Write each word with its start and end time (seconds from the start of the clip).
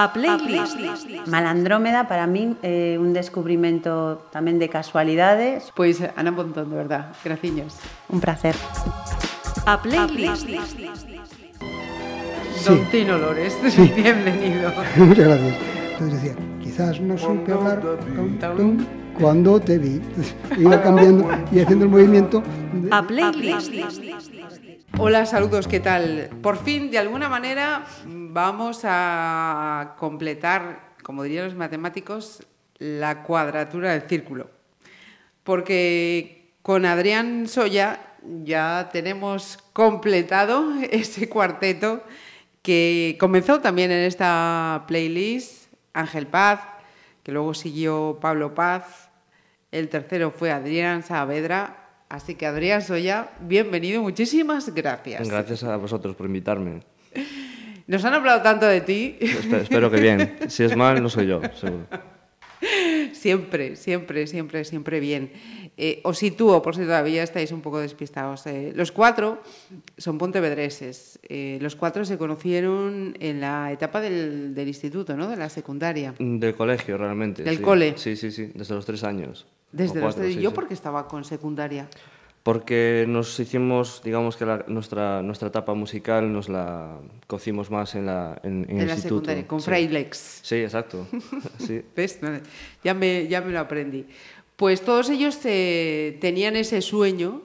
A 0.00 0.12
playlist. 0.14 0.78
Malandrómeda 1.28 2.08
para 2.08 2.24
min 2.24 2.56
é 2.64 2.96
un 2.96 3.12
descubrimento 3.12 4.24
tamén 4.32 4.56
de 4.56 4.72
casualidades. 4.72 5.68
Pois 5.76 6.00
Ana 6.16 6.32
Pontón, 6.32 6.72
de 6.72 6.76
verdad, 6.80 7.12
graciños. 7.20 7.76
Un 8.08 8.16
placer. 8.24 8.56
A 9.68 9.76
playlist. 9.84 10.48
Don 12.64 12.80
Tino 12.88 13.20
Lores, 13.20 13.52
bienvenido. 13.96 14.72
Muchas 14.96 15.26
gracias. 15.36 15.54
Entonces 15.92 16.12
decía, 16.16 16.34
quizás 16.64 16.96
no 17.00 17.18
supe 17.20 17.52
hablar 17.52 17.84
tum, 18.16 18.40
tum, 18.56 18.72
cuando 19.20 19.60
te 19.60 19.76
vi. 19.76 20.00
Iba 20.56 20.80
cambiando 20.80 21.28
y 21.52 21.60
haciendo 21.60 21.84
el 21.84 21.90
movimiento. 21.92 22.40
de- 22.72 22.88
A 22.88 23.04
playlist. 23.04 23.68
Hola, 24.98 25.24
saludos, 25.24 25.68
¿qué 25.68 25.80
tal? 25.80 26.28
Por 26.42 26.56
fin, 26.58 26.90
de 26.90 26.98
alguna 26.98 27.28
manera, 27.28 27.84
vamos 28.32 28.80
a 28.84 29.94
completar, 29.98 30.94
como 31.02 31.22
dirían 31.22 31.46
los 31.46 31.54
matemáticos, 31.54 32.46
la 32.78 33.22
cuadratura 33.22 33.92
del 33.92 34.08
círculo. 34.08 34.50
Porque 35.44 36.52
con 36.62 36.84
Adrián 36.84 37.48
Soya 37.48 38.00
ya 38.44 38.90
tenemos 38.92 39.58
completado 39.72 40.72
ese 40.90 41.28
cuarteto 41.28 42.02
que 42.62 43.16
comenzó 43.18 43.60
también 43.60 43.90
en 43.90 44.04
esta 44.04 44.84
playlist, 44.86 45.72
Ángel 45.92 46.26
Paz, 46.26 46.60
que 47.22 47.32
luego 47.32 47.54
siguió 47.54 48.18
Pablo 48.20 48.54
Paz, 48.54 49.10
el 49.72 49.88
tercero 49.88 50.30
fue 50.30 50.50
Adrián 50.50 51.02
Saavedra, 51.02 51.88
así 52.08 52.34
que 52.34 52.46
Adrián 52.46 52.82
Soya, 52.82 53.30
bienvenido, 53.40 54.02
muchísimas 54.02 54.74
gracias. 54.74 55.28
Gracias 55.28 55.64
a 55.64 55.76
vosotros 55.76 56.16
por 56.16 56.26
invitarme. 56.26 56.82
Nos 57.90 58.04
han 58.04 58.14
hablado 58.14 58.40
tanto 58.40 58.66
de 58.66 58.80
ti, 58.82 59.16
Espe- 59.20 59.62
espero 59.62 59.90
que 59.90 60.00
bien. 60.00 60.36
Si 60.48 60.62
es 60.62 60.76
mal, 60.76 61.02
no 61.02 61.08
soy 61.08 61.26
yo, 61.26 61.40
seguro. 61.56 61.86
siempre, 63.12 63.74
siempre, 63.76 64.26
siempre, 64.26 64.64
siempre 64.64 65.00
bien. 65.00 65.32
Eh, 65.76 66.00
os 66.04 66.18
sitúo, 66.18 66.60
por 66.62 66.76
si 66.76 66.82
todavía 66.82 67.22
estáis 67.22 67.52
un 67.52 67.62
poco 67.62 67.80
despistados. 67.80 68.46
Eh, 68.46 68.72
los 68.76 68.92
cuatro 68.92 69.42
son 69.96 70.18
pontevedreses. 70.18 71.18
Eh, 71.28 71.58
los 71.60 71.74
cuatro 71.74 72.04
se 72.04 72.18
conocieron 72.18 73.16
en 73.18 73.40
la 73.40 73.72
etapa 73.72 74.00
del, 74.00 74.54
del 74.54 74.68
instituto, 74.68 75.16
¿no? 75.16 75.28
De 75.28 75.36
la 75.36 75.48
secundaria. 75.48 76.14
Del 76.18 76.54
colegio, 76.54 76.96
realmente. 76.98 77.42
¿Del 77.42 77.56
sí. 77.56 77.62
cole? 77.62 77.94
Sí, 77.96 78.14
sí, 78.16 78.30
sí, 78.30 78.50
desde 78.54 78.74
los 78.74 78.84
tres 78.84 79.04
años. 79.04 79.46
Desde 79.72 79.94
los 79.94 80.02
cuatro, 80.04 80.22
tres- 80.22 80.34
sí, 80.34 80.40
Yo 80.40 80.50
sí. 80.50 80.54
porque 80.54 80.74
estaba 80.74 81.08
con 81.08 81.24
secundaria. 81.24 81.88
Porque 82.42 83.04
nos 83.06 83.38
hicimos, 83.38 84.00
digamos 84.02 84.36
que 84.36 84.46
la- 84.46 84.64
nuestra, 84.66 85.20
nuestra 85.22 85.48
etapa 85.48 85.74
musical 85.74 86.32
nos 86.32 86.48
la 86.48 86.96
cocimos 87.26 87.70
más 87.70 87.94
en, 87.94 88.06
la, 88.06 88.40
en, 88.42 88.64
en 88.64 88.70
En 88.70 88.80
el 88.80 88.86
la 88.86 88.94
instituto. 88.94 89.20
secundaria, 89.26 89.46
con 89.46 89.60
sí. 89.60 89.66
Fray 89.66 89.88
Lex. 89.88 90.40
Sí, 90.42 90.56
exacto. 90.56 91.06
Sí. 91.58 91.82
¿Ves? 91.94 92.18
Ya 92.82 92.94
me, 92.94 93.28
ya 93.28 93.42
me 93.42 93.52
lo 93.52 93.60
aprendí. 93.60 94.06
Pues 94.56 94.80
todos 94.82 95.10
ellos 95.10 95.38
eh, 95.44 96.16
tenían 96.20 96.56
ese 96.56 96.80
sueño 96.80 97.42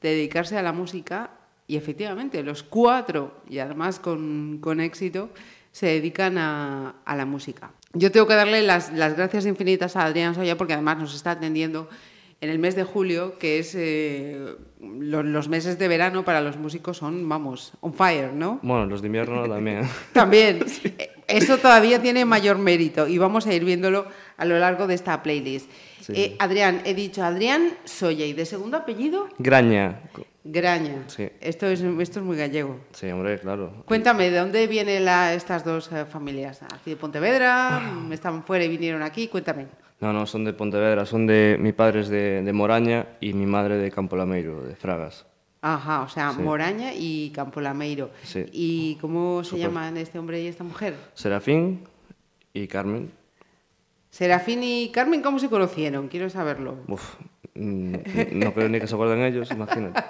de 0.00 0.10
dedicarse 0.10 0.58
a 0.58 0.62
la 0.62 0.72
música 0.72 1.30
y 1.68 1.76
efectivamente 1.76 2.42
los 2.42 2.64
cuatro, 2.64 3.34
y 3.48 3.58
además 3.60 4.00
con, 4.00 4.58
con 4.60 4.80
éxito, 4.80 5.30
se 5.70 5.86
dedican 5.86 6.36
a, 6.38 6.96
a 7.04 7.16
la 7.16 7.24
música. 7.26 7.70
Yo 7.94 8.10
tengo 8.10 8.26
que 8.26 8.34
darle 8.34 8.62
las, 8.62 8.92
las 8.92 9.16
gracias 9.16 9.46
infinitas 9.46 9.94
a 9.96 10.04
Adrián 10.04 10.34
Soya 10.34 10.58
porque 10.58 10.72
además 10.72 10.98
nos 10.98 11.14
está 11.14 11.30
atendiendo 11.32 11.88
en 12.42 12.50
el 12.50 12.58
mes 12.58 12.74
de 12.76 12.84
julio, 12.84 13.38
que 13.38 13.58
es 13.60 13.74
eh, 13.74 14.44
lo- 14.80 15.22
los 15.22 15.48
meses 15.48 15.78
de 15.78 15.88
verano 15.88 16.24
para 16.24 16.40
los 16.42 16.56
músicos 16.58 16.98
son, 16.98 17.26
vamos, 17.28 17.72
on 17.80 17.94
fire, 17.94 18.32
¿no? 18.34 18.58
Bueno, 18.62 18.84
los 18.86 19.00
de 19.00 19.06
invierno 19.06 19.48
también. 19.48 19.88
También. 20.12 20.64
Eh, 20.98 21.38
Eso 21.38 21.56
todavía 21.56 22.02
tiene 22.02 22.24
mayor 22.26 22.58
mérito 22.58 23.06
y 23.08 23.16
vamos 23.16 23.46
a 23.46 23.54
ir 23.54 23.64
viéndolo 23.64 24.04
a 24.36 24.44
lo 24.44 24.58
largo 24.58 24.86
de 24.88 24.94
esta 24.94 25.22
playlist. 25.22 25.70
Sí. 26.02 26.12
Eh, 26.14 26.36
Adrián, 26.40 26.82
he 26.84 26.92
dicho 26.94 27.22
Adrián 27.24 27.70
Soya 27.84 28.26
y 28.26 28.32
de 28.34 28.44
segundo 28.44 28.76
apellido 28.76 29.28
Graña. 29.38 30.00
Graña. 30.44 31.04
Sí. 31.06 31.28
Esto, 31.40 31.68
es, 31.68 31.80
esto 31.80 32.18
es 32.18 32.24
muy 32.26 32.36
gallego. 32.36 32.80
Sí, 32.92 33.06
hombre, 33.08 33.38
claro. 33.38 33.84
Cuéntame, 33.86 34.30
¿de 34.30 34.38
dónde 34.38 34.66
vienen 34.66 35.04
la- 35.04 35.32
estas 35.32 35.64
dos 35.64 35.90
eh, 35.92 36.04
familias? 36.04 36.60
¿Aquí 36.64 36.90
de 36.90 36.96
Pontevedra? 36.96 37.80
¿Estaban 38.10 38.42
fuera 38.42 38.64
y 38.64 38.68
vinieron 38.68 39.02
aquí? 39.02 39.28
Cuéntame. 39.28 39.68
No, 40.02 40.12
no, 40.12 40.26
son 40.26 40.44
de 40.44 40.52
Pontevedra, 40.52 41.06
son 41.06 41.26
de... 41.28 41.56
Mi 41.60 41.72
padre 41.72 42.00
es 42.00 42.08
de, 42.08 42.42
de 42.42 42.52
Moraña 42.52 43.06
y 43.20 43.32
mi 43.34 43.46
madre 43.46 43.78
de 43.78 43.90
Campo 43.90 44.16
Lameiro, 44.16 44.60
de 44.62 44.74
Fragas. 44.74 45.24
Ajá, 45.60 46.02
o 46.02 46.08
sea, 46.08 46.32
Sí. 46.32 46.42
Moraña 46.42 46.92
y 46.92 47.30
Campolameiro. 47.30 48.10
Sí. 48.24 48.44
¿Y 48.52 48.96
cómo 48.96 49.44
se 49.44 49.58
llaman 49.58 49.96
este 49.96 50.18
hombre 50.18 50.42
y 50.42 50.48
esta 50.48 50.64
mujer? 50.64 50.96
Serafín 51.14 51.84
y 52.52 52.66
Carmen. 52.66 53.12
Serafín 54.10 54.64
y 54.64 54.90
Carmen, 54.90 55.22
¿cómo 55.22 55.38
se 55.38 55.48
conocieron? 55.48 56.08
Quiero 56.08 56.28
saberlo. 56.28 56.78
Uf, 56.88 57.14
no 57.54 58.54
creo 58.54 58.68
ni 58.68 58.80
que 58.80 58.86
se 58.86 58.94
acuerden 58.94 59.20
ellos, 59.22 59.50
imagínate. 59.50 60.02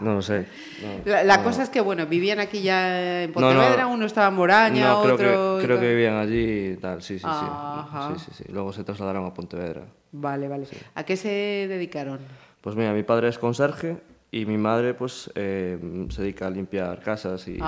No 0.00 0.14
lo 0.14 0.22
sé. 0.22 0.46
no, 0.82 1.10
La, 1.12 1.22
la 1.24 1.36
no. 1.38 1.44
cosa 1.44 1.62
es 1.62 1.70
que, 1.70 1.80
bueno, 1.80 2.06
vivían 2.06 2.40
aquí 2.40 2.62
ya 2.62 3.22
en 3.22 3.30
no. 3.30 3.34
Pontevedra, 3.34 3.86
uno 3.86 4.06
estaba 4.06 4.28
en 4.28 4.34
Moraña, 4.34 4.88
No, 4.88 5.02
creo 5.02 5.14
otro... 5.14 5.58
que, 5.60 5.64
creo 5.66 5.80
que 5.80 5.88
vivían 5.88 6.14
allí 6.16 6.72
y 6.72 6.76
tal, 6.76 7.00
sí, 7.02 7.18
sí, 7.18 7.24
sí. 7.26 8.14
sí, 8.18 8.24
sí, 8.24 8.42
sí. 8.44 8.52
Luego 8.52 8.72
se 8.72 8.82
trasladaron 8.84 9.24
a 9.24 9.32
Pontevedra. 9.32 9.82
Vale, 10.12 10.48
vale. 10.48 10.66
¿A 10.94 11.04
qué 11.04 11.16
se 11.16 11.28
dedicaron? 11.28 12.18
Pues 12.60 12.76
mira, 12.76 12.92
mi 12.92 13.02
padre 13.02 13.28
es 13.28 13.38
conserje 13.38 13.98
y 14.30 14.46
mi 14.46 14.56
madre 14.58 14.94
pues 14.94 15.30
eh, 15.36 15.78
se 16.10 16.22
dedica 16.22 16.46
a 16.48 16.50
limpiar 16.50 17.00
casas 17.00 17.46
y 17.46 17.58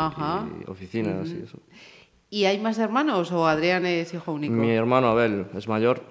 oficinas 0.66 1.28
y 1.28 1.42
eso. 1.44 1.58
¿Y 2.28 2.44
hay 2.46 2.58
más 2.58 2.78
hermanos 2.78 3.30
o 3.30 3.46
Adrián 3.46 3.86
es 3.86 4.12
hijo 4.14 4.32
único? 4.32 4.52
Mi 4.54 4.70
hermano 4.70 5.08
Abel 5.08 5.46
es 5.54 5.68
mayor, 5.68 6.02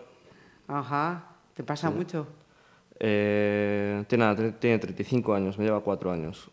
Ajá, 0.67 1.25
¿te 1.53 1.63
pasa 1.63 1.89
mucho? 1.91 2.27
Eh, 2.99 4.03
tiene, 4.07 4.35
tiene 4.59 4.79
35 4.79 5.33
años, 5.33 5.57
me 5.57 5.65
lleva 5.65 5.81
4 5.81 6.11
años. 6.11 6.49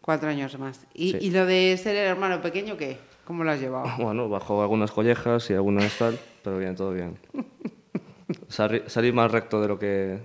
Cuatro 0.00 0.28
años 0.28 0.56
más. 0.58 0.86
¿Y, 0.94 1.12
Sí. 1.12 1.18
y 1.22 1.30
lo 1.30 1.46
de 1.46 1.76
ser 1.76 1.96
el 1.96 2.06
hermano 2.06 2.40
pequeño 2.40 2.76
qué? 2.76 2.96
¿Cómo 3.24 3.42
lo 3.42 3.50
has 3.50 3.60
llevado? 3.60 3.88
Bueno, 3.98 4.28
bajo 4.28 4.62
algunas 4.62 4.92
collejas 4.92 5.50
y 5.50 5.54
algunas 5.54 5.96
tal, 5.98 6.18
pero 6.44 6.58
bien, 6.58 6.76
todo 6.76 6.92
bien. 6.92 7.18
Salí, 8.48 8.82
salí 8.86 9.12
más 9.12 9.30
recto 9.30 9.60
de 9.60 9.68
lo 9.68 9.78
que 9.78 10.18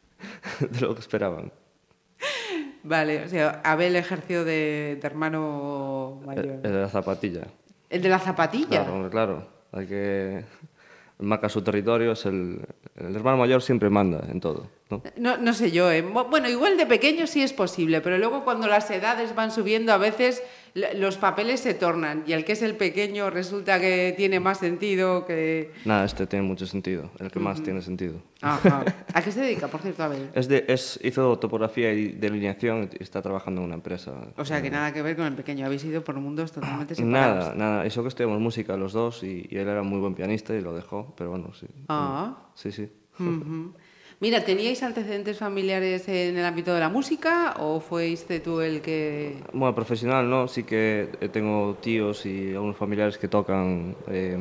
de 0.60 0.80
lo 0.80 0.94
que 0.94 1.00
esperaban. 1.00 1.52
Vale, 2.82 3.24
o 3.24 3.28
sea, 3.28 3.60
Abel 3.64 3.96
ejerció 3.96 4.44
de, 4.44 4.98
de 5.00 5.06
hermano 5.06 6.18
El, 6.22 6.26
mayor. 6.26 6.46
el 6.46 6.62
de 6.62 6.80
la 6.80 6.88
zapatilla. 6.88 7.42
¿El 7.88 8.02
de 8.02 8.08
la 8.10 8.18
zapatilla? 8.18 8.84
Claro, 8.84 9.10
claro. 9.10 9.46
Hay 9.72 9.86
que 9.86 10.44
marca 11.18 11.48
su 11.48 11.62
territorio, 11.62 12.12
es 12.12 12.26
el, 12.26 12.60
el 12.96 13.16
hermano 13.16 13.38
mayor 13.38 13.62
siempre 13.62 13.88
manda 13.88 14.22
en 14.30 14.40
todo, 14.40 14.68
¿no? 14.90 15.02
No, 15.16 15.36
no 15.38 15.52
sé 15.54 15.70
yo, 15.70 15.90
¿eh? 15.90 16.02
Bueno, 16.02 16.48
igual 16.48 16.76
de 16.76 16.86
pequeño 16.86 17.26
sí 17.26 17.42
es 17.42 17.52
posible, 17.52 18.00
pero 18.00 18.18
luego 18.18 18.44
cuando 18.44 18.66
las 18.66 18.90
edades 18.90 19.34
van 19.34 19.50
subiendo 19.50 19.92
a 19.92 19.98
veces 19.98 20.42
los 20.96 21.18
papeles 21.18 21.60
se 21.60 21.72
tornan 21.72 22.24
y 22.26 22.32
el 22.32 22.44
que 22.44 22.52
es 22.52 22.62
el 22.62 22.76
pequeño 22.76 23.30
resulta 23.30 23.78
que 23.78 24.12
tiene 24.16 24.40
más 24.40 24.58
sentido 24.58 25.24
que... 25.24 25.70
Nada, 25.84 26.04
este 26.04 26.26
tiene 26.26 26.44
mucho 26.44 26.66
sentido, 26.66 27.10
el 27.20 27.30
que 27.30 27.38
más 27.38 27.62
tiene 27.62 27.80
sentido. 27.80 28.20
Ajá. 28.40 28.84
¿A 29.14 29.22
qué 29.22 29.30
se 29.30 29.40
dedica, 29.40 29.68
por 29.68 29.80
cierto, 29.82 30.02
Abel? 30.02 30.30
Es 30.34 30.48
de, 30.48 30.64
es, 30.66 30.98
hizo 31.02 31.38
topografía 31.38 31.92
y 31.92 32.08
delineación 32.08 32.90
y 32.92 33.02
está 33.02 33.22
trabajando 33.22 33.60
en 33.60 33.66
una 33.66 33.74
empresa. 33.76 34.12
O 34.36 34.44
sea, 34.44 34.60
que 34.60 34.70
nada 34.70 34.92
que 34.92 35.00
ver 35.00 35.14
con 35.16 35.26
el 35.26 35.34
pequeño, 35.34 35.64
habéis 35.64 35.84
ido 35.84 36.02
por 36.02 36.16
mundos 36.16 36.50
totalmente 36.50 36.96
separados. 36.96 37.44
Nada, 37.44 37.54
nada. 37.54 37.86
Eso 37.86 38.02
que 38.02 38.08
estudiamos 38.08 38.40
música 38.40 38.76
los 38.76 38.92
dos 38.92 39.22
y, 39.22 39.46
y 39.48 39.56
él 39.56 39.68
era 39.68 39.84
muy 39.84 40.00
buen 40.00 40.14
pianista 40.14 40.54
y 40.54 40.60
lo 40.60 40.74
dejó, 40.74 41.14
pero 41.16 41.30
bueno, 41.30 41.52
sí. 41.54 41.66
Ah. 41.88 42.36
Sí, 42.54 42.72
sí. 42.72 42.90
Mira, 44.20 44.44
¿teníais 44.44 44.82
antecedentes 44.82 45.38
familiares 45.38 46.08
en 46.08 46.36
el 46.38 46.44
ámbito 46.44 46.72
de 46.72 46.80
la 46.80 46.88
música 46.88 47.54
o 47.58 47.80
fuiste 47.80 48.40
tú 48.40 48.60
el 48.60 48.80
que... 48.80 49.42
Bueno, 49.52 49.74
profesional, 49.74 50.30
¿no? 50.30 50.48
Sí 50.48 50.62
que 50.64 51.10
eh, 51.20 51.28
tengo 51.28 51.76
tíos 51.80 52.24
y 52.24 52.52
algunos 52.52 52.76
familiares 52.76 53.18
que 53.18 53.28
tocan, 53.28 53.94
eh, 54.08 54.38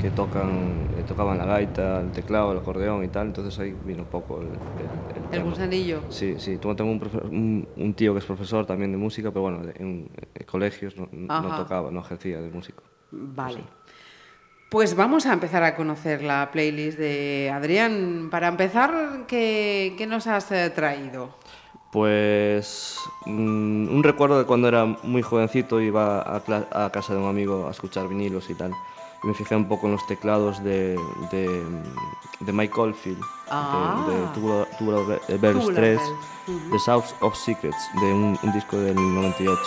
que 0.00 0.10
tocan, 0.10 0.88
eh, 0.98 1.04
tocaban 1.06 1.38
la 1.38 1.46
gaita, 1.46 2.00
el 2.00 2.10
teclado, 2.12 2.52
el 2.52 2.58
acordeón 2.58 3.04
y 3.04 3.08
tal, 3.08 3.28
entonces 3.28 3.58
ahí 3.60 3.74
vino 3.84 4.02
un 4.02 4.08
poco 4.08 4.42
el, 4.42 4.48
el, 4.48 5.38
el 5.38 5.44
gusanillo. 5.44 6.02
Sí, 6.10 6.34
sí, 6.38 6.58
tengo 6.58 6.90
un, 6.90 7.00
un, 7.30 7.68
un 7.76 7.94
tío 7.94 8.12
que 8.12 8.18
es 8.18 8.26
profesor 8.26 8.66
también 8.66 8.92
de 8.92 8.98
música, 8.98 9.30
pero 9.30 9.42
bueno, 9.42 9.62
en, 9.76 10.10
en 10.34 10.44
colegios 10.44 10.94
no, 10.96 11.56
tocaba, 11.56 11.90
no 11.90 12.00
ejercía 12.00 12.40
de 12.40 12.50
músico. 12.50 12.82
Vale. 13.12 13.60
Pues 14.70 14.96
vamos 14.96 15.26
a 15.26 15.32
empezar 15.32 15.62
a 15.62 15.76
conocer 15.76 16.22
la 16.22 16.50
playlist 16.50 16.98
de 16.98 17.50
Adrián. 17.54 18.28
Para 18.30 18.48
empezar, 18.48 19.24
¿qué, 19.28 19.94
qué 19.96 20.06
nos 20.06 20.26
has 20.26 20.50
eh, 20.50 20.70
traído? 20.70 21.30
Pues 21.92 22.98
mm, 23.26 23.88
un 23.94 24.02
recuerdo 24.02 24.38
de 24.38 24.44
cuando 24.44 24.68
era 24.68 24.84
muy 24.84 25.22
jovencito 25.22 25.80
iba 25.80 26.20
a, 26.20 26.42
a 26.84 26.90
casa 26.90 27.14
de 27.14 27.20
un 27.20 27.28
amigo 27.28 27.68
a 27.68 27.70
escuchar 27.70 28.08
vinilos 28.08 28.50
y 28.50 28.54
tal. 28.54 28.72
Y 29.22 29.28
me 29.28 29.34
fijé 29.34 29.56
un 29.56 29.66
poco 29.68 29.86
en 29.86 29.92
los 29.92 30.06
teclados 30.06 30.62
de, 30.62 30.98
de, 31.30 31.62
de 32.40 32.52
Mike 32.52 32.78
Oldfield, 32.78 33.20
Ah. 33.48 34.04
de, 34.08 34.14
de 34.20 34.26
Tubular, 34.34 34.66
Tubular 34.78 35.06
Be- 35.28 35.38
Bells 35.38 35.60
Tubular 35.60 35.76
3, 35.80 35.98
Bells, 35.98 36.70
The 36.72 36.78
South 36.80 37.04
of 37.20 37.36
Secrets, 37.36 37.88
de 38.00 38.06
un, 38.12 38.38
un 38.42 38.52
disco 38.52 38.76
del 38.76 38.94
98. 38.96 39.58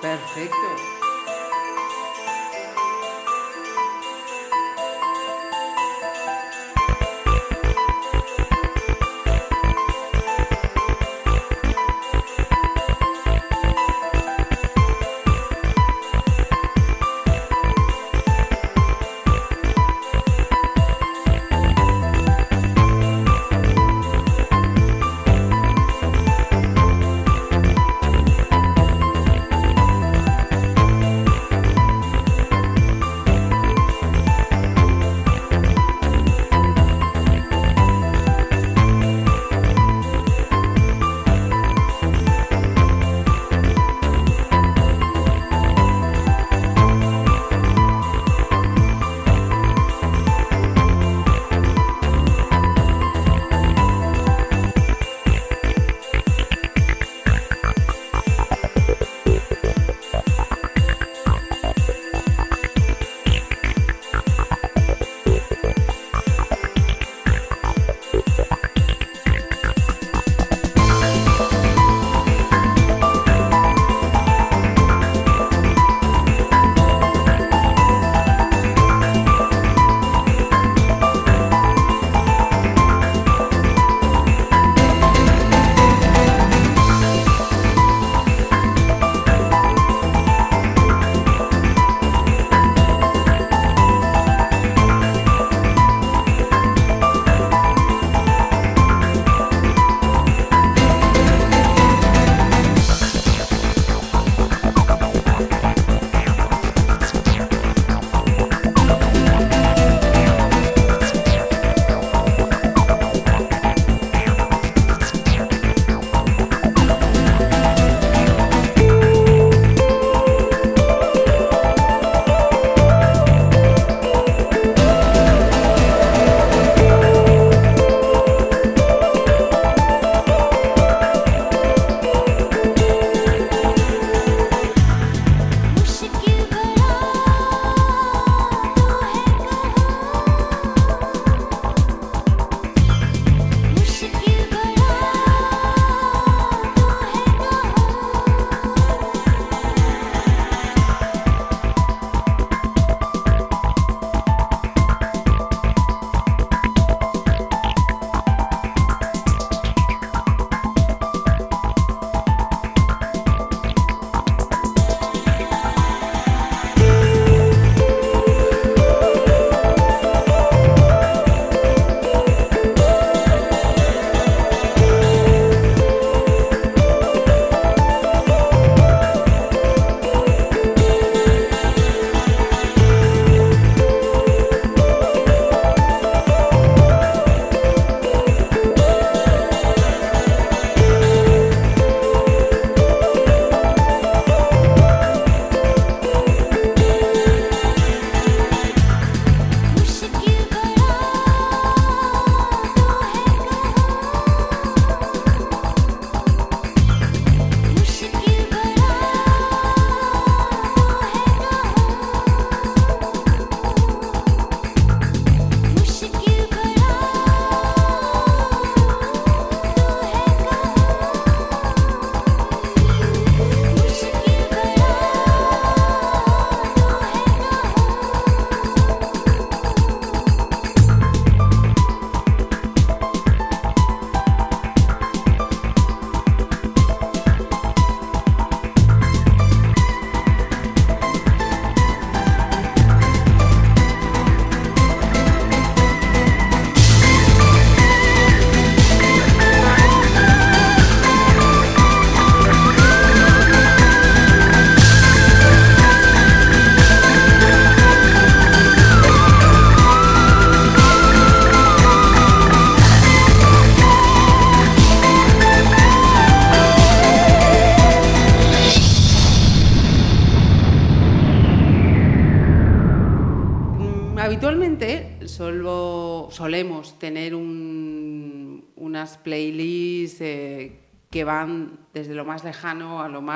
Perfecto. 0.00 0.56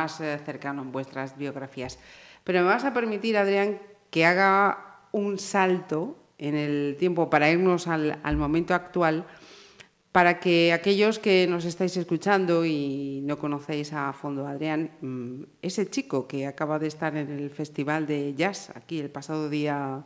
Más 0.00 0.20
eh, 0.20 0.38
cercano 0.44 0.82
en 0.82 0.92
vuestras 0.92 1.36
biografías. 1.36 1.98
Pero 2.44 2.60
me 2.60 2.66
vas 2.66 2.84
a 2.84 2.94
permitir, 2.94 3.36
Adrián, 3.36 3.78
que 4.10 4.24
haga 4.24 5.04
un 5.12 5.38
salto 5.38 6.16
en 6.38 6.54
el 6.56 6.96
tiempo 6.98 7.28
para 7.28 7.50
irnos 7.50 7.86
al, 7.86 8.18
al 8.22 8.36
momento 8.36 8.74
actual, 8.74 9.26
para 10.10 10.40
que 10.40 10.72
aquellos 10.72 11.18
que 11.18 11.46
nos 11.46 11.64
estáis 11.66 11.96
escuchando 11.96 12.64
y 12.64 13.20
no 13.24 13.38
conocéis 13.38 13.92
a 13.92 14.12
fondo 14.12 14.46
a 14.46 14.52
Adrián, 14.52 14.90
mm, 15.00 15.42
ese 15.62 15.88
chico 15.90 16.26
que 16.26 16.46
acaba 16.46 16.78
de 16.78 16.88
estar 16.88 17.14
en 17.16 17.30
el 17.30 17.50
Festival 17.50 18.06
de 18.06 18.34
Jazz 18.34 18.72
aquí 18.74 18.98
el 18.98 19.10
pasado 19.10 19.50
día 19.50 20.02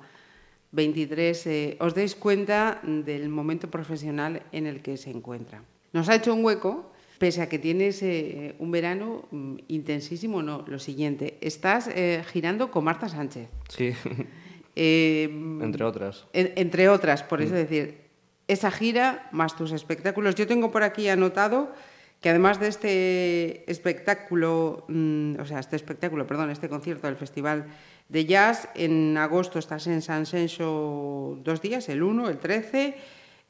23, 0.72 1.46
eh, 1.46 1.76
os 1.78 1.94
deis 1.94 2.18
cuenta 2.18 2.82
del 2.82 3.30
momento 3.30 3.70
profesional 3.70 4.42
en 4.50 4.66
el 4.66 4.82
que 4.82 4.98
se 4.98 5.10
encuentra. 5.10 5.62
Nos 5.94 6.08
ha 6.08 6.16
hecho 6.16 6.34
un 6.34 6.44
hueco, 6.44 6.90
pese 7.24 7.40
a 7.40 7.48
que 7.48 7.56
tienes 7.58 8.02
eh, 8.02 8.52
un 8.58 8.68
verano 8.70 9.24
mm, 9.30 9.56
intensísimo, 9.68 10.42
no, 10.42 10.62
lo 10.68 10.78
siguiente, 10.78 11.38
estás 11.40 11.88
eh, 11.88 12.20
girando 12.30 12.70
con 12.70 12.84
Marta 12.84 13.08
Sánchez. 13.08 13.48
Sí, 13.72 13.92
Eh, 14.76 15.30
entre 15.62 15.84
otras. 15.84 16.26
en- 16.32 16.52
entre 16.56 16.88
otras, 16.88 17.22
por 17.22 17.40
eso 17.40 17.54
decir, 17.54 18.10
esa 18.48 18.72
gira 18.72 19.28
más 19.30 19.54
tus 19.56 19.70
espectáculos. 19.70 20.34
Yo 20.34 20.48
tengo 20.48 20.72
por 20.72 20.82
aquí 20.82 21.08
anotado 21.08 21.72
que 22.20 22.28
además 22.28 22.58
de 22.58 22.66
este 22.68 23.70
espectáculo, 23.70 24.84
mm, 24.88 25.38
o 25.38 25.46
sea, 25.46 25.60
este 25.60 25.76
espectáculo, 25.76 26.26
perdón, 26.26 26.50
este 26.50 26.68
concierto 26.68 27.06
del 27.06 27.14
Festival 27.16 27.66
de 28.08 28.24
Jazz, 28.26 28.68
en 28.74 29.16
agosto 29.16 29.60
estás 29.60 29.86
en 29.86 30.02
San 30.02 30.26
Senso 30.26 31.38
dos 31.44 31.62
días, 31.62 31.88
el 31.88 32.02
1, 32.02 32.28
el 32.28 32.38
13, 32.38 32.96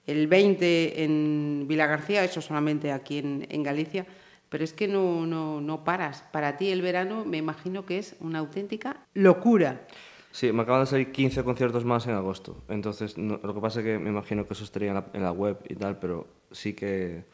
el 0.07 0.27
20 0.27 1.05
en 1.05 1.65
Vila 1.69 1.87
García, 1.87 2.25
eso 2.25 2.41
solamente 2.41 2.93
aquí 2.93 3.19
en, 3.19 3.47
en 3.51 3.63
Galicia. 3.63 4.07
Pero 4.49 4.63
es 4.63 4.73
que 4.73 4.87
no, 4.87 5.27
no, 5.27 5.61
no 5.61 5.83
paras. 5.85 6.23
Para 6.33 6.57
ti 6.57 6.71
el 6.71 6.81
verano 6.83 7.25
me 7.25 7.39
imagino 7.39 7.85
que 7.87 7.99
es 7.99 8.15
una 8.21 8.39
auténtica 8.39 8.99
locura. 9.15 9.87
Sí, 10.31 10.53
me 10.53 10.63
acaban 10.63 10.83
de 10.83 10.87
salir 10.87 11.13
15 11.13 11.43
conciertos 11.43 11.85
más 11.85 12.07
en 12.07 12.15
agosto. 12.15 12.63
Entonces, 12.69 13.17
no- 13.19 13.41
lo 13.43 13.55
que 13.55 13.61
pasa 13.61 13.81
es 13.81 13.87
que 13.87 13.99
me 13.99 14.11
imagino 14.11 14.47
que 14.47 14.53
eso 14.53 14.65
estaría 14.65 14.89
en 14.91 14.95
la, 14.97 15.07
en 15.13 15.23
la 15.23 15.33
web 15.33 15.59
y 15.69 15.75
tal, 15.75 15.99
pero 15.99 16.27
sí 16.53 16.73
que 16.75 17.25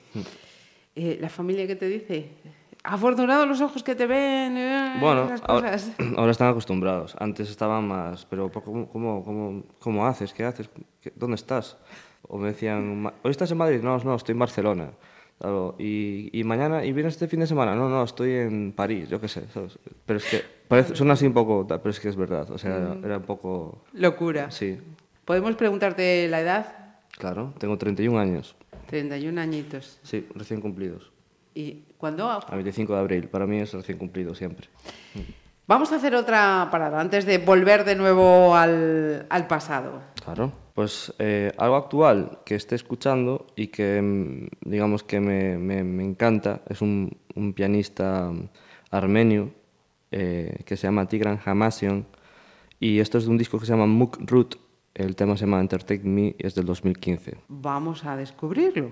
Eh, 0.97 1.19
¿La 1.21 1.29
familia 1.29 1.67
qué 1.69 1.77
te 1.77 1.89
dice? 1.89 2.31
Afortunados 2.85 3.47
los 3.47 3.61
ojos 3.61 3.83
que 3.85 3.95
te 3.95 4.07
ven, 4.07 4.57
eh, 4.57 4.97
Bueno, 5.01 5.27
esas 5.27 5.43
ahora, 5.47 5.73
cosas. 5.73 5.93
ahora 6.17 6.33
están 6.33 6.49
acostumbrados. 6.49 7.15
Antes 7.19 7.49
estaban 7.49 7.87
más, 7.87 8.27
pero 8.27 8.51
¿por 8.51 8.65
¿cómo, 8.65 8.89
cómo, 8.89 9.25
cómo, 9.25 9.63
cómo 9.79 10.07
haces? 10.07 10.33
¿Qué 10.33 10.45
haces? 10.45 10.69
¿Qué- 11.01 11.13
¿Dónde 11.15 11.37
estás? 11.37 11.77
O 12.27 12.39
me 12.39 12.49
decían, 12.49 13.03
"Ma- 13.03 13.15
¿hoy 13.23 13.31
estás 13.31 13.51
en 13.53 13.59
Madrid? 13.59 13.81
No, 13.83 13.97
no, 13.99 14.15
estoy 14.17 14.33
en 14.33 14.39
Barcelona. 14.41 14.91
Claro, 15.39 15.75
y, 15.79 16.29
y 16.39 16.45
mañana, 16.45 16.85
¿y 16.85 16.93
vienes 16.93 17.15
este 17.15 17.27
fin 17.29 17.41
de 17.41 17.47
semana? 17.47 17.75
No, 17.75 17.89
no, 17.89 18.03
estoy 18.05 18.31
en 18.33 18.73
París, 18.73 19.09
yo 19.09 19.21
qué 19.21 19.29
sé. 19.29 19.45
¿sabes? 19.53 19.79
Pero 20.07 20.19
es 20.19 20.25
que, 20.25 20.43
parece, 20.69 20.95
suena 20.97 21.13
así 21.15 21.27
un 21.27 21.33
poco, 21.35 21.67
pero 21.67 21.91
es 21.91 21.99
que 22.01 22.09
es 22.09 22.17
verdad. 22.17 22.51
O 22.51 22.59
sea, 22.59 22.77
era, 22.77 22.97
era 23.05 23.17
un 23.19 23.25
poco... 23.25 23.85
Locura. 23.93 24.51
Sí, 24.51 24.79
¿Podemos 25.25 25.55
preguntarte 25.55 26.27
la 26.29 26.41
edad? 26.41 26.77
claro, 27.17 27.53
tengo 27.59 27.79
31 27.79 28.19
años. 28.19 28.57
31 28.87 29.41
añitos. 29.41 29.99
Sí, 30.03 30.27
recién 30.35 30.61
cumplidos. 30.61 31.13
¿Y 31.55 31.83
cuándo? 32.03 32.29
A 32.29 32.45
25 32.55 32.93
de 32.95 32.99
abril, 32.99 33.29
para 33.29 33.47
mí 33.47 33.59
es 33.61 33.73
recién 33.73 33.97
cumplido 33.97 34.35
siempre. 34.35 34.69
Vamos 35.69 35.93
a 35.93 35.97
hacer 35.97 36.15
otra 36.17 36.69
parada 36.73 37.01
antes 37.01 37.25
de 37.25 37.39
volver 37.39 37.85
de 37.85 37.95
nuevo 37.95 38.57
al, 38.57 39.25
al 39.31 39.47
pasado. 39.47 40.03
Claro. 40.25 40.53
Pues 40.75 41.15
eh, 41.21 41.53
algo 41.59 41.77
actual 41.77 42.41
que 42.45 42.57
esté 42.57 42.75
escuchando 42.75 43.47
y 43.55 43.69
que 43.69 44.03
mm, 44.03 44.69
digamos 44.69 45.05
que 45.05 45.21
me, 45.21 45.57
me- 45.59 45.85
me 45.85 46.03
encanta 46.05 46.63
es 46.69 46.83
un, 46.83 47.17
un 47.37 47.53
pianista 47.53 48.31
mm, 48.33 48.49
armenio 48.91 49.51
eh, 50.11 50.63
que 50.67 50.77
se 50.77 50.89
llama 50.89 51.07
Tigran 51.07 51.39
Hamasyan 51.45 52.05
y 52.81 52.99
esto 52.99 53.19
es 53.19 53.25
de 53.27 53.31
un 53.31 53.39
disco 53.39 53.59
que 53.61 53.67
se 53.67 53.73
llama 53.73 53.87
Muk 53.87 54.19
Root. 54.29 54.57
El 54.95 55.15
tema 55.15 55.37
se 55.37 55.45
llama 55.47 55.61
Entertain 55.61 56.03
Me 56.15 56.35
y 56.39 56.47
es 56.47 56.55
del 56.57 56.67
2015. 56.67 57.37
Vamos 57.49 58.05
a 58.05 58.17
descubrirlo. 58.17 58.91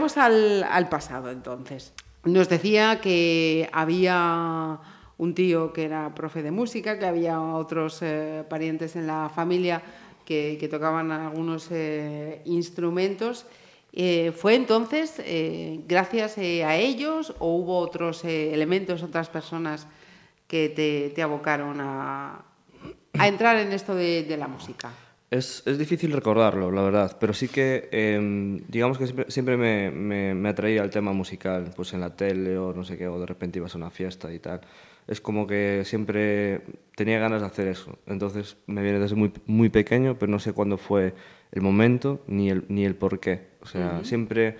Volvemos 0.00 0.16
al, 0.16 0.88
pasado 0.88 1.30
entonces. 1.30 1.92
Nos 2.24 2.48
decía 2.48 3.00
que 3.00 3.68
había 3.72 4.78
un 5.18 5.34
tío 5.34 5.74
que 5.74 5.84
era 5.84 6.14
profe 6.14 6.42
de 6.42 6.50
música, 6.50 6.98
que 6.98 7.04
había 7.04 7.40
otros 7.40 8.00
eh, 8.00 8.44
parientes 8.48 8.96
en 8.96 9.06
la 9.06 9.30
familia 9.34 9.82
que, 10.24 10.68
tocaban 10.70 11.12
algunos 11.12 11.68
eh, 11.70 12.40
instrumentos. 12.46 13.44
Eh, 13.92 14.32
¿Fue 14.34 14.54
entonces 14.54 15.20
gracias 15.86 16.38
a 16.38 16.76
ellos 16.76 17.34
o 17.38 17.56
hubo 17.56 17.78
otros 17.78 18.24
elementos, 18.24 19.02
otras 19.02 19.28
personas 19.28 19.86
que 20.46 20.70
te, 20.70 21.10
te 21.14 21.22
abocaron 21.22 21.78
a, 21.80 22.44
entrar 23.12 23.56
en 23.56 23.72
esto 23.72 23.94
de 23.94 24.36
la 24.38 24.48
música? 24.48 24.90
Es, 25.30 25.62
es 25.64 25.78
difícil 25.78 26.10
recordarlo, 26.10 26.72
la 26.72 26.82
verdad, 26.82 27.16
pero 27.20 27.32
sí 27.32 27.46
que, 27.46 27.88
eh, 27.92 28.60
digamos 28.66 28.98
que 28.98 29.06
siempre, 29.06 29.26
siempre 29.28 29.56
me, 29.56 29.92
me, 29.92 30.34
me 30.34 30.48
atraía 30.48 30.82
el 30.82 30.90
tema 30.90 31.12
musical, 31.12 31.70
pues 31.76 31.92
en 31.94 32.00
la 32.00 32.16
tele 32.16 32.58
o 32.58 32.72
no 32.72 32.82
sé 32.82 32.98
qué, 32.98 33.06
o 33.06 33.20
de 33.20 33.26
repente 33.26 33.60
ibas 33.60 33.74
a 33.76 33.78
una 33.78 33.90
fiesta 33.90 34.32
y 34.32 34.40
tal. 34.40 34.60
Es 35.06 35.20
como 35.20 35.46
que 35.46 35.82
siempre 35.84 36.62
tenía 36.96 37.20
ganas 37.20 37.42
de 37.42 37.46
hacer 37.46 37.68
eso. 37.68 37.96
Entonces 38.06 38.56
me 38.66 38.82
viene 38.82 38.98
desde 38.98 39.14
muy, 39.14 39.32
muy 39.46 39.68
pequeño, 39.68 40.18
pero 40.18 40.32
no 40.32 40.40
sé 40.40 40.52
cuándo 40.52 40.78
fue 40.78 41.14
el 41.52 41.62
momento 41.62 42.22
ni 42.26 42.50
el, 42.50 42.64
ni 42.68 42.84
el 42.84 42.96
por 42.96 43.20
qué. 43.20 43.50
O 43.60 43.66
sea, 43.66 44.04
siempre 44.04 44.56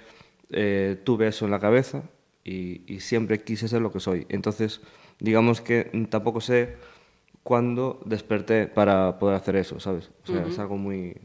eh, 0.51 0.97
tuve 1.03 1.29
eso 1.29 1.47
en 1.47 1.51
la 1.51 1.59
cabeza 1.59 2.03
y, 2.45 2.83
y 2.93 3.01
siempre 3.01 3.43
quise 3.43 3.67
ser 3.67 3.81
lo 3.81 3.91
que 3.93 4.01
soy. 4.01 4.27
Entonces, 4.29 4.81
digamos 5.19 5.61
que 5.61 5.91
tampoco 6.11 6.41
sé 6.41 6.77
cuándo 7.43 8.01
desperté 8.05 8.67
para 8.67 9.19
poder 9.19 9.37
hacer 9.37 9.57
eso, 9.57 9.81
¿sabes? 9.81 10.11
O 10.25 10.27
sea, 10.27 10.47
es 10.47 10.59
algo 10.59 10.77
muy... 10.77 11.17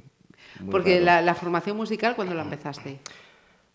muy 0.59 0.71
Porque 0.71 1.01
la, 1.01 1.21
la 1.21 1.35
formación 1.35 1.77
musical, 1.77 2.15
¿cuándo 2.15 2.33
la 2.33 2.43
empezaste? 2.43 2.99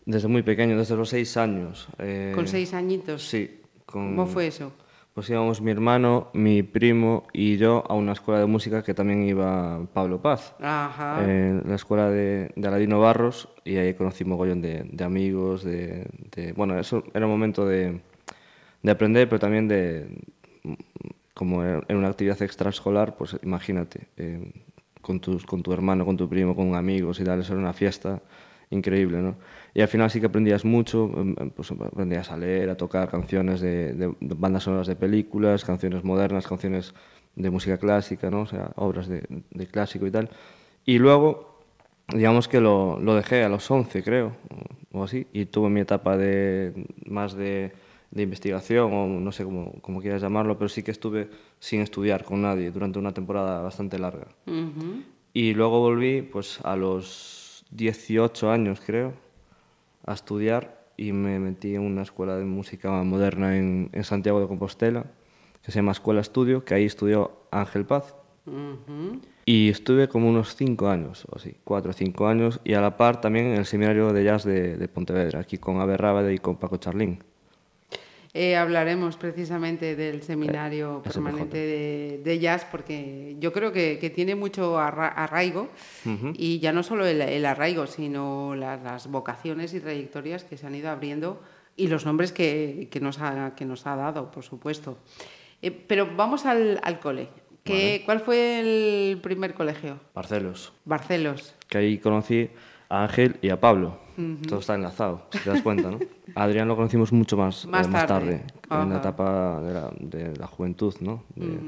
Desde 0.05 0.27
muy 0.27 0.41
pequeño, 0.41 0.77
desde 0.77 0.95
los 0.95 1.09
seis 1.09 1.37
años. 1.37 1.87
eh, 1.99 2.31
¿Con 2.33 2.47
seis 2.47 2.73
añitos? 2.73 3.27
Sí. 3.27 3.61
Con, 3.85 4.15
¿Cómo 4.15 4.25
fue 4.25 4.47
eso? 4.47 4.73
Pues 5.13 5.29
íbamos 5.29 5.59
mi 5.61 5.71
hermano, 5.71 6.29
mi 6.33 6.63
primo 6.63 7.27
y 7.33 7.57
yo 7.57 7.83
a 7.89 7.93
una 7.95 8.13
escuela 8.13 8.39
de 8.39 8.45
música 8.45 8.81
que 8.81 8.93
también 8.93 9.23
iba 9.23 9.85
Pablo 9.93 10.21
Paz. 10.21 10.55
Ajá. 10.61 11.21
En 11.23 11.63
la 11.67 11.75
escuela 11.75 12.09
de, 12.09 12.51
de 12.55 12.67
Aladino 12.67 12.99
Barros 13.01 13.49
y 13.65 13.75
ahí 13.75 13.93
conocí 13.93 14.23
mogollón 14.23 14.61
de, 14.61 14.83
de 14.89 15.03
amigos, 15.03 15.63
de, 15.65 16.07
de- 16.33 16.53
Bueno, 16.53 16.79
eso 16.79 17.03
era 17.13 17.25
un 17.25 17.31
momento 17.33 17.65
de, 17.65 17.99
de 18.81 18.91
aprender, 18.91 19.27
pero 19.27 19.39
también 19.39 19.67
de... 19.67 20.07
Como 21.33 21.63
en 21.63 21.95
una 21.97 22.09
actividad 22.09 22.41
extraescolar, 22.41 23.15
pues 23.15 23.37
imagínate, 23.43 24.07
eh, 24.17 24.51
con, 25.01 25.19
tus, 25.21 25.45
con 25.45 25.63
tu 25.63 25.71
hermano, 25.73 26.05
con 26.05 26.17
tu 26.17 26.27
primo, 26.27 26.55
con 26.55 26.75
amigos 26.75 27.19
y 27.19 27.23
tal, 27.23 27.39
eso 27.39 27.53
era 27.53 27.61
una 27.61 27.73
fiesta 27.73 28.21
increíble, 28.69 29.17
¿no? 29.19 29.35
Y 29.73 29.81
al 29.81 29.87
final 29.87 30.09
sí 30.09 30.19
que 30.19 30.27
aprendías 30.27 30.63
mucho, 30.65 31.09
em, 31.15 31.35
em, 31.39 31.49
pues 31.51 31.71
aprendías 31.71 32.31
a 32.31 32.37
leer, 32.37 32.69
a 32.69 32.75
tocar 32.77 33.09
canciones 33.09 33.61
de, 33.61 33.93
de- 33.93 34.15
de 34.19 34.35
bandas 34.35 34.63
sonoras 34.63 34.87
de 34.87 34.95
películas, 34.95 35.63
canciones 35.65 36.03
modernas, 36.03 36.47
canciones 36.47 36.93
de 37.35 37.49
música 37.49 37.77
clásica, 37.77 38.29
¿no? 38.29 38.41
O 38.41 38.45
sea, 38.47 38.71
obras 38.75 39.07
de, 39.07 39.23
de 39.51 39.67
clásico 39.67 40.05
y 40.07 40.11
tal. 40.11 40.29
Y 40.85 40.99
luego, 40.99 41.59
digamos 42.13 42.47
que 42.47 42.59
lo, 42.61 42.99
lo 42.99 43.15
dejé 43.15 43.43
a 43.43 43.49
los 43.49 43.69
11, 43.71 44.03
creo, 44.03 44.33
o, 44.93 44.99
o 44.99 45.03
así, 45.03 45.27
y 45.33 45.45
tuve 45.45 45.69
mi 45.69 45.81
etapa 45.81 46.17
de 46.17 46.73
más 47.05 47.33
de, 47.35 47.71
de 48.11 48.23
investigación, 48.23 48.93
o 48.93 49.07
no 49.07 49.31
sé 49.31 49.43
cómo, 49.43 49.73
cómo 49.81 50.01
quieras 50.01 50.21
llamarlo, 50.21 50.57
pero 50.57 50.69
sí 50.69 50.83
que 50.83 50.91
estuve 50.91 51.29
sin 51.59 51.81
estudiar 51.81 52.25
con 52.25 52.41
nadie 52.41 52.69
durante 52.69 52.99
una 52.99 53.13
temporada 53.13 53.61
bastante 53.61 53.97
larga. 53.97 54.27
Y 55.33 55.53
luego 55.53 55.79
volví 55.79 56.21
pues 56.21 56.59
a 56.63 56.75
los 56.75 57.65
18 57.71 58.51
años, 58.51 58.81
creo, 58.85 59.13
a 60.05 60.13
estudiar 60.13 60.81
y 60.97 61.13
me 61.13 61.39
metí 61.39 61.73
en 61.73 61.81
una 61.81 62.01
escuela 62.01 62.35
de 62.35 62.43
música 62.43 62.91
moderna 63.03 63.57
en, 63.57 63.89
en 63.93 64.03
Santiago 64.03 64.41
de 64.41 64.47
Compostela, 64.47 65.05
que 65.63 65.71
se 65.71 65.79
llama 65.79 65.93
Escuela 65.93 66.19
Estudio, 66.19 66.65
que 66.65 66.73
ahí 66.73 66.85
estudió 66.85 67.45
Ángel 67.49 67.85
Paz. 67.85 68.15
Y 69.45 69.69
estuve 69.69 70.09
como 70.09 70.27
unos 70.27 70.55
5 70.55 70.89
años, 70.89 71.25
o 71.31 71.37
así, 71.37 71.55
4 71.63 71.91
o 71.91 71.93
5 71.93 72.27
años, 72.27 72.59
y 72.63 72.73
a 72.73 72.81
la 72.81 72.97
par 72.97 73.21
también 73.21 73.47
en 73.47 73.57
el 73.57 73.65
seminario 73.65 74.11
de 74.11 74.23
jazz 74.23 74.43
de, 74.43 74.77
de 74.77 74.87
Pontevedra, 74.87 75.39
aquí 75.39 75.57
con 75.57 75.79
Abe 75.79 75.95
Rábade 75.95 76.33
y 76.33 76.39
con 76.39 76.57
Paco 76.57 76.77
Charlín. 76.77 77.23
Eh, 78.33 78.55
hablaremos 78.55 79.17
precisamente 79.17 79.95
del 79.97 80.23
seminario 80.23 81.01
Eh, 81.05 81.09
SPJ. 81.09 81.13
permanente 81.13 81.57
de, 81.57 82.21
de 82.23 82.39
jazz 82.39 82.65
porque 82.71 83.35
yo 83.39 83.51
creo 83.51 83.73
que, 83.73 83.99
que 83.99 84.09
tiene 84.09 84.35
mucho 84.35 84.79
arra- 84.79 85.09
arraigo 85.09 85.69
y 86.33 86.59
ya 86.59 86.71
no 86.71 86.81
solo 86.81 87.05
el, 87.05 87.21
el 87.21 87.45
arraigo, 87.45 87.87
sino 87.87 88.55
la- 88.55 88.77
las 88.77 89.07
vocaciones 89.07 89.73
y 89.73 89.81
trayectorias 89.81 90.45
que 90.45 90.55
se 90.55 90.65
han 90.65 90.75
ido 90.75 90.89
abriendo 90.89 91.41
y 91.75 91.87
los 91.87 92.05
nombres 92.05 92.31
que, 92.31 92.87
que 92.89 93.01
nos, 93.01 93.19
ha, 93.19 93.53
que 93.55 93.65
nos 93.65 93.85
ha 93.85 93.97
dado, 93.97 94.31
por 94.31 94.43
supuesto. 94.43 94.97
Eh, 95.61 95.71
pero 95.71 96.07
vamos 96.15 96.45
al, 96.45 96.79
al 96.83 96.99
cole. 97.01 97.27
¿Qué, 97.63 98.01
¿Cuál 98.05 98.21
fue 98.21 98.59
el 99.11 99.19
primer 99.21 99.53
colegio? 99.53 99.99
Barcelos, 100.15 100.73
Barcelos. 100.85 101.53
que 101.69 101.77
ahí 101.77 101.97
conocí 101.99 102.49
a 102.91 103.03
Ángel 103.03 103.37
y 103.41 103.49
a 103.49 103.59
Pablo. 103.59 103.97
Todo 104.47 104.59
está 104.59 104.75
enlazado, 104.75 105.25
si 105.31 105.39
te 105.39 105.49
das 105.49 105.61
cuenta, 105.61 105.89
¿no? 105.89 105.99
A 106.35 106.43
Adrián 106.43 106.67
lo 106.67 106.75
conocimos 106.75 107.11
mucho 107.11 107.37
más, 107.37 107.65
Más 107.65 107.87
eh, 107.87 107.89
más 107.89 108.05
tarde. 108.05 108.43
tarde, 108.69 108.83
en 108.83 108.89
la 108.89 108.97
etapa 108.97 109.61
de 109.61 109.73
la, 109.73 109.91
de 109.99 110.37
la 110.37 110.47
juventud, 110.47 110.93
¿no? 110.99 111.23
De- 111.35 111.59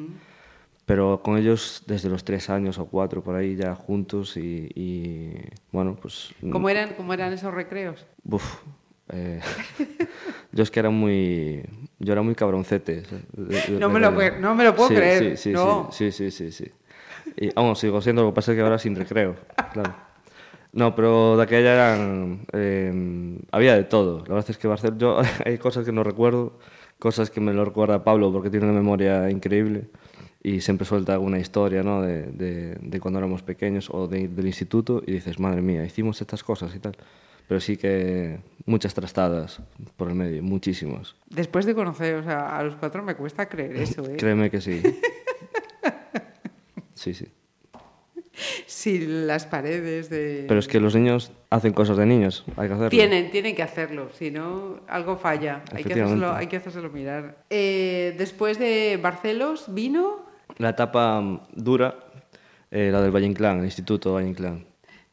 Pero 0.86 1.22
con 1.24 1.38
ellos 1.38 1.84
desde 1.88 2.10
los 2.10 2.24
tres 2.26 2.50
años 2.50 2.78
o 2.78 2.86
cuatro 2.86 3.24
por 3.24 3.36
ahí 3.36 3.56
ya 3.56 3.74
juntos 3.74 4.36
y, 4.38 4.70
y, 4.76 5.34
bueno, 5.72 5.96
pues... 6.00 6.34
¿Cómo 6.52 6.68
eran, 6.70 6.94
¿Cómo 6.96 7.14
eran 7.14 7.32
esos 7.32 7.54
recreos? 7.54 8.06
Uf, 8.30 8.44
eh, 9.10 9.40
yo 10.52 10.62
es 10.64 10.70
que 10.70 10.80
era 10.82 10.90
muy... 10.90 11.64
Yo 12.00 12.12
era 12.12 12.22
muy 12.22 12.36
cabroncete. 12.36 13.04
de- 13.32 13.80
No 13.80 13.90
me 13.90 14.00
lo 14.02 14.12
no 14.40 14.56
me 14.56 14.64
lo 14.66 14.76
puedo 14.76 14.90
Sí, 14.90 14.96
creer, 14.96 15.38
Sí, 15.38 15.38
sí, 15.38 15.52
no. 15.54 15.88
sí, 15.92 16.12
sí, 16.12 16.30
sí, 16.32 16.52
sí, 16.52 16.66
sí. 16.66 16.72
Y 17.38 17.50
aún 17.56 17.76
sigo 17.78 18.02
siendo, 18.02 18.22
lo 18.24 18.30
que 18.32 18.36
pasa 18.36 18.52
es 18.52 18.58
que 18.58 18.62
ahora 18.62 18.78
sin 18.78 18.96
recreo, 18.96 19.36
claro. 19.72 19.96
No, 20.74 20.96
pero 20.96 21.38
de 21.38 21.44
aquella 21.44 21.74
eran... 21.74 22.46
eh, 22.52 23.40
había 23.52 23.76
de 23.76 23.84
todo. 23.84 24.20
La 24.28 24.34
verdad 24.36 24.50
es 24.50 24.58
que 24.58 24.68
Barcelona... 24.68 24.98
Yo, 25.00 25.22
hay 25.46 25.58
cosas 25.60 25.86
que 25.86 25.92
no 25.92 26.04
recuerdo, 26.04 26.58
cosas 27.00 27.30
que 27.30 27.40
me 27.40 27.54
lo 27.54 27.64
recuerda 27.64 28.04
Pablo 28.04 28.32
porque 28.34 28.50
tiene 28.50 28.66
una 28.66 28.74
memoria 28.76 29.30
increíble 29.30 29.86
y 30.42 30.60
siempre 30.62 30.86
suelta 30.86 31.14
alguna 31.14 31.40
historia 31.40 31.84
¿no? 31.84 32.02
de, 32.02 32.24
de, 32.24 32.76
de 32.82 33.00
cuando 33.00 33.20
éramos 33.20 33.44
pequeños 33.44 33.90
o 33.92 34.08
de- 34.08 34.28
del 34.28 34.48
instituto 34.48 35.02
y 35.06 35.12
dices, 35.14 35.40
madre 35.40 35.62
mía, 35.62 35.86
hicimos 35.86 36.20
estas 36.22 36.44
cosas 36.44 36.76
y 36.76 36.80
tal. 36.80 36.98
Pero 37.48 37.60
sí 37.62 37.78
que 37.78 38.40
muchas 38.66 38.94
trastadas 38.94 39.62
por 39.96 40.08
el 40.10 40.16
medio, 40.16 40.42
muchísimas. 40.42 41.16
Después 41.30 41.66
de 41.66 41.76
conoceros 41.76 42.26
a, 42.28 42.58
a 42.58 42.64
los 42.64 42.76
cuatro 42.76 43.04
me 43.04 43.16
cuesta 43.16 43.48
creer 43.48 43.76
eso, 43.78 44.04
¿eh? 44.10 44.16
Créeme 44.18 44.50
que 44.50 44.60
sí. 44.60 44.82
Sí, 46.96 47.14
sí. 47.14 47.28
Sí, 48.66 49.06
las 49.08 49.46
paredes 49.46 50.10
de... 50.10 50.46
Pero 50.48 50.60
es 50.60 50.68
que 50.68 50.80
los 50.80 50.96
niños 50.96 51.32
hacen 51.50 51.74
cosas 51.74 51.98
de 51.98 52.06
niños, 52.06 52.44
hay 52.58 52.68
que 52.68 52.74
hacerlo. 52.74 52.90
Tienen, 52.90 53.32
tienen 53.32 53.56
que 53.56 53.64
hacerlo, 53.64 54.10
si 54.18 54.32
no, 54.32 54.80
algo 54.88 55.18
falla. 55.18 55.62
Hay 55.72 55.84
que 55.84 55.94
hacérselo, 55.94 56.34
hay 56.34 56.48
que 56.48 56.58
hacérselo 56.58 56.90
mirar. 56.90 57.38
Eh, 57.50 58.16
después 58.18 58.58
de 58.58 59.00
Barcelos, 59.02 59.74
¿vino? 59.74 60.26
La 60.58 60.70
etapa 60.70 61.42
dura, 61.54 61.96
eh, 62.72 62.90
la 62.92 63.02
del 63.02 63.12
Valle 63.12 63.28
Inclán, 63.28 63.60
el 63.60 63.66
Instituto 63.66 64.14
Valle 64.14 64.30
Inclán. 64.30 64.66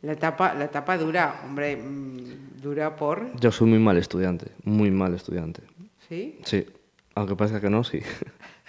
La 0.03 0.13
etapa, 0.13 0.55
la 0.55 0.65
etapa 0.65 0.97
dura, 0.97 1.43
hombre, 1.45 1.77
mm, 1.77 2.61
dura 2.63 2.97
por... 2.97 3.39
Yo 3.39 3.53
soy 3.53 3.69
muy 3.69 3.79
mal 3.79 3.99
estudiante, 3.99 4.47
muy 4.65 4.91
mal 4.91 5.15
estudiante. 5.15 5.63
¿Sí? 6.09 6.39
Sí, 6.45 6.67
aunque 7.15 7.37
parezca 7.37 7.61
que 7.61 7.69
no, 7.69 7.85
sí. 7.85 8.01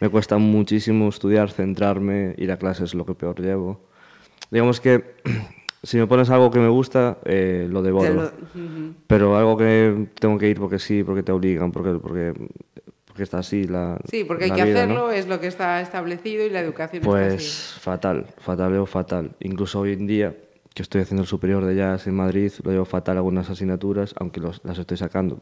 Me 0.00 0.08
cuesta 0.08 0.38
muchísimo 0.38 1.08
estudiar, 1.08 1.50
centrarme, 1.50 2.34
ir 2.38 2.50
a 2.52 2.56
clases 2.58 2.84
es 2.90 2.94
lo 2.94 3.06
que 3.06 3.14
peor 3.14 3.40
llevo. 3.40 3.80
Digamos 4.50 4.80
que 4.80 5.14
si 5.82 5.96
me 5.98 6.06
pones 6.06 6.30
algo 6.30 6.50
que 6.50 6.58
me 6.58 6.68
gusta, 6.68 7.18
eh, 7.24 7.68
lo 7.70 7.82
devoro. 7.82 8.14
Lo- 8.14 8.22
Ujú. 8.24 8.94
Pero 9.06 9.36
algo 9.36 9.56
que 9.56 10.08
tengo 10.18 10.38
que 10.38 10.48
ir 10.48 10.58
porque 10.58 10.78
sí, 10.78 11.04
porque 11.04 11.22
te 11.22 11.30
obligan, 11.32 11.72
porque, 11.72 11.92
porque, 12.00 12.32
porque 13.06 13.22
está 13.22 13.38
así 13.38 13.64
la 13.64 13.98
Sí, 14.10 14.24
porque 14.24 14.44
hay 14.44 14.50
la 14.50 14.56
que 14.56 14.64
vida, 14.64 14.86
¿no? 14.86 14.92
hacerlo, 14.94 15.10
es 15.12 15.28
lo 15.28 15.40
que 15.40 15.46
está 15.46 15.80
establecido 15.80 16.44
y 16.44 16.50
la 16.50 16.60
educación 16.60 17.02
está 17.02 17.10
Pues 17.10 17.34
así. 17.34 17.80
fatal, 17.80 18.26
fatal, 18.38 18.72
veo 18.72 18.86
fatal. 18.86 19.36
Incluso 19.40 19.80
hoy 19.80 19.92
en 19.92 20.06
día, 20.06 20.34
que 20.74 20.82
estoy 20.82 21.02
haciendo 21.02 21.22
el 21.22 21.28
superior 21.28 21.64
de 21.64 21.76
jazz 21.76 22.06
en 22.06 22.14
Madrid, 22.16 22.50
lo 22.64 22.70
veo 22.70 22.84
fatal 22.86 23.16
algunas 23.18 23.50
asignaturas, 23.50 24.14
aunque 24.18 24.40
los- 24.40 24.60
las 24.64 24.78
estoy 24.78 24.96
sacando. 24.96 25.40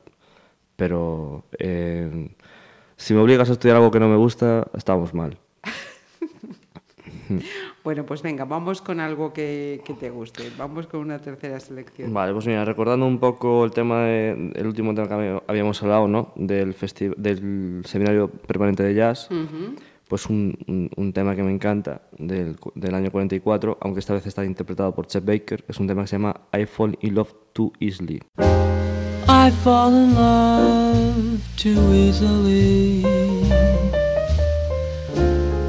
Pero 0.77 1.45
eh, 1.59 2.31
si 3.03 3.15
me 3.15 3.21
obligas 3.21 3.49
a 3.51 3.53
estudiar 3.53 3.77
algo 3.77 3.91
que 3.91 4.01
no 4.01 4.09
me 4.09 4.17
gusta, 4.17 4.67
estamos 4.77 5.13
mal. 5.15 5.37
Bueno, 7.83 8.05
pues 8.05 8.21
venga, 8.23 8.45
vamos 8.45 8.83
con 8.83 9.01
algo 9.01 9.33
que, 9.33 9.81
que 9.87 9.95
te 9.95 10.11
guste. 10.11 10.45
Vamos 10.59 10.87
con 10.87 11.01
una 11.01 11.19
tercera 11.19 11.59
selección. 11.61 12.13
Vale, 12.13 12.33
pues 12.35 12.47
mira, 12.47 12.65
recordando 12.65 13.07
un 13.07 13.19
poco 13.19 13.65
el 13.65 13.71
tema, 13.73 14.05
de- 14.05 14.53
el 14.55 14.67
último 14.67 14.95
tema 14.95 15.09
que 15.09 15.15
había- 15.15 15.43
habíamos 15.47 15.83
hablado, 15.83 16.07
¿no? 16.09 16.33
Del, 16.37 16.77
del 17.17 17.83
seminario 17.87 18.29
permanente 18.29 18.83
de 18.83 18.95
jazz, 18.95 19.29
pues 20.09 20.27
un, 20.27 20.57
un- 20.69 20.91
un 20.95 21.13
tema 21.15 21.35
que 21.35 21.43
me 21.43 21.53
encanta 21.53 22.03
del, 22.19 22.57
del 22.75 22.95
año 22.95 23.11
44, 23.11 23.79
aunque 23.81 24.01
esta 24.01 24.13
vez 24.15 24.27
está 24.27 24.45
interpretado 24.45 24.95
por 24.95 25.07
Chet 25.07 25.25
Baker, 25.25 25.65
es 25.67 25.81
un 25.81 25.87
tema 25.87 26.03
que 26.03 26.09
se 26.09 26.17
llama 26.17 26.37
I 26.53 26.67
Fall 26.67 26.99
in 27.01 27.15
Love 27.15 27.33
Too 27.55 27.73
Easily. 27.81 28.21
I 29.29 29.51
fall 29.51 29.95
in 29.95 30.15
love 30.15 31.41
too 31.57 31.93
easily. 31.93 33.05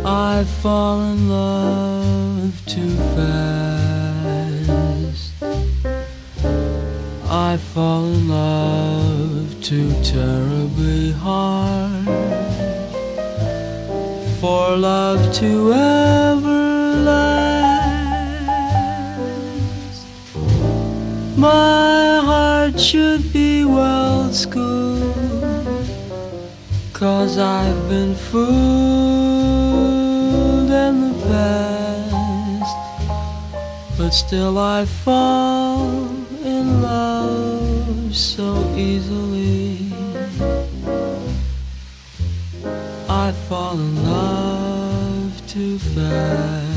I 0.05 0.43
fall 0.61 1.01
in 1.01 1.29
love 1.29 2.65
too 2.65 2.95
fast. 3.15 3.33
I 7.29 7.57
fall 7.57 8.05
in 8.05 8.27
love 8.27 9.61
too 9.61 9.91
terribly 10.03 11.11
hard. 11.11 12.05
For 14.39 14.75
love 14.75 15.33
to 15.35 15.73
ever 15.73 16.95
last. 17.05 17.33
My 21.37 21.92
heart 22.73 22.81
should 22.81 23.31
be 23.33 23.65
well 23.65 24.31
schooled. 24.31 25.15
Cause 26.93 27.37
I've 27.37 27.89
been 27.89 28.15
fooled 28.15 28.49
in 30.69 31.01
the 31.01 31.13
past. 31.27 32.75
But 33.97 34.11
still 34.11 34.57
I 34.57 34.85
fall 34.85 36.09
in 36.43 36.81
love 36.81 38.15
so 38.15 38.55
easily. 38.75 39.91
I 43.09 43.31
fall 43.47 43.73
in 43.73 44.03
love 44.03 45.47
too 45.47 45.77
fast. 45.79 46.73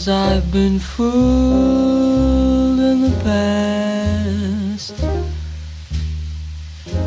Cause 0.00 0.08
I've 0.08 0.50
been 0.50 0.78
fooled 0.78 2.80
in 2.80 3.02
the 3.02 3.10
past. 3.22 4.94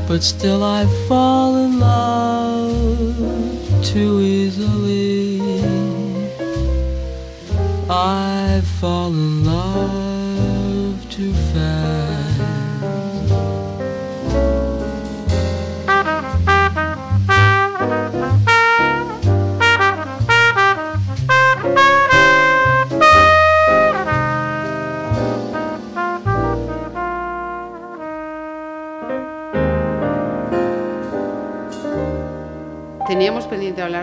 But 0.08 0.22
still 0.22 0.64
I 0.64 0.86
fall 1.08 1.58
in 1.58 1.80
love 1.80 3.84
too 3.84 4.22
easily. 4.22 5.42
I 7.90 8.33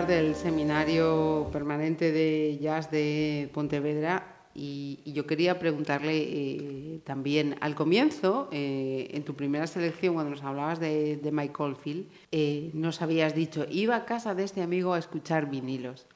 hablar 0.01 0.07
del 0.23 0.35
seminario 0.35 1.49
permanente 1.51 2.11
de 2.11 2.57
jazz 2.59 2.89
de 2.89 3.49
Pontevedra 3.53 4.35
y, 4.55 4.99
y 5.05 5.13
yo 5.13 5.27
quería 5.27 5.59
preguntarle 5.59 6.17
eh, 6.17 6.99
también 7.03 7.55
al 7.61 7.75
comienzo, 7.75 8.49
eh, 8.51 9.09
en 9.13 9.23
tu 9.23 9.35
primera 9.35 9.67
selección, 9.67 10.15
cuando 10.15 10.31
nos 10.31 10.43
hablabas 10.43 10.79
de, 10.79 11.17
de 11.17 11.31
Mike 11.31 11.53
Oldfield, 11.57 12.07
eh, 12.31 12.71
nos 12.73 13.01
habías 13.01 13.35
dicho, 13.35 13.65
iba 13.69 13.95
a 13.95 14.05
casa 14.05 14.33
de 14.33 14.43
este 14.43 14.61
amigo 14.63 14.93
a 14.93 14.99
escuchar 14.99 15.49
vinilos. 15.49 16.07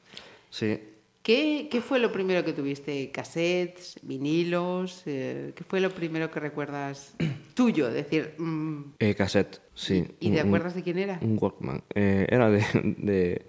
Sí, 0.49 0.79
¿Qué, 1.21 1.69
qué 1.71 1.81
fue 1.81 1.97
lo 1.97 2.11
primero 2.11 2.43
que 2.45 2.53
tuviste? 2.53 3.09
¿Cassettes? 3.09 3.95
¿Vinilos? 4.03 5.01
Eh, 5.07 5.53
¿Qué 5.55 5.63
fue 5.63 5.79
lo 5.79 5.89
primero 5.89 6.29
que 6.29 6.39
recuerdas 6.39 7.15
tuyo? 7.55 7.89
Decir, 7.89 8.35
mm, 8.37 8.93
eh, 8.99 9.15
cassette, 9.15 9.59
sí. 9.73 10.05
¿y 10.19 10.27
un- 10.27 10.33
te 10.35 10.41
acuerdas 10.41 10.75
de 10.75 10.83
quién 10.83 10.99
era? 10.99 11.17
Un 11.23 11.37
Walkman. 11.41 11.81
Eh, 11.95 12.27
era 12.29 12.49
de... 12.51 12.63
de, 12.97 13.45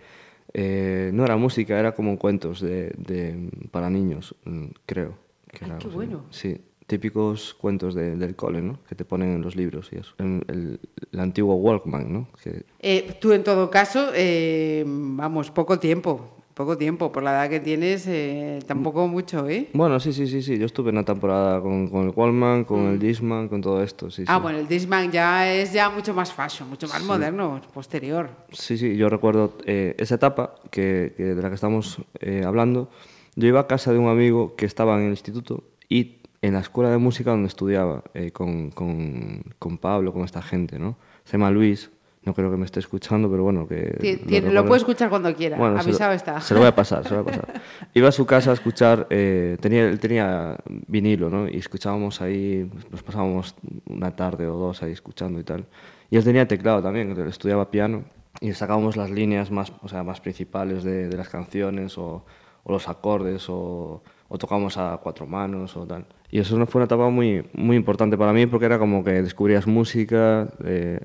eh, 0.59 1.11
no 1.13 1.23
era 1.25 1.37
música, 1.37 1.79
era 1.79 1.93
como 1.95 2.19
cuentos 2.19 2.63
de, 2.63 2.91
de- 2.97 3.51
para 3.71 3.91
niños, 3.91 4.35
mm, 4.47 4.65
creo. 4.87 5.19
que 5.53 5.65
Ay, 5.67 5.71
era 5.71 5.79
qué 5.79 5.89
bueno. 5.89 6.25
Sí, 6.31 6.57
típicos 6.87 7.53
cuentos 7.55 7.95
de- 7.95 8.17
del 8.17 8.35
cole, 8.37 8.63
¿no? 8.63 8.79
Que 8.89 8.95
te 8.95 9.05
ponen 9.05 9.35
en 9.35 9.43
los 9.43 9.55
libros 9.55 9.91
y 9.93 9.97
eso. 9.97 10.15
En 10.19 10.43
el, 10.49 10.81
el 11.13 11.21
antiguo 11.21 11.55
Walkman, 11.57 12.11
¿no? 12.13 12.29
Que, 12.43 12.65
Eh, 12.81 13.17
tú, 13.21 13.33
en 13.33 13.45
todo 13.45 13.71
caso, 13.71 14.13
eh, 14.15 14.83
vamos, 14.87 15.51
poco 15.51 15.79
tiempo. 15.79 16.33
Poco 16.57 16.79
tiempo. 16.79 17.13
Por 17.13 17.23
la 17.23 17.33
edad 17.33 17.51
que 17.51 17.61
tienes, 17.61 18.07
eh, 18.07 18.61
tampoco 18.67 19.07
mucho, 19.07 19.47
¿eh? 19.47 19.69
Bueno, 19.75 20.01
sí, 20.01 20.15
sí, 20.15 20.27
sí, 20.27 20.41
sí. 20.41 20.57
Yo 20.57 20.65
estuve 20.65 20.89
una 20.91 21.05
temporada 21.05 21.61
con, 21.61 21.89
con 21.91 22.05
el 22.07 22.13
Walkman, 22.17 22.65
con 22.65 22.87
el 22.87 22.99
Discman, 22.99 23.49
con 23.49 23.61
todo 23.61 23.83
esto, 23.83 24.11
sí, 24.11 24.25
Ah, 24.27 24.37
sí. 24.37 24.43
bueno, 24.43 24.59
el 24.61 24.67
Discman 24.67 25.13
ya 25.13 25.53
es 25.53 25.75
ya 25.75 25.91
mucho 25.91 26.15
más 26.15 26.33
fashion, 26.33 26.71
mucho 26.71 26.89
más 26.89 27.03
moderno, 27.05 27.61
posterior. 27.75 28.31
Sí, 28.53 28.79
sí, 28.79 28.97
yo 28.97 29.11
recuerdo 29.11 29.59
eh, 29.67 29.95
esa 29.99 30.15
etapa 30.15 30.55
que, 30.71 31.13
que 31.15 31.25
de 31.35 31.43
la 31.43 31.51
que 31.51 31.57
estamos 31.57 32.01
eh, 32.21 32.43
hablando. 32.47 32.89
Yo 33.35 33.47
iba 33.49 33.61
a 33.61 33.67
casa 33.67 33.93
de 33.93 33.99
un 33.99 34.09
amigo 34.09 34.57
que 34.57 34.65
estaba 34.65 34.97
en 34.97 35.03
el 35.05 35.11
instituto 35.11 35.63
y 35.91 36.21
en 36.41 36.55
la 36.55 36.61
escuela 36.61 36.89
de 36.91 36.97
música 36.97 37.33
donde 37.33 37.49
estudiaba 37.49 38.03
eh, 38.15 38.31
con, 38.31 38.71
con, 38.71 39.43
con 39.59 39.77
Pablo, 39.77 40.15
con 40.15 40.25
esta 40.25 40.41
gente, 40.41 40.79
¿no? 40.79 40.97
Se 41.25 41.33
llama 41.33 41.51
Luis, 41.51 41.91
no 42.27 42.35
creo 42.35 42.51
que 42.51 42.57
me 42.59 42.65
esté 42.67 42.81
escuchando, 42.81 43.31
pero 43.31 43.43
bueno, 43.45 43.67
que... 43.67 43.97
Lo 44.21 44.27
tiene- 44.27 44.53
Lo, 44.53 44.67
puede 44.67 44.79
escuchar 44.79 45.09
cuando 45.09 45.33
quiera, 45.35 45.57
Bueno, 45.57 45.79
se 45.79 45.85
lo- 45.85 45.91
avisado 45.91 46.13
está. 46.13 46.41
Se 46.41 46.53
lo 46.55 46.61
voy 46.61 46.69
a 46.69 46.75
pasar, 46.75 47.05
se 47.05 47.15
lo 47.15 47.23
voy 47.23 47.33
a 47.33 47.37
pasar. 47.39 47.63
Iba 47.95 48.09
a 48.09 48.13
su 48.13 48.27
casa 48.27 48.51
a 48.51 48.55
escuchar, 48.55 49.07
eh, 49.11 49.57
tenía, 49.61 49.89
él 49.89 49.99
tenía 50.01 50.57
vinilo, 50.89 51.31
¿no? 51.31 51.49
Y 51.49 51.57
escuchábamos 51.57 52.21
ahí, 52.21 52.69
nos 52.91 53.03
pasábamos 53.03 53.55
una 53.89 54.15
tarde 54.15 54.47
o 54.47 54.57
dos 54.57 54.83
ahí 54.83 54.93
escuchando 54.93 55.39
y 55.41 55.45
tal. 55.45 55.65
Y 56.11 56.17
él 56.17 56.25
tenía 56.25 56.47
teclado 56.47 56.83
también, 56.83 57.13
estudiaba 57.27 57.71
piano 57.71 58.05
y 58.41 58.53
sacábamos 58.53 58.97
las 58.97 59.11
líneas 59.11 59.51
más, 59.51 59.73
o 59.83 59.89
sea, 59.89 60.03
más 60.03 60.21
principales 60.21 60.85
de, 60.85 61.09
de 61.09 61.17
las 61.17 61.29
canciones 61.29 61.97
o, 61.97 62.25
o 62.65 62.73
los 62.73 62.89
acordes 62.89 63.49
o, 63.49 64.03
o 64.29 64.39
tocábamos 64.39 64.77
a 64.77 64.99
cuatro 65.03 65.27
manos 65.27 65.77
o 65.77 65.87
tal. 65.87 66.05
Y 66.31 66.41
eso 66.41 66.57
fue 66.67 66.81
una 66.81 66.87
etapa 66.87 67.09
muy, 67.09 67.45
muy 67.55 67.77
importante 67.77 68.19
para 68.19 68.33
mí 68.33 68.47
porque 68.47 68.67
era 68.67 68.79
como 68.81 69.03
que 69.05 69.23
descubrías 69.23 69.67
música, 69.69 70.49
eh, 70.65 70.99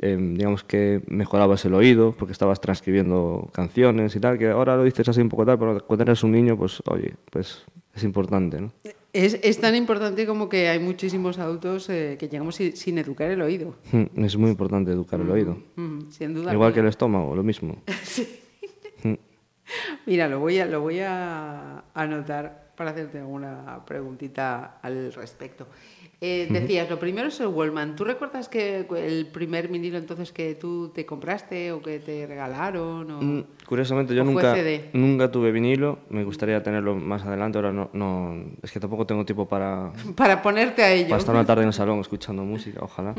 eh, 0.00 0.16
digamos 0.18 0.64
que 0.64 1.02
mejorabas 1.06 1.64
el 1.64 1.74
oído 1.74 2.14
porque 2.16 2.32
estabas 2.32 2.60
transcribiendo 2.60 3.48
canciones 3.52 4.14
y 4.16 4.20
tal, 4.20 4.38
que 4.38 4.48
ahora 4.48 4.76
lo 4.76 4.84
dices 4.84 5.08
así 5.08 5.20
un 5.20 5.28
poco 5.28 5.46
tal, 5.46 5.58
pero 5.58 5.84
cuando 5.86 6.02
eres 6.02 6.22
un 6.22 6.32
niño, 6.32 6.56
pues 6.56 6.82
oye, 6.86 7.14
pues 7.30 7.64
es 7.94 8.02
importante, 8.02 8.60
¿no? 8.60 8.72
Es, 9.12 9.38
es 9.42 9.60
tan 9.60 9.76
importante 9.76 10.26
como 10.26 10.48
que 10.48 10.68
hay 10.68 10.80
muchísimos 10.80 11.38
adultos 11.38 11.88
eh, 11.88 12.16
que 12.18 12.28
llegamos 12.28 12.56
sin, 12.56 12.76
sin 12.76 12.98
educar 12.98 13.30
el 13.30 13.40
oído. 13.42 13.76
Mm, 13.92 14.24
Es 14.24 14.36
muy 14.36 14.50
importante 14.50 14.90
educar 14.90 15.20
el 15.20 15.30
oído. 15.30 15.56
Mm, 15.76 16.10
sin 16.10 16.34
duda. 16.34 16.52
Igual 16.52 16.72
que 16.72 16.80
el 16.80 16.88
estómago, 16.88 17.36
lo 17.36 17.44
mismo. 17.44 17.76
Mira, 20.06 20.28
lo 20.28 20.40
voy 20.40 20.58
a, 20.58 20.66
lo 20.66 20.80
voy 20.80 20.98
a 21.00 21.84
anotar 21.94 22.72
para 22.76 22.90
hacerte 22.90 23.18
alguna 23.18 23.84
preguntita 23.86 24.78
al 24.82 25.12
respecto. 25.12 25.66
Eh, 26.20 26.46
decías, 26.50 26.88
lo 26.88 26.98
primero 26.98 27.28
es 27.28 27.38
el 27.40 27.48
Wallman. 27.48 27.96
¿Tú 27.96 28.04
recuerdas 28.04 28.48
que 28.48 28.86
el 28.96 29.26
primer 29.26 29.68
vinilo 29.68 29.98
entonces 29.98 30.32
que 30.32 30.54
tú 30.54 30.88
te 30.88 31.04
compraste 31.04 31.72
o 31.72 31.82
que 31.82 31.98
te 31.98 32.26
regalaron? 32.26 33.10
O... 33.10 33.20
Mm, 33.22 33.44
Curiosamente, 33.66 34.14
yo 34.14 34.22
¿O 34.22 34.24
nunca, 34.24 34.56
nunca 34.92 35.30
tuve 35.30 35.52
vinilo. 35.52 35.98
Me 36.08 36.24
gustaría 36.24 36.62
tenerlo 36.62 36.94
más 36.94 37.24
adelante. 37.24 37.58
Ahora 37.58 37.72
no, 37.72 37.90
no 37.92 38.36
es 38.62 38.72
que 38.72 38.80
tampoco 38.80 39.06
tengo 39.06 39.24
tiempo 39.24 39.46
para, 39.46 39.92
Para 40.16 40.40
ponerte 40.40 40.82
a 40.82 40.92
ello. 40.92 41.08
para 41.08 41.18
estar 41.20 41.34
una 41.34 41.44
tarde 41.44 41.62
en 41.62 41.68
el 41.68 41.74
salón 41.74 42.00
escuchando 42.00 42.42
música, 42.44 42.80
ojalá. 42.82 43.14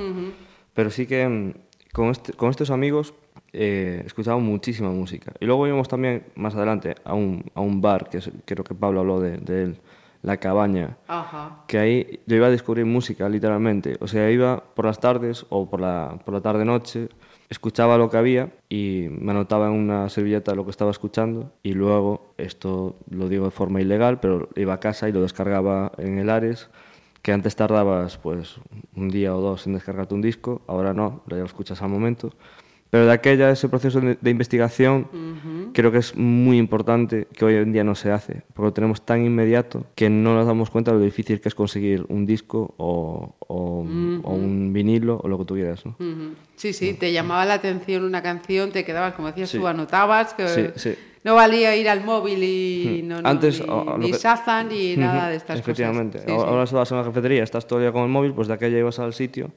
Pero 0.74 0.90
sí 0.90 1.06
que 1.06 1.28
mm, 1.28 1.54
con, 1.94 2.10
este- 2.10 2.34
con 2.34 2.50
estos 2.50 2.72
amigos 2.72 3.14
eh, 3.54 4.04
escuchaba 4.06 4.38
muchísima 4.40 4.90
música. 4.90 5.32
Y 5.40 5.46
luego 5.46 5.68
íbamos 5.68 5.88
también 5.88 6.24
más 6.36 6.56
adelante 6.56 6.96
a 7.04 7.14
un, 7.14 7.44
a 7.54 7.62
un 7.62 7.82
bar, 7.82 8.10
que 8.10 8.18
es- 8.18 8.32
creo 8.46 8.64
que 8.64 8.74
Pablo 8.74 9.02
habló 9.02 9.20
de, 9.20 9.38
de 9.38 9.64
él, 9.64 9.78
La 10.26 10.38
Cabaña, 10.38 10.98
Ajá. 11.08 11.64
que 11.68 11.78
ahí 11.78 12.20
yo 12.26 12.36
iba 12.36 12.48
a 12.48 12.50
descubrir 12.50 12.86
música, 12.86 13.30
literalmente. 13.30 13.96
O 14.00 14.08
sea, 14.08 14.32
iba 14.32 14.64
por 14.74 14.86
las 14.86 15.00
tardes 15.00 15.46
o 15.50 15.70
por 15.70 15.80
la, 15.80 16.18
por 16.26 16.34
la 16.34 16.42
tarde-noche, 16.42 17.10
escuchaba 17.48 18.00
lo 18.00 18.10
que 18.10 18.18
había 18.18 18.50
y 18.68 19.06
me 19.12 19.32
anotaba 19.32 19.68
en 19.68 19.74
una 19.74 20.10
servilleta 20.10 20.56
lo 20.56 20.66
que 20.66 20.72
estaba 20.72 20.90
escuchando 20.90 21.52
y 21.62 21.74
luego, 21.74 22.34
esto 22.40 22.96
lo 23.10 23.30
digo 23.30 23.46
de 23.46 23.52
forma 23.52 23.82
ilegal, 23.82 24.20
pero 24.20 24.50
iba 24.56 24.74
a 24.74 24.80
casa 24.80 25.08
y 25.08 25.12
lo 25.12 25.22
descargaba 25.22 25.92
en 26.00 26.18
el 26.18 26.32
Ares, 26.32 26.70
que 27.22 27.32
antes 27.32 27.56
tardabas 27.56 28.18
pues 28.18 28.56
un 28.96 29.10
día 29.10 29.36
o 29.36 29.42
dos 29.42 29.68
en 29.68 29.74
descargarte 29.74 30.16
un 30.16 30.22
disco, 30.22 30.64
ahora 30.66 30.94
no, 30.94 31.22
ya 31.28 31.38
lo 31.38 31.46
escuchas 31.46 31.84
al 31.84 31.90
momento. 31.90 32.32
Pero 32.96 33.08
de 33.08 33.12
aquella, 33.12 33.50
ese 33.52 33.68
proceso 33.68 34.00
de, 34.00 34.18
de 34.22 34.30
investigación, 34.32 35.10
creo 35.74 35.92
que 35.92 35.98
es 35.98 36.16
muy 36.16 36.58
importante 36.58 37.28
que 37.36 37.44
hoy 37.44 37.56
en 37.56 37.74
día 37.74 37.84
no 37.84 37.94
se 37.94 38.10
hace, 38.10 38.44
porque 38.54 38.68
lo 38.68 38.72
tenemos 38.74 39.02
tan 39.06 39.26
inmediato 39.26 39.86
que 39.96 40.10
no 40.10 40.34
nos 40.34 40.48
damos 40.48 40.70
cuenta 40.70 40.94
de 40.94 41.00
lo 41.00 41.04
difícil 41.04 41.42
que 41.42 41.50
es 41.50 41.56
conseguir 41.56 42.06
un 42.08 42.26
disco 42.26 42.74
o, 42.78 43.36
o- 43.40 43.86
o 44.24 44.34
un 44.34 44.72
vinilo 44.72 45.20
o 45.22 45.28
lo 45.28 45.38
que 45.40 45.44
tuvieras. 45.44 45.86
¿no? 45.86 45.98
Ujú. 46.00 46.36
Sí, 46.56 46.72
sí, 46.72 46.94
te 46.94 47.12
llamaba 47.12 47.44
la 47.44 47.56
atención 47.56 48.06
una 48.06 48.24
canción, 48.24 48.72
te 48.72 48.86
quedabas, 48.86 49.14
como 49.16 49.28
decías 49.28 49.50
Sí. 49.50 49.58
tú, 49.60 49.68
anotabas, 49.68 50.34
que 50.34 50.48
Sí, 50.48 50.62
sí. 50.78 50.96
no 51.26 51.36
valía 51.36 51.76
ir 51.76 51.90
al 51.90 52.06
móvil 52.06 52.42
y 52.44 53.02
no, 53.04 53.22
no, 53.22 53.28
Antes, 53.28 53.62
ni, 53.62 54.06
ni 54.06 54.12
que- 54.14 54.20
Shazam 54.20 54.70
ni 54.70 54.96
nada 54.96 55.28
de 55.32 55.36
estas 55.36 55.60
Efectivamente. 55.60 56.20
cosas. 56.20 56.32
Sí, 56.32 56.48
ahora 56.48 56.66
sí. 56.66 56.70
estabas 56.70 56.92
en 56.94 56.98
la 57.00 57.04
cafetería, 57.04 57.44
estás 57.44 57.68
todo 57.68 57.80
el 57.80 57.84
día 57.86 57.92
con 57.92 58.04
el 58.04 58.10
móvil, 58.10 58.32
pues 58.32 58.48
de 58.48 58.54
aquella 58.54 58.80
ibas 58.80 59.00
al 59.00 59.14
sitio 59.14 59.52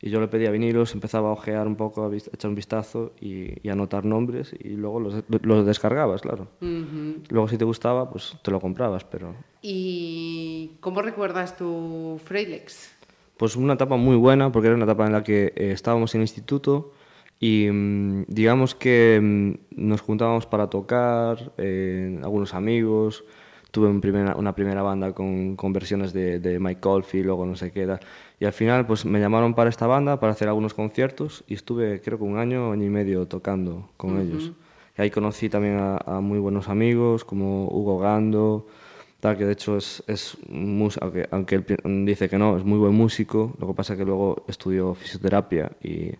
y 0.00 0.10
yo 0.10 0.20
le 0.20 0.28
pedía 0.28 0.50
vinilos, 0.50 0.94
empezaba 0.94 1.30
a 1.30 1.32
ojear 1.32 1.66
un 1.66 1.76
poco, 1.76 2.06
a 2.06 2.14
echar 2.14 2.48
un 2.48 2.54
vistazo 2.54 3.12
y, 3.20 3.66
y 3.66 3.70
anotar 3.70 4.04
nombres 4.04 4.54
y 4.58 4.70
luego 4.70 5.00
los, 5.00 5.24
los 5.28 5.66
descargabas, 5.66 6.22
claro. 6.22 6.48
Ujú. 6.60 7.22
Luego 7.28 7.48
si 7.48 7.58
te 7.58 7.64
gustaba, 7.64 8.08
pues 8.10 8.36
te 8.42 8.50
lo 8.50 8.60
comprabas, 8.60 9.04
pero... 9.04 9.34
¿Y 9.60 10.72
cómo 10.80 11.02
recuerdas 11.02 11.56
tu 11.56 12.20
Freilex? 12.24 12.94
Pues 13.36 13.56
una 13.56 13.74
etapa 13.74 13.96
muy 13.96 14.16
buena, 14.16 14.52
porque 14.52 14.68
era 14.68 14.76
una 14.76 14.84
etapa 14.84 15.06
en 15.06 15.12
la 15.12 15.24
que 15.24 15.52
eh, 15.56 15.70
estábamos 15.72 16.14
en 16.14 16.20
instituto 16.20 16.92
y 17.40 17.68
mm, 17.70 18.24
digamos 18.28 18.74
que 18.74 19.20
mm, 19.20 19.52
nos 19.76 20.00
juntábamos 20.00 20.46
para 20.46 20.68
tocar, 20.68 21.52
eh, 21.58 22.20
algunos 22.22 22.54
amigos, 22.54 23.24
tuve 23.70 23.88
un 23.88 24.00
primera- 24.00 24.34
una 24.36 24.54
primera 24.54 24.82
banda 24.82 25.12
con, 25.12 25.56
con 25.56 25.72
versiones 25.72 26.12
de, 26.12 26.40
de 26.40 26.58
Mike 26.58 26.86
Oldfield, 26.88 27.26
luego 27.26 27.46
no 27.46 27.54
sé 27.56 27.70
qué 27.70 27.86
y 28.40 28.44
al 28.44 28.52
final 28.52 28.86
pues 28.86 29.04
me 29.04 29.20
llamaron 29.20 29.54
para 29.54 29.68
esta 29.70 29.86
banda 29.86 30.20
para 30.20 30.32
hacer 30.32 30.48
algunos 30.48 30.72
conciertos 30.74 31.44
y 31.48 31.54
estuve 31.54 32.00
creo 32.00 32.18
que 32.18 32.24
un 32.24 32.38
año, 32.38 32.72
año 32.72 32.84
y 32.84 32.90
medio 32.90 33.26
tocando 33.26 33.90
con 33.96 34.20
ellos. 34.20 34.52
Y 34.96 35.02
ahí 35.02 35.10
conocí 35.10 35.48
también 35.48 35.78
a, 35.78 35.96
a 35.98 36.20
muy 36.20 36.38
buenos 36.38 36.68
amigos 36.68 37.24
como 37.24 37.68
Hugo 37.68 37.98
Gando, 37.98 38.66
tal, 39.20 39.36
que 39.36 39.44
de 39.44 39.52
hecho 39.52 39.76
es, 39.76 40.02
es 40.06 40.36
aunque, 41.00 41.28
aunque 41.30 41.54
él 41.56 41.64
dice 42.06 42.28
que 42.28 42.38
no, 42.38 42.56
es 42.56 42.64
muy 42.64 42.78
buen 42.78 42.94
músico, 42.94 43.54
lo 43.60 43.66
que 43.68 43.74
pasa 43.74 43.92
es 43.94 43.98
que 43.98 44.04
luego 44.04 44.44
estudió 44.48 44.94
fisioterapia 44.94 45.70
y, 45.82 46.12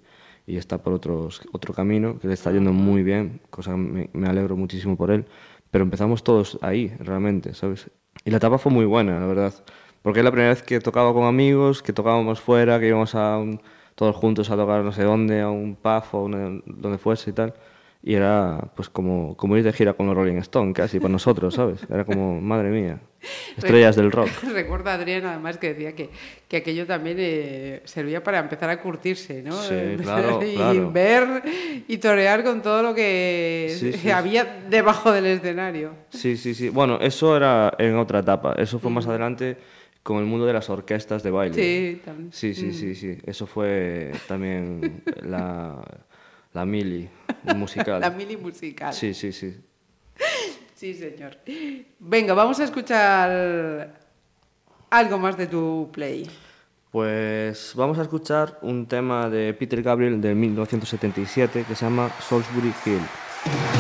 y 0.47 0.57
está 0.57 0.79
por 0.79 0.93
otros, 0.93 1.43
otro 1.53 1.75
camino, 1.75 2.19
que 2.19 2.29
le 2.29 2.35
está 2.35 2.53
yendo 2.53 2.73
muy 2.73 3.03
bien, 3.03 3.41
cosa 3.51 3.73
que 3.73 3.77
me, 3.79 4.11
me 4.13 4.29
alegro 4.29 4.57
muchísimo 4.57 4.97
por 4.97 5.11
él, 5.11 5.25
pero 5.71 5.85
empezamos 5.85 6.23
todos 6.25 6.59
ahí, 6.63 6.89
realmente, 7.01 7.55
¿sabes? 7.55 7.91
Y 8.25 8.31
la 8.31 8.39
etapa 8.39 8.59
fue 8.59 8.73
muy 8.73 8.85
buena, 8.87 9.19
la 9.21 9.27
verdad, 9.27 9.55
porque 10.03 10.21
es 10.21 10.25
la 10.25 10.31
primera 10.31 10.51
vez 10.51 10.63
que 10.63 10.81
tocaba 10.81 11.13
con 11.13 11.25
amigos, 11.25 11.83
que 11.83 11.93
tocábamos 11.93 12.41
fuera, 12.41 12.79
que 12.81 12.89
íbamos 12.89 13.15
a 13.15 13.39
un- 13.39 13.61
todos 13.95 14.15
juntos 14.17 14.51
a 14.51 14.57
tocar 14.57 14.85
no 14.85 14.93
sé 14.93 15.03
dónde, 15.05 15.41
a 15.41 15.51
un 15.51 15.77
pub 15.77 16.03
o 16.13 16.29
donde 16.29 16.99
fuese 16.99 17.31
y 17.31 17.33
tal. 17.33 17.55
Y 18.01 18.15
era 18.15 18.71
pues 18.77 18.89
como, 18.89 19.37
como 19.37 19.57
ir 19.57 19.65
de 19.65 19.73
gira 19.73 19.93
con 19.93 20.07
los 20.07 20.15
Rolling 20.15 20.37
Stones, 20.39 20.73
casi 20.75 21.01
para 21.01 21.11
nosotros, 21.11 21.55
¿sabes? 21.55 21.81
Era 21.91 22.05
como, 22.05 22.41
madre 22.41 22.71
mía, 22.71 23.01
estrellas 23.57 23.97
del 23.97 24.13
rock. 24.13 24.29
Recuerdo 24.53 24.91
a 24.91 24.95
Adrián 24.95 25.27
además 25.27 25.59
que 25.59 25.75
decía 25.75 25.97
que, 25.97 26.09
que 26.47 26.59
aquello 26.59 26.87
también 26.87 27.17
eh, 27.19 27.83
servía 27.85 28.23
para 28.23 28.39
empezar 28.39 28.71
a 28.71 28.81
curtirse, 28.81 29.43
¿no? 29.43 29.53
Sí, 29.53 29.75
Eh, 29.75 29.97
claro, 30.03 30.41
y 30.47 30.55
claro. 30.55 30.93
ver 30.93 31.43
y 31.89 31.99
torear 31.99 32.45
con 32.45 32.63
todo 32.63 32.85
lo 32.85 32.95
que 32.95 33.75
Sí, 33.77 33.93
sí, 33.93 34.11
había 34.11 34.45
debajo 34.71 35.11
del 35.11 35.27
escenario. 35.27 35.91
Sí, 36.11 36.37
sí, 36.37 36.55
sí. 36.55 36.69
Bueno, 36.69 36.99
eso 37.01 37.37
era 37.37 37.75
en 37.79 37.97
otra 37.97 38.21
etapa. 38.21 38.55
Eso 38.59 38.79
fue 38.79 38.93
más 38.93 39.09
adelante 39.09 39.57
con 40.05 40.19
el 40.19 40.25
mundo 40.25 40.47
de 40.47 40.53
las 40.53 40.71
orquestas 40.71 41.25
de 41.25 41.31
baile. 41.33 41.55
Sí, 41.55 42.01
también. 42.05 42.33
Sí, 42.33 42.55
sí, 42.55 42.73
sí, 42.73 42.95
sí. 42.95 43.19
Eso 43.27 43.47
fue 43.47 44.13
también 44.29 45.03
la, 45.23 45.83
la 46.53 46.65
mili 46.65 47.09
musical. 47.57 48.01
La 48.07 48.11
mili 48.11 48.37
musical. 48.37 48.93
Sí, 48.93 49.15
sí, 49.15 49.33
sí. 49.33 49.57
Sí, 50.75 50.95
señor. 50.95 51.39
Venga, 51.99 52.35
vamos 52.35 52.61
a 52.61 52.65
escuchar 52.65 53.99
algo 54.91 55.19
más 55.19 55.37
de 55.37 55.47
tu 55.47 55.91
play. 55.93 56.29
Pues 56.91 57.73
vamos 57.75 57.99
a 57.99 58.03
escuchar 58.03 58.59
un 58.63 58.87
tema 58.87 59.29
de 59.29 59.53
Peter 59.55 59.83
Gabriel 59.83 60.21
de 60.21 60.35
1977 60.35 61.65
que 61.69 61.75
se 61.75 61.85
llama 61.85 62.11
Salisbury 62.21 62.73
Hill. 62.87 63.78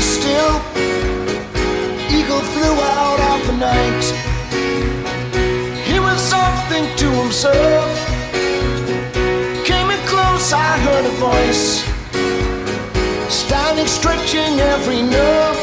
Still. 0.00 0.54
Eagle 2.10 2.40
flew 2.54 2.76
out 3.00 3.20
of 3.32 3.46
the 3.46 3.56
night. 3.56 4.04
He 5.84 5.98
was 5.98 6.20
something 6.20 6.84
to 6.96 7.08
himself. 7.22 7.88
Came 9.64 9.90
in 9.90 10.00
close, 10.06 10.52
I 10.52 10.78
heard 10.86 11.04
a 11.04 11.14
voice. 11.28 11.84
Standing, 13.28 13.86
stretching 13.86 14.60
every 14.74 15.02
nerve. 15.02 15.60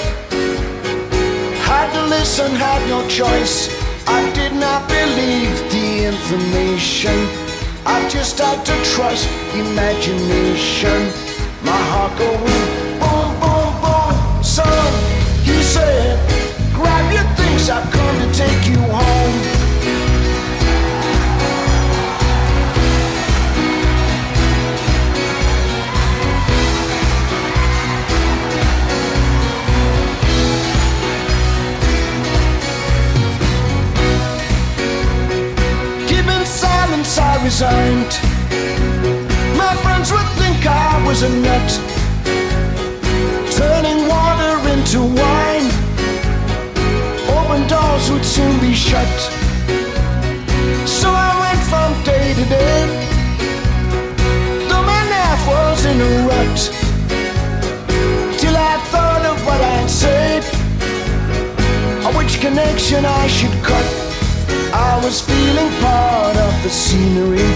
Had 1.70 1.92
to 1.94 2.04
listen, 2.08 2.52
had 2.56 2.82
no 2.88 3.08
choice. 3.08 3.70
I 4.08 4.22
did 4.34 4.54
not 4.54 4.88
believe 4.88 5.58
the 5.72 6.06
information. 6.12 7.18
I 7.86 8.08
just 8.10 8.40
had 8.40 8.66
to 8.66 8.76
trust 8.94 9.28
imagination. 9.54 11.00
My 11.64 11.82
heart 11.92 12.18
going 12.18 12.87
I've 17.70 17.92
come 17.92 18.18
to 18.20 18.34
take 18.34 18.66
you 18.70 18.78
home. 18.78 19.42
Keeping 36.08 36.46
silence, 36.46 37.18
I 37.18 37.44
resigned. 37.44 38.14
My 39.58 39.76
friends 39.84 40.14
would 40.14 40.30
think 40.40 40.66
I 40.66 41.06
was 41.06 41.22
a 41.24 41.30
nut, 41.30 41.70
turning 43.58 44.08
water 44.08 44.70
into 44.70 45.02
wine. 45.22 45.57
Doors 47.98 48.12
would 48.12 48.26
soon 48.26 48.60
be 48.60 48.74
shut. 48.74 49.18
So 50.86 51.10
I 51.10 51.32
went 51.44 51.62
from 51.70 51.90
day 52.04 52.34
to 52.34 52.46
day. 52.46 52.80
Though 54.70 54.86
my 54.94 55.04
life 55.16 55.44
was 55.48 55.86
in 55.86 56.00
a 56.00 56.12
rut, 56.30 56.60
till 58.40 58.56
I 58.56 58.78
thought 58.92 59.24
of 59.26 59.38
what 59.48 59.62
I'd 59.62 59.90
said, 59.90 60.44
or 62.06 62.14
which 62.20 62.40
connection 62.40 63.04
I 63.04 63.28
should 63.28 63.58
cut. 63.64 63.88
I 64.74 65.00
was 65.04 65.22
feeling 65.22 65.72
part 65.82 66.38
of 66.38 66.54
the 66.64 66.70
scenery. 66.70 67.50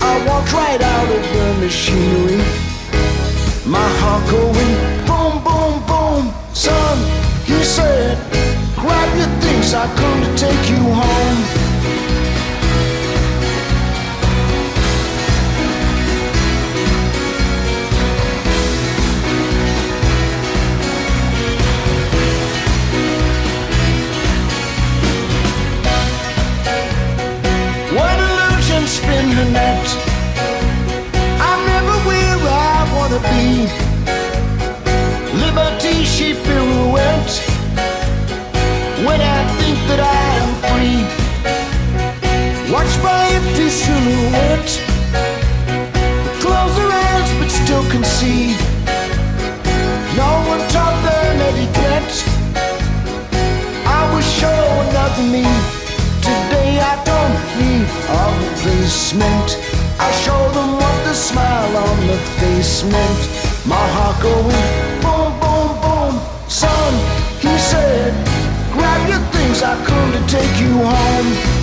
I 0.00 0.14
walked 0.26 0.52
right 0.52 0.80
out 0.80 1.08
of 1.16 1.22
the 1.34 1.46
machinery. 1.64 2.42
My 3.64 3.88
heart 4.00 4.24
going 4.28 4.74
boom, 5.06 5.34
boom, 5.46 5.74
boom. 5.86 6.34
Son, 6.52 6.98
he 7.46 7.62
said, 7.62 8.37
your 9.18 9.26
things, 9.40 9.74
I 9.74 9.84
come 9.96 10.20
to 10.22 10.30
take 10.36 10.70
you 10.70 10.82
home. 11.00 11.40
What 27.98 28.16
illusion 28.26 28.86
spin 28.86 29.26
her 29.36 29.50
net? 29.50 29.86
I'm 31.48 31.60
never 31.66 31.96
where 32.08 32.38
I 32.46 32.78
wanna 32.94 33.20
be. 33.32 33.66
Liberty 35.42 36.04
she 36.04 36.34
pirouette. 36.34 37.47
Watch 42.88 43.02
my 43.02 43.28
empty 43.36 43.68
silhouette. 43.68 44.70
Close 46.40 46.76
her 46.78 46.90
eyes 46.90 47.30
but 47.38 47.50
still 47.50 47.84
can 47.90 48.04
see. 48.04 48.56
No 50.16 50.30
one 50.48 50.62
taught 50.70 50.98
them 51.04 51.40
etiquette. 51.48 52.14
I 53.86 54.02
was 54.14 54.24
showing 54.40 54.88
another 54.88 55.26
me. 55.34 55.44
Today 56.28 56.80
I 56.80 56.94
don't 57.10 57.38
need 57.60 57.86
a 58.08 58.24
replacement. 58.44 59.48
I 60.00 60.10
show 60.24 60.42
them 60.52 60.70
what 60.80 60.96
the 61.04 61.14
smile 61.14 61.76
on 61.76 62.06
the 62.06 62.18
face 62.40 62.84
meant. 62.84 63.20
My 63.66 63.86
heart 63.96 64.22
going 64.22 64.64
boom, 65.02 65.30
boom, 65.42 65.70
boom. 65.82 66.14
Son, 66.48 66.92
he 67.40 67.52
said, 67.58 68.12
grab 68.72 69.08
your 69.08 69.22
things, 69.32 69.62
I 69.62 69.74
come 69.84 70.12
to 70.12 70.20
take 70.26 70.60
you 70.60 70.72
home. 70.78 71.57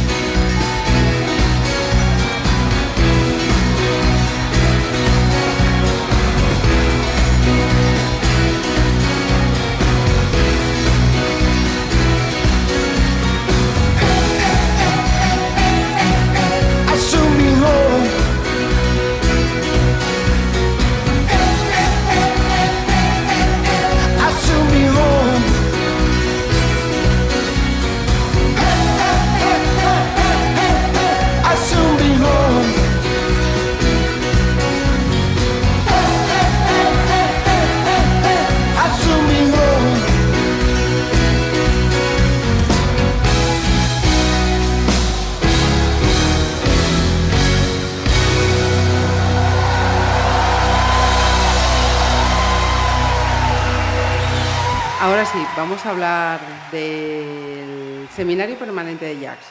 Ahora 55.05 55.23
sí, 55.23 55.37
vamos 55.55 55.85
a 55.85 55.91
hablar 55.91 56.39
del 56.71 58.07
seminario 58.09 58.57
permanente 58.57 59.05
de 59.05 59.19
Jacques. 59.19 59.45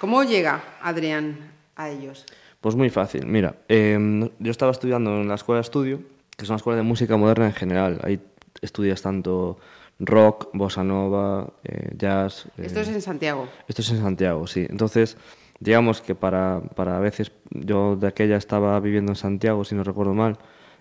¿Cómo 0.00 0.24
llega 0.24 0.60
Adrián 0.82 1.52
a 1.76 1.88
ellos? 1.88 2.26
Pues 2.60 2.74
muy 2.74 2.90
fácil. 2.90 3.24
Mira, 3.24 3.54
eh, 3.68 4.28
yo 4.40 4.50
estaba 4.50 4.72
estudiando 4.72 5.20
en 5.20 5.28
la 5.28 5.36
escuela 5.36 5.58
de 5.58 5.62
estudio, 5.62 6.00
que 6.36 6.42
es 6.44 6.48
una 6.48 6.56
escuela 6.56 6.78
de 6.78 6.82
música 6.82 7.16
moderna 7.16 7.46
en 7.46 7.52
general. 7.52 8.00
Ahí 8.02 8.18
estudias 8.60 9.00
tanto 9.00 9.58
rock, 10.00 10.48
bossa 10.52 10.82
nova, 10.82 11.48
eh, 11.62 11.90
jazz. 11.96 12.46
eh, 12.56 12.62
Esto 12.66 12.80
es 12.80 12.88
en 12.88 13.00
Santiago. 13.00 13.48
Esto 13.68 13.82
es 13.82 13.90
en 13.92 14.00
Santiago, 14.00 14.48
sí. 14.48 14.66
Entonces, 14.68 15.16
digamos 15.60 16.00
que 16.00 16.16
para, 16.16 16.60
para 16.74 16.96
a 16.96 17.00
veces, 17.00 17.30
yo 17.50 17.94
de 17.94 18.08
aquella 18.08 18.36
estaba 18.36 18.80
viviendo 18.80 19.12
en 19.12 19.16
Santiago, 19.16 19.64
si 19.64 19.76
no 19.76 19.84
recuerdo 19.84 20.14
mal, 20.14 20.38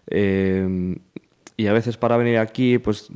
eh, 0.07 0.97
y 1.57 1.67
a 1.67 1.73
veces 1.73 1.97
para 1.97 2.15
venir 2.17 2.37
aquí, 2.37 2.77
pues 2.77 3.09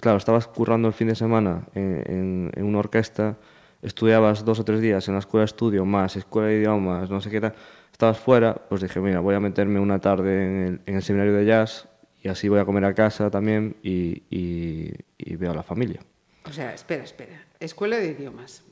claro, 0.00 0.18
estabas 0.18 0.46
currando 0.46 0.88
el 0.88 0.94
fin 0.94 1.08
de 1.08 1.14
semana 1.16 1.66
en, 1.74 2.02
en- 2.06 2.50
en 2.54 2.64
una 2.64 2.78
orquesta, 2.78 3.36
estudiabas 3.82 4.44
dos 4.44 4.58
o 4.60 4.64
tres 4.64 4.80
días 4.80 5.06
en 5.08 5.14
la 5.14 5.20
escuela 5.20 5.42
de 5.42 5.46
estudio, 5.46 5.84
más 5.84 6.16
escuela 6.16 6.48
de 6.48 6.58
idiomas, 6.58 7.10
no 7.10 7.20
sé 7.20 7.28
qué 7.30 7.40
tal, 7.40 7.54
estabas 7.92 8.18
fuera, 8.18 8.54
pues 8.54 8.80
dije, 8.82 9.00
mira, 9.00 9.20
voy 9.20 9.34
a 9.34 9.40
meterme 9.40 9.80
una 9.80 9.98
tarde 10.00 10.46
en 10.46 10.56
el, 10.66 10.80
en 10.86 10.94
el 10.96 11.02
seminario 11.02 11.34
de 11.34 11.44
jazz 11.44 11.88
y 12.22 12.28
así 12.28 12.48
voy 12.48 12.60
a 12.60 12.64
comer 12.64 12.84
a 12.84 12.94
casa 12.94 13.30
también 13.30 13.76
y, 13.82 14.22
y- 14.30 14.92
y 15.18 15.36
veo 15.36 15.50
a 15.52 15.54
la 15.54 15.62
familia. 15.62 16.00
O 16.44 16.52
sea, 16.52 16.72
espera, 16.72 17.04
espera. 17.04 17.44
Escuela 17.60 17.96
de 17.98 18.06
idiomas, 18.12 18.62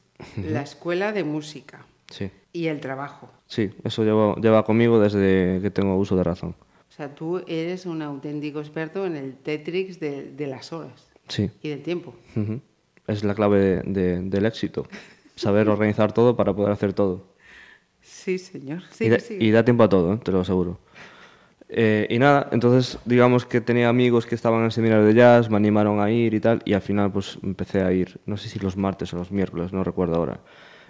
la 0.42 0.62
escuela 0.62 1.12
de 1.12 1.24
música 1.24 1.84
Sí. 2.10 2.30
y 2.52 2.68
el 2.68 2.80
trabajo. 2.80 3.28
Sí, 3.48 3.70
eso 3.84 4.04
llevo, 4.04 4.36
lleva 4.36 4.64
conmigo 4.64 4.98
desde 5.00 5.58
que 5.60 5.70
tengo 5.70 5.96
uso 5.96 6.16
de 6.16 6.22
razón. 6.24 6.54
O 6.96 6.98
sea, 6.98 7.14
tú 7.14 7.42
eres 7.46 7.84
un 7.84 8.00
auténtico 8.00 8.58
experto 8.58 9.04
en 9.04 9.16
el 9.16 9.34
Tetrix 9.36 10.00
de, 10.00 10.30
de 10.32 10.46
las 10.46 10.72
horas 10.72 11.10
Sí, 11.28 11.50
y 11.62 11.68
del 11.68 11.82
tiempo. 11.82 12.14
es 13.06 13.22
la 13.22 13.34
clave 13.34 13.58
de- 13.60 13.82
de- 13.82 14.20
del 14.22 14.46
éxito. 14.46 14.86
Saber 15.34 15.68
organizar 15.68 16.12
todo 16.14 16.36
para 16.36 16.54
poder 16.54 16.72
hacer 16.72 16.94
todo. 16.94 17.34
Sí, 18.00 18.38
señor. 18.38 18.80
y, 18.90 18.94
Sigue, 18.94 19.10
da, 19.10 19.18
sigue. 19.20 19.44
y 19.44 19.50
da 19.50 19.62
tiempo 19.62 19.82
a 19.82 19.90
todo, 19.90 20.14
¿eh? 20.14 20.20
te 20.24 20.32
lo 20.32 20.40
aseguro. 20.40 20.78
Eh, 21.68 22.06
y 22.08 22.18
nada, 22.18 22.48
entonces 22.52 22.98
digamos 23.04 23.44
que 23.44 23.60
tenía 23.60 23.90
amigos 23.90 24.24
que 24.24 24.34
estaban 24.34 24.60
en 24.60 24.66
el 24.66 24.72
seminario 24.72 25.04
de 25.04 25.12
jazz, 25.12 25.50
me 25.50 25.56
animaron 25.58 26.00
a 26.00 26.10
ir 26.10 26.32
y 26.32 26.40
tal, 26.40 26.62
y 26.64 26.72
al 26.72 26.80
final 26.80 27.12
pues 27.12 27.38
empecé 27.42 27.82
a 27.82 27.92
ir, 27.92 28.18
no 28.24 28.38
sé 28.38 28.48
si 28.48 28.58
los 28.58 28.76
martes 28.78 29.12
o 29.12 29.16
los 29.18 29.30
miércoles, 29.30 29.70
no 29.74 29.84
recuerdo 29.84 30.14
ahora. 30.16 30.40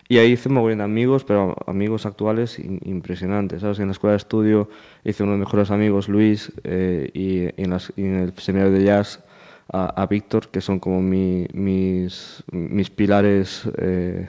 Y 0.08 0.18
ahí 0.18 0.32
hice 0.32 0.48
un 0.48 0.54
mogollón 0.54 0.78
de 0.78 0.84
amigos, 0.84 1.24
pero 1.24 1.56
amigos 1.66 2.06
actuales 2.06 2.58
in- 2.58 2.80
impresionantes, 2.84 3.60
¿sabes? 3.62 3.78
En 3.80 3.86
la 3.86 3.92
escuela 3.92 4.12
de 4.12 4.18
estudio 4.18 4.68
hice 5.04 5.22
uno 5.24 5.32
de 5.32 5.38
mis 5.38 5.46
mejores 5.46 5.70
amigos, 5.70 6.08
Luis, 6.08 6.52
eh, 6.64 7.10
y, 7.12 7.60
en 7.60 7.70
las- 7.70 7.92
y 7.96 8.02
en 8.02 8.14
el 8.16 8.32
seminario 8.34 8.72
de 8.72 8.84
jazz 8.84 9.24
a, 9.72 10.00
a 10.00 10.06
Víctor, 10.06 10.48
que 10.48 10.60
son 10.60 10.78
como 10.78 11.02
mi- 11.02 11.46
mis, 11.52 12.44
mis 12.52 12.88
pilares 12.90 13.68
eh, 13.78 14.28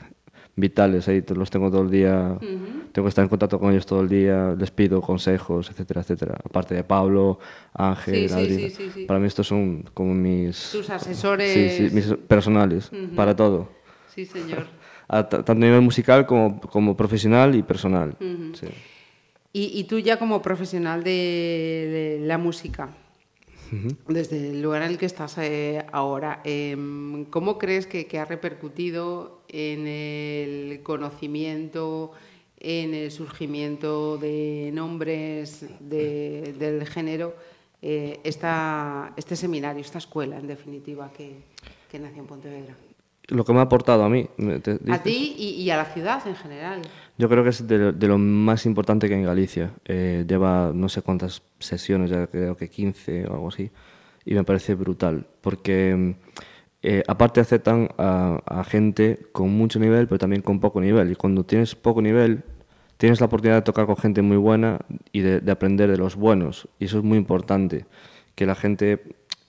vitales, 0.55 1.07
ahí 1.09 1.23
los 1.35 1.51
tengo 1.51 1.69
todo 1.69 1.83
el 1.83 1.91
día, 1.91 2.39
tengo 2.91 3.05
que 3.05 3.09
estar 3.09 3.23
en 3.23 3.29
contacto 3.29 3.59
con 3.59 3.71
ellos 3.71 3.85
todo 3.85 4.01
el 4.01 4.09
día, 4.09 4.55
les 4.57 4.71
pido 4.71 4.99
consejos, 5.01 5.69
etcétera, 5.69 6.01
etcétera. 6.01 6.37
Aparte 6.43 6.73
de 6.73 6.83
Pablo, 6.83 7.37
Ángel, 7.75 8.27
Sí, 8.29 8.67
sí, 8.69 8.89
sí. 8.95 9.05
Para 9.05 9.19
mí 9.19 9.27
estos 9.27 9.45
son 9.47 9.83
como 9.93 10.15
mis... 10.15 10.69
Tus 10.71 10.89
asesores. 10.89 11.79
Mis 11.93 12.07
personales, 12.27 12.91
para 13.15 13.35
todo. 13.35 13.69
Sí, 14.07 14.25
señor. 14.25 14.65
A 15.09 15.27
tanto 15.29 15.51
a 15.51 15.55
nivel 15.55 15.81
musical 15.81 16.25
como, 16.25 16.59
como 16.59 16.95
profesional 16.97 17.55
y 17.55 17.63
personal. 17.63 18.15
sí. 18.53 18.67
Y, 19.53 19.79
y 19.79 19.85
tú 19.85 19.97
ya 19.99 20.17
como 20.19 20.41
profesional 20.41 21.03
de, 21.03 22.19
de 22.19 22.27
la 22.27 22.37
música, 22.37 22.89
desde 24.07 24.51
el 24.51 24.61
lugar 24.61 24.83
en 24.83 24.91
el 24.91 24.97
que 24.97 25.05
estás 25.07 25.37
eh, 25.39 25.83
ahora, 25.91 26.41
em, 26.43 27.25
¿cómo 27.25 27.57
crees 27.57 27.87
que, 27.87 28.05
que 28.05 28.19
ha 28.19 28.25
repercutido 28.25 29.41
en 29.49 29.87
el 29.87 30.81
conocimiento, 30.83 32.11
en 32.59 32.93
el 32.93 33.09
surgimiento 33.11 34.17
de 34.17 34.71
nombres 34.73 35.65
de- 35.79 36.53
del 36.59 36.85
género, 36.85 37.35
eh, 37.81 38.19
esta, 38.23 39.13
este 39.17 39.35
seminario, 39.35 39.81
esta 39.81 39.97
escuela, 39.97 40.37
en 40.37 40.47
definitiva, 40.47 41.11
que, 41.11 41.37
que 41.91 41.99
nació 41.99 42.21
en 42.21 42.27
Pontevedra? 42.27 42.75
Lo 43.29 43.43
que 43.43 43.51
me 43.53 43.59
ha 43.59 43.63
aportado 43.63 44.03
a 44.03 44.09
mí. 44.09 44.27
A 44.89 45.03
ti 45.03 45.35
y, 45.37 45.49
y 45.61 45.69
a 45.69 45.77
la 45.77 45.85
ciudad 45.85 46.25
en 46.27 46.35
general. 46.35 46.81
Yo 47.17 47.27
creo 47.27 47.43
que 47.43 47.49
es 47.49 47.67
de, 47.67 47.77
lo- 47.77 47.91
de 47.91 48.07
lo 48.07 48.17
más 48.17 48.65
importante 48.65 49.09
que 49.09 49.15
en 49.15 49.23
Galicia. 49.23 49.71
Eh, 49.85 50.23
lleva 50.27 50.71
no 50.73 50.87
sé 50.87 51.01
cuántas 51.01 51.41
sesiones, 51.59 52.09
ya 52.09 52.27
creo 52.27 52.55
que 52.55 52.69
15 52.69 53.25
o 53.27 53.33
algo 53.33 53.47
así, 53.49 53.69
y 54.23 54.33
me 54.33 54.43
parece 54.43 54.75
brutal, 54.75 55.25
porque 55.41 56.15
eh, 56.83 57.03
aparte 57.07 57.39
aceptan 57.41 57.89
a, 57.97 58.39
a 58.45 58.63
gente 58.63 59.27
con 59.31 59.49
mucho 59.51 59.79
nivel, 59.79 60.07
pero 60.07 60.19
también 60.19 60.41
con 60.41 60.59
poco 60.59 60.79
nivel, 60.79 61.11
y 61.11 61.15
cuando 61.15 61.43
tienes 61.43 61.75
poco 61.75 62.01
nivel, 62.01 62.43
tienes 62.97 63.19
la 63.19 63.25
oportunidad 63.25 63.57
de 63.57 63.61
tocar 63.63 63.85
con 63.87 63.97
gente 63.97 64.21
muy 64.21 64.37
buena 64.37 64.79
y 65.11 65.19
de, 65.21 65.39
de 65.41 65.51
aprender 65.51 65.89
de 65.89 65.97
los 65.97 66.15
buenos, 66.15 66.67
y 66.79 66.85
eso 66.85 66.99
es 66.99 67.03
muy 67.03 67.17
importante, 67.17 67.85
que 68.35 68.45
la 68.45 68.55
gente 68.55 69.01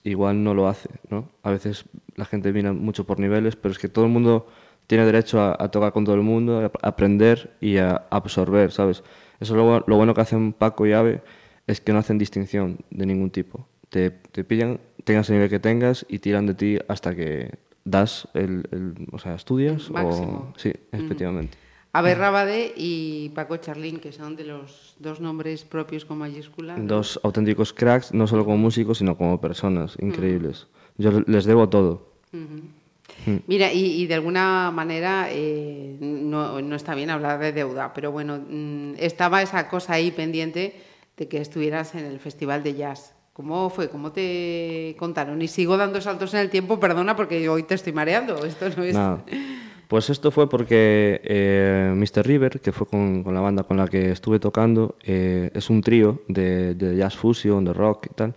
igual 0.03 0.43
no 0.43 0.53
lo 0.53 0.67
hace, 0.67 0.89
¿no? 1.09 1.29
A 1.43 1.51
veces 1.51 1.85
la 2.15 2.25
gente 2.25 2.51
viene 2.51 2.71
mucho 2.71 3.05
por 3.05 3.19
niveles, 3.19 3.55
pero 3.55 3.71
es 3.71 3.79
que 3.79 3.89
todo 3.89 4.05
el 4.05 4.11
mundo 4.11 4.47
tiene 4.87 5.05
derecho 5.05 5.39
a, 5.41 5.55
a 5.59 5.69
tocar 5.69 5.91
con 5.93 6.05
todo 6.05 6.15
el 6.15 6.21
mundo, 6.21 6.59
a 6.81 6.87
aprender 6.87 7.55
y 7.61 7.77
a 7.77 8.07
absorber, 8.09 8.71
¿sabes? 8.71 9.03
Eso 9.39 9.53
es 9.53 9.57
lo, 9.57 9.65
bu- 9.79 9.83
lo 9.87 9.95
bueno 9.97 10.13
que 10.13 10.21
hacen 10.21 10.53
Paco 10.53 10.85
y 10.87 10.93
Ave, 10.93 11.21
es 11.67 11.79
que 11.81 11.93
no 11.93 11.99
hacen 11.99 12.17
distinción 12.17 12.79
de 12.89 13.05
ningún 13.05 13.29
tipo. 13.29 13.67
Te, 13.89 14.09
te 14.11 14.43
pillan, 14.43 14.79
tengas 15.03 15.29
el 15.29 15.35
nivel 15.35 15.49
que 15.49 15.59
tengas 15.59 16.05
y 16.09 16.19
tiran 16.19 16.45
de 16.47 16.53
ti 16.55 16.79
hasta 16.87 17.15
que 17.15 17.51
das 17.85 18.27
el, 18.33 18.67
el- 18.71 19.07
o 19.11 19.19
sea, 19.19 19.35
estudias 19.35 19.89
máximo. 19.91 20.51
o 20.55 20.59
sí, 20.59 20.71
efectivamente. 20.91 21.57
Abel 21.91 22.17
Rabade 22.17 22.73
y 22.75 23.29
Paco 23.29 23.57
Charlín, 23.57 23.99
que 23.99 24.11
son 24.11 24.35
de 24.35 24.43
los 24.43 24.95
dos 24.99 25.19
nombres 25.19 25.63
propios 25.63 26.05
con 26.05 26.19
mayúscula. 26.19 26.77
¿no? 26.77 26.85
Dos 26.85 27.19
auténticos 27.23 27.73
cracks, 27.73 28.13
no 28.13 28.27
solo 28.27 28.45
como 28.45 28.57
músicos, 28.57 28.99
sino 28.99 29.17
como 29.17 29.41
personas 29.41 29.95
increíbles. 29.99 30.67
Yo 30.97 31.11
les 31.25 31.45
debo 31.45 31.67
todo. 31.69 32.09
Mira, 33.47 33.73
y, 33.73 34.01
y 34.01 34.07
de 34.07 34.13
alguna 34.13 34.71
manera 34.71 35.27
eh, 35.31 35.97
no, 35.99 36.61
no 36.61 36.75
está 36.75 36.93
bien 36.93 37.09
hablar 37.09 37.39
de 37.39 37.53
deuda, 37.53 37.91
pero 37.93 38.11
bueno, 38.11 38.37
mm, 38.37 38.93
estaba 38.97 39.41
esa 39.41 39.67
cosa 39.67 39.93
ahí 39.93 40.11
pendiente 40.11 40.79
de 41.17 41.27
que 41.27 41.41
estuvieras 41.41 41.95
en 41.95 42.05
el 42.05 42.19
Festival 42.19 42.61
de 42.63 42.75
Jazz. 42.75 43.15
¿Cómo 43.33 43.69
fue? 43.69 43.89
¿Cómo 43.89 44.11
te 44.11 44.95
contaron? 44.99 45.41
Y 45.41 45.47
sigo 45.47 45.75
dando 45.77 46.01
saltos 46.01 46.33
en 46.33 46.41
el 46.41 46.49
tiempo, 46.49 46.79
perdona, 46.79 47.15
porque 47.15 47.49
hoy 47.49 47.63
te 47.63 47.73
estoy 47.73 47.93
mareando. 47.93 48.45
Esto 48.45 48.69
no 48.75 48.83
es... 48.83 48.93
Nada. 48.93 49.23
Pues 49.89 50.09
esto 50.11 50.29
fue 50.29 50.47
porque 50.47 51.19
eh, 51.23 51.91
Mr. 51.95 52.23
River, 52.23 52.61
que 52.61 52.71
fue 52.71 52.85
con, 52.87 53.23
con 53.23 53.33
la 53.33 53.41
banda 53.41 53.63
con 53.63 53.77
la 53.77 53.87
que 53.87 54.11
estuve 54.11 54.39
tocando, 54.39 54.95
eh, 55.03 55.49
es 55.55 55.69
un 55.71 55.81
trío 55.81 56.21
de, 56.27 56.75
de 56.75 56.95
jazz 56.95 57.17
fusion, 57.17 57.65
de 57.65 57.73
rock 57.73 58.07
y 58.11 58.13
tal, 58.13 58.35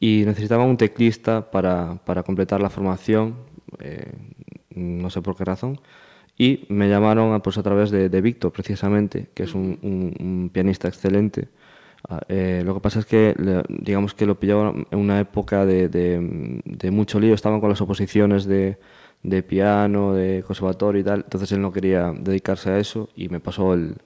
y 0.00 0.24
necesitaba 0.26 0.64
un 0.64 0.76
teclista 0.76 1.50
para, 1.50 1.96
para 2.04 2.22
completar 2.22 2.60
la 2.62 2.70
formación, 2.70 3.36
eh, 3.80 4.12
no 4.74 5.10
sé 5.10 5.22
por 5.22 5.36
qué 5.36 5.44
razón, 5.44 5.80
y 6.38 6.66
me 6.70 6.88
llamaron 6.88 7.34
a, 7.34 7.40
pues, 7.42 7.58
a 7.58 7.62
través 7.62 7.90
de, 7.90 8.08
de 8.08 8.20
Víctor, 8.22 8.52
precisamente, 8.52 9.28
que 9.34 9.44
es 9.44 9.54
un, 9.54 9.78
un- 9.82 10.14
un 10.20 10.50
pianista 10.52 10.88
excelente. 10.88 11.48
Ah, 12.08 12.20
eh, 12.28 12.62
lo 12.64 12.74
que 12.74 12.80
pasa 12.80 12.98
es 13.00 13.06
que, 13.06 13.34
digamos 13.68 14.14
que 14.14 14.26
lo 14.26 14.38
pillaban 14.38 14.86
en 14.90 14.98
una 14.98 15.20
época 15.20 15.64
de, 15.66 15.88
de- 15.88 16.60
de 16.64 16.90
mucho 16.90 17.18
lío, 17.20 17.34
estaban 17.34 17.60
con 17.60 17.70
las 17.70 17.80
oposiciones 17.80 18.44
de, 18.46 18.78
de 19.24 19.42
piano, 19.42 20.14
de 20.14 20.44
conservatorio 20.46 21.00
y 21.00 21.04
tal, 21.04 21.22
entonces 21.24 21.50
él 21.52 21.60
no 21.60 21.72
quería 21.72 22.12
dedicarse 22.16 22.70
a 22.70 22.78
eso 22.78 23.08
y 23.16 23.28
me 23.28 23.40
pasó 23.40 23.74
el, 23.74 23.96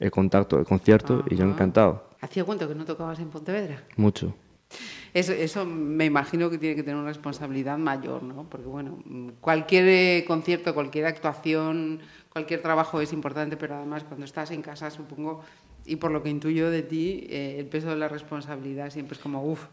el 0.00 0.10
contacto, 0.10 0.58
el 0.58 0.64
concierto 0.64 1.22
y 1.30 1.36
yo 1.36 1.44
Ajá. 1.44 1.52
encantado, 1.52 2.08
¿Hacía 2.20 2.44
cuánto 2.44 2.66
que 2.68 2.74
no 2.74 2.84
tocabas 2.84 3.18
en 3.20 3.28
Pontevedra? 3.28 3.82
mucho. 3.96 4.34
Eso, 5.12 5.32
eso 5.34 5.66
me 5.66 6.06
imagino 6.06 6.48
que 6.48 6.56
tiene 6.56 6.74
que 6.74 6.82
tener 6.82 6.96
una 6.96 7.08
responsabilidad 7.08 7.76
mayor, 7.76 8.22
¿no? 8.22 8.44
Porque, 8.48 8.66
bueno, 8.66 8.98
cualquier 9.42 9.84
eh, 9.88 10.24
concierto, 10.26 10.72
cualquier 10.72 11.04
actuación, 11.04 12.00
cualquier 12.32 12.62
trabajo 12.62 13.00
es 13.02 13.12
importante, 13.12 13.58
pero 13.58 13.74
además 13.74 14.04
cuando 14.04 14.24
estás 14.24 14.50
en 14.52 14.62
casa, 14.62 14.90
supongo, 14.90 15.42
y 15.84 15.96
por 15.96 16.10
lo 16.12 16.22
que 16.22 16.30
intuyo 16.30 16.70
de 16.70 16.82
ti, 16.82 17.26
eh, 17.28 17.56
el 17.58 17.66
peso 17.66 17.90
de 17.90 17.96
la 17.96 18.08
responsabilidad 18.08 18.88
siempre 18.88 19.14
es 19.16 19.22
como, 19.22 19.44
uff, 19.44 19.66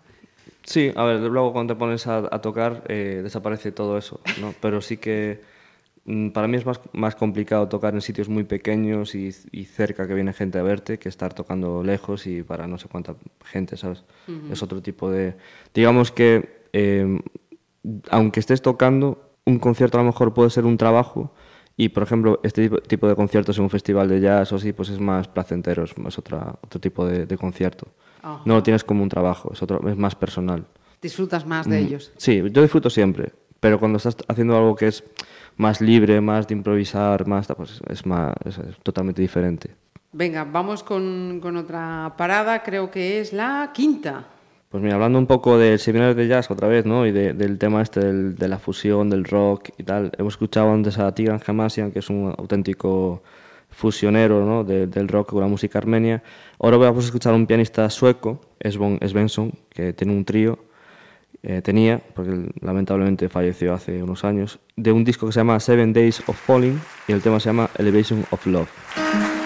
Sí, 0.63 0.91
a 0.95 1.03
ver, 1.03 1.19
luego 1.21 1.51
cuando 1.51 1.73
te 1.73 1.79
pones 1.79 2.05
a, 2.07 2.17
a 2.17 2.41
tocar 2.41 2.83
eh, 2.87 3.21
desaparece 3.23 3.71
todo 3.71 3.97
eso, 3.97 4.19
¿no? 4.39 4.53
Pero 4.61 4.81
sí 4.81 4.97
que 4.97 5.41
mm, 6.05 6.29
para 6.29 6.47
mí 6.47 6.57
es 6.57 6.65
más, 6.65 6.79
más 6.93 7.15
complicado 7.15 7.67
tocar 7.67 7.93
en 7.93 8.01
sitios 8.01 8.29
muy 8.29 8.43
pequeños 8.43 9.15
y, 9.15 9.29
y 9.51 9.65
cerca 9.65 10.07
que 10.07 10.13
viene 10.13 10.33
gente 10.33 10.59
a 10.59 10.63
verte 10.63 10.99
que 10.99 11.09
estar 11.09 11.33
tocando 11.33 11.83
lejos 11.83 12.27
y 12.27 12.43
para 12.43 12.67
no 12.67 12.77
sé 12.77 12.87
cuánta 12.87 13.15
gente, 13.45 13.77
¿sabes? 13.77 14.03
Es 14.51 14.61
otro 14.61 14.81
tipo 14.81 15.09
de... 15.09 15.35
Digamos 15.73 16.11
que 16.11 16.67
eh, 16.73 17.19
aunque 18.09 18.39
estés 18.39 18.61
tocando, 18.61 19.33
un 19.45 19.59
concierto 19.59 19.97
a 19.97 20.01
lo 20.01 20.07
mejor 20.07 20.33
puede 20.33 20.49
ser 20.49 20.65
un 20.65 20.77
trabajo 20.77 21.33
y, 21.77 21.89
por 21.89 22.03
ejemplo, 22.03 22.39
este 22.43 22.63
tipo, 22.63 22.77
tipo 22.81 23.07
de 23.07 23.15
conciertos 23.15 23.57
en 23.57 23.63
un 23.63 23.69
festival 23.69 24.09
de 24.09 24.19
jazz 24.19 24.51
o 24.51 24.57
así, 24.57 24.73
pues 24.73 24.89
es 24.89 24.99
más 24.99 25.27
placentero, 25.27 25.83
es 25.83 25.97
más 25.97 26.17
otra, 26.17 26.59
otro 26.61 26.79
tipo 26.79 27.05
de, 27.05 27.25
de 27.25 27.37
concierto. 27.37 27.87
Ajá. 28.21 28.41
No 28.45 28.55
lo 28.55 28.63
tienes 28.63 28.83
como 28.83 29.03
un 29.03 29.09
trabajo, 29.09 29.51
es, 29.53 29.61
otro, 29.63 29.87
es 29.89 29.97
más 29.97 30.15
personal. 30.15 30.65
disfrutas 31.01 31.45
más 31.45 31.67
de 31.69 31.81
Mm, 31.81 31.85
ellos. 31.85 32.11
Sí, 32.17 32.41
yo 32.51 32.61
disfruto 32.61 32.89
siempre, 32.89 33.31
pero 33.59 33.79
cuando 33.79 33.97
estás 33.97 34.17
haciendo 34.27 34.57
algo 34.57 34.75
que 34.75 34.87
es 34.87 35.03
más 35.57 35.79
libre, 35.81 36.19
más 36.21 36.47
de 36.47 36.55
improvisar, 36.55 37.25
más, 37.27 37.47
pues 37.55 37.81
es, 37.89 38.05
más, 38.05 38.33
es, 38.45 38.57
es 38.57 38.77
totalmente 38.83 39.21
diferente. 39.21 39.75
Venga, 40.11 40.43
vamos 40.43 40.83
con, 40.83 41.39
con 41.41 41.55
otra 41.55 42.13
parada, 42.17 42.63
creo 42.63 42.89
que 42.91 43.19
es 43.21 43.31
la 43.31 43.71
quinta. 43.73 44.25
Pues 44.69 44.83
mira, 44.83 44.95
hablando 44.95 45.17
un 45.19 45.25
poco 45.27 45.57
del 45.57 45.79
seminario 45.79 46.13
de 46.15 46.27
jazz 46.27 46.49
otra 46.51 46.67
vez, 46.67 46.85
¿no? 46.85 47.05
Y 47.07 47.11
de- 47.11 47.33
del 47.33 47.57
tema 47.57 47.81
este 47.81 47.99
del- 48.01 48.35
de 48.35 48.47
la 48.47 48.59
fusión, 48.59 49.09
del 49.09 49.23
rock 49.23 49.69
y 49.77 49.83
tal. 49.83 50.11
Hemos 50.17 50.33
escuchado 50.33 50.71
antes 50.71 50.97
a 50.99 51.13
Tigran 51.15 51.39
Hamasian, 51.45 51.91
que 51.91 51.99
es 51.99 52.09
un 52.09 52.33
auténtico 52.37 53.23
fusionero, 53.79 54.45
¿no? 54.45 54.63
de- 54.65 54.87
del 54.87 55.07
rock 55.07 55.29
con 55.31 55.39
la 55.41 55.47
música 55.47 55.77
armenia. 55.79 56.21
Ahora 56.59 56.75
vamos 56.77 57.05
a 57.05 57.07
escuchar 57.07 57.31
a 57.33 57.35
un 57.37 57.47
pianista 57.47 57.89
sueco, 57.89 58.41
Svon 58.69 58.99
Svensson, 59.07 59.53
que 59.69 59.93
tiene 59.93 60.11
un 60.13 60.25
trío, 60.25 60.59
eh, 61.43 61.61
tenía, 61.61 62.01
porque 62.13 62.51
lamentablemente 62.59 63.29
falleció 63.29 63.73
hace 63.73 64.03
unos 64.03 64.25
años, 64.25 64.59
de 64.75 64.91
un 64.91 65.05
disco 65.05 65.25
que 65.27 65.31
se 65.31 65.39
llama 65.39 65.57
Seven 65.61 65.93
Days 65.93 66.21
of 66.27 66.37
Falling 66.37 66.77
y 67.07 67.13
el 67.13 67.21
tema 67.21 67.39
se 67.39 67.47
llama 67.49 67.69
Elevation 67.77 68.25
of 68.31 68.45
Love. 68.45 69.38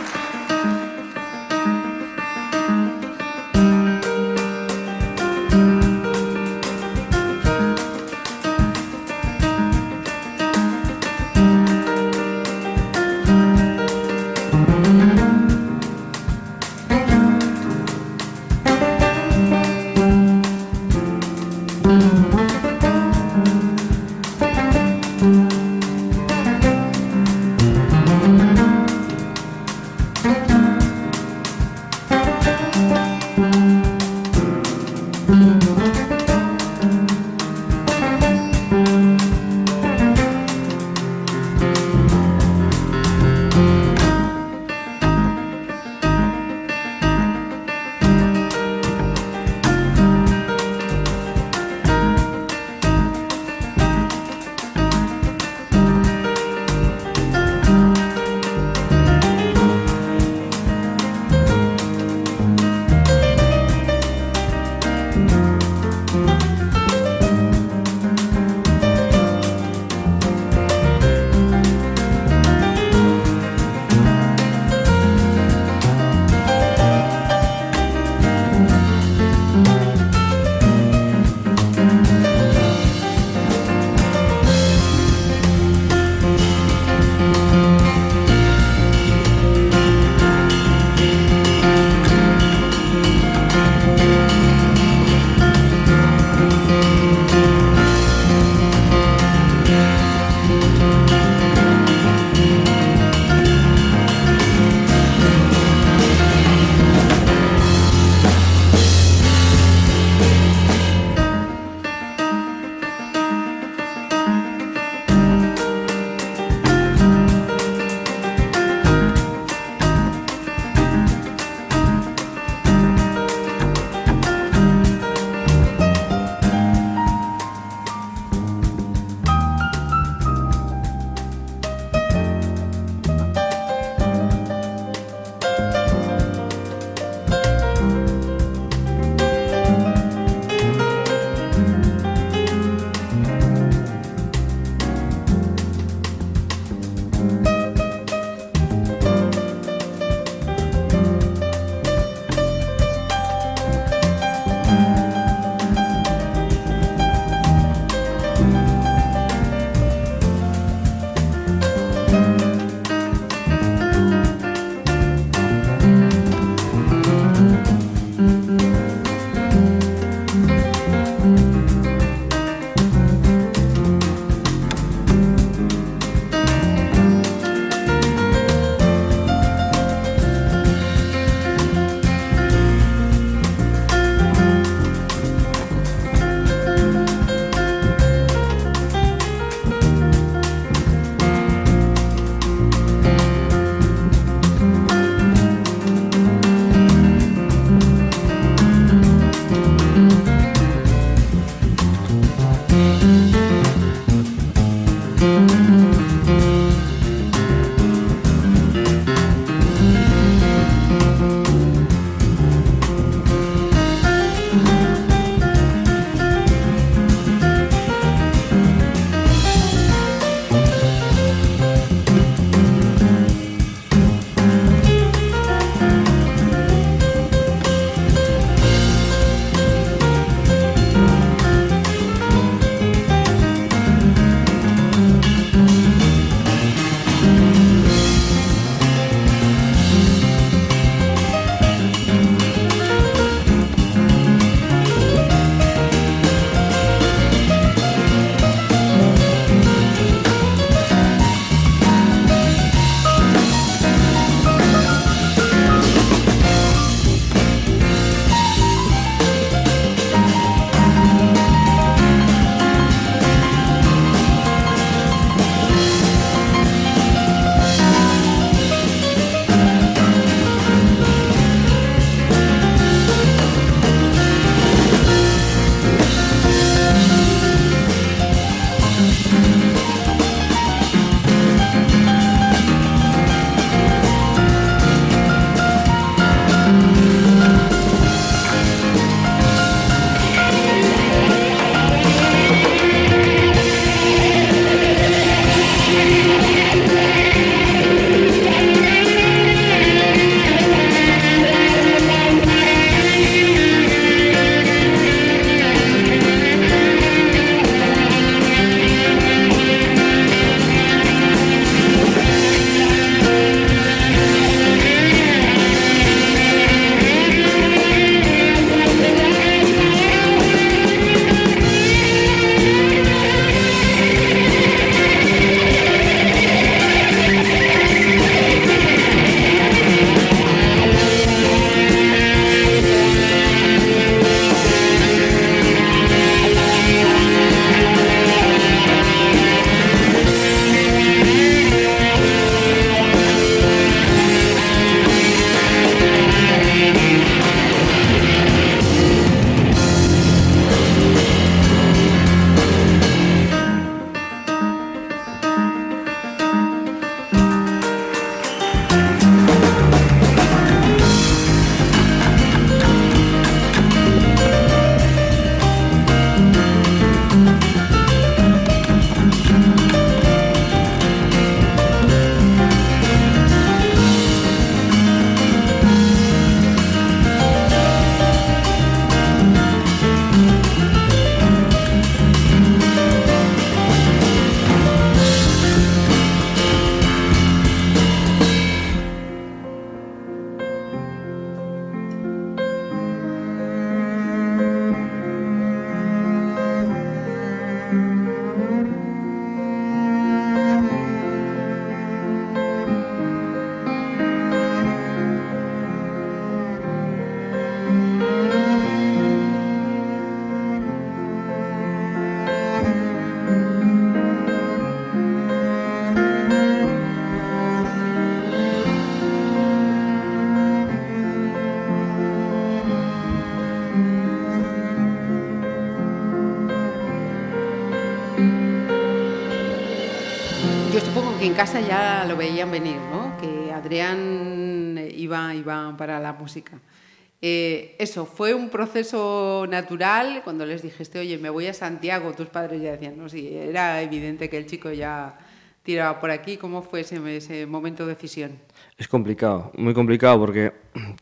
Eso, 438.03 438.25
¿fue 438.25 438.53
un 438.53 438.69
proceso 438.69 439.65
natural 439.69 440.41
cuando 440.43 440.65
les 440.65 440.81
dijiste, 440.81 441.19
oye, 441.19 441.37
me 441.37 441.49
voy 441.49 441.67
a 441.67 441.73
Santiago? 441.73 442.33
Tus 442.33 442.47
padres 442.47 442.81
ya 442.81 442.91
decían, 442.91 443.17
no, 443.17 443.29
sí, 443.29 443.49
era 443.53 444.01
evidente 444.01 444.49
que 444.49 444.57
el 444.57 444.67
chico 444.67 444.91
ya 444.91 445.37
tiraba 445.83 446.19
por 446.19 446.29
aquí. 446.31 446.57
¿Cómo 446.57 446.81
fue 446.81 447.01
ese, 447.01 447.19
ese 447.35 447.65
momento 447.65 448.05
de 448.05 448.13
decisión? 448.13 448.59
Es 448.97 449.07
complicado, 449.07 449.71
muy 449.75 449.93
complicado 449.93 450.39
porque 450.39 450.73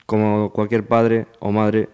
como 0.05 0.51
cualquier 0.51 0.87
padre 0.87 1.27
o 1.39 1.51
madre, 1.51 1.89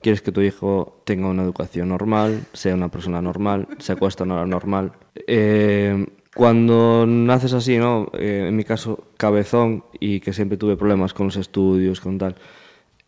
quieres 0.00 0.20
que 0.20 0.32
tu 0.32 0.42
hijo 0.42 1.00
tenga 1.04 1.28
una 1.28 1.42
educación 1.42 1.88
normal, 1.88 2.44
sea 2.52 2.74
una 2.74 2.90
persona 2.90 3.22
normal, 3.22 3.68
se 3.78 3.92
acuesta 3.92 4.24
a 4.24 4.26
una 4.26 4.34
hora 4.34 4.46
normal. 4.46 4.92
Eh, 5.26 6.06
cuando 6.34 7.06
naces 7.06 7.52
así, 7.52 7.78
¿no? 7.78 8.10
Eh, 8.12 8.46
en 8.48 8.56
mi 8.56 8.64
caso, 8.64 9.06
cabezón 9.16 9.84
y 10.00 10.20
que 10.20 10.32
siempre 10.32 10.58
tuve 10.58 10.76
problemas 10.76 11.14
con 11.14 11.26
los 11.26 11.36
estudios, 11.36 12.00
con 12.00 12.18
tal, 12.18 12.34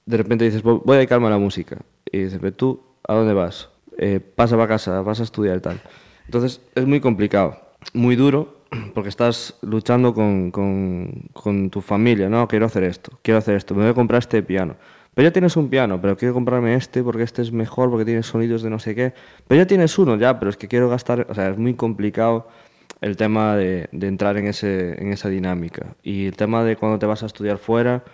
de 0.06 0.16
repente 0.16 0.44
dices, 0.44 0.62
"Voy- 0.62 0.80
a 0.88 0.98
dedicarme 0.98 1.26
a 1.26 1.30
la 1.30 1.38
música. 1.38 1.78
Y 2.10 2.18
dices, 2.20 2.38
"Pero 2.40 2.54
tú, 2.54 2.80
¿a 3.06 3.14
dónde 3.14 3.34
vas? 3.34 3.68
Eh, 3.98 4.20
pasa 4.20 4.56
para 4.56 4.68
casa, 4.68 5.00
vas 5.02 5.20
a 5.20 5.24
estudiar 5.24 5.56
y 5.58 5.60
tal. 5.60 5.80
Entonces, 6.26 6.60
es 6.74 6.86
muy 6.86 7.00
complicado, 7.00 7.56
muy 7.92 8.16
duro, 8.16 8.56
porque 8.94 9.08
estás 9.08 9.54
luchando 9.62 10.12
con, 10.14 10.50
con, 10.50 11.28
con 11.32 11.70
tu 11.70 11.80
familia, 11.80 12.28
¿no? 12.28 12.46
Quiero 12.48 12.66
hacer 12.66 12.82
esto, 12.84 13.18
quiero 13.22 13.38
hacer 13.38 13.56
esto, 13.56 13.74
me 13.74 13.82
voy 13.82 13.90
a 13.90 13.94
comprar 13.94 14.18
este 14.20 14.42
piano. 14.42 14.76
Pero 15.14 15.28
ya 15.28 15.32
tienes 15.32 15.56
un 15.56 15.70
piano, 15.70 15.98
pero 16.00 16.16
quiero 16.16 16.34
comprarme 16.34 16.74
este 16.74 17.02
porque 17.02 17.22
este 17.22 17.40
es 17.40 17.50
mejor, 17.50 17.88
porque 17.90 18.04
tiene 18.04 18.22
sonidos 18.22 18.62
de 18.62 18.68
no 18.70 18.78
sé 18.78 18.94
qué. 18.94 19.14
Pero 19.48 19.62
ya 19.62 19.66
tienes 19.66 19.96
uno, 19.98 20.16
ya, 20.16 20.38
pero 20.38 20.50
es 20.50 20.56
que 20.58 20.68
quiero 20.68 20.90
gastar, 20.90 21.26
o 21.30 21.34
sea, 21.34 21.48
es 21.48 21.56
muy 21.56 21.72
complicado 21.74 22.48
el 23.00 23.16
tema 23.16 23.56
de, 23.56 23.88
de 23.92 24.06
entrar 24.08 24.36
en, 24.36 24.46
ese, 24.46 25.00
en 25.00 25.12
esa 25.12 25.30
dinámica. 25.30 25.94
Y 26.02 26.26
el 26.26 26.36
tema 26.36 26.64
de 26.64 26.76
cuando 26.76 26.98
te 26.98 27.06
vas 27.06 27.22
a 27.22 27.26
estudiar 27.26 27.56
fuera, 27.56 28.04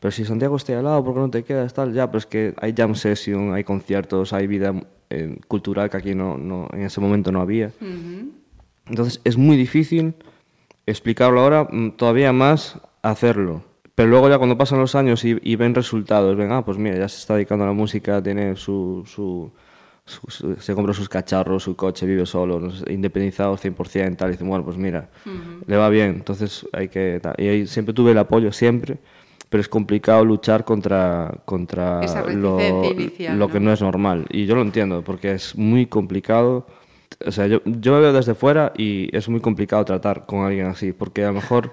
pero 0.00 0.12
si 0.12 0.24
Santiago 0.24 0.56
está 0.56 0.76
al 0.78 0.84
lado, 0.84 1.04
¿por 1.04 1.14
qué 1.14 1.20
no 1.20 1.30
te 1.30 1.42
quedas? 1.44 1.72
Tal? 1.74 1.92
Ya, 1.94 2.06
pero 2.06 2.18
es 2.18 2.26
que 2.26 2.54
hay 2.60 2.74
jam 2.76 2.94
session, 2.94 3.54
hay 3.54 3.64
conciertos, 3.64 4.32
hay 4.32 4.46
vida 4.46 4.74
eh, 5.10 5.38
cultural 5.48 5.88
que 5.90 5.96
aquí 5.96 6.14
no, 6.14 6.36
no, 6.36 6.68
en 6.72 6.82
ese 6.82 7.00
momento 7.00 7.32
no 7.32 7.40
había. 7.40 7.70
Entonces 8.88 9.20
es 9.24 9.36
muy 9.36 9.56
difícil 9.56 10.14
explicarlo 10.86 11.40
ahora, 11.40 11.66
mm, 11.70 11.92
todavía 11.92 12.32
más 12.32 12.78
hacerlo. 13.02 13.62
Pero 13.94 14.10
luego 14.10 14.28
ya 14.28 14.36
cuando 14.38 14.58
pasan 14.58 14.78
los 14.78 14.94
años 14.94 15.24
y, 15.24 15.38
y 15.42 15.56
ven 15.56 15.74
resultados, 15.74 16.36
ven, 16.36 16.52
ah, 16.52 16.64
pues 16.64 16.76
mira, 16.78 16.96
ya 16.98 17.08
se 17.08 17.18
está 17.18 17.34
dedicando 17.34 17.64
a 17.64 17.68
la 17.68 17.72
música, 17.72 18.22
tiene 18.22 18.54
su, 18.54 19.02
su, 19.06 19.50
su- 20.04 20.30
su- 20.30 20.56
se 20.56 20.74
compró 20.74 20.92
sus 20.92 21.08
cacharros, 21.08 21.62
su 21.62 21.74
coche, 21.76 22.04
vive 22.06 22.26
solo, 22.26 22.60
no 22.60 22.70
sé, 22.70 22.92
independizado 22.92 23.56
100%, 23.56 24.16
tal, 24.18 24.28
y 24.28 24.32
dicen, 24.32 24.48
bueno, 24.48 24.64
pues 24.64 24.76
mira, 24.76 25.08
le 25.66 25.76
va 25.78 25.88
bien, 25.88 26.10
entonces 26.16 26.66
hay 26.72 26.88
que... 26.88 27.18
tal. 27.22 27.34
Y 27.38 27.48
ahí 27.48 27.66
siempre 27.66 27.94
tuve 27.94 28.10
el 28.12 28.18
apoyo, 28.18 28.52
siempre, 28.52 28.98
pero 29.48 29.60
es 29.60 29.68
complicado 29.68 30.24
luchar 30.24 30.64
contra, 30.64 31.32
contra 31.44 32.24
lo, 32.32 32.92
inicial, 32.92 33.38
lo 33.38 33.46
¿no? 33.46 33.52
que 33.52 33.60
no 33.60 33.72
es 33.72 33.80
normal. 33.80 34.26
Y 34.30 34.46
yo 34.46 34.54
lo 34.54 34.62
entiendo, 34.62 35.02
porque 35.02 35.32
es 35.32 35.56
muy 35.56 35.86
complicado. 35.86 36.66
O 37.24 37.30
sea, 37.32 37.46
yo, 37.46 37.60
yo 37.64 37.92
me 37.94 38.00
veo 38.00 38.12
desde 38.12 38.34
fuera 38.34 38.72
y 38.76 39.14
es 39.16 39.28
muy 39.28 39.40
complicado 39.40 39.84
tratar 39.84 40.26
con 40.26 40.44
alguien 40.44 40.66
así, 40.66 40.92
porque 40.92 41.24
a 41.24 41.28
lo 41.28 41.34
mejor 41.34 41.72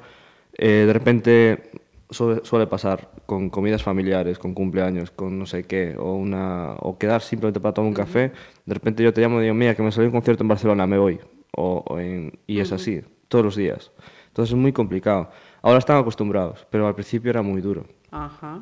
eh, 0.57 0.83
de 0.87 0.93
repente 0.93 1.71
suele, 2.09 2.41
suele 2.43 2.67
pasar 2.67 3.09
con 3.25 3.49
comidas 3.49 3.83
familiares, 3.83 4.37
con 4.39 4.53
cumpleaños, 4.53 5.11
con 5.11 5.39
no 5.39 5.45
sé 5.45 5.63
qué, 5.65 5.95
o, 5.97 6.13
una, 6.13 6.73
o 6.79 6.97
quedar 6.97 7.21
simplemente 7.21 7.59
para 7.59 7.73
tomar 7.73 7.89
un 7.89 7.95
café. 7.95 8.31
De 8.65 8.73
repente 8.73 9.03
yo 9.03 9.13
te 9.13 9.21
llamo 9.21 9.39
y 9.39 9.43
digo, 9.43 9.55
mira, 9.55 9.75
que 9.75 9.83
me 9.83 9.91
salió 9.91 10.07
un 10.09 10.13
concierto 10.13 10.43
en 10.43 10.47
Barcelona, 10.49 10.87
me 10.87 10.97
voy. 10.97 11.19
O, 11.55 11.83
o 11.87 11.99
en- 11.99 12.39
y 12.47 12.59
es 12.59 12.71
así, 12.71 13.01
todos 13.27 13.43
los 13.45 13.55
días. 13.55 13.91
Entonces 14.27 14.53
es 14.53 14.59
muy 14.59 14.71
complicado. 14.73 15.29
Ahora 15.63 15.79
están 15.79 15.97
acostumbrados, 15.97 16.67
pero 16.69 16.85
al 16.85 16.93
principio 16.93 17.29
era 17.29 17.41
muy 17.41 17.61
duro. 17.61 17.85
Ajá. 18.11 18.61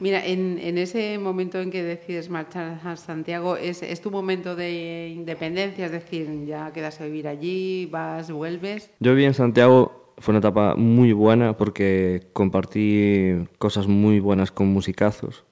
Mira, 0.00 0.26
en, 0.26 0.58
en 0.58 0.76
ese 0.76 1.16
momento 1.18 1.60
en 1.60 1.70
que 1.70 1.84
decides 1.84 2.28
marchar 2.28 2.80
a 2.84 2.96
Santiago, 2.96 3.56
¿es, 3.56 3.80
¿es 3.82 4.00
tu 4.00 4.10
momento 4.10 4.56
de 4.56 5.12
independencia? 5.14 5.86
Es 5.86 5.92
decir, 5.92 6.44
ya 6.44 6.72
quedas 6.72 7.00
a 7.00 7.04
vivir 7.04 7.28
allí, 7.28 7.86
vas, 7.86 8.32
vuelves. 8.32 8.90
Yo 8.98 9.12
viví 9.12 9.24
en 9.24 9.34
Santiago, 9.34 10.12
fue 10.18 10.32
una 10.32 10.40
etapa 10.40 10.74
muy 10.74 11.12
buena 11.12 11.56
porque 11.56 12.26
compartí 12.32 13.34
cosas 13.58 13.86
muy 13.86 14.18
buenas 14.18 14.50
con 14.50 14.66
musicazos. 14.66 15.44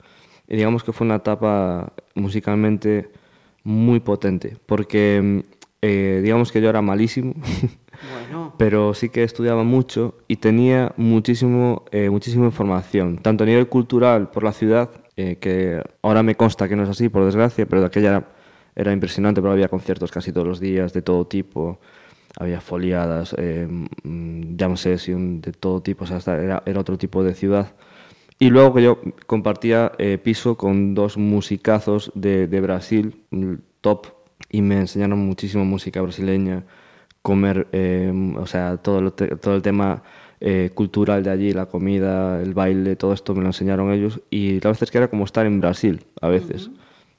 Y 0.48 0.56
digamos 0.56 0.82
que 0.82 0.92
fue 0.92 1.06
una 1.06 1.16
etapa 1.16 1.92
musicalmente 2.16 3.10
muy 3.62 4.00
potente, 4.00 4.56
porque 4.66 5.44
eh, 5.82 6.20
digamos 6.22 6.50
que 6.50 6.60
yo 6.60 6.68
era 6.68 6.82
malísimo, 6.82 7.34
Bueno, 8.08 8.54
pero 8.56 8.94
sí 8.94 9.08
que 9.10 9.22
estudiaba 9.22 9.62
mucho 9.64 10.14
y 10.28 10.36
tenía 10.36 10.92
muchísimo, 10.96 11.84
eh, 11.90 12.08
muchísima 12.10 12.46
información, 12.46 13.18
tanto 13.18 13.44
a 13.44 13.46
nivel 13.46 13.68
cultural 13.68 14.30
por 14.30 14.42
la 14.42 14.52
ciudad, 14.52 14.90
eh, 15.16 15.36
que 15.36 15.82
ahora 16.02 16.22
me 16.22 16.34
consta 16.34 16.68
que 16.68 16.76
no 16.76 16.84
es 16.84 16.88
así, 16.88 17.08
por 17.08 17.24
desgracia, 17.24 17.66
pero 17.66 17.82
de 17.82 17.86
aquella 17.88 18.08
era, 18.08 18.28
era 18.74 18.92
impresionante, 18.92 19.40
pero 19.40 19.52
había 19.52 19.68
conciertos 19.68 20.10
casi 20.10 20.32
todos 20.32 20.46
los 20.46 20.60
días, 20.60 20.92
de 20.92 21.02
todo 21.02 21.26
tipo, 21.26 21.78
había 22.38 22.60
foliadas, 22.60 23.34
eh, 23.38 23.66
mm, 23.68 24.56
jam 24.56 24.76
session, 24.76 25.40
de 25.40 25.52
todo 25.52 25.82
tipo, 25.82 26.04
o 26.04 26.06
sea, 26.06 26.16
hasta 26.18 26.36
era, 26.42 26.62
era 26.64 26.80
otro 26.80 26.96
tipo 26.96 27.22
de 27.22 27.34
ciudad. 27.34 27.74
Y 28.38 28.48
luego 28.48 28.72
que 28.74 28.82
yo 28.82 28.98
compartía 29.26 29.92
eh, 29.98 30.16
piso 30.16 30.56
con 30.56 30.94
dos 30.94 31.18
musicazos 31.18 32.10
de, 32.14 32.46
de 32.46 32.60
Brasil, 32.60 33.22
mm, 33.30 33.54
top, 33.82 34.06
y 34.50 34.62
me 34.62 34.78
enseñaron 34.78 35.18
muchísimo 35.18 35.64
música 35.64 36.00
brasileña, 36.00 36.64
comer, 37.22 37.68
eh, 37.72 38.12
o 38.36 38.46
sea, 38.46 38.76
todo, 38.78 39.00
lo 39.00 39.12
te- 39.12 39.36
todo 39.36 39.54
el 39.56 39.62
tema 39.62 40.02
eh, 40.40 40.70
cultural 40.74 41.22
de 41.22 41.30
allí, 41.30 41.52
la 41.52 41.66
comida, 41.66 42.40
el 42.42 42.54
baile, 42.54 42.96
todo 42.96 43.12
esto 43.12 43.34
me 43.34 43.40
lo 43.42 43.48
enseñaron 43.48 43.92
ellos. 43.92 44.20
Y 44.30 44.54
la 44.60 44.70
verdad 44.70 44.82
es 44.84 44.90
que 44.90 44.98
era 44.98 45.08
como 45.08 45.24
estar 45.24 45.46
en 45.46 45.60
Brasil 45.60 46.04
a 46.20 46.28
veces. 46.28 46.70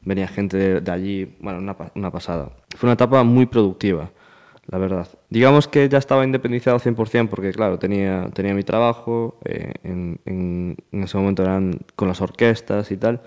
Venía 0.04 0.28
gente 0.28 0.58
de, 0.58 0.82
de 0.82 0.92
allí, 0.92 1.36
bueno, 1.40 1.60
una, 1.60 1.76
una 1.96 2.12
pasada. 2.12 2.52
Fue 2.76 2.88
una 2.88 2.94
etapa 2.94 3.24
muy 3.24 3.46
productiva, 3.46 4.10
la 4.68 4.80
verdad. 4.80 5.08
Digamos 5.30 5.68
que 5.68 5.88
ya 5.90 6.00
estaba 6.00 6.24
independizado 6.26 6.80
100% 6.80 7.30
porque, 7.30 7.52
claro, 7.52 7.78
tenía, 7.78 8.30
tenía 8.34 8.54
mi 8.56 8.64
trabajo, 8.64 9.38
eh, 9.46 9.74
en, 9.84 10.20
en, 10.26 10.78
en 10.92 11.04
ese 11.04 11.18
momento 11.18 11.44
eran 11.44 11.80
con 11.96 12.08
las 12.08 12.22
orquestas 12.22 12.92
y 12.92 12.98
tal, 12.98 13.22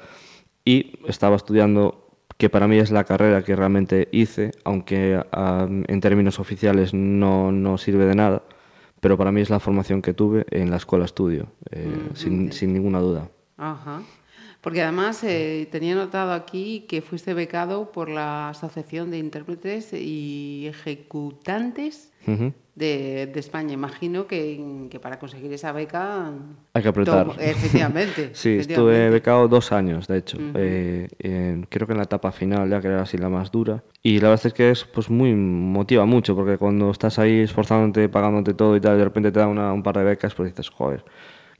y 0.64 0.98
estaba 1.08 1.36
estudiando 1.36 2.03
que 2.36 2.50
para 2.50 2.66
mí 2.66 2.78
es 2.78 2.90
la 2.90 3.04
carrera 3.04 3.42
que 3.42 3.54
realmente 3.56 4.08
hice, 4.12 4.50
aunque 4.64 5.22
ah, 5.32 5.66
en 5.68 6.00
términos 6.00 6.38
oficiales 6.38 6.92
no, 6.94 7.52
no 7.52 7.78
sirve 7.78 8.06
de 8.06 8.14
nada, 8.14 8.42
pero 9.00 9.16
para 9.16 9.30
mí 9.32 9.40
es 9.40 9.50
la 9.50 9.60
formación 9.60 10.02
que 10.02 10.14
tuve 10.14 10.46
en 10.50 10.70
la 10.70 10.76
escuela 10.76 11.04
estudio, 11.04 11.48
eh, 11.70 12.08
sin, 12.14 12.52
sin 12.52 12.72
ninguna 12.72 13.00
duda. 13.00 13.28
ajá. 13.56 14.02
Porque 14.60 14.80
además 14.80 15.22
eh, 15.24 15.68
tenía 15.70 15.94
notado 15.94 16.32
aquí 16.32 16.86
que 16.88 17.02
fuiste 17.02 17.34
becado 17.34 17.92
por 17.92 18.08
la 18.08 18.48
Asociación 18.48 19.10
de 19.10 19.18
Intérpretes 19.18 19.92
y 19.92 20.66
Ejecutantes 20.66 22.12
Ujú. 22.26 22.54
De, 22.74 23.26
de 23.32 23.40
España. 23.40 23.72
Imagino 23.72 24.26
que, 24.26 24.86
que 24.90 24.98
para 25.00 25.18
conseguir 25.18 25.52
esa 25.52 25.72
beca... 25.72 26.32
Hay 26.72 26.82
que 26.82 26.88
apretar. 26.88 27.26
tomo- 27.26 27.40
efectivamente. 27.40 28.30
Sí, 28.34 28.50
estuve 28.50 28.56
efectivamente. 28.58 29.10
becado 29.10 29.48
dos 29.48 29.70
años, 29.72 30.06
de 30.08 30.16
hecho. 30.18 30.38
Eh, 30.54 31.08
en- 31.20 31.66
creo 31.70 31.86
que 31.86 31.92
en 31.92 31.98
la 31.98 32.04
etapa 32.04 32.32
final, 32.32 32.68
ya 32.68 32.80
que 32.80 32.88
era 32.88 33.02
así 33.02 33.16
la 33.16 33.28
más 33.28 33.50
dura. 33.52 33.82
Y 34.02 34.18
la 34.20 34.30
verdad 34.30 34.46
es 34.46 34.52
que 34.52 34.70
es 34.70 34.84
pues 34.84 35.08
muy 35.08 35.34
motiva 35.34 36.04
mucho, 36.04 36.34
porque 36.34 36.58
cuando 36.58 36.90
estás 36.90 37.18
ahí 37.18 37.40
esforzándote, 37.40 38.08
pagándote 38.08 38.54
todo 38.54 38.74
y 38.76 38.80
tal, 38.80 38.98
de 38.98 39.04
repente 39.04 39.30
te 39.30 39.38
dan 39.38 39.50
una- 39.50 39.72
un 39.72 39.82
par 39.82 39.96
de 39.98 40.04
becas, 40.04 40.34
pues 40.34 40.50
dices, 40.50 40.68
joder, 40.70 41.04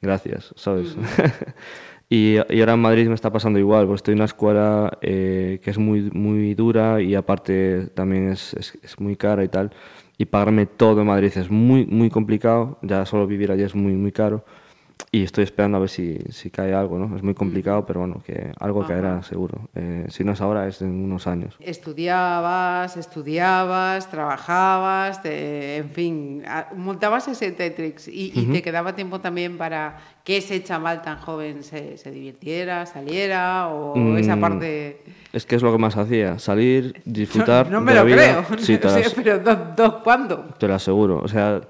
gracias, 0.02 0.52
¿sabes? 0.56 0.96
y, 2.08 2.36
y 2.50 2.60
ahora 2.60 2.74
en 2.74 2.80
Madrid 2.80 3.08
me 3.08 3.14
está 3.14 3.32
pasando 3.32 3.58
igual, 3.58 3.86
porque 3.86 3.96
estoy 3.96 4.12
en 4.12 4.18
una 4.18 4.24
escuela 4.26 4.98
eh, 5.00 5.60
que 5.62 5.70
es 5.70 5.78
muy, 5.78 6.10
muy 6.10 6.54
dura 6.54 7.00
y 7.00 7.14
aparte 7.14 7.86
también 7.94 8.28
es, 8.30 8.52
es, 8.54 8.78
es 8.82 9.00
muy 9.00 9.16
cara 9.16 9.42
y 9.44 9.48
tal. 9.48 9.70
Y 10.16 10.26
pagarme 10.26 10.66
todo 10.66 11.00
en 11.00 11.08
Madrid 11.08 11.32
es 11.34 11.50
muy, 11.50 11.86
muy 11.86 12.10
complicado, 12.10 12.78
ya 12.82 13.04
solo 13.04 13.26
vivir 13.26 13.50
allí 13.50 13.62
es 13.62 13.74
muy, 13.74 13.94
muy 13.94 14.12
caro. 14.12 14.44
Y 15.14 15.22
estoy 15.22 15.44
esperando 15.44 15.76
a 15.76 15.80
ver 15.80 15.90
si, 15.90 16.18
si 16.30 16.50
cae 16.50 16.74
algo, 16.74 16.98
¿no? 16.98 17.14
Es 17.14 17.22
muy 17.22 17.34
complicado, 17.34 17.86
pero 17.86 18.00
bueno, 18.00 18.20
que 18.26 18.50
algo 18.58 18.84
caerá 18.84 19.22
seguro. 19.22 19.68
Eh, 19.76 20.06
si 20.08 20.24
no 20.24 20.32
es 20.32 20.40
ahora, 20.40 20.66
es 20.66 20.82
en 20.82 20.90
unos 21.04 21.28
años. 21.28 21.54
Estudiabas, 21.60 22.96
estudiabas, 22.96 24.10
trabajabas, 24.10 25.22
te- 25.22 25.76
en 25.76 25.90
fin, 25.90 26.42
montabas 26.76 27.28
ese 27.28 27.52
Tetrix 27.52 28.08
y, 28.08 28.32
y 28.34 28.46
te 28.46 28.60
quedaba 28.60 28.96
tiempo 28.96 29.20
también 29.20 29.56
para 29.56 29.98
que 30.24 30.38
ese 30.38 30.60
chaval 30.64 31.00
tan 31.02 31.18
joven 31.18 31.62
se, 31.62 31.96
se 31.96 32.10
divirtiera, 32.10 32.84
saliera 32.86 33.68
o 33.68 34.16
esa 34.16 34.34
Mm, 34.34 34.40
parte... 34.40 35.00
Es 35.32 35.46
que 35.46 35.54
es 35.54 35.62
lo 35.62 35.70
que 35.70 35.78
más 35.78 35.96
hacía, 35.96 36.40
salir, 36.40 37.00
disfrutar 37.04 37.70
no 37.70 37.80
me 37.80 37.92
de 37.92 37.96
la 37.98 38.02
lo 38.02 38.06
vida. 38.06 38.44
creo, 38.44 38.58
Sí, 38.58 38.78
No 38.82 38.88
sé, 38.90 39.04
pero 39.22 39.38
¿dó- 39.38 39.74
dó- 39.76 40.02
¿cuándo? 40.02 40.44
te 40.58 40.66
lo 40.66 40.74
aseguro. 40.74 41.20
O 41.22 41.28
sea, 41.28 41.60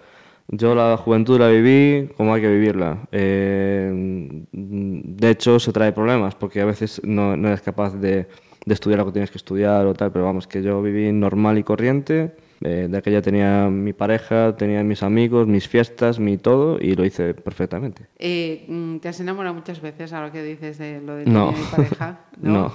yo 0.49 0.74
la 0.74 0.97
juventud 0.97 1.38
la 1.38 1.49
viví 1.49 2.09
como 2.16 2.34
hay 2.34 2.40
que 2.42 2.51
vivirla. 2.51 2.99
Eh, 3.12 4.42
de 4.53 5.30
hecho, 5.30 5.59
se 5.59 5.72
trae 5.72 5.92
problemas 5.92 6.34
porque 6.34 6.61
a 6.61 6.64
veces 6.64 7.01
no, 7.05 7.36
no 7.36 7.49
eres 7.49 7.62
capaz 7.62 7.95
de, 7.95 8.26
de 8.66 8.74
estudiar 8.74 8.99
lo 9.01 9.07
que 9.07 9.12
tienes 9.12 9.30
que 9.30 9.38
estudiar 9.38 9.86
o 9.86 9.95
tal, 9.95 10.12
pero 10.12 10.24
vamos, 10.24 10.47
que 10.47 10.62
yo 10.62 10.80
viví 10.82 11.12
normal 11.12 11.59
y 11.59 11.62
corriente. 11.62 12.36
eh, 12.61 12.86
de 12.90 12.97
aquella 12.97 13.20
tenía 13.20 13.68
mi 13.68 13.92
pareja, 13.92 14.57
tenía 14.57 14.82
mis 14.84 15.03
amigos, 15.03 15.47
mis 15.47 15.68
fiestas, 15.68 16.18
mi 16.18 16.38
todo, 16.38 16.78
y 16.80 16.95
lo 16.95 17.05
hice 17.05 17.34
perfectamente. 17.34 18.07
Eh, 18.18 18.64
mm, 18.68 18.99
¿Te 18.99 19.09
has 19.09 19.20
enamorado 19.20 19.55
muchas 19.55 19.80
veces 19.82 20.12
ahora 20.12 20.30
que 20.32 20.42
dices 20.42 20.78
de 20.78 21.01
lo 21.03 21.16
de 21.16 21.26
No. 21.26 21.53
tu 21.53 21.76
pareja? 21.76 22.20
no. 22.40 22.72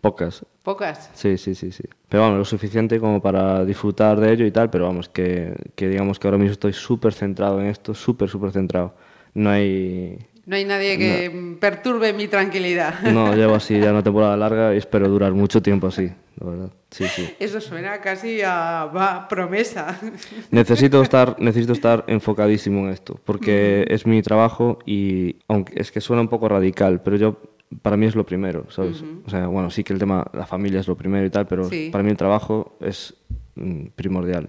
Pocas. 0.00 0.44
¿Pocas? 0.62 1.10
Sí, 1.14 1.36
sí, 1.36 1.54
sí, 1.54 1.72
sí. 1.72 1.84
Pero 2.08 2.22
vamos, 2.22 2.38
lo 2.38 2.44
suficiente 2.44 2.98
como 2.98 3.20
para 3.20 3.64
disfrutar 3.64 4.18
de 4.18 4.32
ello 4.32 4.46
y 4.46 4.50
tal, 4.50 4.70
pero 4.70 4.86
vamos, 4.86 5.08
que, 5.08 5.54
que 5.74 5.88
digamos 5.88 6.18
que 6.18 6.26
ahora 6.26 6.38
mismo 6.38 6.52
estoy 6.52 6.72
súper 6.72 7.12
centrado 7.12 7.60
en 7.60 7.66
esto, 7.66 7.94
súper, 7.94 8.28
súper 8.28 8.52
centrado. 8.52 8.94
No 9.34 9.50
hay... 9.50 10.18
No 10.46 10.56
hay 10.56 10.64
nadie 10.64 10.98
que 10.98 11.30
mm, 11.30 11.56
perturbe 11.56 12.12
mi 12.12 12.26
tranquilidad. 12.28 13.00
No, 13.12 13.34
llevo 13.34 13.54
así 13.54 13.78
ya 13.78 13.90
una 13.90 14.02
temporada 14.02 14.36
larga 14.36 14.74
y 14.74 14.78
espero 14.78 15.08
durar 15.08 15.32
mucho 15.32 15.60
tiempo 15.60 15.88
así, 15.88 16.10
la 16.40 16.46
verdad. 16.46 16.70
Sí, 16.90 17.04
sí. 17.06 17.34
Eso 17.38 17.60
suena 17.60 18.00
casi 18.00 18.40
a 18.44 19.26
promesa. 19.28 20.00
Necesito 20.50 21.02
estar, 21.02 21.36
necesito 21.38 21.74
estar 21.74 22.04
enfocadísimo 22.06 22.86
en 22.86 22.94
esto, 22.94 23.20
porque 23.24 23.84
es 23.88 24.06
mi 24.06 24.22
trabajo 24.22 24.78
y 24.86 25.36
aunque 25.46 25.80
es 25.80 25.92
que 25.92 26.00
suena 26.00 26.22
un 26.22 26.28
poco 26.28 26.48
radical, 26.48 27.02
pero 27.02 27.16
yo 27.16 27.36
para 27.82 27.96
mí 27.96 28.06
es 28.06 28.14
lo 28.16 28.24
primero, 28.26 28.66
¿sabes? 28.70 29.02
O 29.26 29.30
sea, 29.30 29.46
bueno, 29.46 29.70
sí 29.70 29.84
que 29.84 29.92
el 29.92 29.98
tema, 29.98 30.26
la 30.32 30.46
familia 30.46 30.80
es 30.80 30.88
lo 30.88 30.96
primero 30.96 31.24
y 31.26 31.30
tal, 31.30 31.46
pero 31.46 31.64
Sí. 31.64 31.88
para 31.92 32.02
mí 32.04 32.10
el 32.10 32.16
trabajo 32.16 32.76
es 32.80 33.14
mm, 33.54 33.86
primordial. 33.94 34.48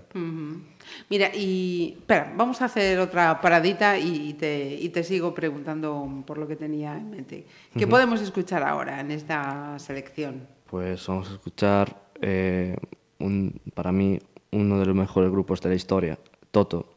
Mira, 1.09 1.29
y 1.35 1.95
espera, 1.99 2.33
vamos 2.35 2.61
a 2.61 2.65
hacer 2.65 2.99
otra 2.99 3.39
paradita 3.41 3.97
y 3.97 4.33
te, 4.33 4.75
y 4.79 4.89
te 4.89 5.03
sigo 5.03 5.33
preguntando 5.33 6.23
por 6.25 6.37
lo 6.37 6.47
que 6.47 6.55
tenía 6.55 6.97
en 6.97 7.09
mente. 7.09 7.45
¿Qué 7.77 7.87
podemos 7.87 8.21
escuchar 8.21 8.63
ahora 8.63 8.99
en 9.01 9.11
esta 9.11 9.77
selección? 9.79 10.47
Pues 10.69 11.05
vamos 11.07 11.29
a 11.29 11.33
escuchar, 11.33 11.95
eh, 12.21 12.75
un, 13.19 13.59
para 13.73 13.91
mí, 13.91 14.19
uno 14.51 14.79
de 14.79 14.85
los 14.85 14.95
mejores 14.95 15.29
grupos 15.31 15.61
de 15.61 15.69
la 15.69 15.75
historia, 15.75 16.17
Toto. 16.51 16.93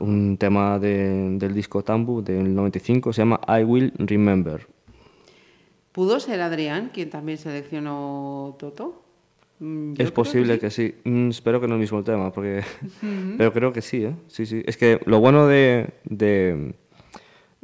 Un 0.00 0.36
tema 0.36 0.78
de- 0.78 1.36
del 1.38 1.54
disco 1.54 1.82
Tambu 1.82 2.22
del 2.22 2.54
95, 2.54 3.12
se 3.12 3.22
llama 3.22 3.40
I 3.48 3.62
Will 3.64 3.92
Remember. 3.98 4.66
¿Pudo 5.92 6.20
ser 6.20 6.40
Adrián 6.40 6.90
quien 6.92 7.10
también 7.10 7.38
seleccionó 7.38 8.56
Toto? 8.58 9.02
Mm, 9.58 9.94
yo 9.94 10.04
es 10.04 10.10
posible 10.12 10.54
sí. 10.54 10.60
que 10.60 10.70
sí. 10.70 10.94
Mm, 11.04 11.30
espero 11.30 11.60
que 11.60 11.66
no 11.68 11.74
el 11.74 11.80
mismo 11.80 12.02
tema, 12.04 12.32
porque... 12.32 12.62
pero 13.38 13.52
creo 13.52 13.72
que 13.72 13.82
sí, 13.82 14.04
¿eh? 14.04 14.14
Sí, 14.28 14.46
sí. 14.46 14.62
Es 14.66 14.76
que 14.76 15.00
lo 15.06 15.18
bueno 15.20 15.46
de, 15.46 15.90
de, 16.04 16.74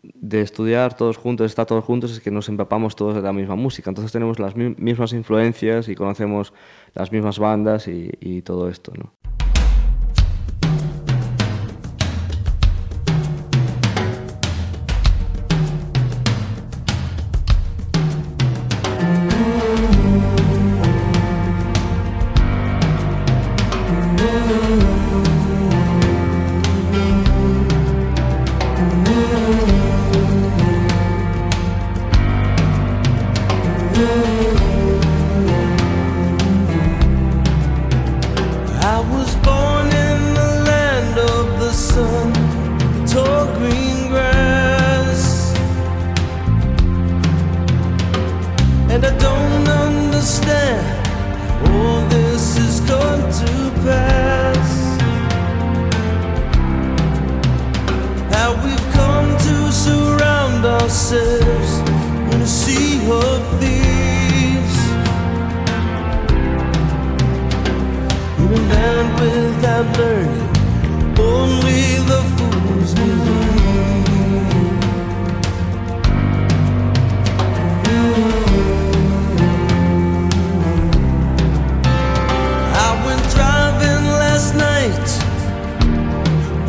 de 0.03 0.41
estudiar 0.41 0.97
todos 0.97 1.17
juntos, 1.17 1.47
estar 1.47 1.67
todos 1.67 1.85
juntos, 1.85 2.11
es 2.13 2.21
que 2.21 2.31
nos 2.31 2.49
empapamos 2.49 2.97
todos 2.97 3.15
de 3.15 3.23
la 3.23 3.33
misma 3.33 3.55
música. 3.55 3.91
Entonces 3.91 4.13
tenemos 4.13 4.39
las 4.39 4.57
mi- 4.57 4.75
mismas 4.77 5.13
influencias 5.13 5.89
y 5.89 5.95
conocemos 5.95 6.53
las 6.95 7.13
mismas 7.13 7.39
bandas 7.39 7.87
y, 7.89 8.11
y 8.21 8.43
todo 8.43 8.69
esto, 8.69 8.93
¿no? 8.99 9.13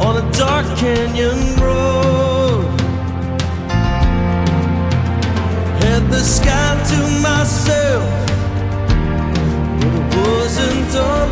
On 0.07 0.15
a 0.15 0.31
dark 0.31 0.65
canyon 0.77 1.39
road. 1.59 2.79
Had 5.83 6.03
the 6.09 6.21
sky 6.21 6.71
to 6.91 6.99
myself 7.27 8.07
but 9.79 9.93
it 9.99 10.15
wasn't 10.15 10.95
alone. 10.95 11.26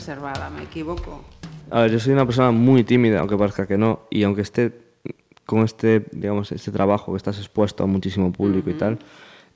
Reservada, 0.00 0.48
me 0.48 0.62
equivoco. 0.62 1.22
A 1.70 1.82
ver, 1.82 1.90
yo 1.92 2.00
soy 2.00 2.14
una 2.14 2.24
persona 2.24 2.50
muy 2.50 2.84
tímida, 2.84 3.20
aunque 3.20 3.36
parezca 3.36 3.66
que 3.66 3.76
no, 3.76 4.00
y 4.10 4.22
aunque 4.22 4.40
esté 4.40 4.72
con 5.44 5.62
este, 5.62 6.06
digamos, 6.12 6.52
este 6.52 6.72
trabajo 6.72 7.12
que 7.12 7.18
estás 7.18 7.36
expuesto 7.38 7.84
a 7.84 7.86
muchísimo 7.86 8.32
público 8.32 8.70
y 8.70 8.74
tal, 8.74 8.98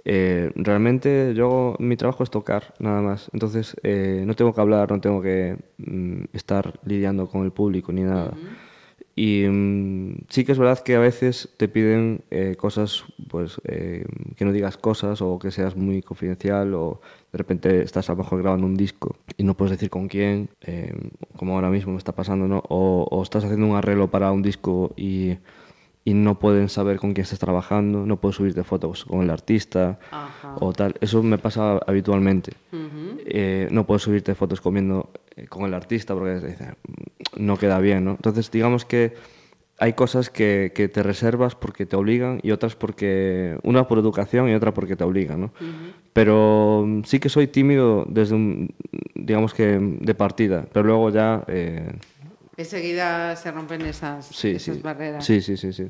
eh, 0.04 0.52
realmente 0.54 1.32
yo 1.34 1.76
mi 1.78 1.96
trabajo 1.96 2.22
es 2.22 2.30
tocar, 2.30 2.74
nada 2.78 3.00
más. 3.00 3.30
Entonces 3.32 3.74
eh, 3.82 4.22
no 4.26 4.34
tengo 4.34 4.52
que 4.52 4.60
hablar, 4.60 4.90
no 4.90 5.00
tengo 5.00 5.22
que 5.22 5.56
mm, 5.78 6.24
estar 6.34 6.78
lidiando 6.84 7.26
con 7.26 7.44
el 7.44 7.50
público 7.50 7.90
ni 7.90 8.02
nada. 8.02 8.34
Y 9.16 9.46
mm, 9.48 10.26
sí 10.28 10.44
que 10.44 10.52
es 10.52 10.58
verdad 10.58 10.80
que 10.80 10.96
a 10.96 11.00
veces 11.00 11.48
te 11.56 11.68
piden 11.68 12.22
eh, 12.30 12.56
cosas, 12.56 13.04
pues 13.30 13.60
eh, 13.64 14.04
que 14.36 14.44
no 14.44 14.52
digas 14.52 14.76
cosas 14.76 15.22
o 15.22 15.38
que 15.38 15.50
seas 15.50 15.74
muy 15.74 16.02
confidencial 16.02 16.74
o 16.74 17.00
de 17.34 17.38
repente 17.38 17.82
estás 17.82 18.08
a 18.08 18.12
lo 18.12 18.18
mejor 18.18 18.40
grabando 18.40 18.64
un 18.64 18.76
disco 18.76 19.16
y 19.36 19.42
no 19.42 19.54
puedes 19.54 19.72
decir 19.72 19.90
con 19.90 20.06
quién, 20.06 20.50
eh, 20.60 20.94
como 21.36 21.56
ahora 21.56 21.68
mismo 21.68 21.90
me 21.90 21.98
está 21.98 22.12
pasando, 22.12 22.46
¿no? 22.46 22.62
O, 22.68 23.08
o 23.10 23.22
estás 23.24 23.42
haciendo 23.42 23.66
un 23.66 23.74
arreglo 23.74 24.08
para 24.08 24.30
un 24.30 24.40
disco 24.40 24.92
y, 24.96 25.38
y 26.04 26.14
no 26.14 26.38
pueden 26.38 26.68
saber 26.68 27.00
con 27.00 27.12
quién 27.12 27.24
estás 27.24 27.40
trabajando, 27.40 28.06
no 28.06 28.20
puedes 28.20 28.36
subirte 28.36 28.62
fotos 28.62 29.04
con 29.04 29.20
el 29.20 29.30
artista 29.30 29.98
Ajá. 30.12 30.54
o 30.60 30.72
tal. 30.72 30.94
Eso 31.00 31.24
me 31.24 31.38
pasa 31.38 31.80
habitualmente. 31.84 32.52
Eh, 33.26 33.66
no 33.72 33.84
puedes 33.84 34.02
subirte 34.02 34.36
fotos 34.36 34.60
comiendo 34.60 35.10
eh, 35.34 35.48
con 35.48 35.64
el 35.64 35.74
artista 35.74 36.14
porque 36.14 36.34
dice, 36.34 36.74
no 37.36 37.56
queda 37.56 37.80
bien, 37.80 38.04
¿no? 38.04 38.12
Entonces, 38.12 38.48
digamos 38.52 38.84
que 38.84 39.14
hay 39.80 39.94
cosas 39.94 40.30
que, 40.30 40.70
que 40.72 40.88
te 40.88 41.02
reservas 41.02 41.56
porque 41.56 41.84
te 41.84 41.96
obligan 41.96 42.38
y 42.44 42.52
otras 42.52 42.76
porque, 42.76 43.58
una 43.64 43.88
por 43.88 43.98
educación 43.98 44.48
y 44.48 44.54
otra 44.54 44.72
porque 44.72 44.94
te 44.94 45.02
obligan, 45.02 45.40
¿no? 45.40 45.52
Pero 46.14 46.84
mm, 46.86 47.02
sí 47.04 47.18
que 47.18 47.28
soy 47.28 47.48
tímido 47.48 48.06
desde 48.08 48.34
un, 48.34 48.74
digamos 49.14 49.52
que 49.52 49.78
de 49.78 50.14
partida, 50.14 50.64
pero 50.72 50.86
luego 50.86 51.10
ya, 51.10 51.44
eh, 51.48 51.92
Enseguida 52.56 53.34
se 53.34 53.50
rompen 53.50 53.82
esas, 53.82 54.26
sí, 54.26 54.50
esas 54.50 54.76
sí, 54.76 54.82
barreras. 54.82 55.26
sí, 55.26 55.40
sí, 55.40 55.56
sí, 55.56 55.72
sí. 55.72 55.88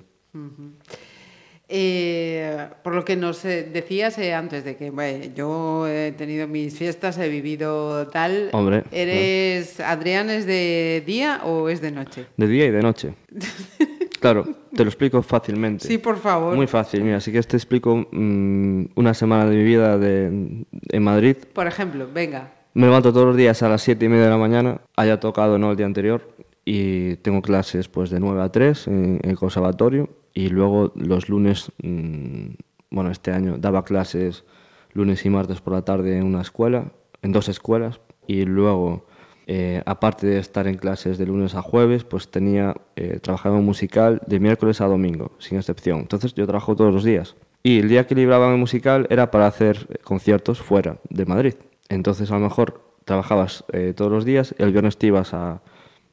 Eh, 1.69 2.69
por 2.83 2.95
lo 2.95 3.05
que 3.05 3.17
nos 3.17 3.45
eh, 3.45 3.69
decías 3.71 4.19
eh, 4.19 4.35
antes 4.35 4.65
de 4.65 4.77
que 4.77 4.91
bueno, 4.91 5.25
yo 5.35 5.87
he 5.89 6.13
tenido 6.13 6.47
mis 6.47 6.77
fiestas, 6.77 7.19
he 7.19 7.29
vivido 7.29 8.07
tal. 8.09 8.51
Hombre, 8.53 8.85
¿Eres 8.93 9.81
Adrián 9.81 10.31
es 10.31 10.47
de 10.47 11.03
día 11.07 11.43
o 11.45 11.69
es 11.69 11.81
de 11.81 11.91
noche? 11.91 12.27
De 12.37 12.47
día 12.49 12.67
y 12.67 12.71
de 12.71 12.83
noche. 12.83 13.15
Claro, 14.21 14.47
te 14.75 14.85
lo 14.85 14.91
explico 14.91 15.23
fácilmente. 15.23 15.87
Sí, 15.87 15.99
por 15.99 16.19
favor. 16.19 16.55
Muy 16.55 16.67
fácil, 16.67 17.03
mira, 17.03 17.17
así 17.17 17.33
que 17.33 17.43
te 17.43 17.57
explico 17.57 18.07
mm, 18.11 18.85
una 18.95 19.15
semana 19.15 19.47
de 19.47 19.57
mi 19.57 19.65
vida 19.65 19.99
de, 19.99 20.65
en 20.89 21.03
Madrid. 21.03 21.37
Por 21.53 21.67
ejemplo, 21.67 22.09
venga. 22.13 22.53
Me 22.75 22.87
levanto 22.87 23.13
todos 23.13 23.27
los 23.27 23.37
días 23.37 23.63
a 23.63 23.69
las 23.69 23.83
7 23.83 24.05
y 24.05 24.09
media 24.09 24.25
de 24.25 24.31
la 24.31 24.37
mañana, 24.37 24.81
haya 24.97 25.21
tocado 25.21 25.59
no 25.59 25.71
el 25.71 25.77
día 25.77 25.87
anterior, 25.87 26.29
y 26.65 27.17
tengo 27.17 27.41
clases 27.43 27.89
pues 27.89 28.11
de 28.11 28.21
9 28.21 28.43
a 28.43 28.51
3 28.51 28.89
en, 28.89 29.21
el 29.23 29.37
conservatorio, 29.37 30.11
y 30.33 30.49
luego 30.49 30.93
los 30.97 31.29
lunes, 31.29 31.71
mm, 31.83 32.47
bueno, 32.91 33.11
este 33.11 33.31
año 33.31 33.57
daba 33.59 33.85
clases 33.85 34.45
lunes 34.93 35.25
y 35.25 35.31
martes 35.31 35.61
por 35.61 35.73
la 35.73 35.83
tarde 35.83 36.17
en 36.17 36.25
una 36.25 36.41
escuela, 36.41 36.93
en 37.23 37.33
dos 37.33 37.49
escuelas, 37.49 38.01
y 38.27 38.45
luego, 38.45 39.07
eh, 39.47 39.83
aparte 39.85 40.27
de 40.27 40.39
estar 40.39 40.67
en 40.67 40.77
clases 40.77 41.19
de 41.19 41.27
lunes 41.27 41.55
a 41.55 41.63
jueves, 41.63 42.05
pues 42.05 42.31
tenía 42.31 42.75
eh, 42.97 43.21
musical 43.61 44.21
de 44.27 44.41
miércoles 44.41 44.81
a 44.81 44.87
domingo, 44.87 45.33
sin 45.39 45.59
excepción. 45.59 46.01
Entonces 46.01 46.35
yo 46.35 46.47
trabajo 46.47 46.75
todos 46.75 46.93
los 46.93 47.05
días. 47.05 47.37
Y 47.63 47.79
el 47.79 47.89
día 47.89 48.07
que 48.07 48.15
libraba 48.15 48.53
en 48.53 48.61
musical 48.61 49.07
era 49.11 49.31
para 49.31 49.47
hacer 49.47 49.87
eh, 49.89 49.99
conciertos 50.03 50.61
fuera 50.61 50.99
de 51.09 51.27
Madrid. 51.27 51.55
Entonces 51.89 52.31
a 52.31 52.35
lo 52.35 52.41
mejor 52.41 52.83
trabajabas 53.05 53.65
eh, 53.73 53.93
todos 53.97 54.11
los 54.11 54.25
días, 54.25 54.55
el 54.59 54.73
viernes 54.73 54.97
te 54.97 55.07
ibas 55.09 55.35
a, 55.35 55.63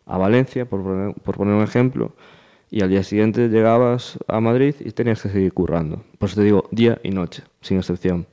a 0.05 0.17
Valencia, 0.17 0.65
por 0.65 0.83
poner, 0.83 1.15
por 1.15 1.37
poner 1.37 1.55
un 1.55 1.63
ejemplo, 1.63 2.13
y 2.69 2.81
al 2.81 2.89
día 2.89 3.03
siguiente 3.03 3.49
llegabas 3.49 4.17
a 4.27 4.39
Madrid 4.39 4.75
y 4.79 4.91
tenías 4.91 5.21
que 5.21 5.29
seguir 5.29 5.53
currando. 5.53 6.03
Por 6.17 6.29
eso 6.29 6.37
te 6.37 6.45
digo 6.45 6.69
día 6.71 6.99
y 7.03 7.11
noche, 7.11 7.43
sin 7.59 7.77
excepción. 7.77 8.27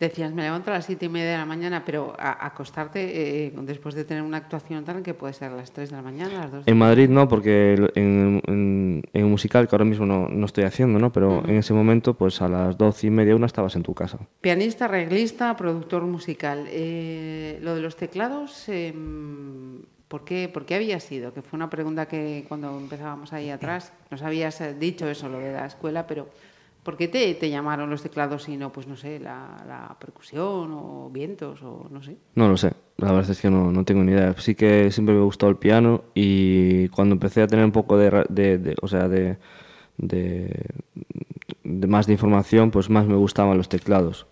Decías, 0.00 0.32
me 0.32 0.42
levanto 0.42 0.70
a 0.70 0.74
las 0.74 0.86
siete 0.86 1.06
y 1.06 1.08
media 1.08 1.32
de 1.32 1.36
la 1.38 1.44
mañana, 1.44 1.82
pero 1.84 2.14
a- 2.20 2.46
acostarte 2.46 3.46
eh, 3.46 3.52
después 3.62 3.96
de 3.96 4.04
tener 4.04 4.22
una 4.22 4.36
actuación 4.36 4.84
tal 4.84 5.02
que 5.02 5.12
puede 5.12 5.32
ser 5.32 5.50
a 5.50 5.56
las 5.56 5.72
3 5.72 5.90
de 5.90 5.96
la 5.96 6.02
mañana, 6.02 6.38
a 6.38 6.42
las 6.44 6.52
2 6.52 6.64
de 6.66 6.70
En 6.70 6.78
Madrid 6.78 7.08
no, 7.08 7.26
porque 7.28 7.74
en, 7.96 8.40
en 8.46 9.24
un 9.24 9.30
musical 9.30 9.66
que 9.66 9.74
ahora 9.74 9.84
mismo 9.84 10.06
no, 10.06 10.28
no 10.28 10.46
estoy 10.46 10.62
haciendo, 10.64 11.00
¿no? 11.00 11.10
Pero 11.10 11.42
en 11.44 11.56
ese 11.56 11.74
momento, 11.74 12.14
pues 12.14 12.40
a 12.40 12.48
las 12.48 12.78
doce 12.78 13.08
y 13.08 13.10
media, 13.10 13.34
una 13.34 13.46
estabas 13.46 13.74
en 13.74 13.82
tu 13.82 13.92
casa. 13.92 14.18
Pianista, 14.40 14.84
arreglista, 14.84 15.56
productor 15.56 16.04
musical. 16.04 16.66
Eh, 16.68 17.58
lo 17.60 17.74
de 17.74 17.80
los 17.80 17.96
teclados, 17.96 18.68
eh, 18.68 18.94
¿por, 20.06 20.24
qué, 20.24 20.48
¿por 20.48 20.64
qué 20.64 20.76
había 20.76 21.00
sido? 21.00 21.34
Que 21.34 21.42
fue 21.42 21.56
una 21.56 21.70
pregunta 21.70 22.06
que 22.06 22.44
cuando 22.46 22.78
empezábamos 22.78 23.32
ahí 23.32 23.50
atrás 23.50 23.92
nos 24.12 24.22
habías 24.22 24.60
eh, 24.60 24.74
dicho 24.74 25.08
eso, 25.08 25.28
lo 25.28 25.40
de 25.40 25.52
la 25.54 25.66
escuela, 25.66 26.06
pero 26.06 26.28
¿por 26.88 26.96
qué 26.96 27.06
te, 27.06 27.34
te 27.34 27.50
llamaron 27.50 27.90
los 27.90 28.02
teclados 28.02 28.48
y 28.48 28.56
no, 28.56 28.72
pues 28.72 28.86
no 28.86 28.96
sé, 28.96 29.20
la, 29.20 29.62
la 29.68 29.94
percusión 30.00 30.70
o 30.72 31.10
vientos 31.12 31.62
o 31.62 31.86
no 31.90 32.02
sé? 32.02 32.16
No 32.34 32.48
lo 32.48 32.56
sé, 32.56 32.72
la 32.96 33.12
verdad 33.12 33.30
es 33.30 33.42
que 33.42 33.50
no, 33.50 33.70
no 33.70 33.84
tengo 33.84 34.02
ni 34.02 34.12
idea. 34.12 34.34
Sí 34.38 34.54
que 34.54 34.90
siempre 34.90 35.14
me 35.14 35.20
gustó 35.20 35.50
el 35.50 35.56
piano 35.56 36.04
y 36.14 36.88
cuando 36.88 37.12
empecé 37.14 37.42
a 37.42 37.46
tener 37.46 37.66
un 37.66 37.72
poco 37.72 37.98
de, 37.98 38.24
de- 38.30 38.56
de- 38.56 38.74
o 38.80 38.88
sea, 38.88 39.06
de, 39.06 39.36
de, 39.98 40.64
más 41.62 42.06
de 42.06 42.14
información, 42.14 42.70
pues 42.70 42.88
más 42.88 43.06
me 43.06 43.16
gustaban 43.16 43.58
los 43.58 43.68
teclados 43.68 44.26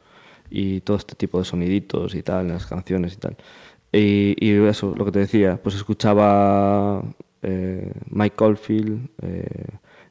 y 0.49 0.81
todo 0.81 0.97
este 0.97 1.15
tipo 1.15 1.39
de 1.39 1.45
soniditos 1.45 2.15
y 2.15 2.23
tal, 2.23 2.49
las 2.49 2.65
canciones 2.65 3.13
y 3.13 3.17
tal. 3.19 3.37
Y, 3.93 4.35
y 4.41 4.53
eso, 4.67 4.95
lo 4.97 5.05
que 5.05 5.13
te 5.13 5.19
decía, 5.19 5.61
pues 5.63 5.75
escuchaba 5.75 7.03
eh, 7.43 7.93
Mike 8.11 8.43
Oldfield, 8.45 9.11
eh, 9.21 9.45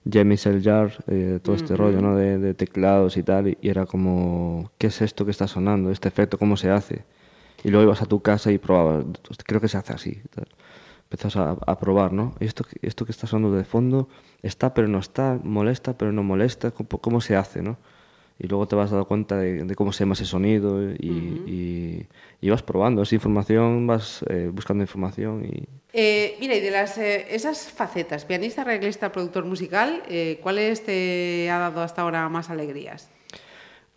Jamie 0.09 0.37
Seljar, 0.37 1.03
eh, 1.07 1.39
todo 1.41 1.55
este 1.55 1.75
rollo 1.75 2.01
¿no? 2.01 2.15
de, 2.15 2.37
de 2.37 2.53
teclados 2.53 3.17
y 3.17 3.23
tal, 3.23 3.47
y, 3.49 3.57
y 3.61 3.69
era 3.69 3.85
como, 3.85 4.71
¿qué 4.77 4.87
es 4.87 5.01
esto 5.01 5.25
que 5.25 5.31
está 5.31 5.47
sonando? 5.47 5.91
¿Este 5.91 6.07
efecto 6.07 6.37
cómo 6.37 6.57
se 6.57 6.69
hace? 6.69 7.03
Y 7.63 7.69
luego 7.69 7.85
ibas 7.85 8.01
a 8.01 8.05
tu 8.05 8.21
casa 8.21 8.51
y 8.51 8.57
probabas, 8.59 9.05
"Pues 9.27 9.39
creo 9.43 9.59
que 9.59 9.67
se 9.67 9.77
hace 9.77 9.93
así. 9.93 10.21
tal. 10.33 10.47
Empezás 11.03 11.35
a, 11.37 11.51
a 11.51 11.79
probar, 11.79 12.13
¿no? 12.13 12.35
¿Esto, 12.39 12.65
esto 12.81 13.05
que 13.05 13.11
está 13.11 13.27
sonando 13.27 13.55
de 13.57 13.63
fondo 13.63 14.09
está 14.43 14.73
pero 14.73 14.87
no 14.87 14.99
está, 14.99 15.39
molesta 15.43 15.97
pero 15.97 16.11
no 16.11 16.23
molesta, 16.23 16.71
¿cómo, 16.71 16.89
cómo 17.01 17.21
se 17.21 17.35
hace, 17.35 17.61
no? 17.61 17.77
Y 18.37 18.47
luego 18.47 18.67
te 18.67 18.75
vas 18.75 18.91
dando 18.91 19.05
cuenta 19.07 19.37
de, 19.37 19.63
de 19.63 19.75
cómo 19.75 19.93
se 19.93 19.99
llama 20.03 20.13
ese 20.13 20.25
sonido 20.25 20.91
y, 20.91 21.41
y- 21.45 22.07
y 22.41 22.49
vas 22.49 22.61
probando 22.63 23.01
esa 23.01 23.15
información, 23.15 23.87
vas 23.87 24.23
eh, 24.29 24.49
buscando 24.53 24.83
información 24.83 25.45
y... 25.45 25.63
Eh, 25.93 26.35
mira, 26.41 26.55
y 26.55 26.59
de 26.59 26.71
las, 26.71 26.97
eh, 26.97 27.25
esas 27.29 27.71
facetas, 27.71 28.25
pianista, 28.25 28.63
arreglista, 28.63 29.13
productor 29.13 29.45
musical, 29.45 30.03
eh, 30.09 30.39
¿cuáles 30.43 30.83
te 30.83 31.49
ha 31.49 31.57
dado 31.59 31.81
hasta 31.81 32.01
ahora 32.01 32.27
más 32.27 32.49
alegrías? 32.49 33.09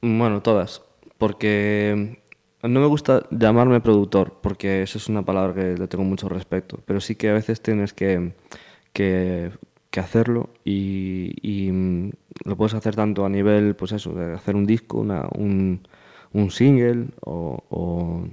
Bueno, 0.00 0.40
todas. 0.42 0.82
Porque 1.18 2.20
no 2.62 2.80
me 2.80 2.86
gusta 2.86 3.26
llamarme 3.32 3.80
productor, 3.80 4.34
porque 4.40 4.82
eso 4.82 4.98
es 4.98 5.08
una 5.08 5.24
palabra 5.24 5.54
que 5.54 5.76
le 5.76 5.88
tengo 5.88 6.04
mucho 6.04 6.28
respeto. 6.28 6.78
Pero 6.86 7.00
sí 7.00 7.16
que 7.16 7.30
a 7.30 7.32
veces 7.32 7.60
tienes 7.60 7.92
que, 7.92 8.32
que, 8.92 9.50
que 9.90 10.00
hacerlo 10.00 10.50
y, 10.64 11.32
y, 11.42 11.72
mm, 11.72 12.10
lo 12.44 12.56
puedes 12.56 12.74
hacer 12.74 12.94
tanto 12.96 13.24
a 13.24 13.28
nivel, 13.28 13.74
pues 13.76 13.92
eso, 13.92 14.12
de 14.14 14.34
hacer 14.34 14.54
un 14.56 14.66
disco, 14.66 14.98
una, 14.98 15.26
un, 15.36 15.80
un 16.32 16.50
single 16.50 17.06
o, 17.20 17.62
o, 17.70 18.24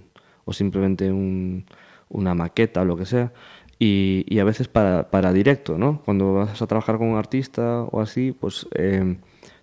o 0.46 0.54
simplemente 0.54 1.12
un- 1.12 1.66
una 2.10 2.36
maqueta 2.36 2.82
o 2.82 2.86
lo 2.86 2.98
que 2.98 3.06
sea. 3.06 3.32
Y, 3.80 4.26
y 4.30 4.40
a 4.40 4.44
veces 4.46 4.68
para, 4.70 5.10
para 5.12 5.34
directo, 5.34 5.78
¿no? 5.78 6.02
Cuando 6.06 6.34
vas 6.34 6.62
a 6.62 6.68
trabajar 6.68 6.98
con 6.98 7.08
un 7.10 7.18
artista 7.18 7.82
o 7.84 8.00
así, 8.00 8.32
pues 8.32 8.68
eh, 8.76 9.18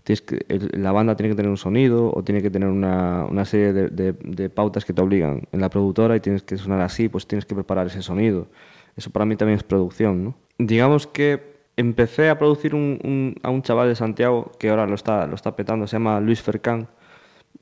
tienes 0.04 0.20
que, 0.22 0.44
la 0.76 0.92
banda 0.92 1.16
tiene 1.16 1.30
que 1.30 1.36
tener 1.36 1.50
un 1.50 1.56
sonido 1.56 2.12
o 2.14 2.22
tiene 2.22 2.42
que 2.42 2.50
tener 2.50 2.68
una, 2.68 3.24
una 3.24 3.44
serie 3.46 3.72
de, 3.72 3.88
de- 3.88 4.12
de 4.12 4.50
pautas 4.50 4.84
que 4.84 4.92
te 4.92 5.00
obligan 5.00 5.42
en 5.52 5.60
la 5.60 5.70
productora 5.70 6.14
y 6.16 6.20
tienes 6.20 6.42
que 6.42 6.58
sonar 6.58 6.80
así, 6.82 7.08
pues 7.08 7.26
tienes 7.26 7.46
que 7.46 7.54
preparar 7.54 7.86
ese 7.86 8.02
sonido. 8.02 8.48
Eso 8.96 9.10
para 9.10 9.24
mí 9.24 9.36
también 9.36 9.56
es 9.56 9.62
producción, 9.64 10.24
¿no? 10.24 10.34
Digamos 10.58 11.06
que 11.06 11.51
empecé 11.82 12.30
a 12.30 12.38
producir 12.38 12.74
un- 12.74 12.98
un- 13.04 13.34
a 13.42 13.50
un 13.50 13.62
chaval 13.62 13.88
de 13.88 13.94
Santiago 13.96 14.52
que 14.58 14.70
ahora 14.70 14.86
lo 14.86 14.94
está, 14.94 15.26
lo 15.26 15.34
está 15.34 15.54
petando, 15.56 15.86
se 15.86 15.96
llama 15.96 16.20
Luis 16.20 16.40
Fercán, 16.42 16.88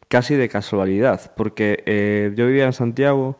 casi 0.09 0.35
de 0.37 0.49
casualidad, 0.49 1.33
porque 1.37 1.83
eh, 1.87 2.33
yo 2.37 2.47
vivía 2.47 2.67
en 2.67 2.73
Santiago 2.73 3.39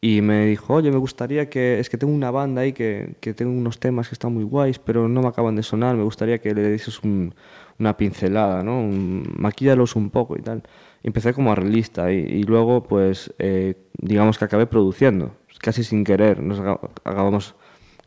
y 0.00 0.20
me 0.20 0.46
dijo, 0.46 0.74
oye, 0.74 0.90
me 0.90 0.98
gustaría 0.98 1.48
que, 1.48 1.80
es 1.80 1.88
que 1.90 1.96
tengo 1.98 2.12
una 2.12 2.30
banda 2.30 2.62
ahí 2.62 2.72
que, 2.74 3.16
que 3.20 3.34
tengo 3.34 3.52
unos 3.52 3.78
temas 3.80 4.08
que 4.08 4.14
están 4.14 4.34
muy 4.34 4.44
guays, 4.44 4.78
pero 4.78 5.08
no 5.08 5.22
me 5.22 5.28
acaban 5.28 5.56
de 5.56 5.62
sonar, 5.62 5.96
me 5.96 6.04
gustaría 6.04 6.38
que 6.40 6.54
le 6.54 6.70
dices 6.72 7.02
un- 7.02 7.34
una 7.78 7.96
pincelada, 7.96 8.62
¿no? 8.62 8.80
Un, 8.80 9.24
maquíllalos 9.38 9.96
un 9.96 10.10
poco 10.10 10.36
y 10.38 10.42
tal. 10.42 10.62
Empecé 11.02 11.32
como 11.34 11.52
arreglista 11.52 12.12
y, 12.12 12.16
y 12.18 12.42
luego, 12.44 12.82
pues, 12.84 13.34
eh, 13.38 13.74
digamos 13.98 14.38
que 14.38 14.44
acabé 14.44 14.66
produciendo, 14.66 15.32
casi 15.60 15.84
sin 15.84 16.04
querer, 16.04 16.40
nos 16.42 16.60
acabamos 17.04 17.54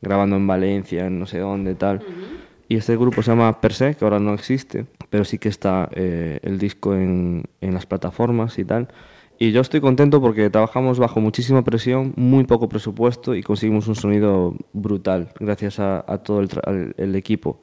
grabando 0.01 0.35
en 0.35 0.47
Valencia, 0.47 1.07
en 1.07 1.19
no 1.19 1.25
sé 1.25 1.39
dónde, 1.39 1.75
tal. 1.75 2.01
Y 2.69 2.75
este 2.75 2.97
grupo 2.97 3.21
se 3.21 3.31
llama 3.31 3.61
Per 3.61 3.73
se, 3.73 3.95
que 3.95 4.03
ahora 4.03 4.19
no 4.19 4.33
existe, 4.33 4.85
pero 5.09 5.23
sí 5.23 5.37
que 5.37 5.47
está 5.49 5.89
eh, 5.93 6.39
el 6.43 6.57
disco 6.59 6.93
en, 6.95 7.45
en 7.61 7.73
las 7.73 7.85
plataformas 7.85 8.59
y 8.59 8.65
tal. 8.65 8.89
Y 9.39 9.51
yo 9.51 9.61
estoy 9.61 9.79
contento 9.81 10.19
porque 10.19 10.49
trabajamos 10.49 10.97
bajo 10.99 11.21
muchísima 11.21 11.63
presión, 11.63 12.13
muy 12.17 12.43
poco 12.43 12.67
presupuesto 12.67 13.35
y 13.35 13.43
conseguimos 13.43 13.87
un 13.87 13.95
sonido 13.95 14.55
brutal 14.73 15.29
gracias 15.39 15.79
a, 15.79 16.03
a 16.11 16.17
todo 16.17 16.41
el, 16.41 16.49
al- 16.65 16.93
el 16.97 17.15
equipo. 17.15 17.61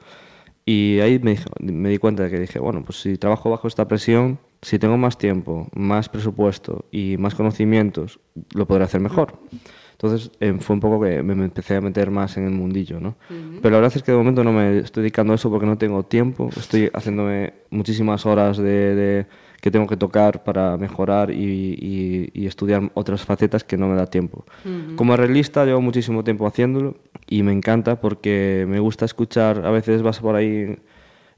Y 0.64 1.00
ahí 1.00 1.18
me, 1.18 1.36
me 1.60 1.90
di 1.90 1.98
cuenta 1.98 2.22
de 2.22 2.30
que 2.30 2.38
dije, 2.40 2.58
bueno, 2.58 2.82
pues 2.84 3.00
si 3.02 3.18
trabajo 3.18 3.50
bajo 3.50 3.68
esta 3.68 3.86
presión, 3.86 4.38
si 4.62 4.78
tengo 4.78 4.96
más 4.96 5.18
tiempo, 5.18 5.68
más 5.74 6.08
presupuesto 6.08 6.86
y 6.90 7.16
más 7.18 7.34
conocimientos, 7.34 8.20
lo 8.54 8.66
podré 8.66 8.84
hacer 8.84 9.00
mejor. 9.02 9.34
Entonces 10.04 10.30
eh, 10.40 10.54
fue 10.60 10.74
un 10.74 10.80
poco 10.80 11.00
que 11.00 11.22
me, 11.22 11.34
me 11.34 11.44
empecé 11.44 11.76
a 11.76 11.80
meter 11.80 12.10
más 12.10 12.36
en 12.36 12.44
el 12.44 12.50
mundillo, 12.50 13.00
¿no? 13.00 13.14
Pero 13.62 13.72
la 13.72 13.80
verdad 13.80 13.96
es 13.96 14.02
que 14.02 14.12
de 14.12 14.18
momento 14.18 14.44
no 14.44 14.52
me 14.52 14.78
estoy 14.78 15.02
dedicando 15.02 15.32
a 15.32 15.36
eso 15.36 15.48
porque 15.50 15.64
no 15.66 15.78
tengo 15.78 16.02
tiempo. 16.02 16.50
Estoy 16.56 16.90
haciéndome 16.92 17.54
muchísimas 17.70 18.26
horas 18.26 18.58
de, 18.58 18.94
de- 18.94 19.26
que 19.62 19.70
tengo 19.70 19.86
que 19.86 19.96
tocar 19.96 20.44
para 20.44 20.76
mejorar 20.76 21.30
y, 21.30 21.34
y- 21.80 22.30
y 22.34 22.46
estudiar 22.46 22.90
otras 22.92 23.24
facetas 23.24 23.64
que 23.64 23.78
no 23.78 23.88
me 23.88 23.96
da 23.96 24.04
tiempo. 24.06 24.44
Como 24.94 25.14
arreglista 25.14 25.64
llevo 25.64 25.80
muchísimo 25.80 26.22
tiempo 26.22 26.46
haciéndolo 26.46 26.96
y 27.26 27.42
me 27.42 27.52
encanta 27.52 27.98
porque 27.98 28.66
me 28.68 28.78
gusta 28.80 29.06
escuchar, 29.06 29.64
a 29.64 29.70
veces 29.70 30.02
vas 30.02 30.20
por 30.20 30.36
ahí 30.36 30.76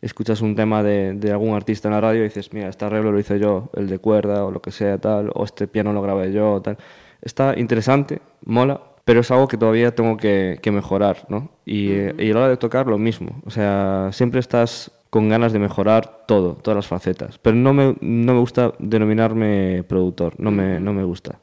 escuchas 0.02 0.40
un 0.42 0.54
tema 0.56 0.82
de, 0.82 1.14
de 1.14 1.30
algún 1.32 1.54
artista 1.54 1.88
en 1.88 1.94
la 1.94 2.00
radio 2.00 2.20
y 2.20 2.24
dices, 2.24 2.52
mira, 2.52 2.68
este 2.68 2.84
arreglo 2.84 3.12
lo 3.12 3.18
hice 3.18 3.38
yo, 3.38 3.70
el 3.74 3.86
de 3.88 3.98
cuerda 3.98 4.44
o 4.44 4.50
lo 4.50 4.60
que 4.60 4.70
sea, 4.72 4.98
tal, 4.98 5.30
o 5.34 5.44
este 5.44 5.66
piano 5.68 5.92
lo 5.92 6.02
grabé 6.02 6.32
yo, 6.32 6.60
tal. 6.62 6.76
Está 7.22 7.58
interesante, 7.58 8.20
mola, 8.46 8.80
pero 9.04 9.20
es 9.20 9.30
algo 9.30 9.46
que 9.46 9.56
todavía 9.58 9.94
tengo 9.94 10.16
que, 10.16 10.58
que 10.62 10.70
mejorar, 10.72 11.26
¿no? 11.28 11.50
Y, 11.66 11.90
eh, 11.90 12.14
y 12.18 12.30
a 12.30 12.34
la 12.34 12.40
hora 12.40 12.48
de 12.48 12.56
tocar 12.56 12.86
lo 12.86 12.96
mismo, 12.98 13.40
o 13.44 13.50
sea, 13.50 14.08
siempre 14.12 14.40
estás 14.40 14.90
con 15.10 15.28
ganas 15.28 15.52
de 15.52 15.58
mejorar 15.58 16.24
todo, 16.26 16.54
todas 16.54 16.76
las 16.76 16.86
facetas, 16.86 17.38
pero 17.38 17.54
no 17.56 17.72
me, 17.74 17.96
no 18.00 18.34
me 18.34 18.40
gusta 18.40 18.72
denominarme 18.78 19.84
productor, 19.88 20.34
no 20.38 20.50
me, 20.50 20.80
no 20.80 20.92
me 20.92 21.04
gusta. 21.04 21.38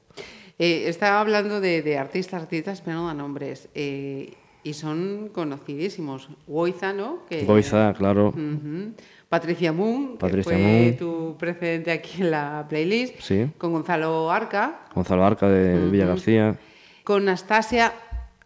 Eh, 0.59 0.83
estaba 0.87 1.21
hablando 1.21 1.61
de, 1.61 1.81
de 1.81 1.97
artistas, 1.97 2.41
artistas, 2.43 2.81
pero 2.81 2.97
no 2.97 3.07
da 3.07 3.13
nombres. 3.13 3.69
eh, 3.75 4.33
y 4.65 4.73
son 4.75 5.29
conocidísimos. 5.33 6.29
Goiza, 6.47 6.93
¿no? 6.93 7.25
Que- 7.29 7.43
Goiza, 7.43 7.93
claro, 7.97 8.29
Ujú. 8.29 8.93
Patricia 9.27 9.73
Moon, 9.73 10.15
Patricia 10.17 10.53
que 10.55 10.57
fue 10.57 10.71
Moon. 10.73 10.95
tu 10.97 11.35
precedente 11.37 11.91
aquí 11.91 12.21
en 12.21 12.31
la 12.31 12.65
playlist. 12.69 13.19
Sí. 13.19 13.47
Con 13.57 13.73
Gonzalo 13.73 14.31
Arca. 14.31 14.85
Gonzalo 14.95 15.25
Arca 15.25 15.49
de 15.49 15.89
Villa 15.89 16.05
García. 16.05 16.55
Con 17.03 17.25
Nastasia. 17.25 17.93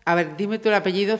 A 0.05 0.15
ver, 0.15 0.35
dime 0.37 0.59
tú 0.59 0.69
el 0.69 0.75
apellido. 0.75 1.19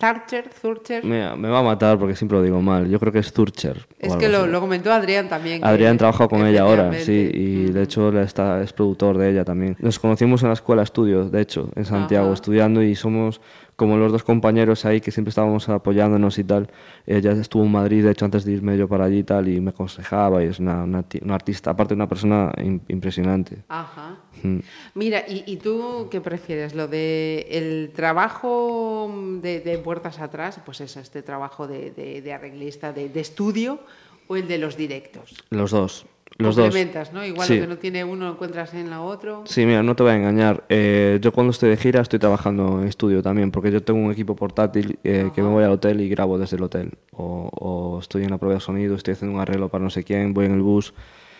Zurcher. 0.00 1.04
Mira, 1.04 1.36
me 1.36 1.48
va 1.48 1.58
a 1.58 1.62
matar 1.62 1.98
porque 1.98 2.16
siempre 2.16 2.38
lo 2.38 2.44
digo 2.44 2.62
mal. 2.62 2.88
Yo 2.88 2.98
creo 2.98 3.12
que 3.12 3.18
es 3.18 3.32
Zurcher. 3.32 3.86
Es 3.98 4.16
que 4.16 4.28
lo, 4.28 4.60
comentó 4.60 4.92
Adrián 4.92 5.28
también. 5.28 5.62
Adrián 5.64 5.98
trabaja 5.98 6.26
con 6.26 6.46
ella 6.46 6.62
ahora, 6.62 6.92
sí, 6.94 7.30
y 7.32 7.64
de 7.70 7.82
hecho 7.82 8.08
él 8.08 8.18
está, 8.18 8.62
es 8.62 8.72
productor 8.72 9.18
de 9.18 9.30
ella 9.30 9.44
también. 9.44 9.76
Nos 9.78 9.98
conocimos 9.98 10.42
en 10.42 10.48
la 10.48 10.54
escuela 10.54 10.82
estudio, 10.82 11.28
de 11.28 11.40
hecho, 11.42 11.68
en 11.76 11.84
Santiago, 11.84 12.26
Ajá. 12.26 12.34
estudiando 12.34 12.82
y 12.82 12.94
somos 12.94 13.40
como 13.80 13.96
los 13.96 14.12
dos 14.12 14.22
compañeros 14.24 14.84
ahí 14.84 15.00
que 15.00 15.10
siempre 15.10 15.30
estábamos 15.30 15.66
apoyándonos 15.70 16.38
y 16.38 16.44
tal. 16.44 16.68
Ella 17.06 17.32
estuvo 17.32 17.64
en 17.64 17.72
Madrid, 17.72 18.04
de 18.04 18.10
hecho, 18.10 18.26
antes 18.26 18.44
de 18.44 18.52
irme 18.52 18.76
yo 18.76 18.86
para 18.88 19.06
allí 19.06 19.20
y 19.20 19.24
tal, 19.24 19.48
y 19.48 19.58
me 19.58 19.70
aconsejaba 19.70 20.44
y 20.44 20.48
es 20.48 20.58
una, 20.58 20.84
una, 20.84 21.02
ti- 21.02 21.20
una 21.24 21.34
artista, 21.36 21.70
aparte 21.70 21.94
una 21.94 22.06
persona 22.06 22.52
im- 22.58 22.82
impresionante. 22.88 23.62
Ajá. 23.68 24.18
Mm. 24.42 24.58
Mira, 24.94 25.24
¿y, 25.26 25.44
y 25.46 25.56
tú 25.56 26.08
qué 26.10 26.20
prefieres? 26.20 26.74
¿Lo 26.74 26.88
de 26.88 27.46
el 27.50 27.90
trabajo 27.94 29.10
de, 29.40 29.60
de 29.60 29.78
puertas 29.78 30.18
atrás? 30.20 30.60
Pues 30.66 30.82
eso, 30.82 31.00
este 31.00 31.22
trabajo 31.22 31.66
de, 31.66 31.90
de- 31.90 32.20
de 32.20 32.32
arreglista, 32.34 32.92
de 32.92 33.10
estudio, 33.18 33.80
o 34.28 34.36
el 34.36 34.46
de 34.46 34.58
los 34.58 34.76
directos. 34.76 35.34
Los 35.50 35.70
dos, 35.70 36.04
los 36.40 36.56
dos. 36.56 36.66
Complementas, 36.66 37.12
¿no? 37.12 37.24
Igual 37.24 37.46
Sí. 37.46 37.54
lo 37.56 37.60
que 37.62 37.66
no 37.68 37.76
tiene 37.78 38.04
uno 38.04 38.26
lo 38.26 38.32
encuentras 38.32 38.74
en 38.74 38.90
la 38.90 39.00
otro. 39.00 39.42
Sí, 39.46 39.64
mira, 39.66 39.82
no 39.82 39.94
te 39.96 40.02
voy 40.02 40.12
a 40.12 40.16
engañar. 40.16 40.64
Eh, 40.68 41.18
yo 41.20 41.32
cuando 41.32 41.50
estoy 41.52 41.70
de 41.70 41.76
gira 41.76 42.00
estoy 42.00 42.18
trabajando 42.18 42.80
en 42.80 42.88
estudio 42.88 43.22
también, 43.22 43.50
porque 43.50 43.70
yo 43.70 43.82
tengo 43.82 44.00
un 44.00 44.10
equipo 44.12 44.34
portátil 44.36 44.98
eh, 45.04 45.30
que 45.34 45.42
me 45.42 45.48
voy 45.48 45.64
al 45.64 45.70
hotel 45.72 46.00
y 46.00 46.08
grabo 46.08 46.38
desde 46.38 46.56
el 46.56 46.62
hotel. 46.62 46.92
O, 47.12 47.48
o 47.52 47.98
estoy 48.00 48.24
en 48.24 48.30
la 48.30 48.38
prueba 48.38 48.54
de 48.54 48.60
sonido, 48.60 48.94
estoy 48.94 49.12
haciendo 49.12 49.34
un 49.36 49.40
arreglo 49.40 49.68
para 49.68 49.84
no 49.84 49.90
sé 49.90 50.04
quién, 50.04 50.34
voy 50.34 50.46
en 50.46 50.52
el 50.52 50.62
bus. 50.62 50.94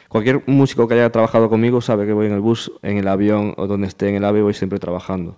Cualquier 0.09 0.43
músico 0.47 0.89
que 0.89 0.95
haya 0.95 1.11
trabajado 1.11 1.49
conmigo 1.49 1.81
sabe 1.81 2.05
que 2.05 2.13
voy 2.13 2.27
en 2.27 2.33
el 2.33 2.41
bus, 2.41 2.73
en 2.83 2.97
el 2.99 3.07
avión 3.07 3.55
o 3.57 3.67
donde 3.69 3.87
esté 3.87 4.09
en 4.09 4.17
el 4.17 4.25
AVE 4.25 4.43
voy 4.43 4.55
siempre 4.55 4.79
trabajando. 4.81 5.37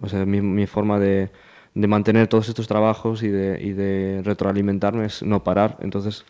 O 0.00 0.08
sea, 0.08 0.24
mi, 0.24 0.40
mi 0.40 0.66
forma 0.66 0.98
de, 0.98 1.30
de 1.74 1.86
mantener 1.88 2.26
todos 2.28 2.48
estos 2.48 2.66
trabajos 2.68 3.22
y 3.22 3.28
de, 3.28 3.60
y 3.62 3.72
de 3.72 4.22
retroalimentarme 4.24 5.04
es 5.04 5.22
no 5.22 5.44
parar. 5.44 5.76
Entonces 5.80 6.24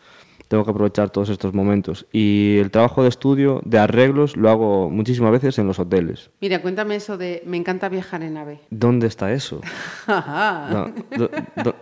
tengo 0.49 0.65
que 0.65 0.71
aprovechar 0.71 1.09
todos 1.11 1.29
estos 1.29 1.53
momentos. 1.53 2.05
Y 2.11 2.57
el 2.57 2.69
trabajo 2.71 3.03
de 3.03 3.09
estudio, 3.09 3.61
de 3.63 3.79
arreglos, 3.79 4.35
lo 4.35 4.49
hago 4.49 4.89
muchísimas 4.89 5.31
veces 5.31 5.57
en 5.59 5.67
los 5.67 5.79
hoteles. 5.79 6.31
Mira, 6.41 6.61
cuéntame 6.61 6.95
eso 6.97 7.17
de 7.17 7.41
me 7.45 7.55
encanta 7.55 7.87
viajar 7.87 8.21
en 8.23 8.35
ave. 8.35 8.59
¿Dónde 8.69 9.07
está 9.07 9.31
eso? 9.31 9.61
No, 10.07 10.91
do- 11.17 11.29
do- 11.63 11.75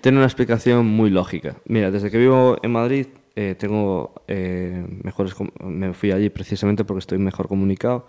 Tiene 0.00 0.18
una 0.18 0.26
explicación 0.26 0.86
muy 0.86 1.10
lógica. 1.10 1.56
Mira, 1.66 1.90
desde 1.90 2.10
que 2.10 2.18
vivo 2.18 2.56
en 2.62 2.70
Madrid 2.70 3.06
eh, 3.36 3.54
tengo 3.58 4.12
eh, 4.28 4.84
mejores... 5.02 5.34
Me 5.64 5.92
fui 5.92 6.12
allí 6.12 6.28
precisamente 6.30 6.84
porque 6.84 7.00
estoy 7.00 7.18
mejor 7.18 7.48
comunicado. 7.48 8.06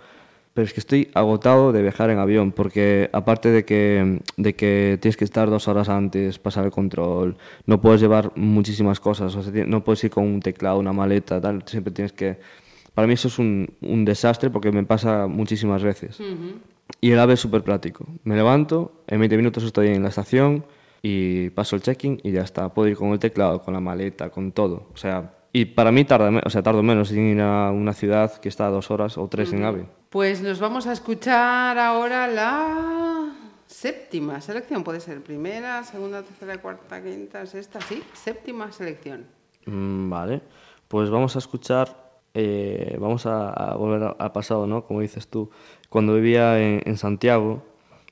Pero 0.53 0.65
es 0.65 0.73
que 0.73 0.79
estoy 0.79 1.09
agotado 1.13 1.71
de 1.71 1.81
viajar 1.81 2.09
en 2.09 2.17
avión 2.17 2.51
porque 2.51 3.09
aparte 3.13 3.49
de 3.49 3.63
que, 3.65 4.19
de 4.35 4.55
que 4.55 4.97
tienes 5.01 5.15
que 5.15 5.23
estar 5.23 5.49
dos 5.49 5.67
horas 5.67 5.87
antes, 5.89 6.37
pasar 6.39 6.65
el 6.65 6.71
control, 6.71 7.37
no 7.65 7.79
puedes 7.79 8.01
llevar 8.01 8.31
muchísimas 8.35 8.99
cosas, 8.99 9.35
o 9.35 9.43
sea, 9.43 9.53
ti- 9.53 9.63
no 9.65 9.83
puedes 9.83 10.03
ir 10.03 10.09
con 10.11 10.25
un 10.25 10.39
teclado, 10.41 10.79
una 10.79 10.91
maleta, 10.91 11.39
tal, 11.39 11.63
siempre 11.65 11.93
tienes 11.93 12.11
que... 12.13 12.39
Para 12.93 13.07
mí 13.07 13.13
eso 13.13 13.27
es 13.29 13.39
un, 13.39 13.69
un 13.81 14.03
desastre 14.03 14.49
porque 14.49 14.71
me 14.71 14.83
pasa 14.83 15.27
muchísimas 15.27 15.83
veces. 15.83 16.19
Y 16.99 17.11
el 17.11 17.19
AVE 17.19 17.35
es 17.35 17.39
súper 17.39 17.61
práctico. 17.63 18.05
Me 18.25 18.35
levanto, 18.35 19.03
en 19.07 19.19
20 19.19 19.37
minutos 19.37 19.63
estoy 19.63 19.89
en 19.89 20.01
la 20.03 20.09
estación 20.09 20.65
y 21.01 21.51
paso 21.51 21.77
el 21.77 21.83
check-in 21.83 22.19
y 22.23 22.31
ya 22.31 22.41
está. 22.41 22.73
Puedo 22.73 22.89
ir 22.89 22.97
con 22.97 23.09
el 23.11 23.19
teclado, 23.19 23.61
con 23.61 23.73
la 23.73 23.79
maleta, 23.79 24.29
con 24.31 24.51
todo. 24.51 24.87
O 24.93 24.97
sea, 24.97 25.35
y 25.53 25.65
para 25.65 25.91
mí 25.91 26.05
tarda, 26.05 26.41
o 26.45 26.49
sea, 26.49 26.61
tardo 26.63 26.83
menos 26.83 27.11
en 27.11 27.27
ir 27.37 27.41
a 27.41 27.71
una 27.71 27.93
ciudad 27.93 28.33
que 28.39 28.49
está 28.49 28.67
a 28.67 28.69
dos 28.69 28.91
horas 28.91 29.17
o 29.17 29.27
tres 29.27 29.51
en 29.53 29.63
AVE. 29.63 29.85
Pues 30.09 30.41
nos 30.41 30.59
vamos 30.59 30.87
a 30.87 30.93
escuchar 30.93 31.77
ahora 31.77 32.27
la 32.27 33.31
séptima 33.65 34.41
selección. 34.41 34.83
Puede 34.83 34.99
ser 34.99 35.21
primera, 35.21 35.83
segunda, 35.83 36.21
tercera, 36.23 36.57
cuarta, 36.61 37.01
quinta, 37.03 37.45
sexta, 37.45 37.79
sí, 37.81 38.03
séptima 38.13 38.71
selección. 38.71 39.25
Mm, 39.65 40.09
vale, 40.09 40.41
pues 40.87 41.09
vamos 41.09 41.35
a 41.35 41.39
escuchar, 41.39 42.11
eh, 42.33 42.97
vamos 42.99 43.25
a, 43.25 43.49
a 43.49 43.75
volver 43.75 44.15
al 44.17 44.31
pasado, 44.31 44.65
¿no? 44.67 44.83
Como 44.85 45.01
dices 45.01 45.27
tú, 45.27 45.49
cuando 45.89 46.15
vivía 46.15 46.59
en, 46.59 46.81
en 46.85 46.97
Santiago, 46.97 47.63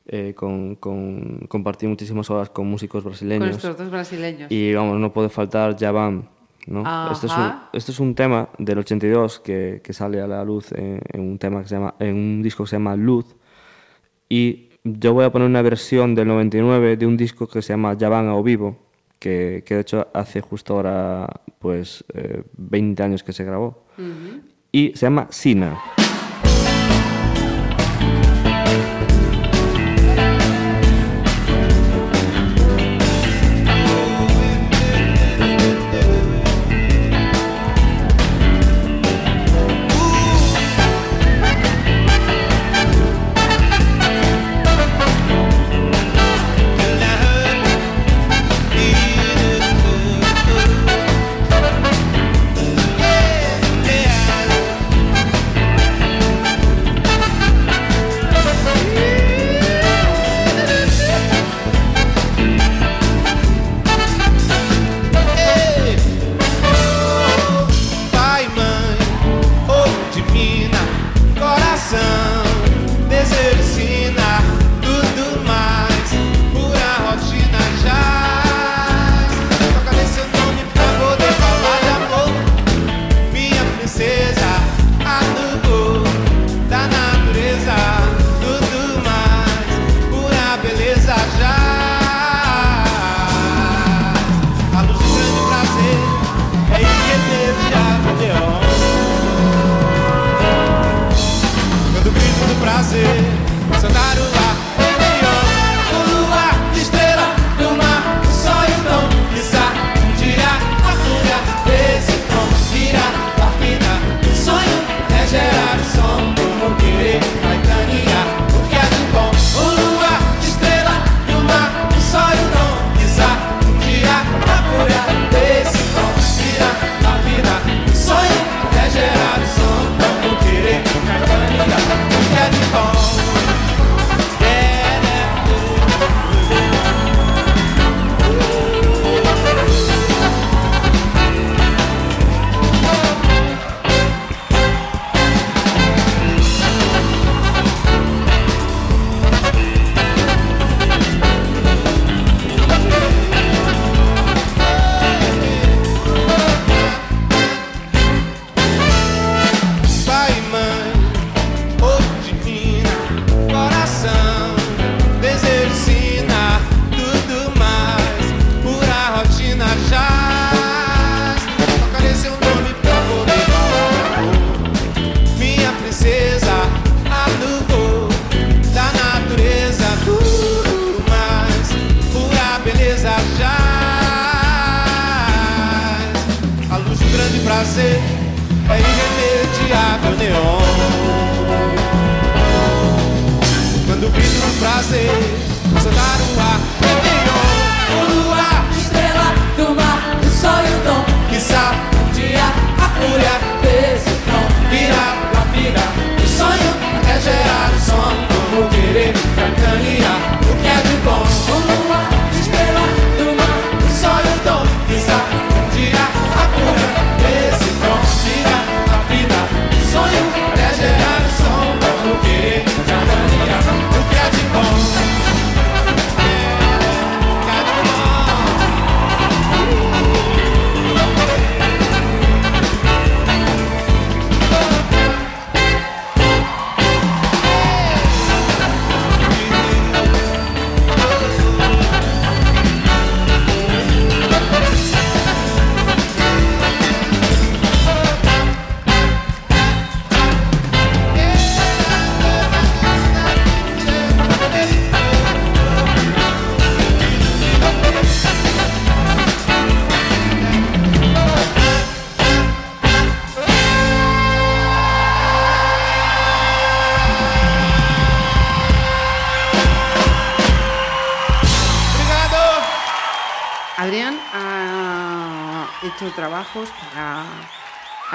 eh, 0.07 0.33
con, 0.35 0.75
con- 0.75 1.45
compartí 1.49 1.85
muchísimas 1.87 2.29
horas 2.29 2.49
con 2.49 2.67
músicos 2.67 3.03
Con 3.03 3.11
brasileños. 3.11 3.55
estos 3.57 3.77
dos 3.77 3.89
brasileños. 3.89 4.51
Y 4.51 4.73
vamos, 4.73 4.99
no 4.99 5.11
puede 5.11 5.29
faltar 5.29 5.75
Javan, 5.77 6.29
¿no? 6.67 7.11
Este 7.11 7.27
es, 7.27 7.33
un, 7.33 7.53
este 7.73 7.91
es 7.91 7.99
un 7.99 8.13
tema 8.15 8.49
del 8.57 8.79
82 8.79 9.39
que, 9.39 9.81
que 9.83 9.93
sale 9.93 10.21
a 10.21 10.27
la 10.27 10.43
luz 10.43 10.71
en, 10.73 11.01
en 11.11 11.21
un 11.21 11.37
tema 11.39 11.61
que 11.61 11.69
se 11.69 11.75
llama, 11.75 11.95
en 11.99 12.15
un 12.15 12.41
disco 12.43 12.63
que 12.63 12.69
se 12.69 12.75
llama 12.75 12.95
Luz. 12.95 13.35
Y 14.29 14.69
yo 14.83 15.13
voy 15.13 15.25
a 15.25 15.31
poner 15.31 15.47
una 15.47 15.61
versión 15.61 16.15
del 16.15 16.27
99 16.27 16.97
de 16.97 17.05
un 17.05 17.17
disco 17.17 17.47
que 17.47 17.61
se 17.61 17.73
llama 17.73 17.95
Javan 17.99 18.29
o 18.29 18.43
Vivo, 18.43 18.77
que, 19.19 19.63
que 19.65 19.75
de 19.75 19.81
hecho 19.81 20.07
hace 20.13 20.41
justo 20.41 20.75
ahora 20.75 21.27
pues 21.59 22.05
eh, 22.13 22.43
20 22.57 23.03
años 23.03 23.23
que 23.23 23.33
se 23.33 23.43
grabó. 23.43 23.85
Y 24.71 24.91
se 24.95 25.05
llama 25.05 25.27
Sina. 25.31 25.77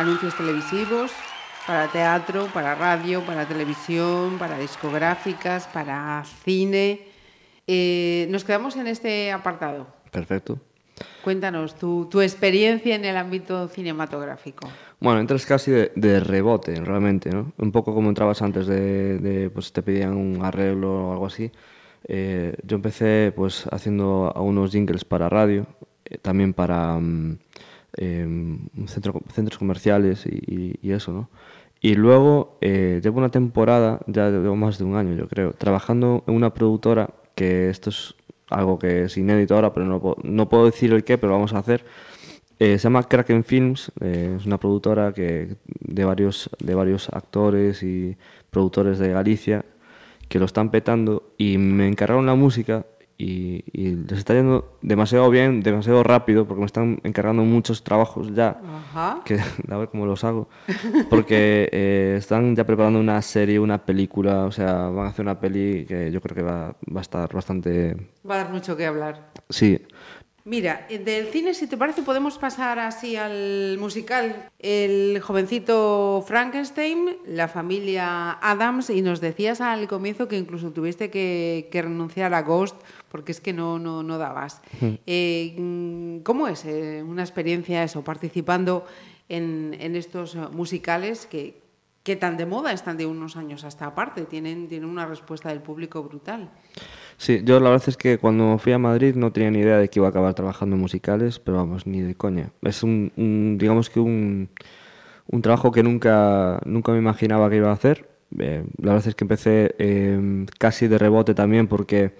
Anuncios 0.02 0.36
televisivos, 0.36 1.12
para 1.64 1.86
teatro, 1.86 2.48
para 2.52 2.74
radio, 2.74 3.20
para 3.22 3.46
televisión, 3.46 4.36
para 4.36 4.58
discográficas, 4.58 5.68
para 5.68 6.24
cine. 6.44 7.02
Eh, 7.68 8.26
nos 8.28 8.42
quedamos 8.42 8.74
en 8.74 8.88
este 8.88 9.30
apartado. 9.30 9.86
Perfecto. 10.10 10.58
Cuéntanos 11.22 11.76
tu, 11.76 12.06
tu 12.10 12.20
experiencia 12.20 12.96
en 12.96 13.04
el 13.04 13.16
ámbito 13.16 13.68
cinematográfico. 13.68 14.68
Bueno, 14.98 15.20
entras 15.20 15.46
casi 15.46 15.70
de, 15.70 15.92
de 15.94 16.18
rebote, 16.18 16.74
realmente, 16.74 17.30
¿no? 17.30 17.52
Un 17.58 17.70
poco 17.70 17.94
como 17.94 18.08
entrabas 18.08 18.42
antes 18.42 18.66
de, 18.66 19.18
de, 19.18 19.50
pues 19.50 19.72
te 19.72 19.82
pedían 19.82 20.16
un 20.16 20.44
arreglo 20.44 21.10
o 21.10 21.12
algo 21.12 21.26
así. 21.26 21.52
Eh, 22.08 22.56
yo 22.64 22.74
empecé 22.74 23.32
pues 23.36 23.66
haciendo 23.70 24.32
unos 24.34 24.72
jingles 24.72 25.04
para 25.04 25.28
radio, 25.28 25.64
eh, 26.04 26.18
también 26.18 26.54
para 26.54 26.98
mm, 26.98 27.38
eh, 27.96 28.26
centro- 28.86 29.20
centros 29.32 29.58
comerciales 29.58 30.26
y, 30.26 30.36
y- 30.46 30.78
y 30.82 30.92
eso, 30.92 31.12
¿no? 31.12 31.28
Y 31.80 31.94
luego 31.94 32.58
eh, 32.60 33.00
llevo 33.02 33.18
una 33.18 33.30
temporada, 33.30 34.00
ya 34.06 34.30
llevo 34.30 34.54
más 34.56 34.78
de 34.78 34.84
un 34.84 34.94
año 34.96 35.14
yo 35.16 35.28
creo, 35.28 35.52
trabajando 35.52 36.22
en 36.28 36.34
una 36.34 36.54
productora 36.54 37.10
que 37.34 37.70
esto 37.70 37.90
es 37.90 38.14
algo 38.50 38.78
que 38.78 39.04
es 39.04 39.16
inédito 39.16 39.54
ahora, 39.54 39.72
pero 39.72 39.86
no, 39.86 40.00
puedo- 40.00 40.16
no 40.22 40.48
puedo 40.48 40.66
decir 40.66 40.92
el 40.92 41.02
qué, 41.04 41.18
pero 41.18 41.32
vamos 41.32 41.52
a 41.54 41.58
hacer. 41.58 41.84
Eh, 42.60 42.78
se 42.78 42.84
llama 42.84 43.02
Kraken 43.02 43.42
Films, 43.42 43.90
eh, 44.00 44.36
es 44.38 44.46
una 44.46 44.58
productora 44.58 45.12
que, 45.12 45.56
de, 45.80 46.04
varios, 46.04 46.48
de 46.60 46.74
varios 46.76 47.08
actores 47.08 47.82
y 47.82 48.16
productores 48.50 48.98
de 49.00 49.08
Galicia 49.12 49.64
que 50.28 50.38
lo 50.38 50.44
están 50.44 50.70
petando 50.70 51.32
y 51.36 51.58
me 51.58 51.88
encargaron 51.88 52.24
la 52.26 52.34
música 52.36 52.86
y, 53.22 53.64
y 53.72 53.94
les 53.94 54.18
está 54.18 54.34
yendo 54.34 54.76
demasiado 54.82 55.30
bien, 55.30 55.62
demasiado 55.62 56.02
rápido, 56.02 56.44
porque 56.44 56.60
me 56.60 56.66
están 56.66 56.98
encargando 57.04 57.44
muchos 57.44 57.84
trabajos 57.84 58.34
ya, 58.34 58.60
Ajá. 58.64 59.20
que 59.24 59.38
a 59.70 59.76
ver 59.76 59.88
cómo 59.90 60.06
los 60.06 60.24
hago, 60.24 60.48
porque 61.08 61.68
eh, 61.72 62.16
están 62.18 62.56
ya 62.56 62.66
preparando 62.66 62.98
una 62.98 63.22
serie, 63.22 63.60
una 63.60 63.78
película, 63.78 64.44
o 64.44 64.50
sea, 64.50 64.88
van 64.88 65.06
a 65.06 65.10
hacer 65.10 65.24
una 65.24 65.38
peli 65.38 65.86
que 65.86 66.10
yo 66.10 66.20
creo 66.20 66.34
que 66.34 66.42
va, 66.42 66.74
va 66.94 66.98
a 66.98 67.02
estar 67.02 67.32
bastante... 67.32 67.96
Va 68.28 68.34
a 68.34 68.38
dar 68.38 68.50
mucho 68.50 68.76
que 68.76 68.86
hablar. 68.86 69.30
Sí, 69.48 69.80
Mira, 70.44 70.86
eh, 70.90 70.98
del 70.98 71.28
cine, 71.28 71.54
si 71.54 71.68
te 71.68 71.76
parece, 71.76 72.02
podemos 72.02 72.36
pasar 72.36 72.80
así 72.80 73.14
al 73.14 73.76
musical. 73.78 74.50
El 74.58 75.20
jovencito 75.20 76.24
Frankenstein, 76.26 77.16
la 77.26 77.46
familia 77.46 78.32
Adams, 78.32 78.90
y 78.90 79.02
nos 79.02 79.20
decías 79.20 79.60
al 79.60 79.86
comienzo 79.86 80.26
que 80.26 80.36
incluso 80.36 80.72
tuviste 80.72 81.10
que, 81.10 81.68
que 81.70 81.82
renunciar 81.82 82.34
a 82.34 82.42
Ghost 82.42 82.74
porque 83.12 83.30
es 83.30 83.40
que 83.40 83.52
no, 83.52 83.78
no, 83.78 84.02
no 84.02 84.18
dabas. 84.18 84.60
Eh, 85.06 85.54
mm, 85.58 86.22
¿Cómo 86.24 86.48
es 86.48 86.64
eh, 86.64 87.04
una 87.06 87.22
experiencia 87.22 87.84
eso, 87.84 88.02
participando 88.02 88.86
en, 89.28 89.76
en 89.78 89.94
estos 89.94 90.34
eh, 90.34 90.38
musicales 90.52 91.26
que, 91.26 91.60
que 92.02 92.16
tan 92.16 92.36
de 92.38 92.46
moda 92.46 92.72
están 92.72 92.96
de 92.96 93.06
unos 93.06 93.36
años 93.36 93.62
hasta 93.64 93.86
aparte? 93.86 94.22
Tienen, 94.24 94.66
tienen 94.66 94.88
una 94.88 95.06
respuesta 95.06 95.50
del 95.50 95.60
público 95.60 96.02
brutal. 96.02 96.50
Sí, 97.18 97.42
yo 97.44 97.60
la 97.60 97.70
verdad 97.70 97.88
es 97.88 97.96
que 97.96 98.18
cuando 98.18 98.58
fui 98.58 98.72
a 98.72 98.78
Madrid 98.78 99.14
no 99.14 99.30
tenía 99.30 99.50
ni 99.50 99.58
idea 99.60 99.76
de 99.78 99.88
que 99.88 100.00
iba 100.00 100.06
a 100.08 100.10
acabar 100.10 100.34
trabajando 100.34 100.74
en 100.74 100.80
musicales, 100.82 101.38
pero 101.38 101.58
vamos, 101.58 101.86
ni 101.86 102.00
de 102.00 102.14
coña. 102.14 102.50
Es 102.62 102.82
un, 102.82 103.12
un- 103.16 103.58
digamos 103.58 103.90
que 103.90 104.00
un, 104.00 104.48
un 105.30 105.42
trabajo 105.42 105.70
que 105.70 105.82
nunca, 105.82 106.60
nunca 106.64 106.92
me 106.92 106.98
imaginaba 106.98 107.48
que 107.50 107.56
iba 107.56 107.68
a 107.68 107.74
hacer. 107.74 108.08
Eh, 108.38 108.64
la 108.78 108.92
verdad 108.94 109.08
es 109.08 109.14
que 109.14 109.24
empecé 109.24 109.74
eh, 109.78 110.46
casi 110.58 110.88
de 110.88 110.96
rebote 110.98 111.34
también 111.34 111.68
porque 111.68 112.14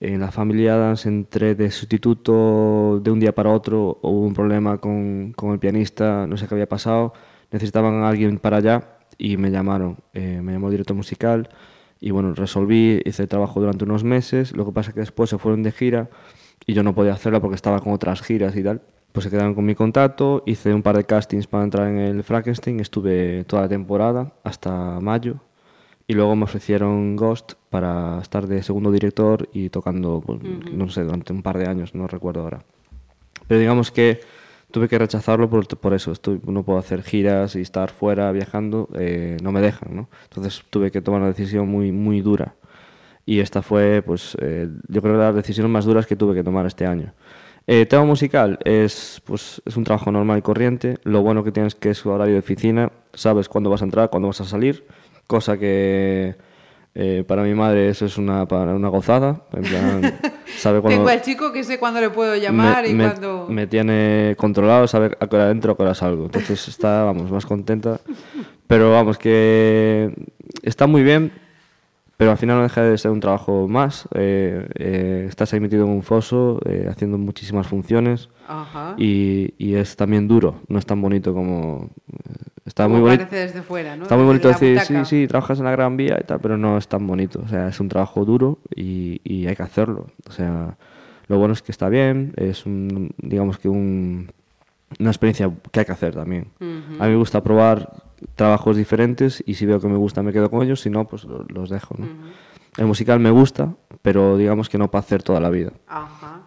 en 0.00 0.20
la 0.20 0.30
familia 0.30 0.74
Adams 0.74 1.06
entré 1.06 1.54
de 1.54 1.70
sustituto 1.70 3.00
de 3.02 3.10
un 3.10 3.20
día 3.20 3.34
para 3.34 3.50
otro, 3.50 3.98
hubo 4.02 4.20
un 4.20 4.34
problema 4.34 4.78
con, 4.78 5.32
con 5.32 5.52
el 5.52 5.58
pianista, 5.58 6.26
no 6.26 6.36
sé 6.36 6.46
qué 6.46 6.54
había 6.54 6.68
pasado, 6.68 7.12
necesitaban 7.50 8.02
a 8.02 8.08
alguien 8.08 8.38
para 8.38 8.58
allá 8.58 8.98
y 9.18 9.36
me 9.36 9.50
llamaron, 9.50 9.98
eh, 10.12 10.40
me 10.42 10.52
llamó 10.52 10.66
el 10.68 10.72
director 10.72 10.96
musical 10.96 11.48
y 12.00 12.10
bueno, 12.10 12.34
resolví, 12.34 13.00
hice 13.04 13.22
el 13.22 13.28
trabajo 13.28 13.60
durante 13.60 13.84
unos 13.84 14.04
meses, 14.04 14.54
lo 14.56 14.66
que 14.66 14.72
pasa 14.72 14.90
es 14.90 14.94
que 14.94 15.00
después 15.00 15.30
se 15.30 15.38
fueron 15.38 15.62
de 15.62 15.72
gira 15.72 16.10
y 16.66 16.74
yo 16.74 16.82
no 16.82 16.94
podía 16.94 17.12
hacerla 17.12 17.40
porque 17.40 17.56
estaba 17.56 17.80
con 17.80 17.92
otras 17.92 18.22
giras 18.22 18.56
y 18.56 18.62
tal. 18.62 18.82
Pues 19.12 19.24
se 19.24 19.30
quedaron 19.30 19.54
con 19.54 19.64
mi 19.64 19.76
contacto, 19.76 20.42
hice 20.44 20.74
un 20.74 20.82
par 20.82 20.96
de 20.96 21.04
castings 21.04 21.46
para 21.46 21.62
entrar 21.62 21.88
en 21.88 21.98
el 21.98 22.24
Frankenstein, 22.24 22.80
estuve 22.80 23.44
toda 23.44 23.62
la 23.62 23.68
temporada 23.68 24.32
hasta 24.42 24.98
mayo 25.00 25.40
y 26.06 26.14
luego 26.14 26.36
me 26.36 26.44
ofrecieron 26.44 27.16
Ghost 27.16 27.54
para 27.70 28.20
estar 28.20 28.46
de 28.46 28.62
segundo 28.62 28.90
director 28.90 29.48
y 29.52 29.70
tocando, 29.70 30.22
pues, 30.24 30.40
no 30.42 30.88
sé, 30.88 31.02
durante 31.02 31.32
un 31.32 31.42
par 31.42 31.58
de 31.58 31.68
años, 31.68 31.94
no 31.94 32.06
recuerdo 32.06 32.42
ahora. 32.42 32.64
Pero 33.46 33.60
digamos 33.60 33.90
que 33.90 34.20
tuve 34.70 34.88
que 34.88 34.98
rechazarlo 34.98 35.48
por, 35.48 35.66
por 35.78 35.94
eso. 35.94 36.12
Estoy, 36.12 36.40
no 36.46 36.62
puedo 36.64 36.78
hacer 36.78 37.02
giras 37.02 37.56
y 37.56 37.60
estar 37.60 37.90
fuera 37.90 38.30
viajando, 38.32 38.88
eh, 38.98 39.36
no 39.42 39.52
me 39.52 39.60
dejan, 39.60 39.94
¿no? 39.94 40.08
Entonces 40.24 40.62
tuve 40.68 40.90
que 40.90 41.00
tomar 41.00 41.20
una 41.20 41.28
decisión 41.28 41.68
muy, 41.68 41.92
muy 41.92 42.20
dura. 42.20 42.56
Y 43.24 43.40
esta 43.40 43.62
fue, 43.62 44.02
pues, 44.02 44.36
eh, 44.40 44.68
yo 44.88 45.00
creo 45.00 45.14
que 45.14 45.20
las 45.20 45.34
decisiones 45.34 45.70
más 45.70 45.84
duras 45.84 46.06
que 46.06 46.16
tuve 46.16 46.34
que 46.34 46.42
tomar 46.42 46.66
este 46.66 46.86
año. 46.86 47.14
Eh, 47.66 47.86
tema 47.86 48.04
musical 48.04 48.58
es, 48.64 49.22
pues, 49.24 49.62
es 49.64 49.76
un 49.76 49.84
trabajo 49.84 50.12
normal 50.12 50.38
y 50.38 50.42
corriente. 50.42 50.98
Lo 51.04 51.22
bueno 51.22 51.44
que 51.44 51.52
tienes 51.52 51.74
que 51.74 51.90
es 51.90 51.98
su 51.98 52.10
horario 52.10 52.34
de 52.34 52.40
oficina. 52.40 52.92
Sabes 53.14 53.48
cuándo 53.48 53.70
vas 53.70 53.80
a 53.80 53.86
entrar, 53.86 54.10
cuándo 54.10 54.28
vas 54.28 54.40
a 54.40 54.44
salir. 54.44 54.84
Cosa 55.26 55.56
que 55.58 56.34
eh, 56.94 57.24
para 57.26 57.42
mi 57.42 57.54
madre 57.54 57.88
eso 57.88 58.06
es 58.06 58.18
una, 58.18 58.46
para 58.46 58.74
una 58.74 58.88
gozada. 58.88 59.42
En 59.52 59.62
plan, 59.62 60.20
sabe 60.56 60.80
cuándo, 60.80 60.98
Tengo 60.98 61.08
al 61.08 61.22
chico 61.22 61.52
que 61.52 61.64
sé 61.64 61.78
cuándo 61.78 62.00
le 62.00 62.10
puedo 62.10 62.36
llamar 62.36 62.84
me, 62.84 62.90
y 62.90 62.94
me- 62.94 63.04
cuándo... 63.04 63.46
me 63.48 63.66
tiene 63.66 64.34
controlado, 64.38 64.86
sabe 64.86 65.16
a 65.18 65.26
qué 65.26 65.36
hora 65.36 65.50
entro, 65.50 65.72
a 65.72 65.76
qué 65.76 65.82
hora 65.82 65.94
salgo. 65.94 66.24
Entonces 66.26 66.68
está, 66.68 67.02
vamos, 67.04 67.30
más 67.30 67.46
contenta. 67.46 68.00
Pero 68.66 68.90
vamos, 68.92 69.18
que 69.18 70.14
está 70.62 70.86
muy 70.86 71.02
bien, 71.02 71.32
pero 72.16 72.30
al 72.30 72.36
final 72.36 72.56
no 72.58 72.62
deja 72.62 72.82
de 72.82 72.96
ser 72.98 73.10
un 73.10 73.20
trabajo 73.20 73.66
más. 73.68 74.08
Eh, 74.14 74.68
eh, 74.76 75.26
estás 75.28 75.52
ahí 75.52 75.60
metido 75.60 75.84
en 75.84 75.90
un 75.90 76.02
foso, 76.02 76.60
eh, 76.64 76.88
haciendo 76.90 77.18
muchísimas 77.18 77.66
funciones. 77.66 78.28
Ajá. 78.46 78.94
Y, 78.98 79.54
y 79.58 79.74
es 79.74 79.96
también 79.96 80.28
duro, 80.28 80.60
no 80.68 80.78
es 80.78 80.86
tan 80.86 81.00
bonito 81.00 81.34
como... 81.34 81.90
Está 82.66 82.84
Como 82.84 82.96
muy 82.96 83.10
bonito. 83.10 83.26
desde 83.30 83.60
fuera, 83.62 83.94
¿no? 83.94 84.04
Está 84.04 84.16
muy 84.16 84.24
bonito 84.24 84.48
decir, 84.48 84.80
sí, 84.80 84.94
sí, 85.04 85.26
trabajas 85.26 85.58
en 85.58 85.66
la 85.66 85.72
Gran 85.72 85.98
Vía 85.98 86.18
y 86.18 86.24
tal, 86.24 86.40
pero 86.40 86.56
no 86.56 86.78
es 86.78 86.88
tan 86.88 87.06
bonito. 87.06 87.42
O 87.44 87.48
sea, 87.48 87.68
es 87.68 87.78
un 87.78 87.90
trabajo 87.90 88.24
duro 88.24 88.58
y, 88.74 89.20
y 89.22 89.46
hay 89.46 89.54
que 89.54 89.62
hacerlo. 89.62 90.06
O 90.26 90.32
sea, 90.32 90.78
lo 91.26 91.38
bueno 91.38 91.52
es 91.52 91.60
que 91.60 91.72
está 91.72 91.90
bien, 91.90 92.32
es 92.36 92.64
un, 92.64 93.10
digamos 93.18 93.58
que 93.58 93.68
un, 93.68 94.32
una 94.98 95.10
experiencia 95.10 95.50
que 95.72 95.80
hay 95.80 95.86
que 95.86 95.92
hacer 95.92 96.14
también. 96.14 96.46
A 96.98 97.04
mí 97.04 97.10
me 97.10 97.16
gusta 97.16 97.42
probar 97.42 97.92
trabajos 98.34 98.76
diferentes 98.76 99.42
y 99.46 99.54
si 99.54 99.66
veo 99.66 99.80
que 99.80 99.88
me 99.88 99.96
gusta 99.96 100.22
me 100.22 100.32
quedo 100.32 100.50
con 100.50 100.62
ellos, 100.62 100.80
si 100.80 100.90
no, 100.90 101.06
pues 101.06 101.24
lo- 101.24 101.44
los 101.48 101.70
dejo. 101.70 101.94
¿no? 101.98 102.06
El 102.76 102.86
musical 102.86 103.20
me 103.20 103.30
gusta, 103.30 103.74
pero 104.02 104.36
digamos 104.36 104.68
que 104.68 104.78
no 104.78 104.90
para 104.90 105.00
hacer 105.00 105.22
toda 105.22 105.40
la 105.40 105.50
vida. 105.50 105.72
Ajá. 105.86 106.42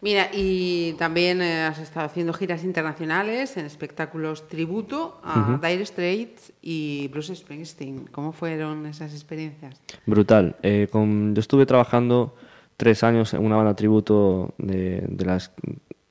Mira, 0.00 0.28
y 0.34 0.92
también 0.98 1.40
eh, 1.40 1.62
has 1.62 1.78
estado 1.78 2.04
haciendo 2.04 2.34
giras 2.34 2.62
internacionales 2.62 3.56
en 3.56 3.64
espectáculos 3.64 4.46
tributo 4.48 5.18
a 5.24 5.58
Dire 5.66 5.86
Straits 5.86 6.52
y 6.60 7.08
Bruce 7.08 7.34
Springsteen. 7.34 8.08
¿Cómo 8.12 8.32
fueron 8.32 8.84
esas 8.84 9.14
experiencias? 9.14 9.80
Brutal. 10.04 10.56
Eh, 10.62 10.88
con- 10.92 11.34
yo 11.34 11.40
estuve 11.40 11.64
trabajando 11.64 12.36
tres 12.76 13.02
años 13.02 13.32
en 13.32 13.44
una 13.46 13.56
banda 13.56 13.74
tributo 13.74 14.52
de, 14.58 15.06
de 15.08 15.24
las, 15.24 15.52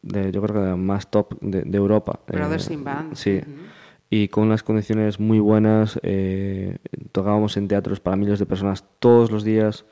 de, 0.01 0.31
yo 0.31 0.41
creo 0.41 0.55
que 0.55 0.61
de 0.61 0.69
las 0.69 0.77
más 0.79 1.11
top 1.11 1.35
de, 1.41 1.61
de 1.61 1.77
Europa. 1.77 2.19
Brothers 2.27 2.71
in 2.71 2.83
Band. 2.83 3.15
Sí. 3.15 3.41
Y 4.15 4.27
con 4.27 4.43
unas 4.43 4.61
condiciones 4.61 5.19
muy 5.19 5.39
buenas. 5.39 5.99
eh, 6.03 6.77
tocábamos 7.11 7.57
en 7.57 7.67
teatros 7.67 7.99
para 7.99 8.15
miles 8.15 8.37
de 8.37 8.45
personas 8.45 8.83
todos 8.99 9.31
los 9.31 9.43
días. 9.43 9.85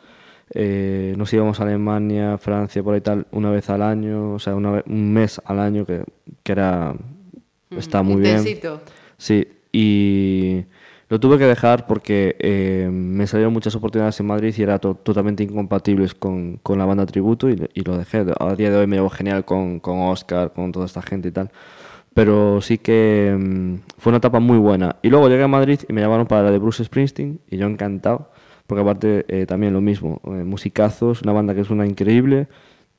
eh, 0.53 1.15
nos 1.18 1.31
íbamos 1.34 1.60
a 1.60 1.64
Alemania, 1.64 2.38
Francia, 2.38 2.84
por 2.84 2.93
ahí 2.93 3.02
tal, 3.02 3.26
una 3.31 3.49
vez 3.52 3.69
al 3.69 3.81
año, 3.81 4.34
o 4.34 4.39
sea, 4.39 4.53
una 4.53 4.72
ve- 4.72 4.84
un 4.85 5.14
mes 5.14 5.41
al 5.45 5.60
año, 5.60 5.85
que, 5.85 6.03
que 6.43 6.52
era. 6.52 6.93
Está 7.72 8.03
muy 8.03 8.22
bien. 8.22 8.38
Intensito. 8.39 8.81
Sí, 9.18 9.48
y 9.72 10.65
lo 11.10 11.19
tuve 11.19 11.38
que 11.38 11.45
dejar 11.45 11.88
porque 11.88 12.35
eh, 12.39 12.89
me 12.91 13.26
salieron 13.27 13.53
muchas 13.53 13.73
oportunidades 13.76 14.19
en 14.19 14.26
Madrid 14.27 14.53
y 14.57 14.61
eran 14.61 14.80
to- 14.80 14.95
totalmente 14.95 15.41
incompatibles 15.43 16.14
con, 16.14 16.57
con 16.61 16.77
la 16.77 16.85
banda 16.85 17.06
tributo 17.06 17.49
y, 17.49 17.56
y 17.73 17.81
lo 17.81 17.98
dejé. 17.98 18.26
A 18.38 18.56
día 18.56 18.69
de 18.72 18.77
hoy 18.77 18.88
me 18.88 18.98
llevo 18.98 19.10
genial 19.10 19.45
con, 19.45 19.80
con 19.80 19.99
Oscar, 20.02 20.52
con 20.53 20.72
toda 20.73 20.85
esta 20.85 21.02
gente 21.02 21.30
y 21.30 21.31
tal. 21.31 21.49
Pero 22.13 22.59
sí 22.61 22.77
que 22.77 23.35
mm, 23.39 23.75
fue 23.97 24.09
una 24.11 24.17
etapa 24.17 24.39
muy 24.39 24.57
buena. 24.57 24.97
Y 25.01 25.09
luego 25.09 25.29
llegué 25.29 25.43
a 25.43 25.47
Madrid 25.47 25.79
y 25.88 25.93
me 25.93 26.01
llamaron 26.01 26.27
para 26.27 26.43
la 26.43 26.51
de 26.51 26.57
Bruce 26.59 26.83
Springsteen 26.83 27.39
y 27.49 27.57
yo 27.57 27.67
encantado, 27.67 28.31
porque 28.67 28.81
aparte 28.81 29.25
eh, 29.29 29.45
también 29.45 29.73
lo 29.73 29.81
mismo, 29.81 30.19
eh, 30.25 30.43
musicazos, 30.43 31.21
una 31.21 31.31
banda 31.33 31.55
que 31.55 31.63
suena 31.63 31.85
increíble 31.85 32.47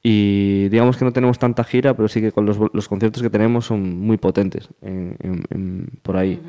y 0.03 0.69
digamos 0.71 0.97
que 0.97 1.05
no 1.05 1.13
tenemos 1.13 1.39
tanta 1.39 1.63
gira, 1.63 1.95
pero 1.95 2.09
sí 2.09 2.21
que 2.21 2.33
con 2.33 2.47
los, 2.47 2.59
los 2.73 2.89
conciertos 2.89 3.23
que 3.23 3.31
tenemos 3.31 3.67
son 3.67 3.99
muy 4.01 4.17
potentes 4.17 4.69
en- 4.81 5.17
en- 5.23 5.45
en- 5.51 5.87
por 6.03 6.17
ahí. 6.17 6.41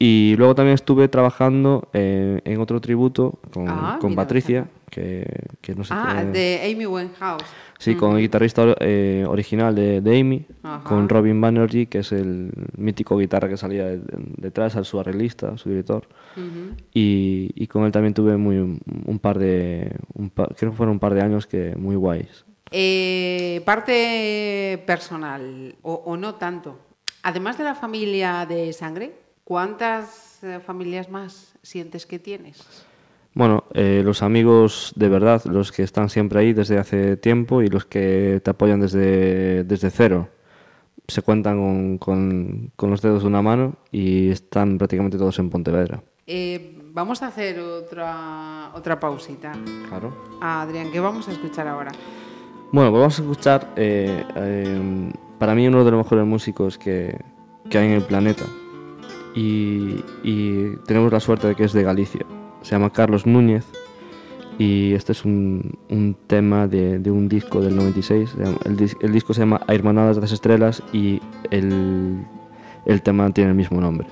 Y 0.00 0.34
luego 0.36 0.54
también 0.54 0.74
estuve 0.74 1.08
trabajando 1.08 1.88
eh, 1.92 2.40
en 2.44 2.60
otro 2.60 2.80
tributo 2.80 3.40
con, 3.52 3.66
Ah, 3.68 3.98
con 4.00 4.14
Patricia, 4.14 4.68
que, 4.90 5.26
que 5.60 5.74
no 5.74 5.82
sé 5.82 5.92
Ah, 5.96 6.18
qué- 6.20 6.38
de 6.38 6.72
Amy 6.72 6.86
Winehouse. 6.86 7.42
Sí, 7.80 7.94
con 7.96 8.14
el 8.16 8.20
guitarrista 8.22 8.76
eh, 8.80 9.24
original 9.28 9.74
de, 9.74 10.00
de 10.00 10.20
Amy, 10.20 10.46
con 10.84 11.08
Robin 11.08 11.40
Banerjee, 11.40 11.86
que 11.86 11.98
es 11.98 12.12
el 12.12 12.52
mítico 12.76 13.16
guitarra 13.18 13.48
que 13.48 13.56
salía 13.56 13.86
de- 13.86 14.00
detrás, 14.36 14.76
al 14.76 14.84
su 14.84 15.00
arreglista, 15.00 15.56
su 15.58 15.68
director. 15.68 16.06
y, 16.94 17.50
y 17.54 17.66
con 17.66 17.84
él 17.84 17.92
también 17.92 18.14
tuve 18.14 18.36
muy, 18.36 18.56
un 18.58 19.18
par 19.20 19.38
de, 19.38 19.96
un 20.14 20.30
pa- 20.30 20.48
creo 20.56 20.70
que 20.70 20.76
fueron 20.76 20.94
un 20.94 20.98
par 21.00 21.14
de 21.14 21.22
años 21.22 21.46
que 21.48 21.74
muy 21.76 21.96
guays. 21.96 22.44
Eh, 22.70 23.62
parte 23.64 24.82
personal, 24.86 25.74
o, 25.82 25.94
o 26.04 26.16
no 26.16 26.34
tanto. 26.36 26.78
Además 27.22 27.58
de 27.58 27.64
la 27.64 27.74
familia 27.74 28.46
de 28.46 28.72
sangre, 28.72 29.12
¿cuántas 29.48 30.44
eh, 30.44 30.60
familias 30.60 31.08
más 31.08 31.54
sientes 31.62 32.04
que 32.04 32.18
tienes? 32.18 32.62
Bueno, 33.32 33.64
eh, 33.72 34.02
los 34.04 34.22
amigos 34.22 34.92
de 34.94 35.08
verdad, 35.08 35.42
los 35.46 35.72
que 35.72 35.82
están 35.82 36.10
siempre 36.10 36.40
ahí 36.40 36.52
desde 36.52 36.76
hace 36.76 37.16
tiempo 37.16 37.62
y 37.62 37.68
los 37.68 37.86
que 37.86 38.42
te 38.44 38.50
apoyan 38.50 38.78
desde, 38.78 39.64
desde 39.64 39.88
cero, 39.88 40.28
se 41.06 41.22
cuentan 41.22 41.56
con, 41.58 41.96
con- 41.98 42.72
con 42.76 42.90
los 42.90 43.00
dedos 43.00 43.22
de 43.22 43.28
una 43.28 43.40
mano 43.40 43.76
y 43.90 44.28
están 44.28 44.76
prácticamente 44.76 45.16
todos 45.16 45.38
en 45.38 45.48
Pontevedra. 45.48 46.02
Eh, 46.26 46.78
vamos 46.92 47.22
a 47.22 47.28
hacer 47.28 47.58
otra, 47.58 48.70
otra 48.74 49.00
pausita. 49.00 49.52
Claro. 49.88 50.12
Adrián, 50.42 50.92
¿qué 50.92 51.00
vamos 51.00 51.26
a 51.26 51.32
escuchar 51.32 51.66
ahora? 51.68 51.92
Bueno, 52.70 52.90
pues 52.90 53.00
vamos 53.00 53.18
a 53.18 53.22
escuchar 53.22 53.72
eh, 53.76 55.10
para 55.38 55.54
mí 55.54 55.66
uno 55.66 55.86
de 55.86 55.90
los 55.90 56.04
mejores 56.04 56.26
músicos 56.26 56.76
que, 56.76 57.18
que 57.70 57.78
hay 57.78 57.86
en 57.86 57.92
el 57.94 58.02
planeta. 58.02 58.44
Y, 59.40 60.76
tenemos 60.86 61.12
la 61.12 61.20
suerte 61.20 61.46
de 61.48 61.54
que 61.54 61.64
es 61.64 61.72
de 61.72 61.82
Galicia. 61.82 62.26
Se 62.62 62.72
llama 62.72 62.90
Carlos 62.90 63.26
Núñez. 63.26 63.64
Y 64.58 64.92
este 64.94 65.12
es 65.12 65.24
un, 65.24 65.78
un 65.88 66.16
tema 66.26 66.66
de, 66.66 66.98
de 66.98 67.10
un 67.12 67.28
disco 67.28 67.60
del 67.60 67.76
96. 67.76 68.30
se 68.30 68.36
llama- 68.44 68.58
El, 68.64 68.90
el 69.00 69.12
disco 69.12 69.32
se 69.32 69.40
llama 69.40 69.60
Hermanadas 69.68 70.16
de 70.16 70.22
las 70.22 70.32
Estrellas 70.32 70.82
y 70.92 71.20
el, 71.52 72.18
el 72.84 73.02
tema 73.02 73.30
tiene 73.30 73.50
el 73.50 73.56
mismo 73.56 73.80
nombre. 73.80 74.08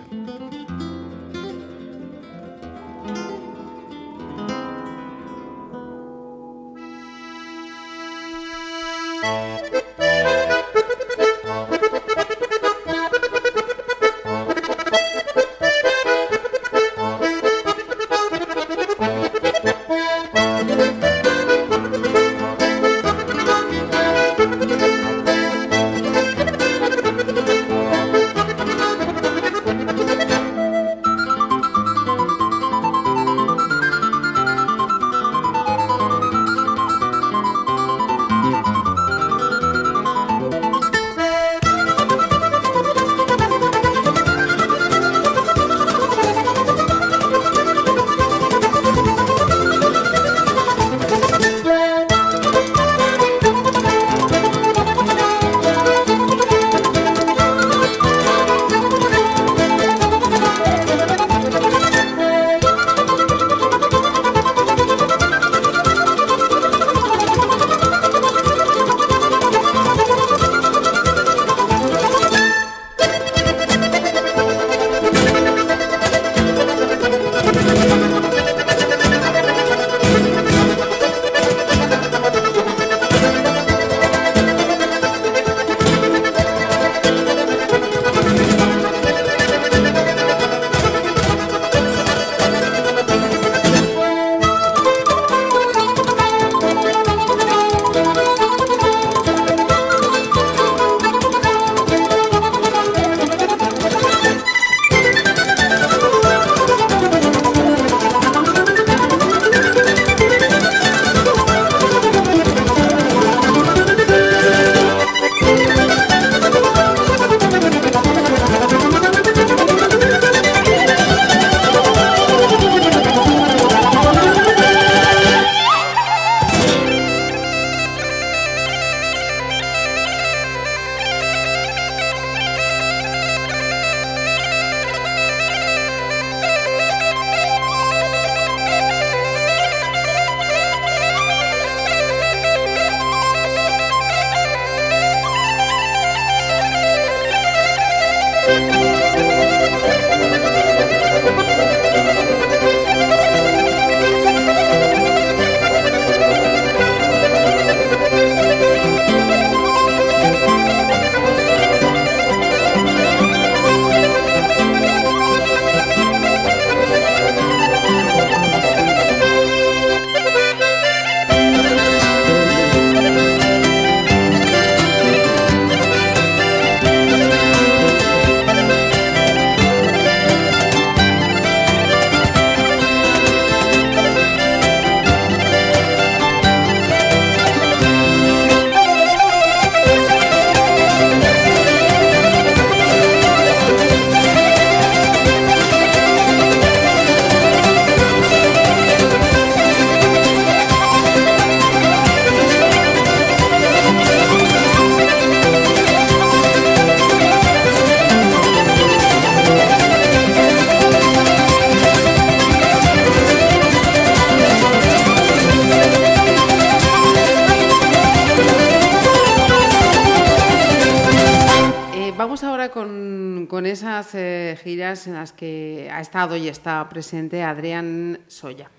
Esas 223.66 224.14
eh, 224.14 224.56
giras 224.62 225.06
en 225.06 225.14
las 225.14 225.32
que 225.32 225.88
ha 225.92 226.00
estado 226.00 226.36
y 226.36 226.48
está 226.48 226.88
presente 226.88 227.42
Adrián 227.42 228.18
Soya. 228.28 228.70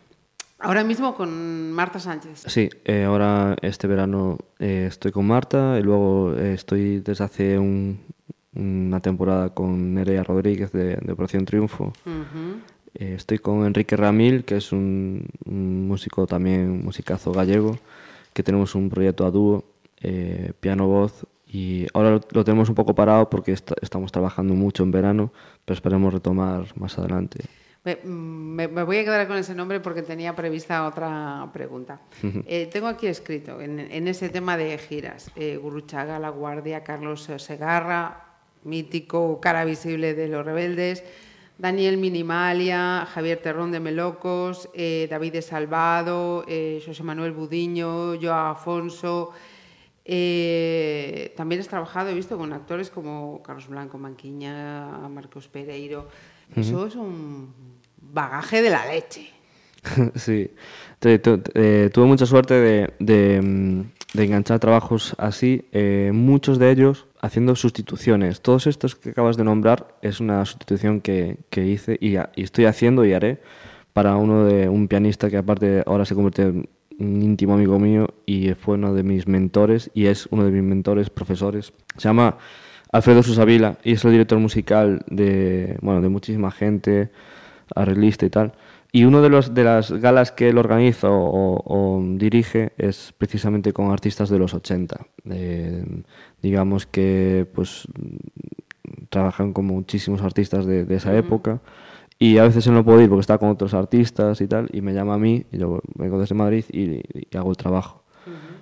Ahora 0.60 0.84
mismo 0.84 1.14
con 1.16 1.72
Marta 1.72 2.00
Sánchez. 2.00 2.44
Sí, 2.48 2.68
eh, 2.86 3.04
ahora 3.04 3.56
este 3.62 3.86
verano 3.88 4.38
eh, 4.60 4.86
estoy 4.88 5.12
con 5.12 5.28
Marta 5.28 5.78
y 5.80 5.84
luego 5.84 6.34
eh, 6.36 6.54
estoy 6.54 7.00
desde 7.00 7.24
hace 7.24 7.60
un- 7.60 8.00
una 8.56 9.00
temporada 9.00 9.50
con 9.54 9.94
Nerea 9.94 10.24
Rodríguez 10.24 10.72
de, 10.72 10.96
de 10.96 11.12
Operación 11.14 11.46
Triunfo. 11.46 11.94
Ujú. 12.06 12.60
Eh, 12.96 13.14
estoy 13.16 13.38
con 13.38 13.66
Enrique 13.68 13.96
Ramil, 13.96 14.44
que 14.46 14.58
es 14.58 14.72
un, 14.72 15.28
un 15.46 15.88
músico 15.88 16.26
también, 16.26 16.84
musicazo 16.84 17.32
gallego, 17.32 17.78
que 18.34 18.42
tenemos 18.42 18.74
un 18.74 18.90
proyecto 18.90 19.28
a 19.28 19.30
dúo, 19.32 19.64
eh, 20.02 20.54
piano-voz, 20.60 21.28
y 21.50 21.88
ahora 21.94 22.12
lo, 22.12 22.22
lo 22.32 22.44
tenemos 22.44 22.70
un 22.70 22.76
poco 22.76 22.94
parado 22.94 23.30
porque 23.30 23.52
esta- 23.54 23.76
estamos 23.82 24.12
trabajando 24.12 24.54
mucho 24.54 24.84
en 24.84 24.92
verano, 24.92 25.32
pero 25.66 25.76
esperemos 25.76 26.14
retomar 26.14 26.66
más 26.78 26.98
adelante. 27.00 27.40
Me, 27.84 27.98
me- 28.04 28.68
me 28.68 28.84
voy 28.84 28.98
a 28.98 29.04
quedar 29.06 29.28
con 29.30 29.38
ese 29.38 29.56
nombre 29.56 29.80
porque 29.80 30.02
tenía 30.02 30.36
prevista 30.36 30.86
otra 30.86 31.48
pregunta. 31.54 32.02
Eh, 32.46 32.68
tengo 32.72 32.88
aquí 32.88 33.08
escrito, 33.08 33.62
en, 33.62 33.80
en 33.80 34.08
ese 34.10 34.28
tema 34.28 34.58
de 34.58 34.78
giras, 34.78 35.32
eh, 35.38 35.58
Gurruchaga, 35.62 36.20
La 36.20 36.30
Guardia, 36.30 36.84
Carlos 36.84 37.30
Segarra, 37.38 38.26
mítico 38.66 39.40
cara 39.40 39.64
visible 39.64 40.14
de 40.16 40.28
los 40.28 40.46
rebeldes, 40.46 41.04
Daniel 41.58 41.98
Minimalia, 41.98 43.08
Javier 43.12 43.40
Terrón 43.42 43.72
de 43.72 43.80
Melocos, 43.80 44.70
eh, 44.74 45.08
David 45.10 45.32
de 45.34 45.42
Salvado, 45.42 46.44
eh, 46.48 46.84
José 46.86 47.04
Manuel 47.04 47.32
Budiño, 47.32 48.20
Joao 48.22 48.52
Afonso. 48.52 49.32
Eh, 50.10 51.34
también 51.36 51.60
has 51.62 51.68
trabajado, 51.68 52.10
he 52.10 52.14
visto, 52.14 52.38
con 52.38 52.54
actores 52.54 52.90
como 52.90 53.44
Carlos 53.44 53.68
Blanco 53.68 53.98
Manquiña, 53.98 54.88
Marcos 55.10 55.48
Pereiro. 55.50 56.08
Eso 56.56 56.88
es 56.88 56.96
un 56.96 57.54
bagaje 58.02 58.62
de 58.62 58.70
la 58.70 58.86
leche. 58.86 59.30
sí, 60.16 60.50
tu- 61.00 61.42
eh, 61.54 61.90
tuve 61.94 62.06
mucha 62.06 62.26
suerte 62.26 62.54
de, 62.54 62.94
de, 63.00 63.42
mm, 63.42 63.82
de 64.14 64.24
enganchar 64.24 64.60
trabajos 64.60 65.14
así, 65.18 65.66
eh, 65.74 66.12
muchos 66.14 66.58
de 66.58 66.72
ellos 66.72 67.06
haciendo 67.22 67.56
sustituciones. 67.56 68.42
Todos 68.42 68.66
estos 68.68 68.96
que 68.96 69.10
acabas 69.10 69.36
de 69.38 69.44
nombrar 69.44 69.96
es 70.02 70.20
una 70.22 70.46
sustitución 70.46 71.02
que, 71.02 71.38
que 71.50 71.66
hice 71.68 71.98
y 72.00 72.16
estoy 72.42 72.66
haciendo 72.66 73.04
y 73.06 73.14
haré 73.14 73.42
para 73.94 74.16
uno 74.16 74.46
de 74.46 74.70
un 74.70 74.88
pianista 74.88 75.30
que 75.30 75.38
aparte 75.38 75.84
ahora 75.86 76.06
se 76.06 76.16
convierte 76.16 76.44
en 76.44 76.70
un 77.00 77.22
íntimo 77.22 77.54
amigo 77.54 77.80
mío 77.80 78.08
y 78.26 78.54
fue 78.54 78.76
uno 78.76 78.94
de 78.94 79.04
mis 79.04 79.28
mentores 79.28 79.92
y 79.94 80.08
es 80.08 80.28
uno 80.32 80.44
de 80.46 80.52
mis 80.52 80.64
mentores, 80.64 81.10
profesores. 81.10 81.74
Se 81.98 82.04
llama 82.10 82.38
Alfredo 82.92 83.24
Susavila 83.24 83.78
y 83.84 83.94
es 83.94 84.06
el 84.06 84.12
director 84.12 84.40
musical 84.40 85.04
de, 85.10 85.78
bueno, 85.82 86.02
de 86.02 86.10
muchísima 86.10 86.52
gente, 86.52 87.12
arreglista 87.76 88.26
y 88.26 88.30
tal. 88.30 88.54
Y 88.92 89.04
uno 89.04 89.22
de, 89.22 89.30
los, 89.30 89.54
de 89.54 89.64
las 89.64 89.92
galas 89.92 90.32
que 90.32 90.50
él 90.50 90.58
organiza 90.58 91.10
o, 91.12 91.62
o- 91.66 92.04
dirige 92.18 92.72
es 92.78 93.14
precisamente 93.18 93.74
con 93.74 93.92
artistas 93.92 94.30
de 94.30 94.40
los 94.40 94.54
80. 94.54 95.06
Eh, 95.30 95.84
digamos 96.42 96.88
que 96.88 97.46
pues 97.54 97.88
trabajan 99.10 99.54
con 99.54 99.66
muchísimos 99.66 100.22
artistas 100.22 100.66
de, 100.66 100.86
de 100.86 100.96
esa 100.96 101.16
época 101.16 101.62
y 102.20 102.38
a 102.38 102.44
veces 102.44 102.66
él 102.68 102.74
no 102.74 102.84
puedo 102.84 103.02
ir 103.02 103.10
porque 103.10 103.22
está 103.22 103.38
con 103.38 103.50
otros 103.50 103.74
artistas 103.74 104.42
y 104.42 104.48
tal 104.48 104.70
y 104.74 104.82
me 104.82 104.94
llama 104.94 105.16
a 105.16 105.18
mí 105.18 105.46
y 105.52 105.58
yo 105.58 105.80
vengo 105.96 106.20
desde 106.20 106.36
Madrid 106.36 106.66
y, 106.72 107.02
y 107.14 107.38
hago 107.38 107.50
el 107.52 107.58
trabajo. 107.58 108.04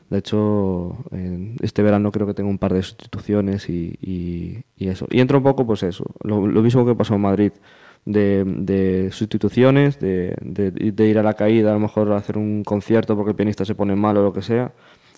De 0.10 0.20
hecho, 0.20 0.96
en 1.12 1.56
este 1.62 1.82
verano 1.82 2.12
creo 2.12 2.28
que 2.28 2.36
tengo 2.36 2.50
un 2.50 2.60
par 2.60 2.74
de 2.74 2.84
sustituciones 2.84 3.68
y, 3.70 3.98
y- 4.02 4.64
y 4.78 4.88
eso. 4.90 5.08
Y 5.10 5.20
entra 5.20 5.38
un 5.38 5.44
poco, 5.44 5.66
pues 5.66 5.82
eso, 5.84 6.06
lo, 6.24 6.46
lo 6.46 6.62
mismo 6.62 6.86
que 6.86 6.94
pasó 6.94 7.16
en 7.16 7.22
Madrid, 7.22 7.52
de, 8.06 8.44
de 8.46 9.10
sustituciones, 9.12 10.00
de, 10.00 10.36
de- 10.42 10.70
de 10.72 11.08
ir 11.08 11.18
a 11.18 11.24
la 11.24 11.34
caída, 11.34 11.72
a 11.72 11.74
lo 11.74 11.80
mejor 11.80 12.12
a 12.12 12.18
hacer 12.18 12.38
un 12.38 12.64
concierto 12.64 13.16
porque 13.16 13.32
el 13.32 13.36
pianista 13.36 13.66
se 13.66 13.74
pone 13.74 13.96
mal 13.96 14.16
o 14.18 14.24
lo 14.24 14.32
que 14.34 14.44
sea, 14.44 14.74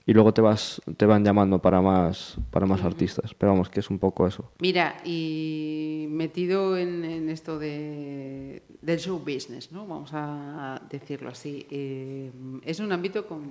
y 0.07 0.13
luego 0.13 0.33
te 0.33 0.41
vas 0.41 0.81
te 0.95 1.05
van 1.05 1.23
llamando 1.23 1.59
para 1.59 1.81
más, 1.81 2.37
para 2.49 2.65
más 2.65 2.81
artistas. 2.83 3.33
Pero 3.35 3.51
vamos, 3.51 3.69
que 3.69 3.81
es 3.81 3.89
un 3.91 3.99
poco 3.99 4.25
eso. 4.25 4.49
Mira, 4.59 4.95
y 5.05 6.07
metido 6.09 6.77
en, 6.77 7.03
en 7.05 7.29
esto 7.29 7.59
de, 7.59 8.63
del 8.81 8.99
show 8.99 9.19
business, 9.19 9.71
¿no? 9.71 9.85
Vamos 9.85 10.11
a 10.13 10.81
decirlo 10.89 11.29
así. 11.29 11.67
eh, 11.69 12.31
es 12.63 12.79
un 12.79 12.91
ámbito 12.91 13.27
con, 13.27 13.41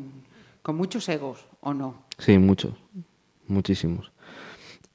con 0.62 0.77
muchos 0.77 1.09
egos, 1.11 1.47
¿o 1.61 1.73
no? 1.74 2.03
Sí, 2.19 2.39
muchos, 2.39 2.73
muchísimos. 3.47 4.11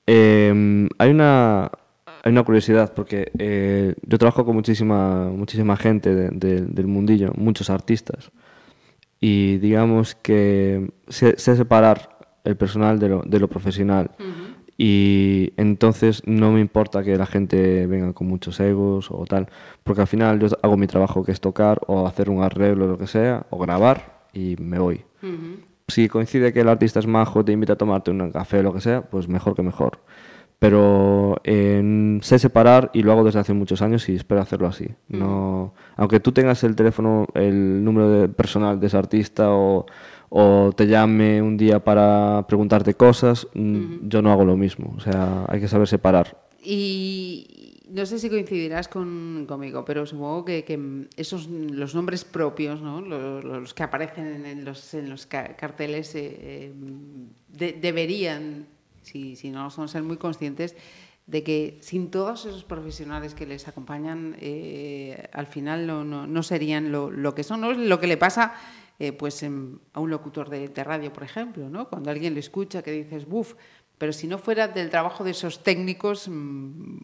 Eh, 0.08 0.88
hay 0.98 1.10
una 1.12 1.72
hay 2.24 2.32
una 2.32 2.44
curiosidad 2.44 2.94
porque 2.94 3.32
eh, 3.40 3.96
yo 4.04 4.18
trabajo 4.18 4.46
con 4.46 4.56
muchísima 4.56 5.30
muchísima 5.30 5.76
gente 5.78 6.14
de- 6.14 6.30
de- 6.30 6.62
del 6.66 6.88
mundillo, 6.88 7.32
muchos 7.36 7.70
artistas 7.70 8.32
y 9.22 9.58
digamos 9.60 10.16
que 10.16 10.92
sé, 11.08 11.36
sé 11.38 11.56
separar 11.56 12.18
el 12.44 12.58
personal 12.58 13.00
de 13.00 13.08
lo, 13.08 13.22
de 13.22 13.40
lo 13.40 13.48
profesional 13.48 14.12
y 14.84 15.54
entonces 15.58 16.24
no 16.26 16.52
me 16.52 16.60
importa 16.60 17.04
que 17.04 17.16
la 17.16 17.28
gente 17.28 17.86
venga 17.86 18.14
con 18.14 18.26
muchos 18.26 18.60
egos 18.60 19.10
o 19.12 19.26
tal, 19.28 19.48
porque 19.84 20.02
al 20.02 20.08
final 20.08 20.40
yo 20.40 20.48
hago 20.64 20.76
mi 20.76 20.88
trabajo 20.88 21.24
que 21.24 21.32
es 21.32 21.40
tocar 21.40 21.82
o 21.86 22.08
hacer 22.08 22.32
un 22.32 22.42
arreglo, 22.42 22.88
lo 22.88 22.98
que 22.98 23.06
sea, 23.06 23.46
o 23.52 23.60
grabar 23.60 24.24
y 24.34 24.56
me 24.60 24.80
voy. 24.80 25.06
Si 25.88 26.08
coincide 26.08 26.52
que 26.52 26.62
el 26.62 26.68
artista 26.70 27.00
es 27.00 27.06
majo, 27.06 27.46
te 27.46 27.52
invita 27.52 27.74
a 27.74 27.76
tomarte 27.76 28.10
un 28.10 28.32
café 28.32 28.58
o 28.60 28.64
lo 28.64 28.74
que 28.74 28.82
sea, 28.82 29.04
pues 29.04 29.28
mejor 29.28 29.56
que 29.56 29.62
mejor. 29.62 30.00
Pero 30.62 31.42
eh, 31.44 32.20
sé 32.22 32.38
separar 32.38 32.92
y 32.94 33.02
lo 33.02 33.12
hago 33.12 33.24
desde 33.24 33.40
hace 33.40 33.52
muchos 33.52 33.82
años 33.82 34.08
y 34.10 34.14
espero 34.14 34.42
hacerlo 34.42 34.68
así. 34.68 34.88
No, 35.10 35.74
aunque 35.96 36.20
tú 36.20 36.32
tengas 36.32 36.64
el 36.64 36.76
teléfono, 36.76 37.26
el 37.34 37.84
número 37.84 38.08
de 38.12 38.28
personal 38.30 38.80
de 38.80 38.86
ese 38.86 38.96
artista 38.96 39.50
o, 39.56 39.88
o 40.30 40.72
te 40.78 40.86
llame 40.86 41.42
un 41.42 41.58
día 41.58 41.84
para 41.84 42.46
preguntarte 42.48 42.94
cosas, 42.94 43.48
mm, 43.56 44.08
yo 44.08 44.22
no 44.22 44.32
hago 44.32 44.46
lo 44.46 44.56
mismo. 44.56 44.94
O 44.96 45.00
sea, 45.00 45.46
hay 45.48 45.60
que 45.60 45.68
saber 45.68 45.88
separar. 45.88 46.38
Y 46.64 47.80
no 47.90 48.06
sé 48.06 48.20
si 48.20 48.30
coincidirás 48.30 48.88
con, 48.88 49.46
conmigo, 49.48 49.84
pero 49.84 50.06
supongo 50.06 50.46
que, 50.46 50.64
que 50.64 51.08
esos 51.18 51.48
los 51.50 51.96
nombres 51.96 52.24
propios, 52.24 52.84
¿no? 52.84 53.02
los, 53.02 53.44
los 53.44 53.74
que 53.74 53.82
aparecen 53.82 54.46
en 54.46 54.64
los, 54.64 54.94
en 54.94 55.10
los 55.10 55.26
ca- 55.26 55.56
carteles, 55.56 56.14
eh, 56.14 56.38
eh, 56.40 56.74
de- 57.50 57.74
deberían, 57.82 58.68
si, 59.02 59.36
si 59.36 59.50
no 59.50 59.70
son, 59.70 59.88
ser 59.90 60.04
muy 60.04 60.18
conscientes 60.18 60.76
de 61.28 61.44
que 61.44 61.78
sin 61.82 62.12
todos 62.12 62.46
esos 62.46 62.64
profesionales 62.64 63.34
que 63.36 63.46
les 63.46 63.68
acompañan, 63.68 64.36
eh, 64.40 65.30
al 65.34 65.48
final 65.48 65.88
no, 65.88 66.04
no- 66.04 66.44
serían 66.44 66.92
lo, 66.92 67.10
lo 67.10 67.34
que 67.36 67.44
son, 67.44 67.62
¿no? 67.62 67.72
lo 67.74 68.00
que 68.00 68.08
le 68.08 68.18
pasa 68.18 68.54
eh, 69.00 69.14
pues 69.14 69.44
a 69.44 70.00
un 70.00 70.10
locutor 70.10 70.50
de, 70.50 70.68
radio, 70.84 71.14
por 71.14 71.24
ejemplo, 71.24 71.70
¿no? 71.70 71.88
cuando 71.90 72.12
alguien 72.12 72.34
le 72.34 72.40
escucha 72.40 72.82
que 72.82 72.92
dices, 72.92 73.26
buf, 73.28 73.54
pero 73.98 74.14
si 74.14 74.28
no 74.28 74.38
fuera 74.38 74.68
del 74.68 74.90
trabajo 74.90 75.24
de 75.24 75.32
esos 75.32 75.64
técnicos, 75.64 76.28
mm, 76.28 76.98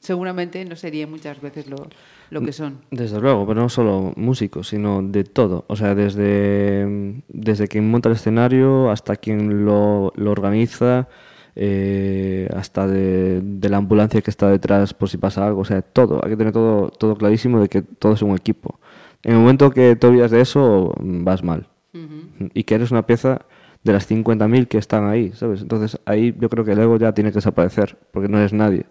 seguramente 0.00 0.64
no 0.64 0.76
serían 0.76 1.10
muchas 1.10 1.40
veces 1.40 1.66
lo, 1.66 1.88
lo 2.30 2.40
que 2.40 2.52
son. 2.52 2.78
Desde 2.90 3.20
luego, 3.20 3.46
pero 3.46 3.60
no 3.60 3.68
solo 3.68 4.12
músicos, 4.16 4.68
sino 4.68 5.02
de 5.02 5.24
todo. 5.24 5.64
O 5.68 5.76
sea, 5.76 5.94
desde, 5.94 7.22
desde 7.28 7.68
quien 7.68 7.90
monta 7.90 8.08
el 8.08 8.14
escenario 8.14 8.90
hasta 8.90 9.16
quien 9.16 9.64
lo, 9.64 10.12
lo 10.16 10.30
organiza, 10.30 11.08
eh, 11.56 12.48
hasta 12.56 12.86
de, 12.86 13.40
de 13.42 13.68
la 13.68 13.78
ambulancia 13.78 14.22
que 14.22 14.30
está 14.30 14.48
detrás 14.48 14.94
por 14.94 15.08
si 15.08 15.18
pasa 15.18 15.46
algo. 15.46 15.60
O 15.60 15.64
sea, 15.64 15.82
todo. 15.82 16.20
Hay 16.24 16.30
que 16.30 16.36
tener 16.36 16.52
todo, 16.52 16.90
todo 16.90 17.16
clarísimo 17.16 17.60
de 17.60 17.68
que 17.68 17.82
todo 17.82 18.12
es 18.12 18.22
un 18.22 18.36
equipo. 18.36 18.78
En 19.22 19.32
el 19.32 19.38
momento 19.38 19.70
que 19.70 19.96
te 19.96 20.06
olvidas 20.06 20.30
de 20.30 20.40
eso, 20.40 20.94
vas 21.00 21.42
mal. 21.42 21.66
Y 22.54 22.62
que 22.62 22.76
eres 22.76 22.92
una 22.92 23.04
pieza 23.04 23.42
de 23.82 23.92
las 23.92 24.08
50.000 24.10 24.68
que 24.68 24.78
están 24.78 25.08
ahí, 25.08 25.32
¿sabes? 25.32 25.62
Entonces 25.62 25.98
ahí 26.04 26.34
yo 26.38 26.48
creo 26.48 26.64
que 26.64 26.72
el 26.72 26.78
ego 26.78 26.98
ya 26.98 27.12
tiene 27.12 27.30
que 27.30 27.36
desaparecer, 27.36 27.96
porque 28.12 28.28
no 28.28 28.38
eres 28.38 28.52
nadie. 28.52 28.86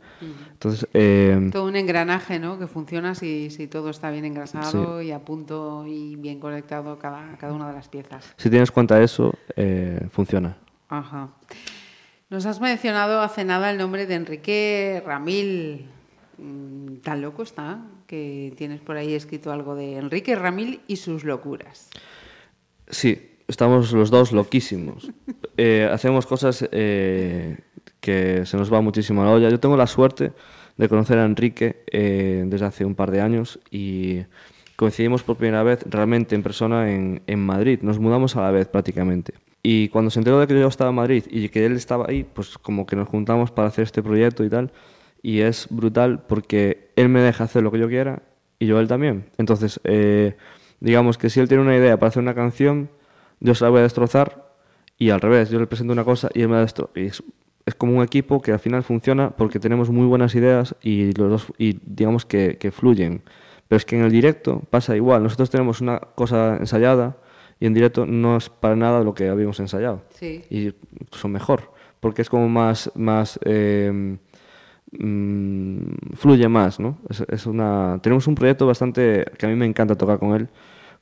Entonces, 0.59 0.89
eh, 0.93 1.49
Todo 1.53 1.67
un 1.67 1.77
engranaje, 1.77 2.37
¿no? 2.37 2.59
Que 2.59 2.67
funciona 2.67 3.15
si, 3.15 3.49
si 3.49 3.67
todo 3.67 3.89
está 3.89 4.11
bien 4.11 4.25
engrasado 4.25 5.01
y 5.01 5.11
a 5.11 5.19
punto 5.19 5.85
y 5.87 6.17
bien 6.17 6.41
conectado 6.41 6.99
cada, 6.99 7.37
cada 7.37 7.53
una 7.53 7.69
de 7.69 7.75
las 7.75 7.87
piezas. 7.87 8.33
si 8.35 8.49
tienes 8.49 8.69
cuenta 8.69 8.97
de 8.97 9.05
eso, 9.05 9.33
eh, 9.55 10.01
funciona. 10.11 10.57
Ajá. 10.89 11.29
Nos 12.29 12.45
has 12.45 12.59
mencionado 12.59 13.21
hace 13.21 13.45
nada 13.45 13.71
el 13.71 13.77
nombre 13.77 14.05
de 14.05 14.15
Enrique 14.15 15.01
Ramil. 15.05 15.85
Mm, 16.37 16.97
Tan 17.03 17.21
loco 17.21 17.43
está 17.43 17.79
que 18.05 18.53
tienes 18.57 18.81
por 18.81 18.97
ahí 18.97 19.13
escrito 19.13 19.53
algo 19.53 19.75
de 19.75 19.95
Enrique 19.95 20.35
Ramil 20.35 20.81
y 20.87 20.97
sus 20.97 21.23
locuras. 21.23 21.89
Sí, 22.89 23.39
estamos 23.47 23.93
los 23.93 24.09
dos 24.09 24.33
loquísimos. 24.33 25.09
Eh, 25.61 25.89
hacemos 25.91 26.25
cosas 26.25 26.69
eh, 26.71 27.57
que 27.99 28.45
se 28.45 28.57
nos 28.57 28.71
va 28.71 28.81
muchísimo 28.81 29.23
la 29.23 29.31
olla. 29.31 29.49
Yo 29.49 29.59
tengo 29.59 29.77
la 29.77 29.87
suerte 29.87 30.31
de 30.77 30.89
conocer 30.89 31.17
a 31.19 31.25
Enrique 31.25 31.83
eh, 31.91 32.43
desde 32.47 32.65
hace 32.65 32.85
un 32.85 32.95
par 32.95 33.11
de 33.11 33.21
años 33.21 33.59
y 33.69 34.21
coincidimos 34.75 35.23
por 35.23 35.35
primera 35.35 35.61
vez 35.63 35.83
realmente 35.89 36.35
en 36.35 36.43
persona 36.43 36.89
en, 36.91 37.39
Madrid. 37.39 37.79
Nos 37.81 37.99
mudamos 37.99 38.35
a 38.35 38.41
la 38.41 38.51
vez 38.51 38.67
prácticamente. 38.67 39.33
Y 39.61 39.89
cuando 39.89 40.09
se 40.09 40.19
enteró 40.19 40.39
de 40.39 40.47
que 40.47 40.57
yo 40.57 40.67
estaba 40.67 40.89
en 40.89 40.95
Madrid 40.95 41.23
y 41.29 41.49
que 41.49 41.65
él 41.65 41.73
estaba 41.73 42.05
ahí, 42.07 42.23
pues 42.23 42.57
como 42.57 42.85
que 42.85 42.95
nos 42.95 43.09
juntamos 43.09 43.51
para 43.51 43.67
hacer 43.67 43.83
este 43.83 44.01
proyecto 44.01 44.43
y 44.43 44.49
tal. 44.49 44.71
y 45.21 45.41
es 45.41 45.67
brutal 45.69 46.23
porque 46.27 46.91
él 46.95 47.09
me 47.09 47.19
deja 47.19 47.43
hacer 47.43 47.61
lo 47.61 47.71
que 47.71 47.79
yo 47.79 47.89
quiera 47.89 48.23
y 48.57 48.67
yo 48.67 48.79
él 48.79 48.87
también. 48.87 49.25
Entonces, 49.37 49.81
eh, 49.83 50.37
digamos 50.79 51.17
que 51.17 51.29
si 51.29 51.41
él 51.41 51.49
tiene 51.49 51.63
una 51.63 51.75
idea 51.75 51.97
para 51.97 52.09
hacer 52.09 52.23
una 52.23 52.35
canción, 52.35 52.89
yo 53.41 53.55
se 53.55 53.63
la 53.65 53.69
voy 53.69 53.79
a 53.79 53.83
destrozar 53.83 54.49
y 54.97 55.09
al 55.11 55.21
revés, 55.21 55.49
yo 55.49 55.59
le 55.59 55.67
presento 55.67 55.93
una 55.93 56.03
cosa 56.03 56.29
y 56.33 56.41
él 56.41 56.49
me 56.49 56.55
la 56.55 56.61
destroza. 56.61 56.91
Y 56.95 57.09
es 57.69 57.75
como 57.75 57.97
un 57.97 58.03
equipo 58.03 58.41
que 58.41 58.51
al 58.51 58.59
final 58.59 58.83
funciona 58.83 59.31
porque 59.31 59.59
tenemos 59.59 59.89
muy 59.89 60.05
buenas 60.05 60.35
ideas 60.35 60.75
y 60.81 61.13
los 61.13 61.29
dos, 61.29 61.53
y 61.57 61.79
digamos 61.85 62.25
que, 62.25 62.57
que 62.57 62.71
fluyen. 62.71 63.23
Pero 63.67 63.77
es 63.77 63.85
que 63.85 63.97
en 63.97 64.03
el 64.03 64.11
directo 64.11 64.63
pasa 64.69 64.95
igual. 64.95 65.23
Nosotros 65.23 65.49
tenemos 65.49 65.79
una 65.79 65.99
cosa 65.99 66.57
ensayada 66.57 67.17
y 67.59 67.65
en 67.65 67.73
directo 67.73 68.05
no 68.05 68.37
es 68.37 68.49
para 68.49 68.75
nada 68.75 69.03
lo 69.03 69.13
que 69.13 69.29
habíamos 69.29 69.59
ensayado. 69.59 70.01
Sí. 70.11 70.43
Y 70.49 70.73
son 71.11 71.31
mejor, 71.31 71.71
porque 71.99 72.21
es 72.21 72.29
como 72.29 72.49
más, 72.49 72.91
más 72.95 73.39
eh, 73.45 74.17
mm, 74.91 75.79
fluye 76.15 76.47
más, 76.47 76.79
¿no? 76.79 76.97
Es, 77.09 77.23
es 77.27 77.45
una, 77.45 77.99
tenemos 78.01 78.27
un 78.27 78.35
proyecto 78.35 78.65
bastante 78.65 79.25
que 79.37 79.45
a 79.45 79.49
mí 79.49 79.55
me 79.55 79.65
encanta 79.65 79.95
tocar 79.95 80.19
con 80.19 80.33
él, 80.33 80.49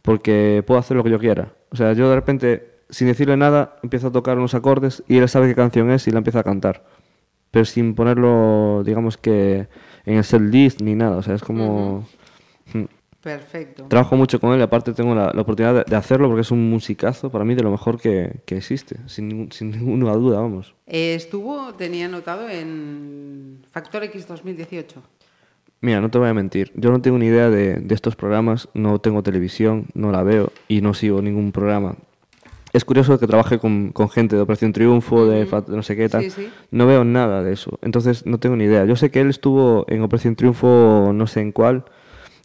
porque 0.02 0.64
puedo 0.66 0.80
hacer 0.80 0.98
lo 0.98 1.04
que 1.04 1.12
yo 1.12 1.20
quiera. 1.20 1.54
O 1.70 1.76
sea, 1.76 1.94
yo 1.94 2.10
de 2.10 2.16
repente, 2.16 2.77
sin 2.90 3.08
decirle 3.08 3.38
nada, 3.38 3.78
empiezo 3.84 4.08
a 4.08 4.12
tocar 4.12 4.38
unos 4.38 4.54
acordes 4.54 5.04
y 5.08 5.18
él 5.18 5.28
sabe 5.30 5.48
qué 5.48 5.56
canción 5.56 5.92
es 5.92 6.08
y 6.08 6.12
la 6.12 6.20
empieza 6.20 6.40
a 6.40 6.44
cantar. 6.44 6.86
Pero 7.52 7.66
sin 7.66 7.96
ponerlo, 7.96 8.84
digamos 8.86 9.18
que 9.18 9.68
en 10.06 10.18
el 10.18 10.24
set 10.24 10.42
list 10.42 10.82
ni 10.82 10.96
nada. 10.96 11.18
O 11.18 11.22
sea, 11.22 11.36
es 11.36 11.44
como... 11.44 12.08
Mm. 12.74 12.86
Perfecto. 13.22 13.86
Trabajo 13.90 14.16
mucho 14.16 14.40
con 14.40 14.54
él 14.54 14.60
y 14.60 14.64
aparte 14.64 14.94
tengo 14.94 15.14
la, 15.14 15.34
la 15.34 15.42
oportunidad 15.42 15.86
de, 15.86 15.96
hacerlo 15.98 16.28
porque 16.28 16.42
es 16.42 16.52
un 16.52 16.70
musicazo 16.70 17.30
para 17.30 17.44
mí 17.44 17.56
de 17.56 17.64
lo 17.64 17.72
mejor 17.72 18.00
que, 18.00 18.40
que 18.46 18.56
existe, 18.56 18.98
sin, 19.08 19.50
ninguna 19.60 20.14
duda, 20.14 20.40
vamos. 20.40 20.76
Eh, 20.86 21.16
estuvo, 21.16 21.74
tenía 21.74 22.08
notado 22.08 22.48
en 22.48 23.66
Factor 23.70 24.04
X 24.06 24.28
2018. 24.28 25.02
Mira, 25.82 26.00
no 26.00 26.10
te 26.10 26.18
voy 26.20 26.30
a 26.30 26.34
mentir, 26.34 26.72
yo 26.76 26.90
no 26.90 27.02
tengo 27.02 27.18
ni 27.18 27.26
idea 27.26 27.50
de, 27.50 27.76
de 27.76 27.96
estos 27.96 28.16
programas, 28.16 28.70
no 28.74 29.00
tengo 29.00 29.24
televisión, 29.24 29.88
no 29.94 30.12
la 30.12 30.24
veo 30.24 30.54
y 30.70 30.80
no 30.80 30.94
sigo 30.94 31.22
ningún 31.22 31.52
programa. 31.52 31.98
Es 32.78 32.86
curioso 32.86 33.18
que 33.18 33.26
trabaje 33.26 33.58
con, 33.58 33.92
con 33.92 34.08
gente 34.08 34.36
de 34.36 34.44
Operación 34.44 34.72
Triunfo, 34.72 35.26
de 35.26 35.48
no 35.68 35.82
sé 35.82 35.96
qué 35.96 36.10
tal. 36.10 36.22
Sí, 36.26 36.30
sí. 36.30 36.50
No 36.70 36.86
veo 36.86 37.04
nada 37.04 37.42
de 37.42 37.52
eso, 37.54 37.80
entonces 37.82 38.28
no 38.28 38.38
tengo 38.38 38.56
ni 38.56 38.66
idea. 38.66 38.86
Yo 38.86 38.96
sé 38.96 39.10
que 39.10 39.20
él 39.20 39.32
estuvo 39.32 39.84
en 39.90 40.04
Operación 40.04 40.36
Triunfo, 40.36 41.12
no 41.12 41.26
sé 41.26 41.42
en 41.42 41.52
cuál, 41.52 41.86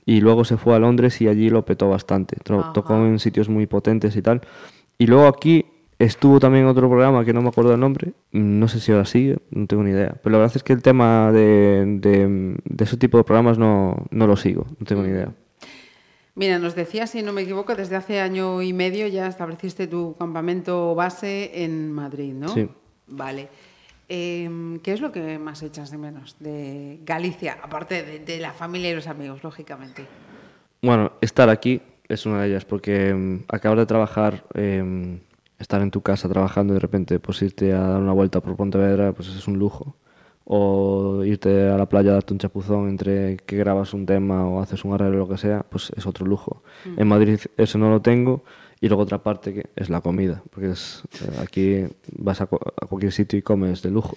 y 0.06 0.22
luego 0.22 0.46
se 0.46 0.56
fue 0.56 0.74
a 0.74 0.78
Londres 0.78 1.20
y 1.20 1.28
allí 1.28 1.50
lo 1.50 1.66
petó 1.66 1.90
bastante. 1.90 2.38
Ajá. 2.48 2.72
Tocó 2.72 2.94
en 2.94 3.18
sitios 3.18 3.50
muy 3.50 3.66
potentes 3.66 4.16
y 4.16 4.22
tal. 4.22 4.40
Y 4.96 5.06
luego 5.06 5.26
aquí 5.26 5.66
estuvo 5.98 6.40
también 6.40 6.64
otro 6.64 6.88
programa 6.88 7.26
que 7.26 7.34
no 7.34 7.42
me 7.42 7.50
acuerdo 7.50 7.74
el 7.74 7.80
nombre, 7.80 8.14
no 8.30 8.68
sé 8.68 8.80
si 8.80 8.90
ahora 8.90 9.04
sigue, 9.04 9.36
no 9.50 9.66
tengo 9.66 9.82
ni 9.82 9.90
idea. 9.90 10.16
Pero 10.22 10.32
la 10.32 10.38
verdad 10.38 10.56
es 10.56 10.62
que 10.62 10.72
el 10.72 10.80
tema 10.80 11.30
de, 11.30 11.84
de, 12.00 12.56
de 12.64 12.84
ese 12.84 12.96
tipo 12.96 13.18
de 13.18 13.24
programas 13.24 13.58
no, 13.58 14.06
no 14.10 14.26
lo 14.26 14.36
sigo, 14.38 14.64
no 14.78 14.86
tengo 14.86 15.02
ni 15.02 15.10
idea. 15.10 15.34
Mira, 16.34 16.58
nos 16.58 16.74
decía, 16.74 17.06
si 17.06 17.22
no 17.22 17.32
me 17.32 17.42
equivoco, 17.42 17.74
desde 17.74 17.96
hace 17.96 18.20
año 18.20 18.62
y 18.62 18.72
medio 18.72 19.06
ya 19.06 19.26
estableciste 19.26 19.86
tu 19.86 20.16
campamento 20.18 20.94
base 20.94 21.64
en 21.64 21.92
Madrid, 21.92 22.32
¿no? 22.32 22.48
Sí. 22.48 22.68
Vale. 23.06 23.48
Em, 24.08 24.78
¿Qué 24.80 24.92
es 24.92 25.00
lo 25.00 25.12
que 25.12 25.38
más 25.38 25.62
echas 25.62 25.90
de 25.90 25.98
menos 25.98 26.36
de 26.40 27.00
Galicia? 27.04 27.58
Aparte 27.62 28.02
de, 28.02 28.18
de 28.20 28.40
la 28.40 28.52
familia 28.52 28.90
y 28.90 28.94
los 28.94 29.06
amigos, 29.06 29.42
lógicamente. 29.42 30.06
Bueno, 30.80 31.12
estar 31.20 31.48
aquí 31.48 31.80
es 32.08 32.26
una 32.26 32.42
de 32.42 32.48
ellas, 32.48 32.64
porque 32.64 33.14
mm, 33.14 33.44
acabar 33.48 33.78
de 33.78 33.86
trabajar, 33.86 34.44
em, 34.54 35.20
estar 35.58 35.80
en 35.80 35.90
tu 35.90 36.02
casa 36.02 36.28
trabajando 36.28 36.72
y 36.72 36.74
de 36.74 36.80
repente 36.80 37.20
pues 37.20 37.40
irte 37.42 37.72
a 37.72 37.80
dar 37.80 38.00
una 38.00 38.12
vuelta 38.12 38.40
por 38.40 38.56
Pontevedra, 38.56 39.12
pues 39.12 39.28
es 39.28 39.46
un 39.46 39.58
lujo. 39.58 39.96
O 40.44 41.22
irte 41.24 41.68
a 41.68 41.76
la 41.76 41.86
playa 41.86 42.10
a 42.10 42.14
darte 42.14 42.32
un 42.32 42.38
chapuzón 42.38 42.88
entre 42.88 43.36
que 43.38 43.56
grabas 43.56 43.94
un 43.94 44.06
tema 44.06 44.46
o 44.46 44.60
haces 44.60 44.84
un 44.84 44.92
arreglo 44.92 45.16
o 45.16 45.20
lo 45.20 45.28
que 45.28 45.38
sea, 45.38 45.64
pues 45.68 45.92
es 45.96 46.06
otro 46.06 46.26
lujo. 46.26 46.62
En 46.96 47.06
Madrid 47.08 47.38
eso 47.56 47.78
no 47.78 47.90
lo 47.90 48.02
tengo. 48.02 48.44
Y 48.80 48.88
luego 48.88 49.04
otra 49.04 49.22
parte 49.22 49.54
que 49.54 49.70
es 49.76 49.90
la 49.90 50.00
comida, 50.00 50.42
porque 50.50 50.70
es, 50.70 51.04
eh, 51.22 51.38
aquí 51.40 51.84
vas 52.16 52.40
a, 52.40 52.44
a 52.44 52.86
cualquier 52.88 53.12
sitio 53.12 53.38
y 53.38 53.42
comes 53.42 53.80
de 53.80 53.92
lujo. 53.92 54.16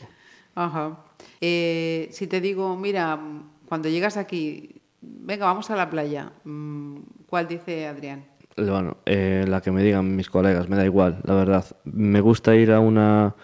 Ajá. 0.56 1.06
Eh, 1.40 2.08
si 2.12 2.26
te 2.26 2.42
digo, 2.42 2.76
mira, 2.76 3.20
cuando 3.68 3.90
llegas 3.90 4.18
aquí, 4.18 4.82
venga, 5.02 5.46
vamos 5.46 5.70
a 5.70 5.76
la 5.76 5.90
playa, 5.90 6.32
mm, 6.46 6.96
¿cuál 7.28 7.48
dice 7.48 7.86
Adrián? 7.88 8.26
Bueno, 8.58 8.98
eh, 9.06 9.46
la 9.48 9.62
que 9.62 9.72
me 9.72 9.84
digan 9.84 10.16
mis 10.16 10.30
colegas, 10.30 10.70
me 10.70 10.78
da 10.78 10.86
igual, 10.86 11.20
la 11.24 11.34
verdad. 11.34 11.66
Me 11.84 12.22
gusta 12.22 12.56
ir 12.56 12.72
a 12.72 12.80
una, 12.80 13.36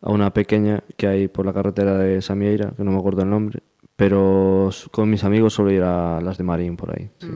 a 0.00 0.10
una 0.10 0.32
pequeña 0.32 0.82
que 0.96 1.06
hay 1.06 1.28
por 1.28 1.46
la 1.46 1.52
carretera 1.52 1.96
de 1.98 2.20
Samieira, 2.22 2.72
que 2.76 2.84
no 2.84 2.92
me 2.92 2.98
acuerdo 2.98 3.22
el 3.22 3.30
nombre, 3.30 3.60
pero 3.96 4.70
con 4.90 5.10
mis 5.10 5.24
amigos 5.24 5.54
suelo 5.54 5.70
ir 5.72 5.82
a 5.82 6.20
las 6.20 6.38
de 6.38 6.44
Marín 6.44 6.76
por 6.76 6.90
ahí. 6.96 7.10
sí. 7.18 7.28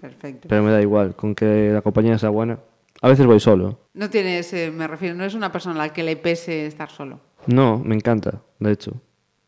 Perfecto. 0.00 0.46
Pero 0.48 0.62
me 0.62 0.70
da 0.70 0.80
igual, 0.80 1.16
con 1.16 1.34
que 1.34 1.70
la 1.72 1.82
compañía 1.82 2.18
sea 2.18 2.28
buena. 2.28 2.60
A 3.00 3.08
veces 3.08 3.26
voy 3.26 3.40
solo. 3.40 3.80
No 3.94 4.08
tienes, 4.10 4.52
eh, 4.52 4.70
me 4.70 4.86
refiero, 4.86 5.16
no 5.16 5.24
es 5.24 5.34
una 5.34 5.50
persona 5.50 5.74
a 5.74 5.86
la 5.86 5.92
que 5.92 6.02
le 6.02 6.16
pese 6.16 6.66
estar 6.66 6.88
solo. 6.90 7.20
No, 7.46 7.78
me 7.78 7.94
encanta, 7.94 8.40
de 8.58 8.72
hecho. 8.72 8.92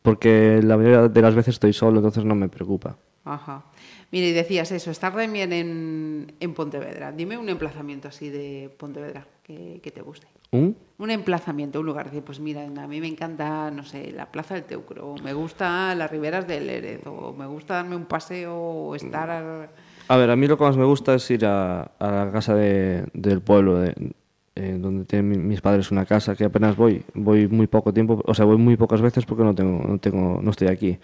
Porque 0.03 0.61
la 0.63 0.77
mayoría 0.77 1.09
de 1.09 1.23
las 1.23 1.35
veces 1.35 1.55
estoy 1.55 1.73
solo, 1.73 1.99
entonces 1.99 2.25
no 2.25 2.35
me 2.35 2.49
preocupa. 2.49 2.97
Ajá. 3.25 3.65
Mira, 4.11 4.27
y 4.27 4.33
decías 4.33 4.73
eso, 4.73 4.91
estar 4.91 5.15
también 5.15 5.53
en, 5.53 6.33
en 6.41 6.55
Pontevedra. 6.55 7.13
Dime 7.13 7.39
un 7.39 7.49
emplazamiento 7.49 8.09
así 8.09 8.29
de 8.29 8.75
Pontevedra 8.77 9.27
que, 9.45 9.81
que 9.83 9.91
te 9.91 10.01
guste. 10.03 10.27
¿Un? 10.53 10.77
Un 10.99 11.11
emplazamiento, 11.11 11.81
un 11.81 11.87
lugar. 11.87 12.07
Decir, 12.07 12.23
pues 12.23 12.41
mira, 12.41 12.63
a 12.65 12.87
mí 12.87 13.01
me 13.01 13.07
encanta, 13.07 13.71
no 13.71 13.85
sé, 13.85 14.13
la 14.13 14.27
Plaza 14.27 14.55
del 14.55 14.65
Teucro, 14.65 15.13
o 15.13 15.19
me 15.19 15.33
gusta 15.33 15.95
las 15.95 16.11
riberas 16.11 16.47
del 16.47 16.67
Lérez, 16.67 17.07
o 17.07 17.33
me 17.33 17.47
gusta 17.47 17.75
darme 17.75 17.97
un 17.97 18.05
paseo, 18.05 18.55
o 18.57 18.95
estar... 18.95 19.31
al- 19.31 19.71
A 20.09 20.17
ver, 20.17 20.31
a 20.31 20.37
mí 20.37 20.47
lo 20.47 20.59
que 20.59 20.65
más 20.65 20.77
me 20.77 20.85
gusta 20.85 21.15
es 21.15 21.31
ir 21.31 21.47
a, 21.47 21.83
a 21.99 22.11
la 22.27 22.33
casa 22.33 22.55
de- 22.55 23.07
del 23.15 23.41
pueblo, 23.41 23.79
de- 23.79 24.13
eh, 24.57 24.77
donde 24.79 25.05
tienen 25.05 25.29
mi- 25.31 25.39
mis 25.39 25.61
padres 25.63 25.91
una 25.91 26.05
casa, 26.05 26.35
que 26.37 26.45
apenas 26.45 26.77
voy, 26.77 27.03
voy 27.15 27.47
muy 27.49 27.67
poco 27.69 27.95
tiempo, 27.95 28.21
o 28.27 28.35
sea, 28.35 28.45
voy 28.45 28.59
muy 28.59 28.77
pocas 28.77 29.01
veces 29.01 29.25
porque 29.25 29.45
no 29.45 29.55
tengo, 29.55 29.83
no 29.87 29.99
tengo, 29.99 30.41
no 30.43 30.51
estoy 30.51 30.69
aquí. 30.69 30.99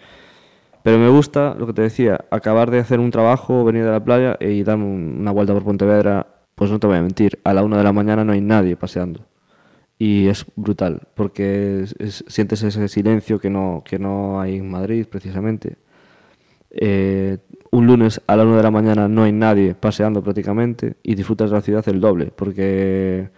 Pero 0.83 0.99
me 0.99 1.09
gusta, 1.09 1.55
lo 1.57 1.65
que 1.65 1.73
te 1.73 1.81
decía, 1.81 2.19
acabar 2.29 2.69
de 2.69 2.79
hacer 2.79 2.99
un 2.99 3.09
trabajo, 3.09 3.63
venir 3.65 3.83
de 3.83 3.91
la 3.91 4.03
playa 4.03 4.37
y 4.39 4.61
darme 4.63 4.85
un- 4.85 5.17
una 5.21 5.31
vuelta 5.31 5.53
por 5.53 5.63
Pontevedra, 5.63 6.27
pues 6.53 6.69
no 6.69 6.77
te 6.79 6.85
voy 6.87 6.97
a 6.97 7.01
mentir, 7.01 7.39
a 7.43 7.53
la 7.53 7.63
una 7.63 7.77
de 7.77 7.83
la 7.83 7.93
mañana 7.93 8.23
no 8.23 8.33
hay 8.33 8.41
nadie 8.41 8.75
paseando. 8.75 9.21
Y 9.99 10.27
es 10.27 10.45
brutal, 10.55 11.07
porque 11.15 11.81
es- 11.83 11.95
es- 11.99 12.23
sientes 12.27 12.61
ese 12.63 12.87
silencio 12.87 13.39
que 13.39 13.49
no, 13.49 13.81
que 13.85 13.97
no 13.97 14.39
hay 14.39 14.57
en 14.57 14.69
Madrid, 14.69 15.07
precisamente. 15.09 15.77
Eh, 16.69 17.37
un 17.71 17.87
lunes 17.87 18.21
a 18.27 18.35
la 18.35 18.43
una 18.43 18.57
de 18.57 18.63
la 18.63 18.71
mañana 18.71 19.07
no 19.07 19.23
hay 19.23 19.31
nadie 19.31 19.73
paseando 19.73 20.21
prácticamente 20.21 20.97
y 21.01 21.15
disfrutas 21.15 21.49
de 21.49 21.55
la 21.55 21.61
ciudad 21.61 21.87
el 21.89 21.99
doble, 22.01 22.31
porque, 22.35 23.29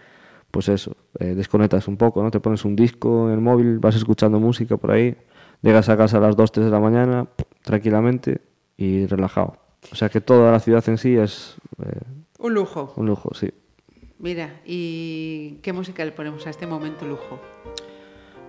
pues 0.50 0.68
eso, 0.68 0.96
eh, 1.18 1.34
desconectas 1.34 1.88
un 1.88 1.96
poco, 1.96 2.22
¿no? 2.22 2.30
Te 2.30 2.40
pones 2.40 2.64
un 2.64 2.76
disco 2.76 3.28
en 3.28 3.34
el 3.34 3.40
móvil, 3.40 3.78
vas 3.78 3.96
escuchando 3.96 4.38
música 4.40 4.76
por 4.76 4.90
ahí, 4.92 5.16
llegas 5.62 5.88
a 5.88 5.96
casa 5.96 6.18
a 6.18 6.20
las 6.20 6.36
2, 6.36 6.52
3 6.52 6.66
de 6.66 6.72
la 6.72 6.80
mañana, 6.80 7.28
tranquilamente 7.64 8.40
y 8.76 9.06
relajado. 9.06 9.56
O 9.92 9.94
sea 9.96 10.08
que 10.08 10.20
toda 10.20 10.52
la 10.52 10.60
ciudad 10.60 10.86
en 10.88 10.98
sí 10.98 11.16
es 11.16 11.56
eh, 11.82 12.00
Un 12.38 12.54
lujo. 12.54 12.92
un 12.96 13.06
lujo, 13.06 13.32
sí. 13.34 13.50
Mira, 14.20 14.60
¿y 14.66 15.58
qué 15.62 15.72
música 15.72 16.04
le 16.04 16.12
ponemos 16.12 16.46
a 16.46 16.50
este 16.50 16.66
momento 16.66 17.06
lujo? 17.06 17.40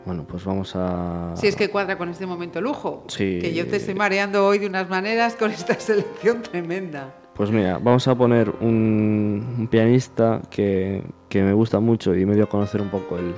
Bueno, 0.06 0.26
pues 0.28 0.44
vamos 0.44 0.74
a... 0.76 1.34
Si 1.36 1.48
es 1.48 1.56
que 1.56 1.70
cuadra 1.70 1.98
con 1.98 2.10
este 2.10 2.26
momento 2.26 2.60
lujo. 2.60 3.06
Sí. 3.08 3.40
Que 3.40 3.54
yo 3.54 3.66
te 3.68 3.78
estoy 3.78 3.96
mareando 3.96 4.46
hoy 4.46 4.60
de 4.60 4.68
unas 4.68 4.90
maneras 4.90 5.36
con 5.36 5.50
esta 5.52 5.74
selección 5.80 6.42
tremenda. 6.42 7.16
Pues 7.36 7.52
mira, 7.52 7.78
vamos 7.78 8.06
a 8.10 8.16
poner 8.16 8.50
un, 8.60 9.56
un 9.60 9.68
pianista 9.68 10.42
que, 10.50 11.04
que 11.30 11.42
me 11.42 11.54
gusta 11.54 11.80
mucho 11.80 12.14
y 12.16 12.26
me 12.26 12.36
dio 12.36 12.44
a 12.44 12.50
conocer 12.50 12.82
un 12.82 12.90
poco 12.90 13.18
el, 13.18 13.34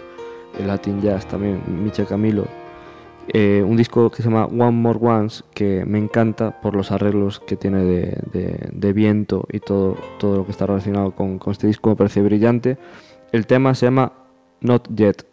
el 0.60 0.68
Latin 0.68 1.01
Jazz 1.01 1.27
también, 1.27 1.61
Michel 1.84 2.07
Camilo. 2.07 2.47
Eh, 3.30 3.64
un 3.66 3.78
disco 3.78 4.10
que 4.12 4.18
se 4.18 4.24
llama 4.30 4.45
One 4.45 4.72
More 4.72 5.00
Once, 5.02 5.44
que 5.54 5.86
me 5.86 5.98
encanta 5.98 6.60
por 6.62 6.76
los 6.76 6.91
arreglos 6.91 7.40
que 7.40 7.56
tiene 7.56 7.84
de, 7.84 8.18
de- 8.74 8.94
viento 8.94 9.45
y 9.52 9.60
todo, 9.60 9.98
todo 10.20 10.38
lo 10.38 10.45
que 10.45 10.52
está 10.52 10.66
relacionado 10.66 11.12
con, 11.12 11.40
con 11.40 11.52
este 11.52 11.68
disco, 11.68 11.90
me 11.90 11.95
parece 11.95 12.22
brillante. 12.22 12.78
El 13.32 13.48
tema 13.48 13.74
se 13.76 13.86
llama 13.86 14.12
Not 14.62 14.90
Yet. 14.94 15.24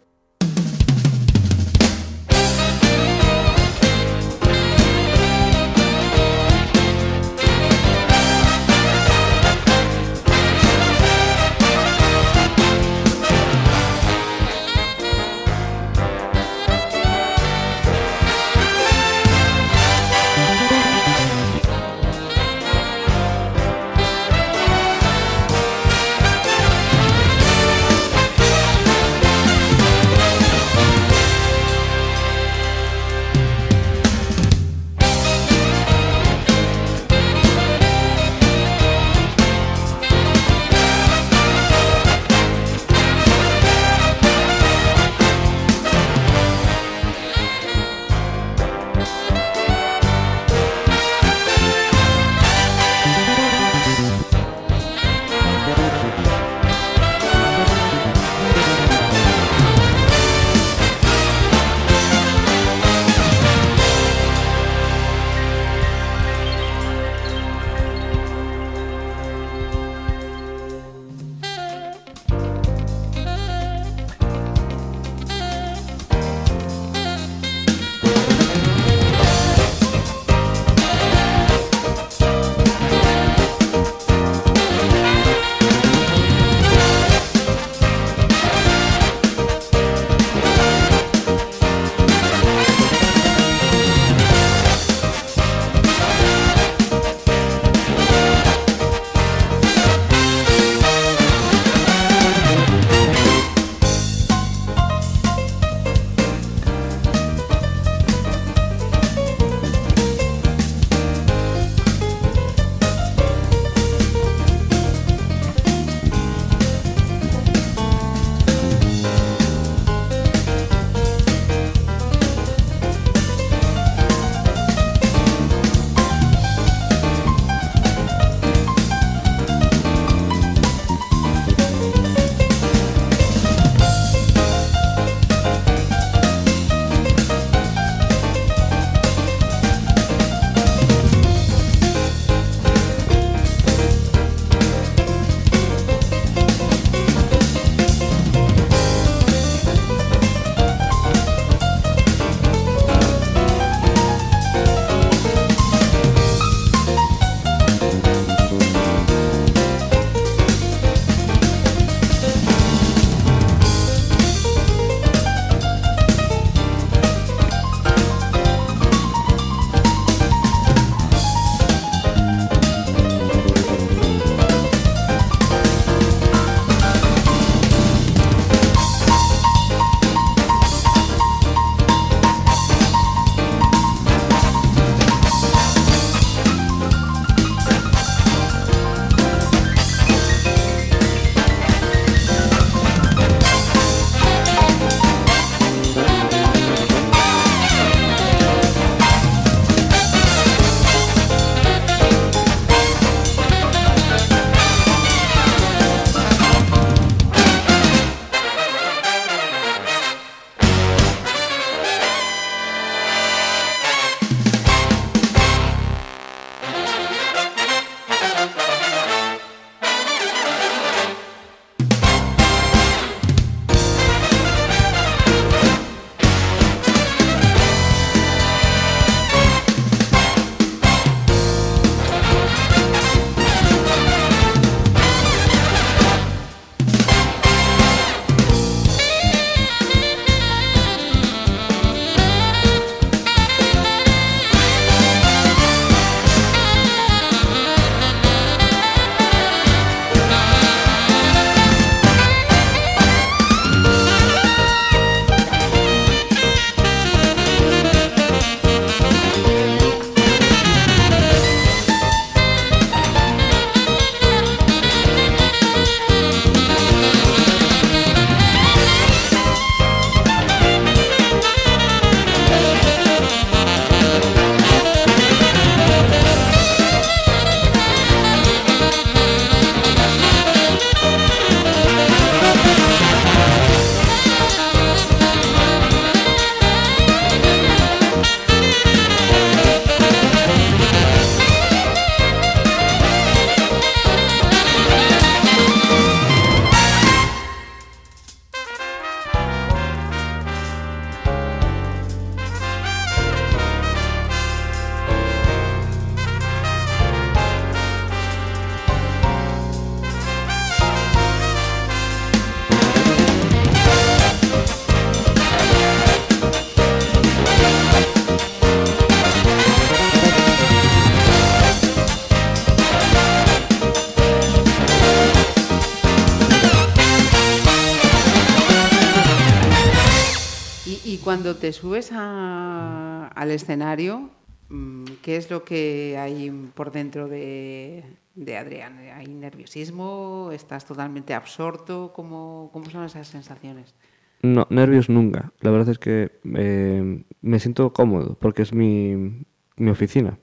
Te 331.71 331.77
subes 331.77 332.11
a- 332.13 333.27
al 333.33 333.49
escenario, 333.51 334.29
mm, 334.67 335.05
¿qué 335.21 335.37
es 335.37 335.49
lo 335.49 335.63
que 335.63 336.17
hay 336.19 336.49
por 336.75 336.91
dentro 336.91 337.29
de, 337.29 338.03
de 338.35 338.57
Adrián? 338.57 338.97
¿Hay 339.15 339.27
nerviosismo? 339.27 340.49
¿Estás 340.51 340.83
totalmente 340.85 341.33
absorto? 341.33 342.11
¿Cómo, 342.13 342.69
cómo 342.73 342.89
son 342.89 343.05
esas 343.05 343.27
sensaciones? 343.29 343.95
No, 344.43 344.67
nervios 344.69 345.07
nunca. 345.07 345.53
La 345.61 345.71
verdad 345.71 345.87
es 345.89 345.97
que 345.99 346.41
eh, 346.55 347.23
me 347.41 347.59
siento 347.59 347.93
cómodo 347.93 348.35
porque 348.37 348.63
es 348.63 348.73
mi, 348.73 349.45
mi 349.77 349.89
oficina. 349.91 350.39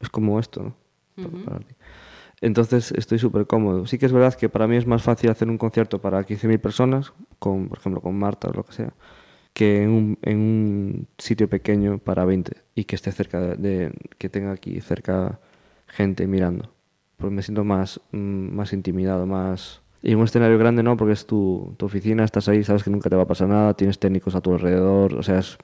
Es 0.00 0.08
como 0.08 0.40
esto, 0.40 0.62
¿no? 0.62 0.76
Pa- 1.44 1.50
para 1.50 1.58
ti. 1.60 1.74
Entonces 2.40 2.92
estoy 2.92 3.18
súper 3.18 3.46
cómodo. 3.46 3.84
Sí 3.86 3.98
que 3.98 4.06
es 4.06 4.12
verdad 4.12 4.32
que 4.34 4.48
para 4.48 4.66
mí 4.66 4.76
es 4.76 4.86
más 4.86 5.02
fácil 5.02 5.30
hacer 5.30 5.50
un 5.50 5.58
concierto 5.58 6.00
para 6.00 6.24
15.000 6.24 6.60
personas, 6.60 7.12
con, 7.38 7.68
por 7.68 7.78
ejemplo 7.78 8.00
con 8.00 8.18
Marta 8.18 8.48
o 8.48 8.54
lo 8.54 8.64
que 8.64 8.72
sea, 8.72 8.94
que 9.52 9.82
en 9.82 9.90
un, 9.90 10.18
en 10.22 10.38
un 10.38 11.08
sitio 11.18 11.48
pequeño 11.48 11.98
para 11.98 12.24
20 12.24 12.56
y 12.74 12.84
que 12.84 12.96
esté 12.96 13.12
cerca 13.12 13.40
de, 13.40 13.92
que 14.18 14.28
tenga 14.28 14.52
aquí 14.52 14.80
cerca 14.80 15.40
gente 15.86 16.26
mirando. 16.26 16.70
Porque 17.16 17.34
me 17.34 17.42
siento 17.42 17.64
más, 17.64 18.00
mm, 18.12 18.54
más 18.54 18.72
intimidado, 18.72 19.26
más... 19.26 19.82
Y 20.02 20.12
en 20.12 20.18
un 20.18 20.24
escenario 20.24 20.58
grande 20.58 20.82
no, 20.82 20.96
porque 20.96 21.12
es 21.12 21.26
tu, 21.26 21.74
tu 21.76 21.86
oficina, 21.86 22.24
estás 22.24 22.48
ahí, 22.48 22.64
sabes 22.64 22.82
que 22.82 22.90
nunca 22.90 23.08
te 23.08 23.14
va 23.14 23.22
a 23.22 23.26
pasar 23.26 23.48
nada, 23.48 23.74
tienes 23.74 24.00
técnicos 24.00 24.34
a 24.34 24.40
tu 24.40 24.52
alrededor, 24.52 25.14
o 25.14 25.22
sea, 25.22 25.38
es 25.38 25.58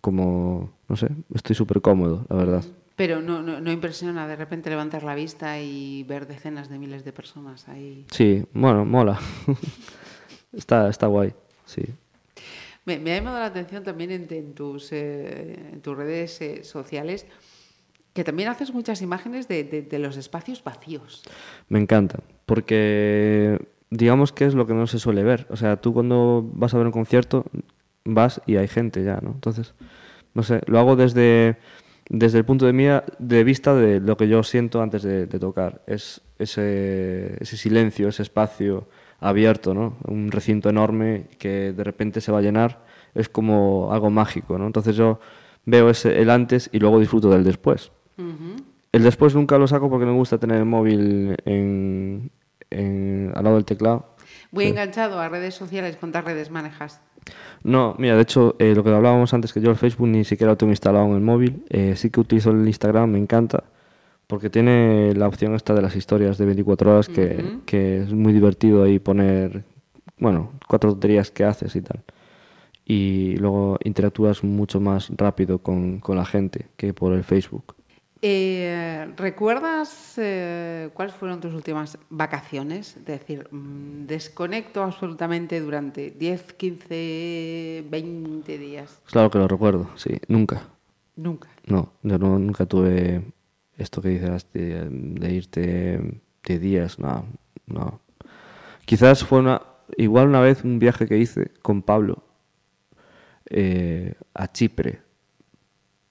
como, 0.00 0.70
no 0.88 0.96
sé, 0.96 1.08
estoy 1.34 1.54
súper 1.54 1.82
cómodo, 1.82 2.24
la 2.30 2.36
verdad. 2.36 2.64
Pero 2.96 3.20
no, 3.20 3.42
no, 3.42 3.60
no 3.60 3.70
impresiona 3.70 4.26
de 4.26 4.36
repente 4.36 4.70
levantar 4.70 5.02
la 5.02 5.14
vista 5.14 5.60
y 5.60 6.04
ver 6.04 6.26
decenas 6.26 6.70
de 6.70 6.78
miles 6.78 7.04
de 7.04 7.12
personas 7.12 7.68
ahí. 7.68 8.06
Sí, 8.10 8.44
bueno, 8.54 8.84
mola. 8.84 9.18
está, 10.52 10.88
está 10.88 11.06
guay, 11.06 11.34
sí. 11.66 11.82
Me, 12.84 12.94
ha 12.94 13.16
llamado 13.16 13.38
la 13.38 13.46
atención 13.46 13.84
también 13.84 14.10
en, 14.10 14.54
tus, 14.54 14.90
eh, 14.92 15.56
en 15.72 15.80
tus 15.80 15.96
redes 15.96 16.40
eh, 16.40 16.64
sociales 16.64 17.26
que 18.12 18.24
también 18.24 18.48
haces 18.50 18.74
muchas 18.74 19.00
imágenes 19.00 19.48
de, 19.48 19.64
de- 19.64 19.82
de 19.82 19.98
los 19.98 20.16
espacios 20.16 20.62
vacíos. 20.62 21.22
Me 21.68 21.78
encanta, 21.78 22.18
porque 22.44 23.58
digamos 23.90 24.32
que 24.32 24.44
es 24.46 24.54
lo 24.54 24.66
que 24.66 24.74
no 24.74 24.86
se 24.86 24.98
suele 24.98 25.22
ver. 25.22 25.46
O 25.48 25.56
sea, 25.56 25.76
tú 25.80 25.94
cuando 25.94 26.42
vas 26.54 26.74
a 26.74 26.78
ver 26.78 26.86
un 26.86 26.92
concierto 26.92 27.44
vas 28.04 28.42
y 28.46 28.56
hay 28.56 28.68
gente 28.68 29.02
ya, 29.04 29.18
¿no? 29.22 29.30
Entonces, 29.30 29.74
no 30.34 30.42
sé, 30.42 30.60
lo 30.66 30.78
hago 30.78 30.96
desde, 30.96 31.56
desde 32.10 32.38
el 32.38 32.44
punto 32.44 32.66
de, 32.66 32.72
mía, 32.74 33.04
de 33.18 33.44
vista 33.44 33.74
de 33.74 34.00
lo 34.00 34.16
que 34.18 34.28
yo 34.28 34.42
siento 34.42 34.82
antes 34.82 35.02
de, 35.02 35.26
de 35.26 35.38
tocar. 35.38 35.80
Es 35.86 36.20
ese, 36.38 37.36
ese 37.40 37.56
silencio, 37.56 38.08
ese 38.08 38.22
espacio 38.22 38.88
abierto, 39.22 39.72
¿no? 39.74 39.96
Un 40.06 40.30
recinto 40.30 40.68
enorme 40.68 41.26
que 41.38 41.72
de 41.72 41.84
repente 41.84 42.20
se 42.20 42.32
va 42.32 42.38
a 42.38 42.42
llenar. 42.42 42.84
Es 43.14 43.28
como 43.28 43.92
algo 43.92 44.10
mágico, 44.10 44.58
¿no? 44.58 44.66
Entonces 44.66 44.96
yo 44.96 45.20
veo 45.64 45.88
ese, 45.90 46.20
el 46.20 46.30
antes 46.30 46.68
y 46.72 46.78
luego 46.78 46.98
disfruto 47.00 47.30
del 47.30 47.44
después. 47.44 47.92
El 48.92 49.02
después 49.02 49.34
nunca 49.34 49.56
lo 49.58 49.66
saco 49.66 49.88
porque 49.88 50.04
me 50.06 50.12
gusta 50.12 50.38
tener 50.38 50.58
el 50.58 50.64
móvil 50.66 51.36
en, 51.44 52.30
en- 52.70 53.32
al 53.34 53.44
lado 53.44 53.56
del 53.56 53.64
teclado. 53.64 54.14
Muy 54.50 54.66
enganchado 54.66 55.18
a 55.20 55.28
redes 55.28 55.54
sociales, 55.54 55.96
¿cuántas 55.98 56.24
redes 56.24 56.50
manejas? 56.50 57.00
No, 57.62 57.94
mira, 57.98 58.16
de 58.16 58.22
hecho, 58.22 58.56
eh, 58.58 58.74
lo 58.74 58.82
que 58.84 58.90
hablábamos 58.90 59.32
antes, 59.32 59.52
que 59.52 59.60
yo 59.60 59.70
el 59.70 59.76
Facebook 59.76 60.08
ni 60.08 60.24
siquiera 60.24 60.52
lo 60.52 60.56
tengo 60.58 60.72
instalado 60.72 61.06
en 61.06 61.12
el 61.12 61.20
móvil, 61.20 61.64
eh, 61.70 61.94
sí 61.96 62.10
que 62.10 62.20
utilizo 62.20 62.50
el 62.50 62.66
Instagram, 62.66 63.10
me 63.10 63.18
encanta, 63.18 63.64
porque 64.26 64.50
tiene 64.50 65.14
la 65.14 65.28
opción 65.28 65.54
esta 65.54 65.74
de 65.74 65.82
las 65.82 65.94
historias 65.96 66.38
de 66.38 66.46
24 66.46 66.92
horas, 66.92 67.08
que, 67.08 67.58
que 67.66 68.02
es 68.02 68.12
muy 68.12 68.32
divertido 68.32 68.82
ahí 68.84 68.98
poner, 68.98 69.64
bueno, 70.18 70.52
cuatro 70.68 70.90
tonterías 70.90 71.30
que 71.30 71.44
haces 71.44 71.74
y 71.76 71.82
tal. 71.82 72.02
Y 72.84 73.36
luego 73.36 73.78
interactúas 73.84 74.42
mucho 74.42 74.80
más 74.80 75.10
rápido 75.16 75.58
con, 75.58 76.00
con 76.00 76.16
la 76.16 76.24
gente 76.24 76.66
que 76.76 76.92
por 76.94 77.12
el 77.12 77.24
Facebook. 77.24 77.74
Eh, 78.24 79.12
¿Recuerdas 79.16 80.14
eh, 80.16 80.90
cuáles 80.94 81.12
fueron 81.14 81.40
tus 81.40 81.52
últimas 81.54 81.98
vacaciones? 82.08 82.96
Es 82.96 83.04
decir, 83.04 83.48
mm, 83.50 84.06
desconecto 84.06 84.82
absolutamente 84.82 85.60
durante 85.60 86.10
10, 86.12 86.52
15, 86.52 87.84
20 87.90 88.58
días. 88.58 89.00
Claro 89.10 89.28
que 89.30 89.38
lo 89.38 89.48
recuerdo, 89.48 89.90
sí, 89.96 90.18
nunca. 90.28 90.68
Nunca. 91.16 91.48
No, 91.66 91.92
yo 92.04 92.16
no- 92.18 92.38
nunca 92.38 92.64
tuve 92.64 93.22
esto 93.82 94.00
que 94.00 94.08
dices 94.08 94.46
de, 94.52 94.88
de 94.88 95.32
irte 95.32 96.20
10 96.44 96.60
días, 96.60 96.98
no, 96.98 97.26
no. 97.66 98.00
Quizás 98.84 99.24
fue 99.24 99.40
una, 99.40 99.62
igual 99.96 100.28
una 100.28 100.40
vez 100.40 100.64
un 100.64 100.78
viaje 100.78 101.06
que 101.06 101.18
hice 101.18 101.50
con 101.62 101.82
Pablo 101.82 102.24
eh, 103.50 104.14
a 104.34 104.50
Chipre, 104.50 105.02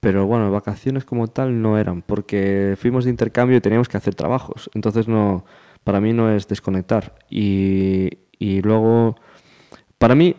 pero 0.00 0.26
bueno, 0.26 0.50
vacaciones 0.50 1.04
como 1.04 1.28
tal 1.28 1.62
no 1.62 1.78
eran, 1.78 2.02
porque 2.02 2.76
fuimos 2.78 3.04
de 3.04 3.10
intercambio 3.10 3.56
y 3.56 3.60
teníamos 3.60 3.88
que 3.88 3.96
hacer 3.96 4.14
trabajos, 4.14 4.70
entonces 4.74 5.06
no, 5.06 5.44
para 5.84 6.00
mí 6.00 6.12
no 6.12 6.34
es 6.34 6.48
desconectar. 6.48 7.14
Y, 7.30 8.10
y 8.38 8.62
luego, 8.62 9.16
para 9.98 10.14
mí, 10.14 10.36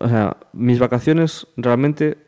o 0.00 0.08
sea, 0.08 0.36
mis 0.52 0.78
vacaciones 0.78 1.46
realmente 1.56 2.25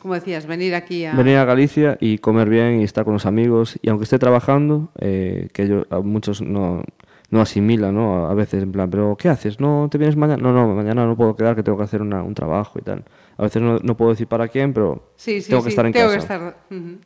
como 0.00 0.14
decías, 0.14 0.46
venir 0.46 0.74
aquí 0.74 1.04
a... 1.04 1.14
venir 1.14 1.36
a 1.36 1.44
Galicia 1.44 1.96
y 2.00 2.18
comer 2.18 2.48
bien 2.48 2.80
y 2.80 2.84
estar 2.84 3.04
con 3.04 3.14
los 3.14 3.26
amigos. 3.26 3.78
Y 3.82 3.88
aunque 3.90 4.04
esté 4.04 4.18
trabajando, 4.18 4.90
eh, 5.00 5.48
que 5.52 5.66
yo, 5.68 5.84
a 5.90 6.00
muchos 6.00 6.40
no, 6.40 6.82
no 7.30 7.40
asimilan, 7.40 7.94
¿no? 7.94 8.26
A 8.28 8.34
veces 8.34 8.62
en 8.62 8.72
plan, 8.72 8.88
¿pero 8.90 9.16
qué 9.16 9.28
haces? 9.28 9.60
¿No 9.60 9.88
te 9.90 9.98
vienes 9.98 10.16
mañana? 10.16 10.42
No, 10.42 10.52
no, 10.52 10.74
mañana 10.74 11.04
no 11.06 11.16
puedo 11.16 11.34
quedar, 11.36 11.54
que 11.56 11.62
tengo 11.62 11.78
que 11.78 11.84
hacer 11.84 12.00
una- 12.02 12.22
un 12.22 12.34
trabajo 12.34 12.78
y 12.78 12.82
tal. 12.82 13.04
A 13.36 13.42
veces 13.42 13.60
no, 13.62 13.78
no 13.78 13.96
puedo 13.96 14.10
decir 14.10 14.26
para 14.26 14.48
quién, 14.48 14.72
pero 14.72 15.12
Sí, 15.16 15.40
sí, 15.40 15.50
tengo 15.50 15.62
sí, 15.62 15.66
que 15.66 15.70
estar 15.70 15.86
en 15.86 15.92
tengo 15.92 16.06
casa. 16.08 16.16
que 16.18 16.22
estar... 16.22 16.56
Ujú. 16.70 16.98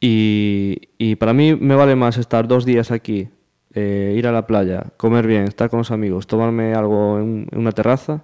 Y, 0.00 0.88
y 0.98 1.16
para 1.16 1.32
mí 1.32 1.54
me 1.54 1.74
vale 1.74 1.96
más 1.96 2.18
estar 2.18 2.46
dos 2.46 2.64
días 2.66 2.90
aquí, 2.90 3.28
eh, 3.72 4.14
ir 4.16 4.26
a 4.26 4.32
la 4.32 4.46
playa, 4.46 4.84
comer 4.96 5.26
bien, 5.26 5.44
estar 5.44 5.70
con 5.70 5.78
los 5.78 5.90
amigos, 5.90 6.26
tomarme 6.26 6.74
algo 6.74 7.18
en, 7.18 7.46
en 7.50 7.58
una 7.58 7.72
terraza, 7.72 8.22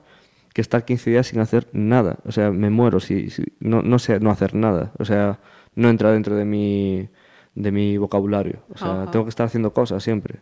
que 0.53 0.61
estar 0.61 0.85
15 0.85 1.11
días 1.11 1.27
sin 1.29 1.41
hacer 1.41 1.69
nada. 1.73 2.19
O 2.25 2.33
sea, 2.33 2.51
me 2.51 2.71
muero 2.71 3.01
si, 3.01 3.31
si- 3.31 3.45
no, 3.61 3.83
no 3.83 3.99
sé 3.99 4.21
no 4.21 4.31
hacer 4.31 4.55
nada. 4.55 4.93
O 4.99 5.05
sea, 5.05 5.39
no 5.75 5.89
entra 5.89 6.11
dentro 6.13 6.35
de 6.37 6.45
mi, 6.45 7.09
de 7.55 7.73
mi 7.73 7.97
vocabulario. 7.99 8.61
O 8.75 8.79
sea, 8.79 9.03
Ajá. 9.03 9.11
tengo 9.11 9.25
que 9.25 9.31
estar 9.31 9.47
haciendo 9.47 9.73
cosas 9.73 10.03
siempre, 10.03 10.41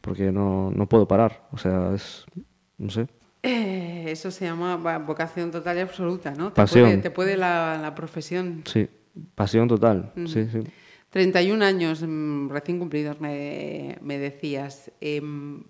porque 0.00 0.30
no, 0.32 0.70
no 0.70 0.88
puedo 0.88 1.08
parar. 1.08 1.46
O 1.52 1.56
sea, 1.58 1.92
es, 1.94 2.26
no 2.76 2.90
sé. 2.90 3.06
Eh, 3.42 4.06
eso 4.08 4.30
se 4.30 4.44
llama 4.44 4.76
vocación 4.98 5.50
total 5.50 5.76
y 5.78 5.80
absoluta, 5.80 6.32
¿no? 6.34 6.48
Te 6.48 6.56
Pasión. 6.56 6.84
puede, 6.86 6.98
te 6.98 7.10
puede 7.10 7.36
la, 7.36 7.78
la 7.80 7.94
profesión. 7.94 8.62
Sí, 8.66 8.88
pasión 9.34 9.68
total. 9.68 10.12
Sí, 10.26 10.46
sí. 10.50 10.60
31 11.10 11.62
años 11.64 12.04
mm, 12.06 12.48
recién 12.50 12.78
cumplidos, 12.78 13.20
me, 13.20 13.96
me 14.02 14.18
decías. 14.18 14.90
Em, 15.00 15.62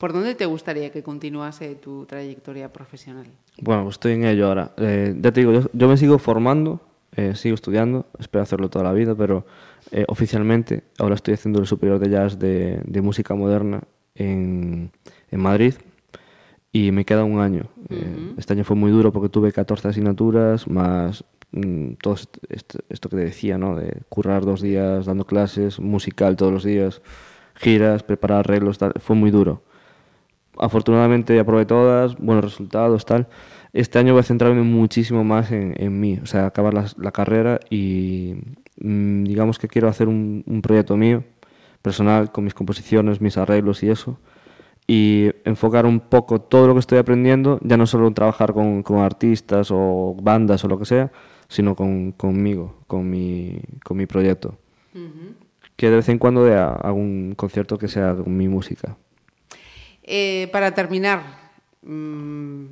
¿Por 0.00 0.14
dónde 0.14 0.34
te 0.34 0.46
gustaría 0.46 0.88
que 0.90 1.02
continuase 1.02 1.74
tu 1.74 2.06
trayectoria 2.06 2.72
profesional? 2.72 3.26
Bueno, 3.60 3.82
pues 3.82 3.96
estoy 3.96 4.12
en 4.12 4.24
ello 4.24 4.46
ahora. 4.48 4.72
Eh, 4.78 5.14
ya 5.20 5.30
te 5.30 5.40
digo, 5.40 5.52
yo, 5.52 5.60
yo 5.74 5.88
me 5.88 5.98
sigo 5.98 6.18
formando, 6.18 6.80
eh, 7.16 7.34
sigo 7.34 7.54
estudiando, 7.54 8.06
espero 8.18 8.42
hacerlo 8.42 8.70
toda 8.70 8.82
la 8.86 8.94
vida, 8.94 9.14
pero 9.14 9.44
eh, 9.92 10.06
oficialmente 10.08 10.84
ahora 10.98 11.16
estoy 11.16 11.34
haciendo 11.34 11.60
el 11.60 11.66
superior 11.66 11.98
de 11.98 12.08
jazz 12.08 12.38
de, 12.38 12.80
de 12.82 13.02
música 13.02 13.34
moderna 13.34 13.82
en, 14.14 14.90
en 15.30 15.40
Madrid 15.40 15.74
y 16.72 16.92
me 16.92 17.04
queda 17.04 17.24
un 17.24 17.38
año. 17.40 17.64
Eh, 17.90 18.32
este 18.38 18.54
año 18.54 18.64
fue 18.64 18.76
muy 18.76 18.90
duro 18.90 19.12
porque 19.12 19.28
tuve 19.28 19.52
14 19.52 19.88
asignaturas, 19.88 20.66
más 20.66 21.24
mm, 21.52 21.92
todo 22.00 22.14
est- 22.14 22.38
est- 22.48 22.76
esto 22.88 23.10
que 23.10 23.16
te 23.16 23.24
decía, 23.24 23.58
¿no? 23.58 23.76
De 23.76 23.98
currar 24.08 24.46
dos 24.46 24.62
días 24.62 25.04
dando 25.04 25.26
clases, 25.26 25.78
musical 25.78 26.36
todos 26.36 26.52
los 26.54 26.64
días, 26.64 27.02
giras, 27.56 28.02
preparar 28.02 28.38
arreglos, 28.38 28.78
tal. 28.78 28.94
Fue 28.98 29.14
muy 29.14 29.30
duro 29.30 29.62
afortunadamente 30.58 31.38
aprobé 31.38 31.66
todas, 31.66 32.16
buenos 32.16 32.44
resultados, 32.44 33.04
tal. 33.04 33.28
Este 33.72 33.98
año 33.98 34.12
voy 34.14 34.20
a 34.20 34.24
centrarme 34.24 34.62
muchísimo 34.62 35.24
más 35.24 35.52
en, 35.52 35.74
en 35.76 36.00
mí, 36.00 36.18
o 36.22 36.26
sea, 36.26 36.46
acabar 36.46 36.74
la, 36.74 36.86
la 36.96 37.12
carrera 37.12 37.60
y 37.70 38.34
mm, 38.80 39.24
digamos 39.24 39.58
que 39.58 39.68
quiero 39.68 39.88
hacer 39.88 40.08
un, 40.08 40.42
un 40.46 40.62
proyecto 40.62 40.96
mío, 40.96 41.24
personal, 41.82 42.32
con 42.32 42.44
mis 42.44 42.54
composiciones, 42.54 43.20
mis 43.20 43.38
arreglos 43.38 43.82
y 43.82 43.90
eso, 43.90 44.18
y 44.86 45.30
enfocar 45.44 45.86
un 45.86 46.00
poco 46.00 46.40
todo 46.40 46.66
lo 46.66 46.74
que 46.74 46.80
estoy 46.80 46.98
aprendiendo, 46.98 47.60
ya 47.62 47.76
no 47.76 47.86
solo 47.86 48.08
en 48.08 48.14
trabajar 48.14 48.52
con, 48.52 48.82
con 48.82 48.98
artistas 48.98 49.68
o 49.70 50.16
bandas 50.20 50.64
o 50.64 50.68
lo 50.68 50.78
que 50.78 50.84
sea, 50.84 51.12
sino 51.48 51.76
con, 51.76 52.12
conmigo, 52.12 52.76
con 52.86 53.08
mi, 53.08 53.60
con 53.84 53.96
mi 53.96 54.06
proyecto. 54.06 54.58
Que 55.76 55.90
de 55.90 55.96
vez 55.96 56.08
en 56.08 56.18
cuando 56.18 56.44
hago 56.52 56.98
un 56.98 57.34
concierto 57.36 57.78
que 57.78 57.88
sea 57.88 58.16
con 58.16 58.36
mi 58.36 58.48
música. 58.48 58.96
Eh, 60.12 60.48
para 60.50 60.74
terminar, 60.74 61.22
mm, 61.82 62.64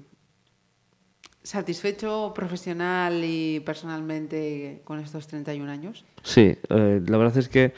¿satisfecho 1.40 2.32
profesional 2.35 3.23
y 3.23 3.60
personalmente 3.60 4.82
con 4.82 4.98
estos 4.98 5.28
31 5.28 5.70
años? 5.70 6.05
Sí, 6.24 6.56
eh, 6.69 7.01
la 7.06 7.16
verdad 7.16 7.39
es 7.39 7.48
que 7.48 7.74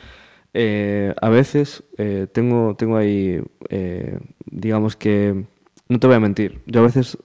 eh, 0.55 1.15
a 1.21 1.29
veces 1.29 1.83
eh, 1.99 2.27
tengo, 2.33 2.75
tengo 2.75 2.97
ahí, 2.97 3.39
digamos 4.47 4.97
que, 4.97 5.45
no 5.91 6.01
te 6.01 6.07
voy 6.07 6.17
a 6.17 6.21
mentir, 6.21 6.63
yo 6.65 6.81
a 6.81 6.85
veces 6.85 7.19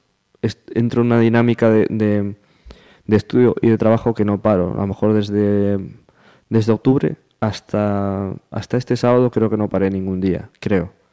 entro 0.74 1.04
en 1.04 1.08
una 1.08 1.22
dinámica 1.22 1.70
de, 1.70 1.88
de, 1.90 2.36
de 3.06 3.16
estudio 3.16 3.56
y 3.62 3.70
de 3.70 3.78
trabajo 3.78 4.14
que 4.14 4.26
no 4.26 4.42
paro. 4.42 4.74
A 4.74 4.82
lo 4.82 4.88
mejor 4.88 5.14
desde, 5.14 5.80
desde 6.50 6.74
octubre 6.74 7.16
hasta, 7.40 8.34
hasta 8.52 8.76
este 8.76 8.98
sábado 8.98 9.32
creo 9.32 9.50
que 9.50 9.56
no 9.56 9.70
paré 9.70 9.90
ningún 9.90 10.20
día, 10.20 10.50
creo. 10.60 11.05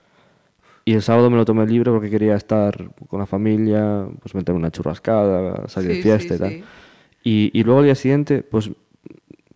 Y 0.85 0.95
el 0.95 1.03
sábado 1.03 1.31
me 1.31 1.37
lo 1.37 1.45
tomé 1.45 1.65
libre 1.67 1.91
porque 1.93 2.11
quería 2.11 2.35
estar 2.35 2.91
con 3.09 3.21
la 3.21 3.27
familia, 3.27 4.07
pues 4.21 4.35
meter 4.35 4.55
una 4.55 4.71
churrascada, 4.71 5.69
salir 5.69 5.91
de 5.91 5.97
Sí, 5.97 6.03
fiesta 6.03 6.35
sí, 6.35 6.35
y 6.35 6.39
tal. 6.39 6.53
sí. 6.53 6.65
Y, 7.25 7.51
y 7.61 7.63
luego 7.65 7.81
al 7.81 7.85
día 7.87 7.95
siguiente, 7.95 8.43
pues 8.43 8.71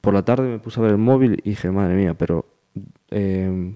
por 0.00 0.14
la 0.14 0.24
tarde 0.24 0.48
me 0.48 0.58
puse 0.60 0.78
a 0.78 0.84
ver 0.84 0.92
el 0.92 0.98
móvil 0.98 1.40
y 1.44 1.50
dije, 1.50 1.70
madre 1.70 1.94
mía, 1.96 2.14
pero 2.14 2.46
eh, 3.10 3.74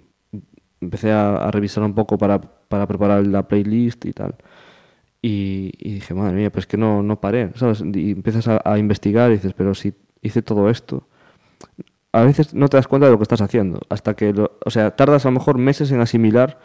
empecé 0.81 1.11
a, 1.13 1.37
a 1.37 1.51
revisar 1.51 1.83
un 1.83 1.95
poco 1.95 2.19
para, 2.19 2.41
para 2.41 2.87
preparar 2.87 3.27
la 3.27 3.49
playlist 3.49 4.05
y 4.07 4.13
tal. 4.13 4.37
Y, 5.23 5.73
y 5.79 5.95
dije, 5.95 6.15
madre 6.15 6.37
mía, 6.37 6.53
pues 6.53 6.67
que 6.67 6.77
no, 6.77 7.03
no 7.03 7.21
paré, 7.21 7.51
¿sabes? 7.57 7.83
Y 7.95 8.13
empiezas 8.13 8.49
a, 8.49 8.63
a 8.65 8.79
investigar 8.79 9.31
y 9.31 9.35
dices, 9.35 9.55
pero 9.55 9.75
si 9.75 9.93
hice 10.23 10.43
todo 10.43 10.71
esto. 10.71 11.07
A 12.13 12.23
veces 12.25 12.55
no 12.55 12.69
te 12.69 12.77
das 12.77 12.89
cuenta 12.89 13.07
de 13.07 13.13
lo 13.13 13.19
que 13.19 13.23
estás 13.23 13.41
haciendo, 13.41 13.81
hasta 13.89 14.15
que, 14.15 14.33
lo- 14.33 14.59
o 14.65 14.71
sea, 14.71 14.97
tardas 14.97 15.25
a 15.27 15.29
lo 15.29 15.35
mejor 15.39 15.59
meses 15.59 15.93
en 15.93 16.01
asimilar 16.01 16.59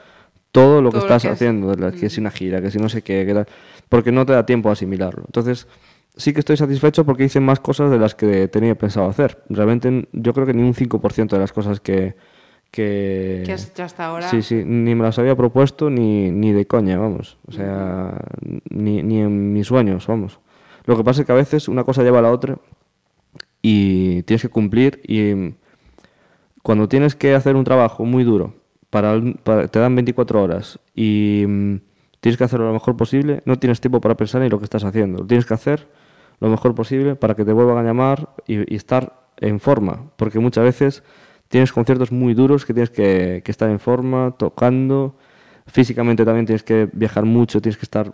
todo 0.56 0.82
lo 0.82 0.90
que 0.91 0.98
Todo 0.99 1.07
lo 1.07 1.14
estás 1.15 1.22
que 1.23 1.34
haciendo, 1.34 1.73
la- 1.76 1.91
que 1.91 2.10
si 2.10 2.19
una 2.22 2.32
gira, 2.32 2.61
que 2.61 2.72
si 2.72 2.77
no 2.80 2.90
sé 2.90 3.02
qué, 3.02 3.26
que 3.26 3.34
tal, 3.34 3.45
porque 3.90 4.11
no 4.11 4.26
te 4.26 4.34
da 4.34 4.45
tiempo 4.45 4.69
a 4.69 4.73
asimilarlo. 4.73 5.23
Entonces, 5.27 5.68
sí 6.15 6.34
que 6.34 6.40
estoy 6.40 6.57
satisfecho 6.57 7.06
porque 7.06 7.26
hice 7.26 7.40
más 7.40 7.60
cosas 7.60 7.91
de 7.91 7.99
las 7.99 8.15
que 8.15 8.48
tenía 8.48 8.76
pensado 8.76 9.07
hacer. 9.10 9.44
Realmente 9.49 10.07
yo 10.14 10.34
creo 10.34 10.45
que 10.48 10.53
ni 10.53 10.64
un 10.64 10.73
5% 10.73 11.36
de 11.36 11.41
las 11.41 11.52
cosas 11.53 11.80
que... 11.80 12.15
que 12.72 13.44
¿Qué 13.45 13.52
has 13.53 13.69
hecho 13.69 13.84
hasta 13.84 14.06
ahora? 14.06 14.30
Sí, 14.30 14.41
sí, 14.41 14.64
ni 14.65 14.95
me 14.95 15.03
las 15.03 15.19
había 15.19 15.36
propuesto 15.36 15.90
ni, 15.90 16.32
ni 16.32 16.52
de 16.53 16.65
coña, 16.65 16.98
vamos. 16.98 17.38
O 17.48 17.52
sea, 17.52 18.18
ni, 18.69 19.03
ni 19.03 19.19
en 19.22 19.53
mis 19.53 19.68
sueños, 19.68 20.07
vamos. 20.07 20.40
Lo 20.86 20.95
que 20.98 21.03
pasa 21.03 21.22
es 21.22 21.27
que 21.27 21.34
a 21.34 21.36
veces 21.36 21.68
una 21.68 21.84
cosa 21.84 22.03
lleva 22.03 22.19
a 22.19 22.22
la 22.22 22.32
otra 22.32 22.57
y 23.61 24.22
tienes 24.23 24.41
que 24.44 24.49
cumplir 24.49 25.02
y 25.07 25.53
cuando 26.61 26.88
tienes 26.88 27.15
que 27.15 27.34
hacer 27.36 27.56
un 27.56 27.64
trabajo 27.64 28.06
muy 28.06 28.23
duro, 28.23 28.53
para, 28.95 29.22
para- 29.43 29.67
te 29.67 29.77
dan 29.77 29.93
24 29.93 30.41
horas 30.41 30.80
y 30.95 31.43
mm, 31.45 31.76
tienes 32.22 32.38
que 32.38 32.45
hacerlo 32.45 32.67
lo 32.67 32.72
mejor 32.72 32.95
posible, 32.95 33.41
no 33.43 33.59
tienes 33.59 33.81
tiempo 33.81 33.99
para 33.99 34.15
pensar 34.15 34.41
en 34.41 34.49
lo 34.49 34.57
que 34.57 34.63
estás 34.63 34.85
haciendo. 34.85 35.27
Tienes 35.27 35.45
que 35.45 35.53
hacer 35.53 35.89
lo 36.39 36.47
mejor 36.47 36.76
posible 36.76 37.17
para 37.17 37.35
que 37.35 37.43
te 37.43 37.51
vuelvan 37.51 37.77
a 37.77 37.84
llamar 37.84 38.30
y, 38.47 38.73
estar 38.73 39.27
en 39.41 39.59
forma, 39.59 40.11
porque 40.15 40.39
muchas 40.39 40.63
veces 40.63 41.03
tienes 41.49 41.73
conciertos 41.73 42.13
muy 42.13 42.34
duros 42.34 42.63
que 42.65 42.73
tienes 42.73 42.89
que, 42.89 43.43
estar 43.45 43.69
en 43.69 43.80
forma, 43.81 44.34
tocando, 44.38 45.17
físicamente 45.67 46.23
también 46.23 46.45
tienes 46.45 46.63
que 46.63 46.88
viajar 46.93 47.26
mucho, 47.26 47.61
tienes 47.61 47.76
que 47.77 47.84
estar 47.84 48.13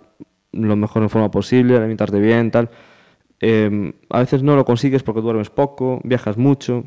lo 0.51 0.75
mejor 0.75 1.03
en 1.03 1.11
forma 1.11 1.29
posible, 1.29 1.77
alimentarte 1.77 2.19
bien, 2.19 2.49
tal. 2.49 2.71
Eh, 3.39 3.93
a 4.09 4.19
veces 4.19 4.41
no 4.41 4.55
lo 4.55 4.65
consigues 4.65 5.03
porque 5.03 5.21
duermes 5.21 5.51
poco, 5.51 6.01
viajas 6.03 6.37
mucho, 6.37 6.85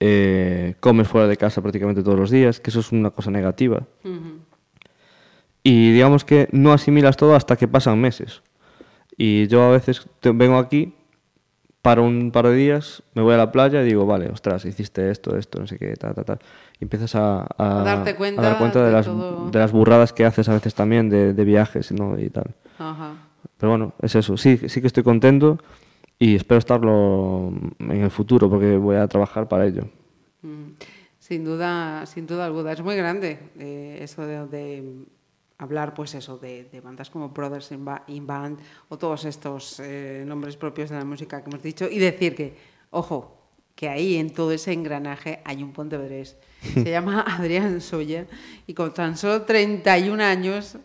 eh, 0.00 0.74
comes 0.80 1.08
fuera 1.08 1.26
de 1.28 1.36
casa 1.36 1.60
prácticamente 1.62 2.02
todos 2.02 2.18
los 2.18 2.30
días, 2.30 2.60
que 2.60 2.70
eso 2.70 2.80
es 2.80 2.92
una 2.92 3.10
cosa 3.10 3.30
negativa. 3.30 3.82
Y 5.62 5.92
digamos 5.92 6.24
que 6.24 6.48
no 6.52 6.72
asimilas 6.72 7.16
todo 7.16 7.34
hasta 7.34 7.56
que 7.56 7.68
pasan 7.68 8.00
meses. 8.00 8.42
Y 9.16 9.46
yo 9.48 9.62
a 9.64 9.70
veces 9.70 10.06
te- 10.20 10.30
vengo 10.30 10.56
aquí, 10.58 10.94
paro 11.82 12.04
un 12.04 12.30
par 12.30 12.46
de 12.46 12.54
días, 12.54 13.02
me 13.14 13.22
voy 13.22 13.34
a 13.34 13.36
la 13.36 13.50
playa 13.52 13.82
y 13.82 13.86
digo, 13.86 14.06
vale, 14.06 14.28
ostras, 14.30 14.64
hiciste 14.64 15.10
esto, 15.10 15.36
esto, 15.36 15.58
no 15.58 15.66
sé 15.66 15.78
qué, 15.78 15.94
ta, 15.96 16.14
ta, 16.14 16.22
ta. 16.24 16.38
Y 16.80 16.84
empiezas 16.84 17.14
a, 17.16 17.40
a- 17.58 17.80
A 17.80 17.84
darte 17.84 18.10
a 18.10 18.16
cuenta 18.16 18.42
dar 18.42 18.58
cuenta 18.58 18.78
de, 18.80 18.86
de 18.86 18.92
las, 18.92 19.06
de 19.52 19.58
las 19.58 19.72
burradas 19.72 20.12
que 20.12 20.24
haces 20.24 20.48
a 20.48 20.54
veces 20.54 20.74
también 20.74 21.08
de, 21.10 21.34
de 21.34 21.44
viajes 21.44 21.90
¿no? 21.92 22.18
y 22.18 22.30
tal. 22.30 22.54
Ajá. 22.78 23.14
Pero 23.58 23.70
bueno, 23.70 23.92
es 24.00 24.14
eso. 24.14 24.36
Sí, 24.36 24.56
sí 24.68 24.80
que 24.80 24.86
estoy 24.86 25.02
contento 25.02 25.58
y 26.18 26.34
espero 26.34 26.58
estarlo 26.58 27.52
en 27.78 28.02
el 28.02 28.10
futuro 28.10 28.48
porque 28.50 28.76
voy 28.76 28.96
a 28.96 29.06
trabajar 29.08 29.48
para 29.48 29.66
ello. 29.66 29.84
Mm, 30.42 30.72
Sin 31.18 31.44
duda, 31.44 32.06
sin 32.06 32.26
duda 32.26 32.46
alguna. 32.46 32.72
Es 32.72 32.82
muy 32.82 32.96
grande 32.96 33.38
eh, 33.58 33.98
eso 34.00 34.24
de, 34.26 34.46
de 34.46 35.04
hablar, 35.58 35.92
pues 35.94 36.14
eso, 36.14 36.38
de, 36.38 36.64
de 36.64 36.80
bandas 36.80 37.10
como 37.10 37.28
Brothers 37.30 37.70
in, 37.72 37.84
Ba- 37.84 38.04
in 38.06 38.26
Band 38.26 38.58
o 38.88 38.96
todos 38.96 39.24
estos 39.26 39.78
eh, 39.80 40.24
nombres 40.26 40.56
propios 40.56 40.90
de 40.90 40.96
la 40.96 41.04
música 41.04 41.42
que 41.42 41.50
hemos 41.50 41.62
dicho 41.62 41.86
y 41.90 41.98
decir 41.98 42.34
que, 42.34 42.56
ojo, 42.90 43.34
que 43.74 43.88
ahí 43.88 44.16
en 44.16 44.32
todo 44.32 44.50
ese 44.52 44.72
engranaje 44.72 45.40
hay 45.44 45.62
un 45.62 45.72
pontevedrés. 45.72 46.36
Se 46.74 46.90
llama 46.90 47.20
Adrián 47.28 47.80
Soya 47.80 48.26
y 48.66 48.74
con 48.74 48.92
tan 48.94 49.16
solo 49.16 49.42
31 49.42 50.22
años 50.22 50.76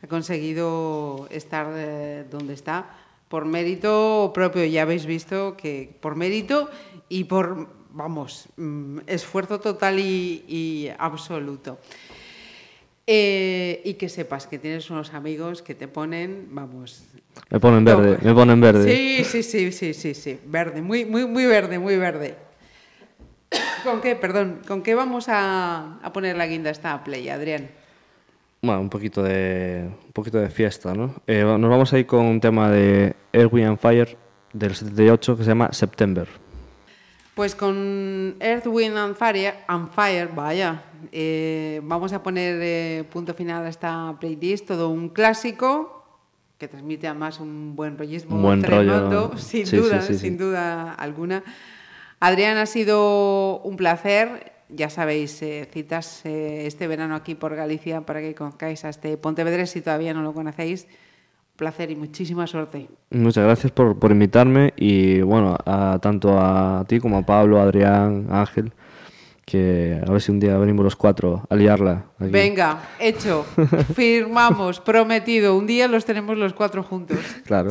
ha 0.00 0.06
conseguido 0.06 1.26
estar 1.30 1.66
eh, 1.74 2.24
donde 2.30 2.54
está 2.54 2.97
por 3.28 3.44
mérito 3.44 4.30
propio. 4.34 4.64
Ya 4.64 4.82
habéis 4.82 5.06
visto 5.06 5.56
que 5.56 5.96
por 6.00 6.16
mérito 6.16 6.70
y 7.08 7.24
por, 7.24 7.68
vamos, 7.90 8.48
mm, 8.56 9.00
esfuerzo 9.06 9.60
total 9.60 9.98
y, 9.98 10.44
y 10.48 10.90
absoluto. 10.98 11.78
Eh, 13.10 13.80
y 13.84 13.94
que 13.94 14.10
sepas 14.10 14.46
que 14.46 14.58
tienes 14.58 14.90
unos 14.90 15.14
amigos 15.14 15.62
que 15.62 15.74
te 15.74 15.88
ponen, 15.88 16.48
vamos. 16.50 17.04
Me 17.48 17.58
ponen 17.58 17.82
verde, 17.82 18.18
me 18.20 18.34
ponen 18.34 18.60
verde. 18.60 18.84
Sí, 18.84 19.24
sí, 19.24 19.42
sí, 19.42 19.72
sí, 19.72 19.94
sí, 19.94 20.14
sí, 20.14 20.38
verde, 20.44 20.82
muy, 20.82 21.06
muy, 21.06 21.26
muy 21.26 21.46
verde, 21.46 21.78
muy 21.78 21.96
verde. 21.96 22.36
¿Con 23.84 24.02
qué, 24.02 24.14
perdón, 24.14 24.60
con 24.68 24.82
qué 24.82 24.94
vamos 24.94 25.30
a, 25.30 25.98
a 26.02 26.12
poner 26.12 26.36
la 26.36 26.46
guinda 26.46 26.68
esta 26.68 27.02
play, 27.02 27.30
Adrián? 27.30 27.70
Bueno, 28.60 28.80
un 28.80 28.90
poquito 28.90 29.22
de, 29.22 29.88
un 30.06 30.12
poquito 30.12 30.38
de 30.38 30.50
fiesta, 30.50 30.92
¿no? 30.92 31.14
Eh, 31.26 31.44
nos 31.44 31.70
vamos 31.70 31.92
a 31.92 31.98
ir 31.98 32.06
con 32.06 32.24
un 32.24 32.40
tema 32.40 32.70
de 32.70 33.14
Erwin 33.32 33.66
and 33.66 33.78
Fire 33.78 34.16
del 34.52 34.74
78 34.74 35.36
que 35.36 35.44
se 35.44 35.50
llama 35.50 35.72
September. 35.72 36.26
Pues 37.34 37.54
con 37.54 38.34
Earth, 38.40 38.66
Wind 38.66 38.96
and 38.96 39.14
Fire, 39.14 39.54
and 39.68 39.90
Fire 39.92 40.28
vaya, 40.34 40.82
eh, 41.12 41.80
vamos 41.84 42.12
a 42.12 42.20
poner 42.20 42.58
eh, 42.60 43.04
punto 43.12 43.32
final 43.32 43.64
a 43.64 43.68
esta 43.68 44.16
playlist, 44.18 44.66
todo 44.66 44.88
un 44.88 45.10
clásico 45.10 46.04
que 46.58 46.66
transmite 46.66 47.06
además 47.06 47.38
un 47.38 47.76
buen 47.76 47.96
rollismo 47.96 48.34
Un 48.34 48.42
buen 48.42 48.62
rollo, 48.64 49.38
sin 49.38 49.66
Sí, 49.66 49.76
duda, 49.76 50.02
sí, 50.02 50.14
sí, 50.14 50.18
sin 50.18 50.36
duda 50.36 50.94
alguna. 50.94 51.44
Adrián, 52.18 52.56
ha 52.56 52.66
sido 52.66 53.60
un 53.60 53.76
placer. 53.76 54.57
Ya 54.70 54.90
sabéis, 54.90 55.40
eh, 55.42 55.66
citas 55.72 56.24
eh, 56.24 56.66
este 56.66 56.86
verano 56.86 57.14
aquí 57.14 57.34
por 57.34 57.54
Galicia 57.56 58.02
para 58.02 58.20
que 58.20 58.34
conozcáis 58.34 58.84
a 58.84 58.90
este 58.90 59.16
Pontevedrés 59.16 59.70
si 59.70 59.80
todavía 59.80 60.12
no 60.12 60.22
lo 60.22 60.34
conocéis. 60.34 60.86
Placer 61.56 61.90
y 61.90 61.96
muchísima 61.96 62.46
suerte. 62.46 62.88
Muchas 63.10 63.44
gracias 63.44 63.72
por, 63.72 63.98
por 63.98 64.12
invitarme 64.12 64.74
y 64.76 65.22
bueno, 65.22 65.56
a, 65.64 65.98
tanto 66.00 66.38
a 66.38 66.84
ti 66.86 67.00
como 67.00 67.18
a 67.18 67.22
Pablo, 67.22 67.60
Adrián, 67.60 68.28
Ángel, 68.30 68.72
que 69.44 70.00
a 70.06 70.10
ver 70.10 70.20
si 70.20 70.30
un 70.30 70.38
día 70.38 70.56
venimos 70.58 70.84
los 70.84 70.94
cuatro 70.94 71.44
a 71.48 71.56
liarla. 71.56 72.04
aquí. 72.18 72.30
Venga, 72.30 72.78
hecho, 73.00 73.44
firmamos, 73.94 74.78
prometido. 74.78 75.56
Un 75.56 75.66
día 75.66 75.88
los 75.88 76.04
tenemos 76.04 76.38
los 76.38 76.52
cuatro 76.52 76.84
juntos. 76.84 77.18
Claro. 77.44 77.70